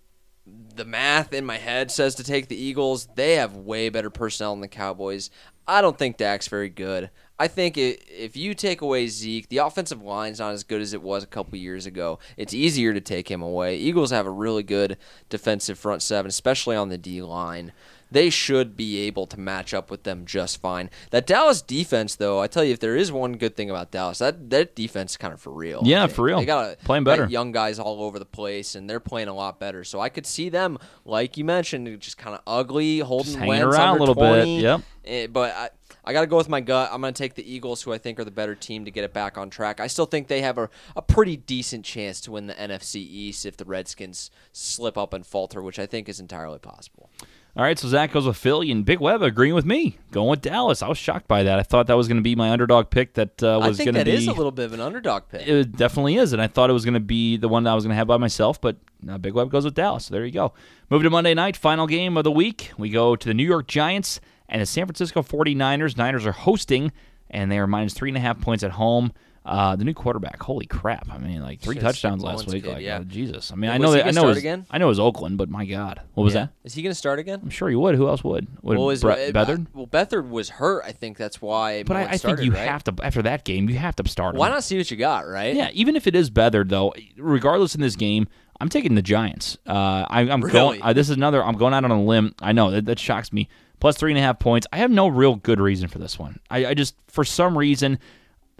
the 0.75 0.85
math 0.85 1.33
in 1.33 1.45
my 1.45 1.57
head 1.57 1.91
says 1.91 2.15
to 2.15 2.23
take 2.23 2.47
the 2.47 2.61
Eagles. 2.61 3.07
They 3.15 3.35
have 3.35 3.55
way 3.55 3.89
better 3.89 4.09
personnel 4.09 4.53
than 4.53 4.61
the 4.61 4.67
Cowboys. 4.67 5.29
I 5.67 5.81
don't 5.81 5.97
think 5.97 6.17
Dak's 6.17 6.47
very 6.47 6.69
good. 6.69 7.11
I 7.39 7.47
think 7.47 7.77
i 7.77 7.97
if 8.09 8.35
you 8.35 8.53
take 8.53 8.81
away 8.81 9.07
Zeke, 9.07 9.47
the 9.47 9.59
offensive 9.59 10.01
line's 10.01 10.39
not 10.39 10.53
as 10.53 10.63
good 10.63 10.81
as 10.81 10.93
it 10.93 11.01
was 11.01 11.23
a 11.23 11.27
couple 11.27 11.57
years 11.57 11.85
ago. 11.85 12.19
It's 12.35 12.53
easier 12.53 12.93
to 12.93 13.01
take 13.01 13.31
him 13.31 13.41
away. 13.41 13.77
Eagles 13.77 14.11
have 14.11 14.27
a 14.27 14.31
really 14.31 14.63
good 14.63 14.97
defensive 15.29 15.79
front 15.79 16.01
seven, 16.01 16.27
especially 16.27 16.75
on 16.75 16.89
the 16.89 16.97
D 16.97 17.21
line. 17.21 17.71
They 18.11 18.31
should 18.31 18.75
be 18.75 19.01
able 19.01 19.27
to 19.27 19.39
match 19.39 19.71
up 19.71 19.91
with 19.91 20.01
them 20.01 20.25
just 20.25 20.59
fine. 20.59 20.89
That 21.11 21.27
Dallas 21.27 21.61
defense, 21.61 22.15
though, 22.15 22.41
I 22.41 22.47
tell 22.47 22.63
you, 22.63 22.73
if 22.73 22.79
there 22.79 22.95
is 22.95 23.11
one 23.11 23.33
good 23.33 23.55
thing 23.55 23.69
about 23.69 23.91
Dallas, 23.91 24.17
that 24.17 24.49
that 24.49 24.75
defense 24.75 25.11
is 25.11 25.17
kind 25.17 25.31
of 25.31 25.39
for 25.39 25.51
real. 25.51 25.81
Yeah, 25.83 26.07
for 26.07 26.23
real. 26.23 26.39
They 26.39 26.45
got 26.45 26.71
a, 26.71 26.77
Playing 26.83 27.03
better. 27.03 27.27
young 27.27 27.51
guys 27.51 27.77
all 27.77 28.01
over 28.01 28.17
the 28.17 28.25
place, 28.25 28.73
and 28.73 28.89
they're 28.89 28.99
playing 28.99 29.27
a 29.27 29.35
lot 29.35 29.59
better. 29.59 29.83
So 29.83 29.99
I 29.99 30.09
could 30.09 30.25
see 30.25 30.49
them, 30.49 30.79
like 31.05 31.37
you 31.37 31.45
mentioned, 31.45 31.99
just 32.01 32.17
kind 32.17 32.35
of 32.35 32.41
ugly, 32.47 32.99
holding 32.99 33.33
Just 33.33 33.37
hanging 33.37 33.61
around 33.61 33.97
a 33.97 33.99
little 33.99 34.15
bit, 34.15 34.47
yep. 34.47 34.81
Eh, 35.05 35.27
but 35.27 35.53
I, 35.53 35.69
I 36.03 36.13
got 36.13 36.21
to 36.21 36.27
go 36.27 36.37
with 36.37 36.49
my 36.49 36.61
gut. 36.61 36.89
I'm 36.91 37.01
going 37.01 37.13
to 37.13 37.17
take 37.17 37.35
the 37.35 37.51
Eagles, 37.51 37.81
who 37.81 37.93
I 37.93 37.97
think 37.97 38.19
are 38.19 38.23
the 38.23 38.31
better 38.31 38.55
team, 38.55 38.85
to 38.85 38.91
get 38.91 39.03
it 39.03 39.13
back 39.13 39.37
on 39.37 39.49
track. 39.49 39.79
I 39.79 39.87
still 39.87 40.05
think 40.05 40.27
they 40.27 40.41
have 40.41 40.57
a, 40.57 40.69
a 40.95 41.01
pretty 41.01 41.37
decent 41.37 41.85
chance 41.85 42.21
to 42.21 42.31
win 42.31 42.47
the 42.47 42.53
NFC 42.53 42.95
East 42.95 43.45
if 43.45 43.57
the 43.57 43.65
Redskins 43.65 44.31
slip 44.51 44.97
up 44.97 45.13
and 45.13 45.25
falter, 45.25 45.61
which 45.61 45.79
I 45.79 45.85
think 45.85 46.09
is 46.09 46.19
entirely 46.19 46.59
possible. 46.59 47.09
All 47.55 47.63
right, 47.63 47.77
so 47.77 47.87
Zach 47.87 48.13
goes 48.13 48.27
with 48.27 48.37
Philly 48.37 48.71
and 48.71 48.85
Big 48.85 48.99
Web 48.99 49.21
agreeing 49.21 49.55
with 49.55 49.65
me, 49.65 49.97
going 50.11 50.29
with 50.29 50.41
Dallas. 50.41 50.83
I 50.83 50.87
was 50.87 50.99
shocked 50.99 51.27
by 51.27 51.43
that. 51.43 51.57
I 51.57 51.63
thought 51.63 51.87
that 51.87 51.97
was 51.97 52.07
going 52.07 52.17
to 52.17 52.23
be 52.23 52.35
my 52.35 52.51
underdog 52.51 52.89
pick. 52.89 53.15
That 53.15 53.41
uh, 53.41 53.59
was 53.61 53.77
going 53.77 53.87
to 53.87 53.93
be. 53.93 53.97
that 53.97 54.05
be. 54.05 54.13
is 54.13 54.27
a 54.27 54.33
little 54.33 54.51
bit 54.51 54.65
of 54.65 54.73
an 54.73 54.79
underdog 54.79 55.23
pick. 55.29 55.47
It 55.47 55.75
definitely 55.75 56.17
is, 56.17 56.31
and 56.31 56.41
I 56.41 56.47
thought 56.47 56.69
it 56.69 56.73
was 56.73 56.85
going 56.85 56.93
to 56.93 56.99
be 56.99 57.37
the 57.37 57.49
one 57.49 57.63
that 57.63 57.71
I 57.71 57.75
was 57.75 57.83
going 57.83 57.89
to 57.89 57.95
have 57.95 58.07
by 58.07 58.17
myself, 58.17 58.61
but 58.61 58.77
uh, 59.09 59.17
Big 59.17 59.33
Web 59.33 59.49
goes 59.49 59.65
with 59.65 59.73
Dallas. 59.73 60.05
So 60.05 60.13
there 60.13 60.25
you 60.25 60.31
go. 60.31 60.53
Move 60.89 61.03
to 61.03 61.09
Monday 61.09 61.33
night, 61.33 61.57
final 61.57 61.87
game 61.87 62.17
of 62.17 62.23
the 62.23 62.31
week. 62.31 62.71
We 62.77 62.91
go 62.91 63.15
to 63.15 63.27
the 63.27 63.33
New 63.33 63.45
York 63.45 63.67
Giants 63.67 64.21
and 64.49 64.61
the 64.61 64.65
San 64.65 64.85
Francisco 64.85 65.21
49ers. 65.21 65.95
Niners 65.97 66.25
are 66.25 66.31
hosting, 66.31 66.91
and 67.29 67.51
they 67.51 67.57
are 67.59 67.67
minus 67.67 67.93
three 67.93 68.09
and 68.09 68.17
a 68.17 68.21
half 68.21 68.39
points 68.41 68.63
at 68.63 68.71
home. 68.71 69.13
Uh, 69.45 69.75
the 69.75 69.85
new 69.85 69.93
quarterback, 69.93 70.39
holy 70.43 70.65
crap! 70.65 71.07
I 71.11 71.17
mean, 71.17 71.41
like 71.41 71.61
three 71.61 71.75
Shit, 71.75 71.81
touchdowns 71.81 72.21
Steve 72.21 72.29
last 72.33 72.47
week. 72.47 72.65
kid, 72.65 72.73
like, 72.73 72.81
yeah. 72.83 72.97
uh, 72.97 73.03
Jesus. 73.03 73.51
I 73.51 73.55
mean, 73.55 73.63
Yeah, 73.63 73.71
I 73.71 73.77
was 73.77 73.81
know 73.81 73.91
he 73.91 73.97
that 73.97 73.99
I 74.01 74.03
gonna 74.03 74.11
know 74.15 74.19
start 74.19 74.25
it 74.25 74.29
was, 74.31 74.37
again? 74.37 74.65
I 74.69 74.77
know 74.77 74.85
it 74.85 74.89
was 74.89 74.99
Oakland, 74.99 75.37
but 75.37 75.49
my 75.49 75.65
God, 75.65 76.01
what 76.13 76.23
was 76.25 76.33
Yeah. 76.35 76.41
that? 76.41 76.49
Is 76.65 76.73
he 76.73 76.83
going 76.83 76.91
to 76.91 76.95
start 76.95 77.17
again? 77.19 77.39
I'm 77.41 77.49
sure 77.49 77.69
he 77.69 77.75
would. 77.75 77.95
Who 77.95 78.07
else 78.09 78.23
would? 78.23 78.47
Would 78.61 78.77
Well, 78.77 78.89
is 78.89 79.01
Brett 79.01 79.35
uh, 79.35 79.45
Beathard? 79.45 79.65
Well, 79.73 79.87
Beathard 79.87 80.29
was 80.29 80.49
hurt. 80.49 80.83
I 80.85 80.91
think 80.91 81.17
that's 81.17 81.41
why. 81.41 81.83
But 81.83 81.95
I, 81.95 81.99
Mullens 82.01 82.07
I 82.07 82.11
think 82.11 82.19
started, 82.19 82.45
you 82.45 82.51
right? 82.51 82.67
have 82.67 82.83
to 82.83 82.93
after 83.01 83.21
that 83.23 83.43
game. 83.45 83.69
You 83.69 83.77
have 83.77 83.95
to 83.95 84.07
start 84.07 84.35
him. 84.35 84.39
Why 84.39 84.49
not 84.49 84.63
see 84.63 84.77
what 84.77 84.91
you 84.91 84.97
got, 84.97 85.25
right? 85.25 85.55
Yeah, 85.55 85.69
even 85.73 85.95
if 85.95 86.05
it 86.05 86.15
is 86.15 86.29
Beathard, 86.29 86.69
though, 86.69 86.93
regardless 87.17 87.73
in 87.73 87.81
this 87.81 87.95
game, 87.95 88.27
I'm 88.59 88.69
taking 88.69 88.93
the 88.95 89.01
Giants. 89.01 89.57
Uh, 89.65 89.71
I, 90.09 90.21
I'm 90.29 90.41
Really? 90.41 90.51
going. 90.51 90.81
Uh, 90.83 90.93
this 90.93 91.09
is 91.09 91.15
another. 91.15 91.43
I'm 91.43 91.55
going 91.57 91.73
out 91.73 91.85
on 91.85 91.91
a 91.91 92.03
limb. 92.03 92.35
I 92.41 92.51
know 92.51 92.69
that, 92.71 92.85
that 92.85 92.99
shocks 92.99 93.31
me. 93.33 93.47
Plus 93.79 93.97
three 93.97 94.11
and 94.11 94.17
a 94.17 94.21
half 94.21 94.39
points. 94.39 94.67
I 94.73 94.77
have 94.77 94.91
no 94.91 95.07
real 95.07 95.35
good 95.35 95.59
reason 95.59 95.87
for 95.87 95.99
this 95.99 96.19
one. 96.19 96.39
I, 96.49 96.67
I 96.67 96.73
just, 96.73 96.95
for 97.07 97.23
some 97.23 97.57
reason, 97.57 97.99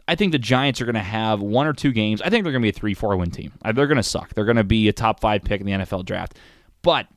I 0.07 0.15
think 0.15 0.32
the 0.32 0.39
Giants 0.39 0.82
are 0.82 0.86
going 0.86 0.95
to 0.95 1.01
have 1.01 1.41
one 1.41 1.67
or 1.67 1.74
two 1.74 1.91
games. 1.91 2.22
I 2.22 2.30
think 2.30 2.43
they're 2.43 2.51
going 2.53 2.61
to 2.61 2.65
be 2.65 2.76
a 2.76 2.80
three, 2.80 2.93
four 2.93 3.15
win 3.17 3.32
team. 3.32 3.53
They're 3.63 3.88
going 3.88 3.97
to 3.97 4.03
suck. 4.03 4.34
They're 4.34 4.45
going 4.45 4.57
to 4.57 4.63
be 4.63 4.88
a 4.88 4.93
top 4.93 5.20
five 5.20 5.43
pick 5.43 5.61
in 5.61 5.67
the 5.67 5.74
NFL 5.74 6.05
draft. 6.05 6.38
But 6.82 7.07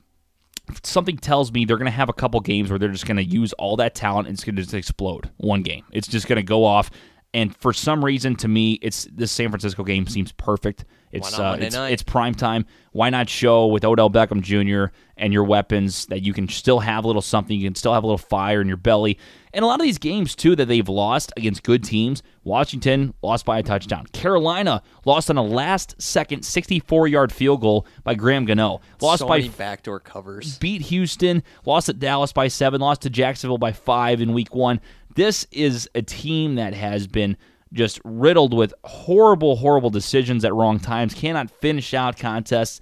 something 0.83 1.17
tells 1.17 1.53
me 1.53 1.65
they're 1.65 1.79
going 1.79 1.87
to 1.87 1.91
have 1.91 2.09
a 2.09 2.15
couple 2.15 2.41
games 2.41 2.71
where 2.71 2.79
they're 2.79 2.91
just 2.91 3.07
going 3.07 3.17
to 3.17 3.25
use 3.25 3.53
all 3.55 3.77
that 3.77 3.95
talent 3.95 4.29
and 4.29 4.35
it's 4.35 4.45
going 4.45 4.57
to 4.57 4.63
just 4.63 4.75
explode 4.75 5.31
one 5.39 5.63
game. 5.63 5.85
It's 5.93 6.09
just 6.09 6.29
going 6.29 6.37
to 6.37 6.43
go 6.43 6.65
off. 6.65 6.91
And 7.35 7.57
for 7.57 7.73
some 7.73 8.05
reason, 8.05 8.37
to 8.37 8.49
me, 8.49 8.75
it's 8.83 9.09
this 9.13 9.33
San 9.33 9.49
Francisco 9.49 9.85
game 9.85 10.07
seems 10.07 10.33
perfect. 10.33 10.85
It's 11.13 11.39
uh, 11.39 11.59
it's, 11.61 11.77
night? 11.77 11.93
it's 11.93 12.03
prime 12.03 12.35
time. 12.35 12.65
Why 12.93 13.11
not 13.11 13.29
show 13.29 13.67
with 13.67 13.85
Odell 13.85 14.11
Beckham 14.11 14.41
Jr. 14.41 14.95
and 15.17 15.33
your 15.33 15.45
weapons 15.45 16.07
that 16.07 16.23
you 16.23 16.33
can 16.33 16.49
still 16.49 16.81
have 16.81 17.05
a 17.05 17.07
little 17.07 17.23
something, 17.23 17.59
you 17.59 17.67
can 17.67 17.75
still 17.75 17.93
have 17.93 18.03
a 18.03 18.07
little 18.07 18.19
fire 18.19 18.61
in 18.61 18.69
your 18.69 18.77
belly. 18.79 19.19
And 19.55 19.63
a 19.63 19.69
lot 19.69 19.79
of 19.79 19.85
these 19.85 19.99
games 19.99 20.35
too 20.35 20.57
that 20.57 20.67
they've 20.67 20.89
lost 20.89 21.33
against 21.37 21.63
good 21.63 21.85
teams. 21.85 22.23
Washington 22.45 23.13
lost 23.23 23.45
by 23.45 23.59
a 23.59 23.63
touchdown. 23.63 24.07
Carolina 24.13 24.83
lost 25.05 25.29
on 25.29 25.37
a 25.37 25.43
last 25.43 26.01
second 26.01 26.45
64 26.45 27.09
yard 27.09 27.31
field 27.31 27.61
goal 27.61 27.87
by 28.05 28.15
Graham 28.15 28.47
Gano. 28.47 28.81
Lost 29.01 29.21
so 29.21 29.29
by 29.29 29.39
many 29.39 29.51
backdoor 29.51 30.01
covers. 30.01 30.59
beat 30.59 30.83
Houston, 30.83 31.43
lost 31.67 31.91
at 31.91 31.99
Dallas 31.99 32.33
by 32.33 32.49
seven, 32.49 32.81
lost 32.81 33.03
to 33.03 33.11
Jacksonville 33.11 33.59
by 33.59 33.73
five 33.73 34.23
in 34.23 34.33
week 34.33 34.55
one. 34.55 34.81
This 35.15 35.47
is 35.51 35.91
a 35.95 36.01
team 36.01 36.55
that 36.55 36.73
has 36.73 37.07
been 37.07 37.37
just 37.73 38.01
riddled 38.05 38.55
with 38.55 38.75
horrible, 38.85 39.57
horrible 39.57 39.91
decisions 39.91 40.45
at 40.45 40.55
wrong 40.55 40.79
times, 40.79 41.15
cannot 41.15 41.51
finish 41.51 41.95
out 41.95 42.17
contests. 42.17 42.81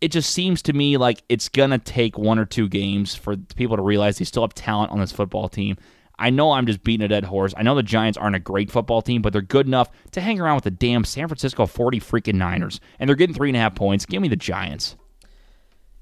It 0.00 0.08
just 0.08 0.30
seems 0.30 0.62
to 0.62 0.72
me 0.72 0.96
like 0.96 1.22
it's 1.28 1.48
going 1.48 1.70
to 1.70 1.78
take 1.78 2.18
one 2.18 2.38
or 2.38 2.44
two 2.44 2.68
games 2.68 3.14
for 3.14 3.36
people 3.36 3.76
to 3.76 3.82
realize 3.82 4.18
they 4.18 4.24
still 4.24 4.42
have 4.42 4.54
talent 4.54 4.92
on 4.92 5.00
this 5.00 5.12
football 5.12 5.48
team. 5.48 5.76
I 6.18 6.30
know 6.30 6.52
I'm 6.52 6.66
just 6.66 6.82
beating 6.82 7.04
a 7.04 7.08
dead 7.08 7.24
horse. 7.24 7.52
I 7.56 7.62
know 7.62 7.74
the 7.74 7.82
Giants 7.82 8.16
aren't 8.16 8.36
a 8.36 8.40
great 8.40 8.70
football 8.70 9.02
team, 9.02 9.20
but 9.20 9.32
they're 9.32 9.42
good 9.42 9.66
enough 9.66 9.90
to 10.12 10.20
hang 10.20 10.40
around 10.40 10.56
with 10.56 10.64
the 10.64 10.70
damn 10.70 11.04
San 11.04 11.28
Francisco 11.28 11.66
40 11.66 12.00
freaking 12.00 12.34
Niners. 12.34 12.80
And 12.98 13.08
they're 13.08 13.16
getting 13.16 13.34
three 13.34 13.50
and 13.50 13.56
a 13.56 13.60
half 13.60 13.74
points. 13.74 14.06
Give 14.06 14.22
me 14.22 14.28
the 14.28 14.36
Giants. 14.36 14.96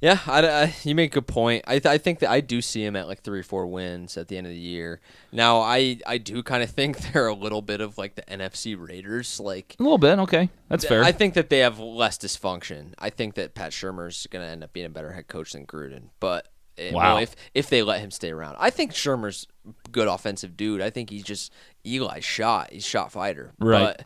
Yeah, 0.05 0.18
I, 0.26 0.46
I- 0.46 0.74
you 0.82 0.94
make 0.94 1.12
a 1.12 1.14
good 1.14 1.26
point. 1.26 1.64
I, 1.66 1.78
th- 1.78 1.86
I 1.86 1.96
think 1.96 2.18
that 2.18 2.30
I 2.30 2.40
do 2.40 2.61
see 2.61 2.84
him 2.84 2.94
at 2.94 3.09
like 3.09 3.22
three 3.22 3.40
or 3.40 3.42
four 3.42 3.66
wins 3.66 4.18
at 4.18 4.28
the 4.28 4.36
end 4.36 4.46
of 4.46 4.52
the 4.52 4.59
year. 4.59 5.00
Now, 5.32 5.61
I, 5.61 5.98
I 6.07 6.18
do 6.18 6.42
kind 6.42 6.62
of 6.62 6.70
think 6.78 6.98
they're 6.98 7.26
a 7.26 7.34
little 7.34 7.62
bit 7.62 7.80
of 7.80 7.96
like 7.96 8.14
the 8.14 8.22
NFC 8.22 8.76
Raiders. 8.78 9.40
Like, 9.40 9.76
A 9.78 9.82
little 9.82 9.96
bit. 9.98 10.18
Okay. 10.18 10.50
That's 10.68 10.84
fair. 10.84 11.02
I 11.02 11.12
think 11.12 11.32
that 11.34 11.48
they 11.48 11.61
have 11.61 11.78
less 11.78 12.18
dysfunction. 12.18 12.92
I 12.98 13.09
think 13.09 13.34
that 13.36 13.55
Pat 13.55 13.72
Shurmur's 13.72 14.26
going 14.26 14.44
to 14.44 14.50
end 14.50 14.62
up 14.62 14.72
being 14.74 14.86
a 14.86 14.90
better 14.90 15.12
head 15.12 15.26
coach 15.28 15.52
than 15.52 15.64
Gruden. 15.66 16.11
But 16.20 16.48
eh, 16.76 16.92
Wow. 16.92 17.14
well, 17.14 17.22
if 17.22 17.34
if 17.55 17.70
they 17.70 17.82
let 17.82 18.00
him 18.00 18.11
stay 18.11 18.30
around, 18.30 18.57
I 18.61 18.68
think 18.70 18.92
Shermer's 18.92 19.46
good 19.90 20.09
offensive 20.09 20.55
dude. 20.57 20.82
I 20.82 20.90
think 20.90 21.09
he's 21.09 21.22
just 21.24 21.50
Eli's 21.86 22.24
shot. 22.24 22.70
He's 22.72 22.84
shot 22.84 23.11
fighter. 23.11 23.52
Right. 23.59 23.96
But 23.96 24.05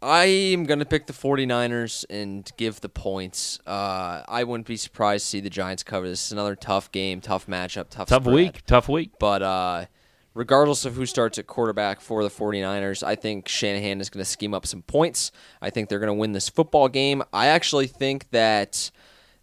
I 0.00 0.26
am 0.26 0.64
going 0.64 0.78
to 0.78 0.84
pick 0.84 1.06
the 1.06 1.12
49ers 1.12 2.04
and 2.08 2.48
give 2.56 2.80
the 2.80 2.88
points. 2.88 3.58
Uh, 3.66 4.22
I 4.28 4.44
wouldn't 4.44 4.66
be 4.68 4.76
surprised 4.76 5.24
to 5.24 5.28
see 5.30 5.40
the 5.40 5.50
Giants 5.50 5.82
cover. 5.82 6.08
This 6.08 6.26
is 6.26 6.32
another 6.32 6.54
tough 6.54 6.92
game, 6.92 7.20
tough 7.20 7.46
matchup, 7.48 7.88
tough 7.90 8.08
Tough 8.08 8.22
spread. 8.22 8.34
week. 8.34 8.64
Tough 8.64 8.88
week. 8.88 9.10
But 9.18 9.42
uh, 9.42 9.86
regardless 10.34 10.84
of 10.84 10.94
who 10.94 11.04
starts 11.04 11.36
at 11.38 11.48
quarterback 11.48 12.00
for 12.00 12.22
the 12.22 12.28
49ers, 12.30 13.02
I 13.02 13.16
think 13.16 13.48
Shanahan 13.48 14.00
is 14.00 14.08
going 14.08 14.20
to 14.20 14.30
scheme 14.30 14.54
up 14.54 14.66
some 14.66 14.82
points. 14.82 15.32
I 15.60 15.70
think 15.70 15.88
they're 15.88 15.98
going 15.98 16.06
to 16.08 16.14
win 16.14 16.30
this 16.30 16.48
football 16.48 16.88
game. 16.88 17.24
I 17.32 17.48
actually 17.48 17.88
think 17.88 18.30
that 18.30 18.92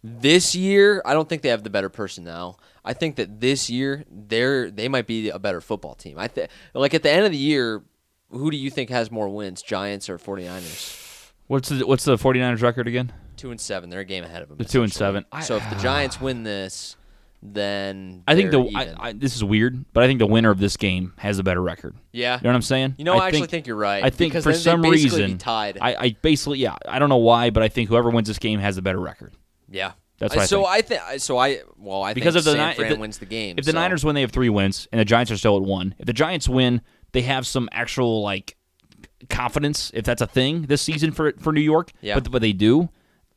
this 0.02 0.54
year, 0.54 1.02
I 1.04 1.12
don't 1.12 1.28
think 1.28 1.42
they 1.42 1.50
have 1.50 1.64
the 1.64 1.70
better 1.70 1.90
personnel. 1.90 2.58
I 2.82 2.94
think 2.94 3.16
that 3.16 3.40
this 3.40 3.68
year 3.68 4.04
they're 4.10 4.70
they 4.70 4.88
might 4.88 5.06
be 5.08 5.28
a 5.28 5.38
better 5.38 5.60
football 5.60 5.94
team. 5.96 6.18
I 6.18 6.28
think 6.28 6.48
like 6.72 6.94
at 6.94 7.02
the 7.02 7.10
end 7.10 7.26
of 7.26 7.32
the 7.32 7.36
year, 7.38 7.82
who 8.30 8.50
do 8.50 8.56
you 8.56 8.70
think 8.70 8.90
has 8.90 9.10
more 9.10 9.28
wins, 9.28 9.62
Giants 9.62 10.08
or 10.08 10.18
49ers? 10.18 11.30
What's 11.46 11.68
the 11.68 11.86
what's 11.86 12.04
the 12.04 12.16
49ers 12.16 12.62
record 12.62 12.88
again? 12.88 13.12
Two 13.36 13.50
and 13.50 13.60
seven. 13.60 13.90
They're 13.90 14.00
a 14.00 14.04
game 14.04 14.24
ahead 14.24 14.42
of 14.42 14.48
them. 14.48 14.58
The 14.58 14.64
two 14.64 14.82
and 14.82 14.90
essentially. 14.90 15.06
seven. 15.20 15.24
I- 15.32 15.42
so 15.42 15.56
if 15.56 15.70
the 15.70 15.76
uh, 15.76 15.80
Giants 15.80 16.20
win 16.20 16.42
this, 16.42 16.96
then 17.42 18.24
I 18.26 18.34
think 18.34 18.50
the 18.50 18.62
I. 18.74 18.94
I, 19.08 19.12
this 19.12 19.36
is 19.36 19.44
weird, 19.44 19.84
but 19.92 20.02
I 20.02 20.06
think 20.06 20.18
the 20.18 20.26
winner 20.26 20.50
of 20.50 20.58
this 20.58 20.76
game 20.76 21.12
has 21.18 21.38
a 21.38 21.44
better 21.44 21.62
record. 21.62 21.94
yeah. 22.12 22.36
You 22.36 22.42
know 22.44 22.50
what 22.50 22.56
I'm 22.56 22.62
saying? 22.62 22.94
You 22.98 23.04
know, 23.04 23.14
I, 23.14 23.24
I 23.24 23.28
actually 23.28 23.46
think, 23.46 23.66
you're 23.66 23.76
right. 23.76 24.02
I 24.02 24.10
think 24.10 24.32
because 24.32 24.44
for 24.44 24.54
some 24.54 24.82
reason 24.82 25.32
be 25.32 25.36
tied. 25.38 25.78
I, 25.80 25.94
I 25.96 26.16
basically 26.22 26.58
yeah 26.58 26.76
I 26.88 26.98
don't 26.98 27.08
know 27.08 27.16
why, 27.18 27.50
but 27.50 27.62
I 27.62 27.68
think 27.68 27.88
whoever 27.88 28.10
wins 28.10 28.26
this 28.28 28.38
game 28.38 28.58
has 28.60 28.76
a 28.78 28.82
better 28.82 28.98
record. 29.00 29.34
yeah, 29.70 29.92
That's 30.18 30.32
I- 30.34 30.36
what 30.38 30.42
I 30.42 30.46
so 30.46 30.56
think. 30.64 30.68
I 30.68 30.80
think. 31.10 31.20
So 31.20 31.38
I 31.38 31.60
well, 31.76 32.02
I 32.02 32.14
Because 32.14 32.34
think 32.34 32.40
if 32.40 32.44
the 32.46 32.52
San 32.56 32.66
Ni- 32.66 32.70
if 32.72 32.76
Fran 32.78 32.92
the- 32.94 32.98
wins 32.98 33.18
the 33.18 33.26
game. 33.26 33.56
If 33.58 33.64
the 33.66 33.72
so- 33.72 33.78
Niners 33.78 34.04
win, 34.04 34.14
they 34.14 34.22
have 34.22 34.32
three 34.32 34.48
wins, 34.48 34.88
and 34.90 34.98
the 35.00 35.04
Giants 35.04 35.30
are 35.30 35.36
still 35.36 35.56
at 35.56 35.62
one. 35.62 35.94
If 35.98 36.06
the 36.06 36.12
Giants 36.14 36.48
win, 36.48 36.80
they 37.16 37.22
have 37.22 37.46
some 37.46 37.66
actual 37.72 38.20
like 38.20 38.56
confidence, 39.30 39.90
if 39.94 40.04
that's 40.04 40.20
a 40.20 40.26
thing 40.26 40.62
this 40.62 40.82
season 40.82 41.12
for 41.12 41.32
for 41.40 41.50
New 41.50 41.62
York. 41.62 41.90
Yeah. 42.02 42.16
But 42.16 42.30
but 42.30 42.42
they 42.42 42.52
do. 42.52 42.90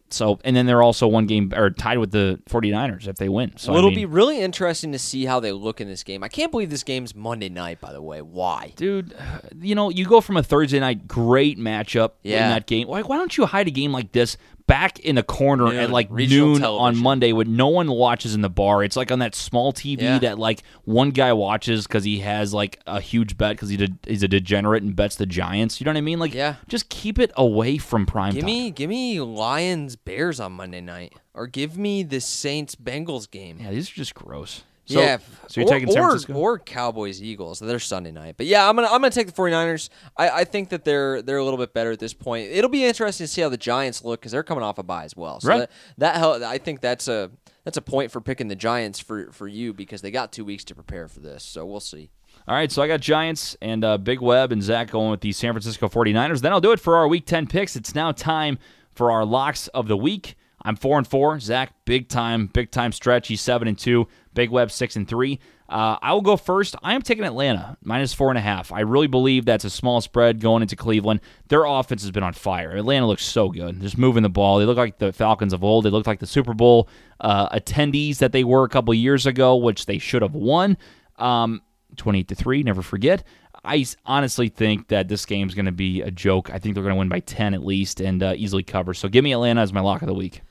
So 0.09 0.37
and 0.43 0.53
then 0.53 0.65
they're 0.65 0.81
also 0.81 1.07
one 1.07 1.27
game 1.27 1.53
or 1.55 1.69
tied 1.69 1.97
with 1.97 2.11
the 2.11 2.41
49ers 2.49 3.07
if 3.07 3.15
they 3.15 3.29
win. 3.29 3.53
So 3.55 3.71
well, 3.71 3.77
it'll 3.77 3.91
mean, 3.91 3.99
be 3.99 4.05
really 4.05 4.41
interesting 4.41 4.91
to 4.91 4.99
see 4.99 5.23
how 5.23 5.39
they 5.39 5.53
look 5.53 5.79
in 5.79 5.87
this 5.87 6.03
game. 6.03 6.25
I 6.25 6.27
can't 6.27 6.51
believe 6.51 6.69
this 6.69 6.83
game's 6.83 7.15
Monday 7.15 7.47
night. 7.47 7.79
By 7.79 7.93
the 7.93 8.01
way, 8.01 8.21
why? 8.21 8.73
dude. 8.75 9.15
You 9.61 9.75
know, 9.75 9.89
you 9.89 10.05
go 10.05 10.19
from 10.19 10.35
a 10.35 10.43
Thursday 10.43 10.81
night 10.81 11.07
great 11.07 11.57
matchup 11.57 12.13
in 12.23 12.31
that 12.31 12.67
game. 12.67 12.89
Why, 12.89 13.01
why 13.03 13.15
don't 13.15 13.37
you 13.37 13.45
hide 13.45 13.69
a 13.69 13.71
game 13.71 13.93
like 13.93 14.11
this 14.11 14.35
back 14.69 14.99
in 14.99 15.15
the 15.15 15.23
corner 15.23 15.65
Noon, 15.65 15.75
at 15.75 15.89
like 15.89 16.09
noon 16.11 16.63
on. 16.63 16.95
Monday 16.95 17.33
when 17.33 17.55
no 17.55 17.67
one 17.67 17.89
watches 17.91 18.35
in 18.35 18.41
the 18.41 18.49
bar? 18.49 18.83
It's 18.83 18.95
like 18.95 19.11
on 19.11 19.19
that 19.19 19.33
small 19.35 19.73
TV 19.73 20.01
Yeah. 20.03 20.19
that 20.19 20.37
like 20.39 20.61
one 20.85 21.09
guy 21.09 21.33
watches 21.33 21.87
because 21.87 22.03
he 22.03 22.19
has 22.19 22.53
like 22.53 22.79
a 22.87 23.01
huge 23.01 23.35
bet 23.37 23.51
because 23.55 23.69
he 23.69 23.77
did, 23.77 23.97
he's 24.07 24.21
a 24.23 24.27
degenerate 24.27 24.83
and 24.83 24.95
bets 24.95 25.15
the 25.15 25.25
Giants. 25.25 25.81
You 25.81 25.85
know 25.85 25.91
what 25.91 25.97
I 25.97 26.01
mean? 26.01 26.19
Like, 26.19 26.33
Yeah. 26.33 26.55
just 26.67 26.87
keep 26.89 27.17
it 27.19 27.31
away 27.35 27.77
from 27.79 28.05
prime 28.05 28.33
Give 28.33 28.41
time. 28.41 28.45
me, 28.45 28.71
give 28.71 28.89
me 28.89 29.19
Lions 29.19 29.95
Bears 29.95 30.39
on 30.39 30.51
Monday 30.53 30.81
night, 30.81 31.13
or 31.33 31.47
give 31.47 31.75
me 31.77 32.03
the 32.03 32.21
Saints 32.21 32.75
Bengals 32.75 33.29
game. 33.29 33.57
yeah, 33.59 33.71
these 33.71 33.89
are 33.89 33.95
just 33.95 34.13
gross. 34.13 34.63
So, 34.89 34.99
yeah, 34.99 35.17
So 35.47 35.61
you're 35.61 35.69
or, 35.69 35.73
taking 35.73 35.91
San 35.91 36.01
or, 36.01 36.09
Francisco? 36.09 36.33
or 36.33 36.59
Cowboys 36.59 37.21
Eagles. 37.21 37.59
They're 37.59 37.79
Sunday 37.79 38.11
night. 38.11 38.35
But 38.37 38.47
yeah, 38.47 38.67
I'm 38.67 38.75
gonna 38.75 38.87
I'm 38.87 39.01
gonna 39.01 39.11
take 39.11 39.27
the 39.27 39.33
49ers. 39.33 39.89
I, 40.17 40.29
I 40.29 40.43
think 40.43 40.69
that 40.69 40.83
they're 40.83 41.21
they're 41.21 41.37
a 41.37 41.43
little 41.43 41.57
bit 41.59 41.73
better 41.73 41.91
at 41.91 41.99
this 41.99 42.13
point. 42.13 42.49
It'll 42.51 42.69
be 42.69 42.83
interesting 42.85 43.25
to 43.25 43.27
see 43.31 43.41
how 43.41 43.49
the 43.49 43.57
Giants 43.57 44.03
look 44.03 44.19
because 44.19 44.31
they're 44.31 44.43
coming 44.43 44.63
off 44.63 44.77
a 44.79 44.83
bye 44.83 45.03
as 45.05 45.15
well. 45.15 45.39
So 45.39 45.49
Right. 45.49 45.59
that, 45.59 45.69
that 45.99 46.15
hel- 46.17 46.43
I 46.43 46.57
think 46.57 46.81
that's 46.81 47.07
a 47.07 47.29
that's 47.65 47.77
a 47.77 47.81
point 47.81 48.11
for 48.11 48.19
picking 48.21 48.47
the 48.47 48.55
Giants 48.55 48.99
for 48.99 49.31
for 49.31 49.47
you 49.47 49.73
because 49.73 50.01
they 50.01 50.11
got 50.11 50.31
two 50.31 50.43
weeks 50.45 50.63
to 50.65 50.75
prepare 50.75 51.07
for 51.07 51.19
this. 51.19 51.43
So 51.43 51.65
we'll 51.65 51.79
see. 51.79 52.09
All 52.47 52.55
right, 52.55 52.71
so 52.71 52.81
I 52.81 52.87
got 52.87 52.99
Giants 52.99 53.55
and 53.61 53.83
uh, 53.83 53.97
Big 53.99 54.21
Web 54.21 54.51
and 54.51 54.63
Zach 54.63 54.89
going 54.89 55.11
with 55.11 55.21
the 55.21 55.31
San 55.33 55.53
Francisco 55.53 55.87
49ers. 55.87 56.41
Then 56.41 56.51
I'll 56.51 56.61
do 56.61 56.71
it 56.71 56.79
for 56.79 56.95
our 56.95 57.07
Week 57.07 57.25
10 57.27 57.45
picks. 57.45 57.75
It's 57.75 57.93
now 57.93 58.11
time 58.11 58.57
for 58.95 59.11
our 59.11 59.23
locks 59.23 59.67
of 59.67 59.87
the 59.87 59.97
week. 59.97 60.35
I'm 60.63 60.75
four 60.75 60.97
and 60.97 61.05
four. 61.07 61.39
Zach, 61.39 61.73
big 61.85 62.09
time, 62.09 62.47
big 62.47 62.71
time 62.71 62.91
stretch. 62.91 63.27
He's 63.27 63.39
seven 63.41 63.67
and 63.67 63.77
two. 63.77 64.07
Big 64.39 64.51
Web 64.51 64.71
six 64.71 64.95
and 64.95 65.05
three. 65.05 65.37
Uh, 65.67 65.97
I 66.01 66.13
will 66.13 66.21
go 66.21 66.37
first. 66.37 66.73
I 66.81 66.93
am 66.93 67.01
taking 67.01 67.25
Atlanta 67.25 67.75
minus 67.83 68.13
four 68.13 68.29
and 68.29 68.37
a 68.37 68.41
half. 68.41 68.71
I 68.71 68.79
really 68.79 69.07
believe 69.07 69.43
that's 69.43 69.65
a 69.65 69.69
small 69.69 69.99
spread 69.99 70.39
going 70.39 70.61
into 70.61 70.77
Cleveland. 70.77 71.19
Their 71.49 71.65
offense 71.65 72.03
has 72.03 72.11
been 72.11 72.23
on 72.23 72.31
fire. 72.31 72.71
Atlanta 72.71 73.05
looks 73.05 73.25
so 73.25 73.49
good, 73.49 73.81
just 73.81 73.97
moving 73.97 74.23
the 74.23 74.29
ball. 74.29 74.57
They 74.57 74.63
look 74.63 74.77
like 74.77 74.97
the 74.97 75.11
Falcons 75.11 75.51
of 75.51 75.61
old. 75.61 75.83
They 75.83 75.89
look 75.89 76.07
like 76.07 76.21
the 76.21 76.25
Super 76.25 76.53
Bowl 76.53 76.87
uh, 77.19 77.49
attendees 77.49 78.19
that 78.19 78.31
they 78.31 78.45
were 78.45 78.63
a 78.63 78.69
couple 78.69 78.93
years 78.93 79.25
ago, 79.25 79.57
which 79.57 79.87
they 79.87 79.97
should 79.97 80.21
have 80.21 80.35
won. 80.35 80.77
Um, 81.17 81.61
28 81.97 82.29
to 82.29 82.35
3, 82.35 82.63
never 82.63 82.81
forget. 82.81 83.25
I 83.65 83.85
honestly 84.05 84.47
think 84.47 84.87
that 84.87 85.09
this 85.09 85.25
game's 85.25 85.53
going 85.53 85.65
to 85.65 85.73
be 85.73 86.01
a 86.01 86.11
joke. 86.11 86.49
I 86.49 86.59
think 86.59 86.75
they're 86.75 86.83
going 86.83 86.95
to 86.95 86.99
win 86.99 87.09
by 87.09 87.19
10 87.19 87.53
at 87.53 87.65
least 87.65 87.99
and 87.99 88.23
uh, 88.23 88.35
easily 88.37 88.63
cover. 88.63 88.93
So 88.93 89.09
give 89.09 89.25
me 89.25 89.33
Atlanta 89.33 89.59
as 89.59 89.73
my 89.73 89.81
lock 89.81 90.01
of 90.01 90.07
the 90.07 90.13
week. 90.13 90.43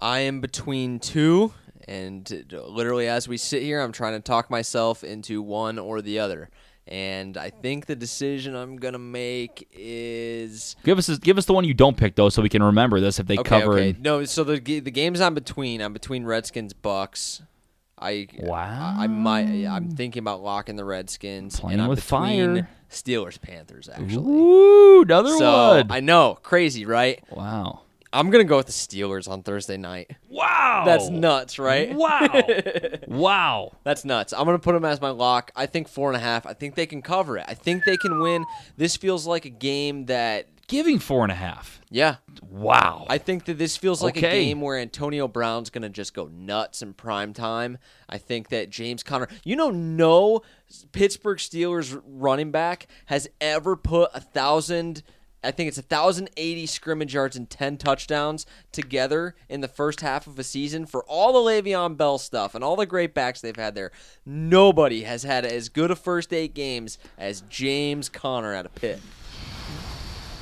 I 0.00 0.20
am 0.20 0.40
between 0.40 1.00
two, 1.00 1.52
and 1.88 2.46
uh, 2.52 2.66
literally 2.66 3.08
as 3.08 3.28
we 3.28 3.36
sit 3.36 3.62
here, 3.62 3.80
I'm 3.80 3.92
trying 3.92 4.14
to 4.14 4.20
talk 4.20 4.50
myself 4.50 5.04
into 5.04 5.42
one 5.42 5.78
or 5.78 6.02
the 6.02 6.18
other. 6.18 6.50
And 6.88 7.36
I 7.36 7.50
think 7.50 7.86
the 7.86 7.94
decision 7.94 8.56
I'm 8.56 8.76
gonna 8.76 8.98
make 8.98 9.68
is 9.72 10.74
Give 10.84 10.98
us 10.98 11.16
give 11.18 11.38
us 11.38 11.46
the 11.46 11.52
one 11.52 11.64
you 11.64 11.74
don't 11.74 11.96
pick 11.96 12.16
though, 12.16 12.28
so 12.28 12.42
we 12.42 12.48
can 12.48 12.62
remember 12.62 12.98
this 13.00 13.20
if 13.20 13.26
they 13.26 13.38
okay. 13.38 13.48
cover. 13.48 13.74
okay. 13.74 13.90
and- 13.90 14.02
No, 14.02 14.24
so 14.24 14.42
the 14.42 14.58
the 14.58 14.90
games 14.90 15.20
I'm 15.20 15.34
between. 15.34 15.80
I'm 15.80 15.92
between 15.92 16.24
Redskins 16.24 16.72
Bucks. 16.72 17.42
I 17.98 18.26
Wow. 18.36 18.96
I, 18.98 19.04
I 19.04 19.06
might. 19.06 19.64
I'm 19.64 19.92
thinking 19.92 20.20
about 20.20 20.42
locking 20.42 20.74
the 20.74 20.84
Redskins. 20.84 21.60
Playing 21.60 21.74
and 21.74 21.82
I'm 21.82 21.88
with 21.88 22.02
fire. 22.02 22.68
Steelers 22.90 23.40
Panthers 23.40 23.88
actually. 23.88 24.16
Ooh, 24.16 25.02
another 25.02 25.36
So 25.38 25.68
one. 25.76 25.86
I 25.90 26.00
know, 26.00 26.36
crazy, 26.42 26.84
right? 26.84 27.22
wow. 27.30 27.82
I'm 28.12 28.30
gonna 28.30 28.44
go 28.44 28.58
with 28.58 28.66
the 28.66 28.72
Steelers 28.72 29.28
on 29.28 29.42
Thursday 29.42 29.76
night. 29.76 30.10
Wow. 30.28 30.82
That's 30.84 31.08
nuts, 31.08 31.58
right? 31.58 31.94
Wow. 31.94 32.28
wow. 33.06 33.72
That's 33.84 34.04
nuts. 34.04 34.32
I'm 34.32 34.44
gonna 34.44 34.58
put 34.58 34.72
them 34.72 34.84
as 34.84 35.00
my 35.00 35.10
lock. 35.10 35.50
I 35.56 35.66
think 35.66 35.88
four 35.88 36.08
and 36.10 36.16
a 36.16 36.20
half. 36.20 36.46
I 36.46 36.52
think 36.52 36.74
they 36.74 36.86
can 36.86 37.02
cover 37.02 37.38
it. 37.38 37.44
I 37.48 37.54
think 37.54 37.84
they 37.84 37.96
can 37.96 38.20
win. 38.20 38.44
This 38.76 38.96
feels 38.96 39.26
like 39.26 39.44
a 39.44 39.50
game 39.50 40.06
that, 40.06 40.48
Giving 40.68 40.98
four 41.00 41.22
and 41.22 41.32
a 41.32 41.34
half. 41.34 41.80
yeah. 41.90 42.16
Wow. 42.50 43.06
I 43.10 43.18
think 43.18 43.44
that 43.46 43.58
this 43.58 43.76
feels 43.76 44.02
like 44.02 44.16
a 44.16 44.20
game 44.20 44.60
where 44.60 44.78
Antonio 44.78 45.28
Brown's 45.28 45.70
gonna 45.70 45.88
just 45.88 46.14
go 46.14 46.28
nuts 46.28 46.80
in 46.82 46.94
prime 46.94 47.32
time. 47.34 47.78
I 48.08 48.18
think 48.18 48.48
that 48.48 48.70
James 48.70 49.02
Conner, 49.02 49.28
you 49.44 49.56
know, 49.56 49.70
no 49.70 50.42
Pittsburgh 50.92 51.38
Steelers 51.38 52.00
running 52.06 52.50
back 52.50 52.86
has 53.06 53.28
ever 53.40 53.76
put 53.76 54.10
a 54.14 54.20
thousand. 54.20 55.02
I 55.44 55.50
think 55.50 55.68
it's 55.68 55.76
1,080 55.76 56.66
scrimmage 56.66 57.14
yards 57.14 57.36
and 57.36 57.50
10 57.50 57.76
touchdowns 57.78 58.46
together 58.70 59.34
in 59.48 59.60
the 59.60 59.68
first 59.68 60.00
half 60.00 60.26
of 60.26 60.38
a 60.38 60.44
season 60.44 60.86
for 60.86 61.02
all 61.04 61.32
the 61.32 61.38
Le'Veon 61.50 61.96
Bell 61.96 62.18
stuff 62.18 62.54
and 62.54 62.62
all 62.62 62.76
the 62.76 62.86
great 62.86 63.12
backs 63.12 63.40
they've 63.40 63.56
had 63.56 63.74
there. 63.74 63.90
Nobody 64.24 65.02
has 65.02 65.24
had 65.24 65.44
as 65.44 65.68
good 65.68 65.90
a 65.90 65.96
first 65.96 66.32
eight 66.32 66.54
games 66.54 66.98
as 67.18 67.42
James 67.48 68.08
Conner 68.08 68.54
out 68.54 68.66
of 68.66 68.74
Pitt. 68.76 69.00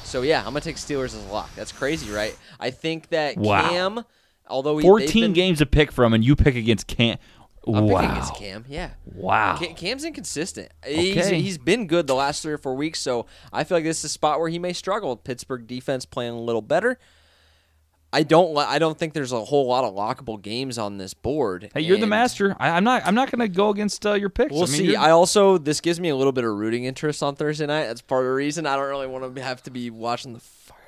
So 0.04 0.22
yeah, 0.22 0.40
I'm 0.40 0.46
gonna 0.46 0.60
take 0.60 0.76
Steelers 0.76 1.14
as 1.16 1.24
a 1.24 1.32
lock. 1.32 1.54
That's 1.54 1.72
crazy, 1.72 2.10
right? 2.10 2.36
I 2.58 2.70
think 2.70 3.08
that 3.10 3.36
Wow. 3.36 3.68
Cam, 3.68 4.04
although 4.48 4.76
he, 4.78 4.82
14 4.82 5.22
been- 5.22 5.32
games 5.32 5.58
to 5.58 5.66
pick 5.66 5.92
from, 5.92 6.12
and 6.12 6.24
you 6.24 6.34
pick 6.34 6.56
against 6.56 6.86
Cam. 6.88 7.16
I'm 7.66 7.86
wow. 7.88 8.00
picking 8.00 8.10
against 8.12 8.34
Cam. 8.36 8.64
Yeah. 8.68 8.90
Wow. 9.04 9.56
Ca- 9.58 9.74
Cam's 9.74 10.04
inconsistent. 10.04 10.70
He's, 10.86 11.16
Okay. 11.26 11.40
he's 11.40 11.58
been 11.58 11.86
good 11.86 12.06
the 12.06 12.14
last 12.14 12.42
three 12.42 12.52
or 12.52 12.58
four 12.58 12.74
weeks, 12.74 13.00
so 13.00 13.26
I 13.52 13.64
feel 13.64 13.76
like 13.76 13.84
this 13.84 13.98
is 13.98 14.04
a 14.04 14.08
spot 14.08 14.40
where 14.40 14.48
he 14.48 14.58
may 14.58 14.72
struggle. 14.72 15.14
Pittsburgh 15.16 15.66
defense 15.66 16.04
playing 16.06 16.32
a 16.32 16.40
little 16.40 16.62
better. 16.62 16.98
I 18.12 18.24
don't. 18.24 18.56
I 18.58 18.80
don't 18.80 18.98
think 18.98 19.12
there's 19.12 19.30
a 19.30 19.44
whole 19.44 19.68
lot 19.68 19.84
of 19.84 19.94
lockable 19.94 20.40
games 20.42 20.78
on 20.78 20.98
this 20.98 21.14
board. 21.14 21.70
Hey, 21.74 21.82
you're 21.82 21.96
the 21.96 22.08
master. 22.08 22.56
I, 22.58 22.70
I'm 22.70 22.82
not. 22.82 23.02
I'm 23.06 23.14
not 23.14 23.30
going 23.30 23.38
to 23.38 23.46
go 23.46 23.68
against 23.68 24.04
uh, 24.04 24.14
your 24.14 24.30
picks. 24.30 24.50
We'll 24.52 24.64
I 24.64 24.66
mean, 24.66 24.74
see. 24.74 24.84
you're- 24.86 24.96
I 24.96 25.10
also 25.10 25.58
this 25.58 25.80
gives 25.80 26.00
me 26.00 26.08
a 26.08 26.16
little 26.16 26.32
bit 26.32 26.42
of 26.42 26.52
rooting 26.52 26.84
interest 26.86 27.22
on 27.22 27.36
Thursday 27.36 27.66
night. 27.66 27.84
That's 27.86 28.02
part 28.02 28.24
of 28.24 28.30
the 28.30 28.34
reason 28.34 28.66
I 28.66 28.74
don't 28.74 28.88
really 28.88 29.06
want 29.06 29.36
to 29.36 29.42
have 29.42 29.62
to 29.62 29.70
be 29.70 29.90
watching 29.90 30.32
the 30.32 30.40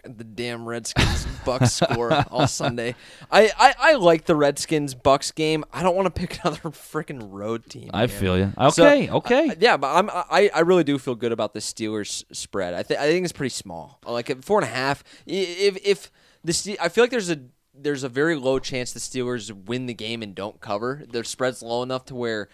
the 0.04 0.24
damn 0.24 0.66
Redskins 0.68 1.26
Bucks 1.44 1.72
score 1.74 2.12
all 2.30 2.46
Sunday. 2.46 2.94
I, 3.30 3.50
I 3.58 3.74
I 3.78 3.94
like 3.94 4.24
the 4.24 4.34
Redskins 4.34 4.94
Bucks 4.94 5.30
game. 5.30 5.64
I 5.72 5.82
don't 5.82 5.94
want 5.94 6.06
to 6.12 6.20
pick 6.20 6.38
another 6.44 6.58
freaking 6.70 7.28
road 7.30 7.68
team. 7.68 7.90
I 7.94 8.00
man. 8.00 8.08
feel 8.08 8.38
you. 8.38 8.52
So, 8.70 8.84
Okay. 8.84 9.10
okay. 9.10 9.48
uh, 9.50 9.54
yeah, 9.60 9.76
but 9.76 9.94
I'm 9.94 10.10
I, 10.10 10.50
I 10.54 10.60
really 10.60 10.84
do 10.84 10.98
feel 10.98 11.14
good 11.14 11.32
about 11.32 11.52
the 11.54 11.60
Steelers 11.60 12.24
spread. 12.34 12.74
I 12.74 12.82
think 12.82 13.00
I 13.00 13.04
think 13.06 13.24
it's 13.24 13.32
pretty 13.32 13.50
small. 13.54 14.00
Like 14.04 14.28
at 14.30 14.44
four 14.44 14.58
and 14.60 14.68
a 14.68 14.72
half. 14.74 15.04
If 15.26 15.78
if 15.84 16.10
the 16.44 16.52
Ste- 16.52 16.80
I 16.80 16.88
feel 16.88 17.04
like 17.04 17.10
there's 17.10 17.30
a 17.30 17.40
there's 17.74 18.02
a 18.04 18.08
very 18.08 18.34
low 18.36 18.58
chance 18.58 18.92
the 18.92 19.00
Steelers 19.00 19.50
win 19.50 19.86
the 19.86 19.94
game 19.94 20.22
and 20.22 20.34
don't 20.34 20.60
cover. 20.60 21.02
Their 21.08 21.24
spread's 21.24 21.62
low 21.62 21.82
enough 21.82 22.04
to 22.06 22.14
where. 22.14 22.48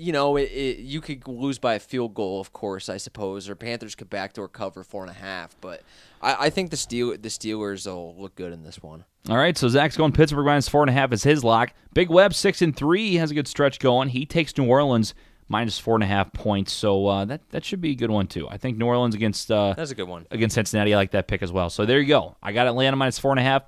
You 0.00 0.12
know, 0.12 0.36
it, 0.36 0.44
it, 0.52 0.78
you 0.78 1.00
could 1.00 1.26
lose 1.26 1.58
by 1.58 1.74
a 1.74 1.80
field 1.80 2.14
goal, 2.14 2.40
of 2.40 2.52
course, 2.52 2.88
I 2.88 2.98
suppose, 2.98 3.48
or 3.48 3.56
Panthers 3.56 3.96
could 3.96 4.08
backdoor 4.08 4.46
cover 4.46 4.84
four 4.84 5.02
and 5.02 5.10
a 5.10 5.14
half. 5.14 5.56
But 5.60 5.82
I, 6.22 6.46
I 6.46 6.50
think 6.50 6.70
the 6.70 6.76
Steel 6.76 7.10
the 7.10 7.28
Steelers 7.28 7.84
will 7.84 8.14
look 8.16 8.36
good 8.36 8.52
in 8.52 8.62
this 8.62 8.80
one. 8.80 9.04
All 9.28 9.36
right, 9.36 9.58
so 9.58 9.66
Zach's 9.66 9.96
going 9.96 10.12
Pittsburgh 10.12 10.46
minus 10.46 10.68
four 10.68 10.82
and 10.82 10.90
a 10.90 10.92
half 10.92 11.12
is 11.12 11.24
his 11.24 11.42
lock. 11.42 11.72
Big 11.94 12.10
Web 12.10 12.32
six 12.32 12.62
and 12.62 12.76
three. 12.76 13.10
He 13.10 13.16
has 13.16 13.32
a 13.32 13.34
good 13.34 13.48
stretch 13.48 13.80
going. 13.80 14.10
He 14.10 14.24
takes 14.24 14.56
New 14.56 14.68
Orleans 14.68 15.14
minus 15.48 15.78
four 15.78 15.94
and 15.94 16.04
a 16.04 16.06
half 16.06 16.32
points. 16.32 16.72
So 16.72 17.06
uh, 17.06 17.24
that 17.26 17.48
that 17.50 17.64
should 17.64 17.80
be 17.80 17.90
a 17.90 17.94
good 17.94 18.10
one 18.10 18.26
too. 18.26 18.48
I 18.48 18.56
think 18.58 18.78
New 18.78 18.86
Orleans 18.86 19.14
against 19.14 19.50
uh, 19.50 19.74
That's 19.76 19.90
a 19.90 19.94
good 19.94 20.08
one. 20.08 20.26
against 20.30 20.54
Cincinnati. 20.54 20.94
I 20.94 20.96
like 20.96 21.12
that 21.12 21.26
pick 21.28 21.42
as 21.42 21.52
well. 21.52 21.70
So 21.70 21.86
there 21.86 22.00
you 22.00 22.08
go. 22.08 22.36
I 22.42 22.52
got 22.52 22.66
Atlanta 22.66 22.96
minus 22.96 23.18
four 23.18 23.30
and 23.32 23.40
a 23.40 23.42
half. 23.42 23.62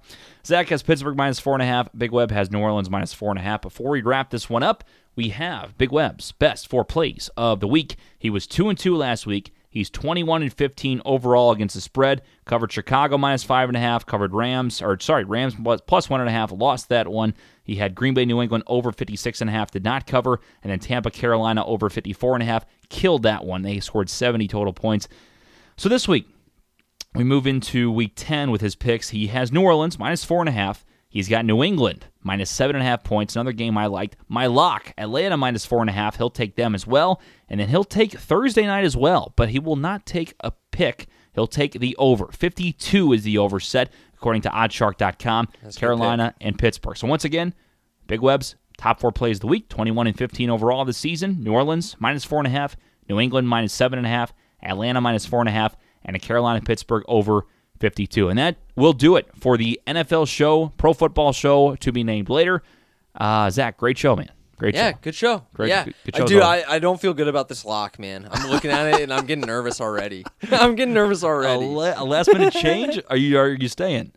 Zach 0.46 0.68
has 0.68 0.82
Pittsburgh 0.82 1.16
minus 1.16 1.38
four 1.40 1.54
and 1.54 1.62
a 1.62 1.66
half. 1.66 1.88
Big 1.96 2.12
Web 2.12 2.30
has 2.30 2.50
New 2.50 2.60
Orleans 2.60 2.90
minus 2.90 3.12
four 3.12 3.30
and 3.30 3.38
a 3.38 3.42
half. 3.42 3.62
Before 3.62 3.90
we 3.90 4.02
wrap 4.02 4.30
this 4.30 4.48
one 4.48 4.62
up, 4.62 4.84
we 5.16 5.30
have 5.30 5.76
Big 5.76 5.90
Web's 5.92 6.32
best 6.32 6.68
four 6.68 6.84
plays 6.84 7.30
of 7.36 7.60
the 7.60 7.68
week. 7.68 7.96
He 8.18 8.30
was 8.30 8.46
two 8.46 8.68
and 8.68 8.78
two 8.78 8.96
last 8.96 9.26
week. 9.26 9.52
He's 9.72 9.88
21 9.88 10.42
and 10.42 10.52
15 10.52 11.00
overall 11.04 11.52
against 11.52 11.76
the 11.76 11.80
spread. 11.80 12.22
Covered 12.44 12.72
Chicago 12.72 13.16
minus 13.16 13.44
five 13.44 13.68
and 13.68 13.76
a 13.76 13.80
half. 13.80 14.04
Covered 14.04 14.34
Rams, 14.34 14.82
or 14.82 14.98
sorry, 14.98 15.22
Rams 15.22 15.54
plus 15.86 16.10
one 16.10 16.20
and 16.20 16.28
a 16.28 16.32
half. 16.32 16.50
Lost 16.50 16.88
that 16.88 17.06
one. 17.06 17.34
He 17.62 17.76
had 17.76 17.94
Green 17.94 18.12
Bay, 18.12 18.24
New 18.24 18.42
England 18.42 18.64
over 18.66 18.90
56 18.90 19.40
and 19.40 19.48
a 19.48 19.52
half. 19.52 19.70
Did 19.70 19.84
not 19.84 20.08
cover, 20.08 20.40
and 20.64 20.72
then 20.72 20.80
Tampa, 20.80 21.12
Carolina 21.12 21.64
over 21.64 21.88
54 21.88 22.34
and 22.34 22.42
a 22.42 22.46
half. 22.46 22.66
Killed 22.88 23.22
that 23.22 23.44
one. 23.44 23.62
They 23.62 23.78
scored 23.78 24.10
70 24.10 24.48
total 24.48 24.72
points. 24.72 25.06
So 25.76 25.88
this 25.88 26.08
week, 26.08 26.28
we 27.14 27.22
move 27.22 27.46
into 27.46 27.92
week 27.92 28.14
10 28.16 28.50
with 28.50 28.60
his 28.60 28.74
picks. 28.74 29.10
He 29.10 29.28
has 29.28 29.52
New 29.52 29.62
Orleans 29.62 30.00
minus 30.00 30.24
four 30.24 30.40
and 30.40 30.48
a 30.48 30.52
half. 30.52 30.84
He's 31.10 31.28
got 31.28 31.44
New 31.44 31.62
England 31.62 32.06
minus 32.22 32.50
seven 32.50 32.76
and 32.76 32.82
a 32.84 32.86
half 32.86 33.02
points. 33.02 33.34
Another 33.34 33.52
game 33.52 33.76
I 33.76 33.86
liked. 33.86 34.16
My 34.28 34.46
lock, 34.46 34.94
Atlanta 34.96 35.36
minus 35.36 35.66
four 35.66 35.80
and 35.80 35.90
a 35.90 35.92
half. 35.92 36.16
He'll 36.16 36.30
take 36.30 36.54
them 36.54 36.72
as 36.74 36.86
well. 36.86 37.20
And 37.48 37.58
then 37.60 37.68
he'll 37.68 37.82
take 37.84 38.12
Thursday 38.12 38.64
night 38.64 38.84
as 38.84 38.96
well, 38.96 39.32
but 39.36 39.48
he 39.48 39.58
will 39.58 39.74
not 39.76 40.06
take 40.06 40.34
a 40.40 40.52
pick. 40.70 41.08
He'll 41.34 41.48
take 41.48 41.72
the 41.72 41.96
over. 41.96 42.28
52 42.28 43.12
is 43.12 43.24
the 43.24 43.38
over 43.38 43.58
set, 43.58 43.92
according 44.14 44.42
to 44.42 44.50
oddsshark.com. 44.50 45.48
Carolina 45.76 46.34
and 46.40 46.56
Pittsburgh. 46.56 46.96
So 46.96 47.08
once 47.08 47.24
again, 47.24 47.54
Big 48.06 48.20
Web's 48.20 48.54
top 48.78 49.00
four 49.00 49.10
plays 49.12 49.38
of 49.38 49.42
the 49.42 49.46
week 49.48 49.68
21 49.68 50.06
and 50.06 50.16
15 50.16 50.48
overall 50.48 50.84
this 50.84 50.96
season. 50.96 51.42
New 51.42 51.52
Orleans 51.52 51.96
minus 51.98 52.24
four 52.24 52.38
and 52.38 52.46
a 52.46 52.50
half. 52.50 52.76
New 53.08 53.18
England 53.18 53.48
minus 53.48 53.72
seven 53.72 53.98
and 53.98 54.06
a 54.06 54.10
half. 54.10 54.32
Atlanta 54.62 55.00
minus 55.00 55.26
four 55.26 55.40
and 55.40 55.48
a 55.48 55.52
half. 55.52 55.76
And 56.04 56.14
a 56.14 56.20
Carolina 56.20 56.60
Pittsburgh 56.60 57.02
over 57.08 57.46
52. 57.80 58.28
And 58.28 58.38
that 58.38 58.56
will 58.76 58.92
do 58.92 59.16
it 59.16 59.28
for 59.38 59.56
the 59.56 59.80
NFL 59.86 60.28
show, 60.28 60.72
pro 60.76 60.92
football 60.92 61.32
show 61.32 61.74
to 61.76 61.92
be 61.92 62.04
named 62.04 62.28
later. 62.28 62.62
Uh, 63.14 63.50
Zach, 63.50 63.76
great 63.78 63.98
show, 63.98 64.14
man. 64.14 64.30
Great 64.58 64.74
Yeah, 64.74 64.90
show. 64.92 64.98
good 65.00 65.14
show. 65.14 65.46
Great- 65.54 65.70
yeah, 65.70 65.84
good- 65.84 65.94
good 66.04 66.14
I 66.14 66.18
show, 66.18 66.26
do. 66.26 66.40
I, 66.42 66.64
I 66.68 66.78
don't 66.78 67.00
feel 67.00 67.14
good 67.14 67.28
about 67.28 67.48
this 67.48 67.64
lock, 67.64 67.98
man. 67.98 68.28
I'm 68.30 68.50
looking 68.50 68.70
at 68.70 68.86
it 68.94 69.00
and 69.02 69.12
I'm 69.12 69.24
getting 69.24 69.46
nervous 69.46 69.80
already. 69.80 70.24
I'm 70.50 70.74
getting 70.74 70.92
nervous 70.92 71.22
A, 71.22 71.26
already. 71.26 71.64
la- 71.64 71.94
a 71.96 72.04
last 72.04 72.30
minute 72.32 72.52
change? 72.52 73.00
Are 73.08 73.16
you 73.16 73.38
are 73.38 73.48
you 73.48 73.68
staying? 73.68 74.12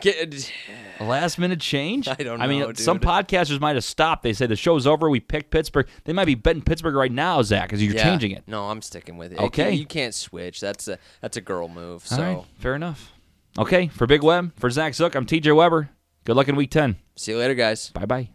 Get- 0.00 0.52
A 1.00 1.04
last 1.04 1.38
minute 1.38 1.60
change? 1.60 2.08
I 2.08 2.14
don't 2.14 2.38
know. 2.38 2.44
I 2.44 2.48
mean, 2.48 2.60
know, 2.60 2.72
some 2.72 2.98
podcasters 2.98 3.60
might 3.60 3.76
have 3.76 3.84
stopped. 3.84 4.22
They 4.22 4.32
say 4.32 4.46
the 4.46 4.56
show's 4.56 4.86
over. 4.86 5.10
We 5.10 5.20
picked 5.20 5.50
Pittsburgh. 5.50 5.86
They 6.04 6.12
might 6.12 6.24
be 6.24 6.34
betting 6.34 6.62
Pittsburgh 6.62 6.94
right 6.94 7.12
now, 7.12 7.42
Zach, 7.42 7.68
because 7.68 7.82
you're 7.82 7.94
yeah. 7.94 8.04
changing 8.04 8.30
it. 8.30 8.44
No, 8.46 8.70
I'm 8.70 8.80
sticking 8.80 9.18
with 9.18 9.32
it. 9.32 9.38
Okay. 9.38 9.72
you 9.72 9.84
can't 9.84 10.14
switch. 10.14 10.60
That's 10.60 10.88
a 10.88 10.98
that's 11.20 11.36
a 11.36 11.42
girl 11.42 11.68
move. 11.68 12.06
So 12.06 12.16
All 12.16 12.22
right, 12.22 12.44
fair 12.58 12.74
enough. 12.74 13.12
Okay, 13.58 13.88
for 13.88 14.06
Big 14.06 14.22
Web, 14.22 14.52
for 14.58 14.70
Zach 14.70 14.94
Zook, 14.94 15.14
I'm 15.14 15.26
TJ 15.26 15.54
Weber. 15.54 15.90
Good 16.24 16.36
luck 16.36 16.48
in 16.48 16.56
week 16.56 16.70
10. 16.70 16.96
see 17.14 17.32
you 17.32 17.38
later, 17.38 17.54
guys. 17.54 17.90
Bye 17.90 18.06
bye. 18.06 18.28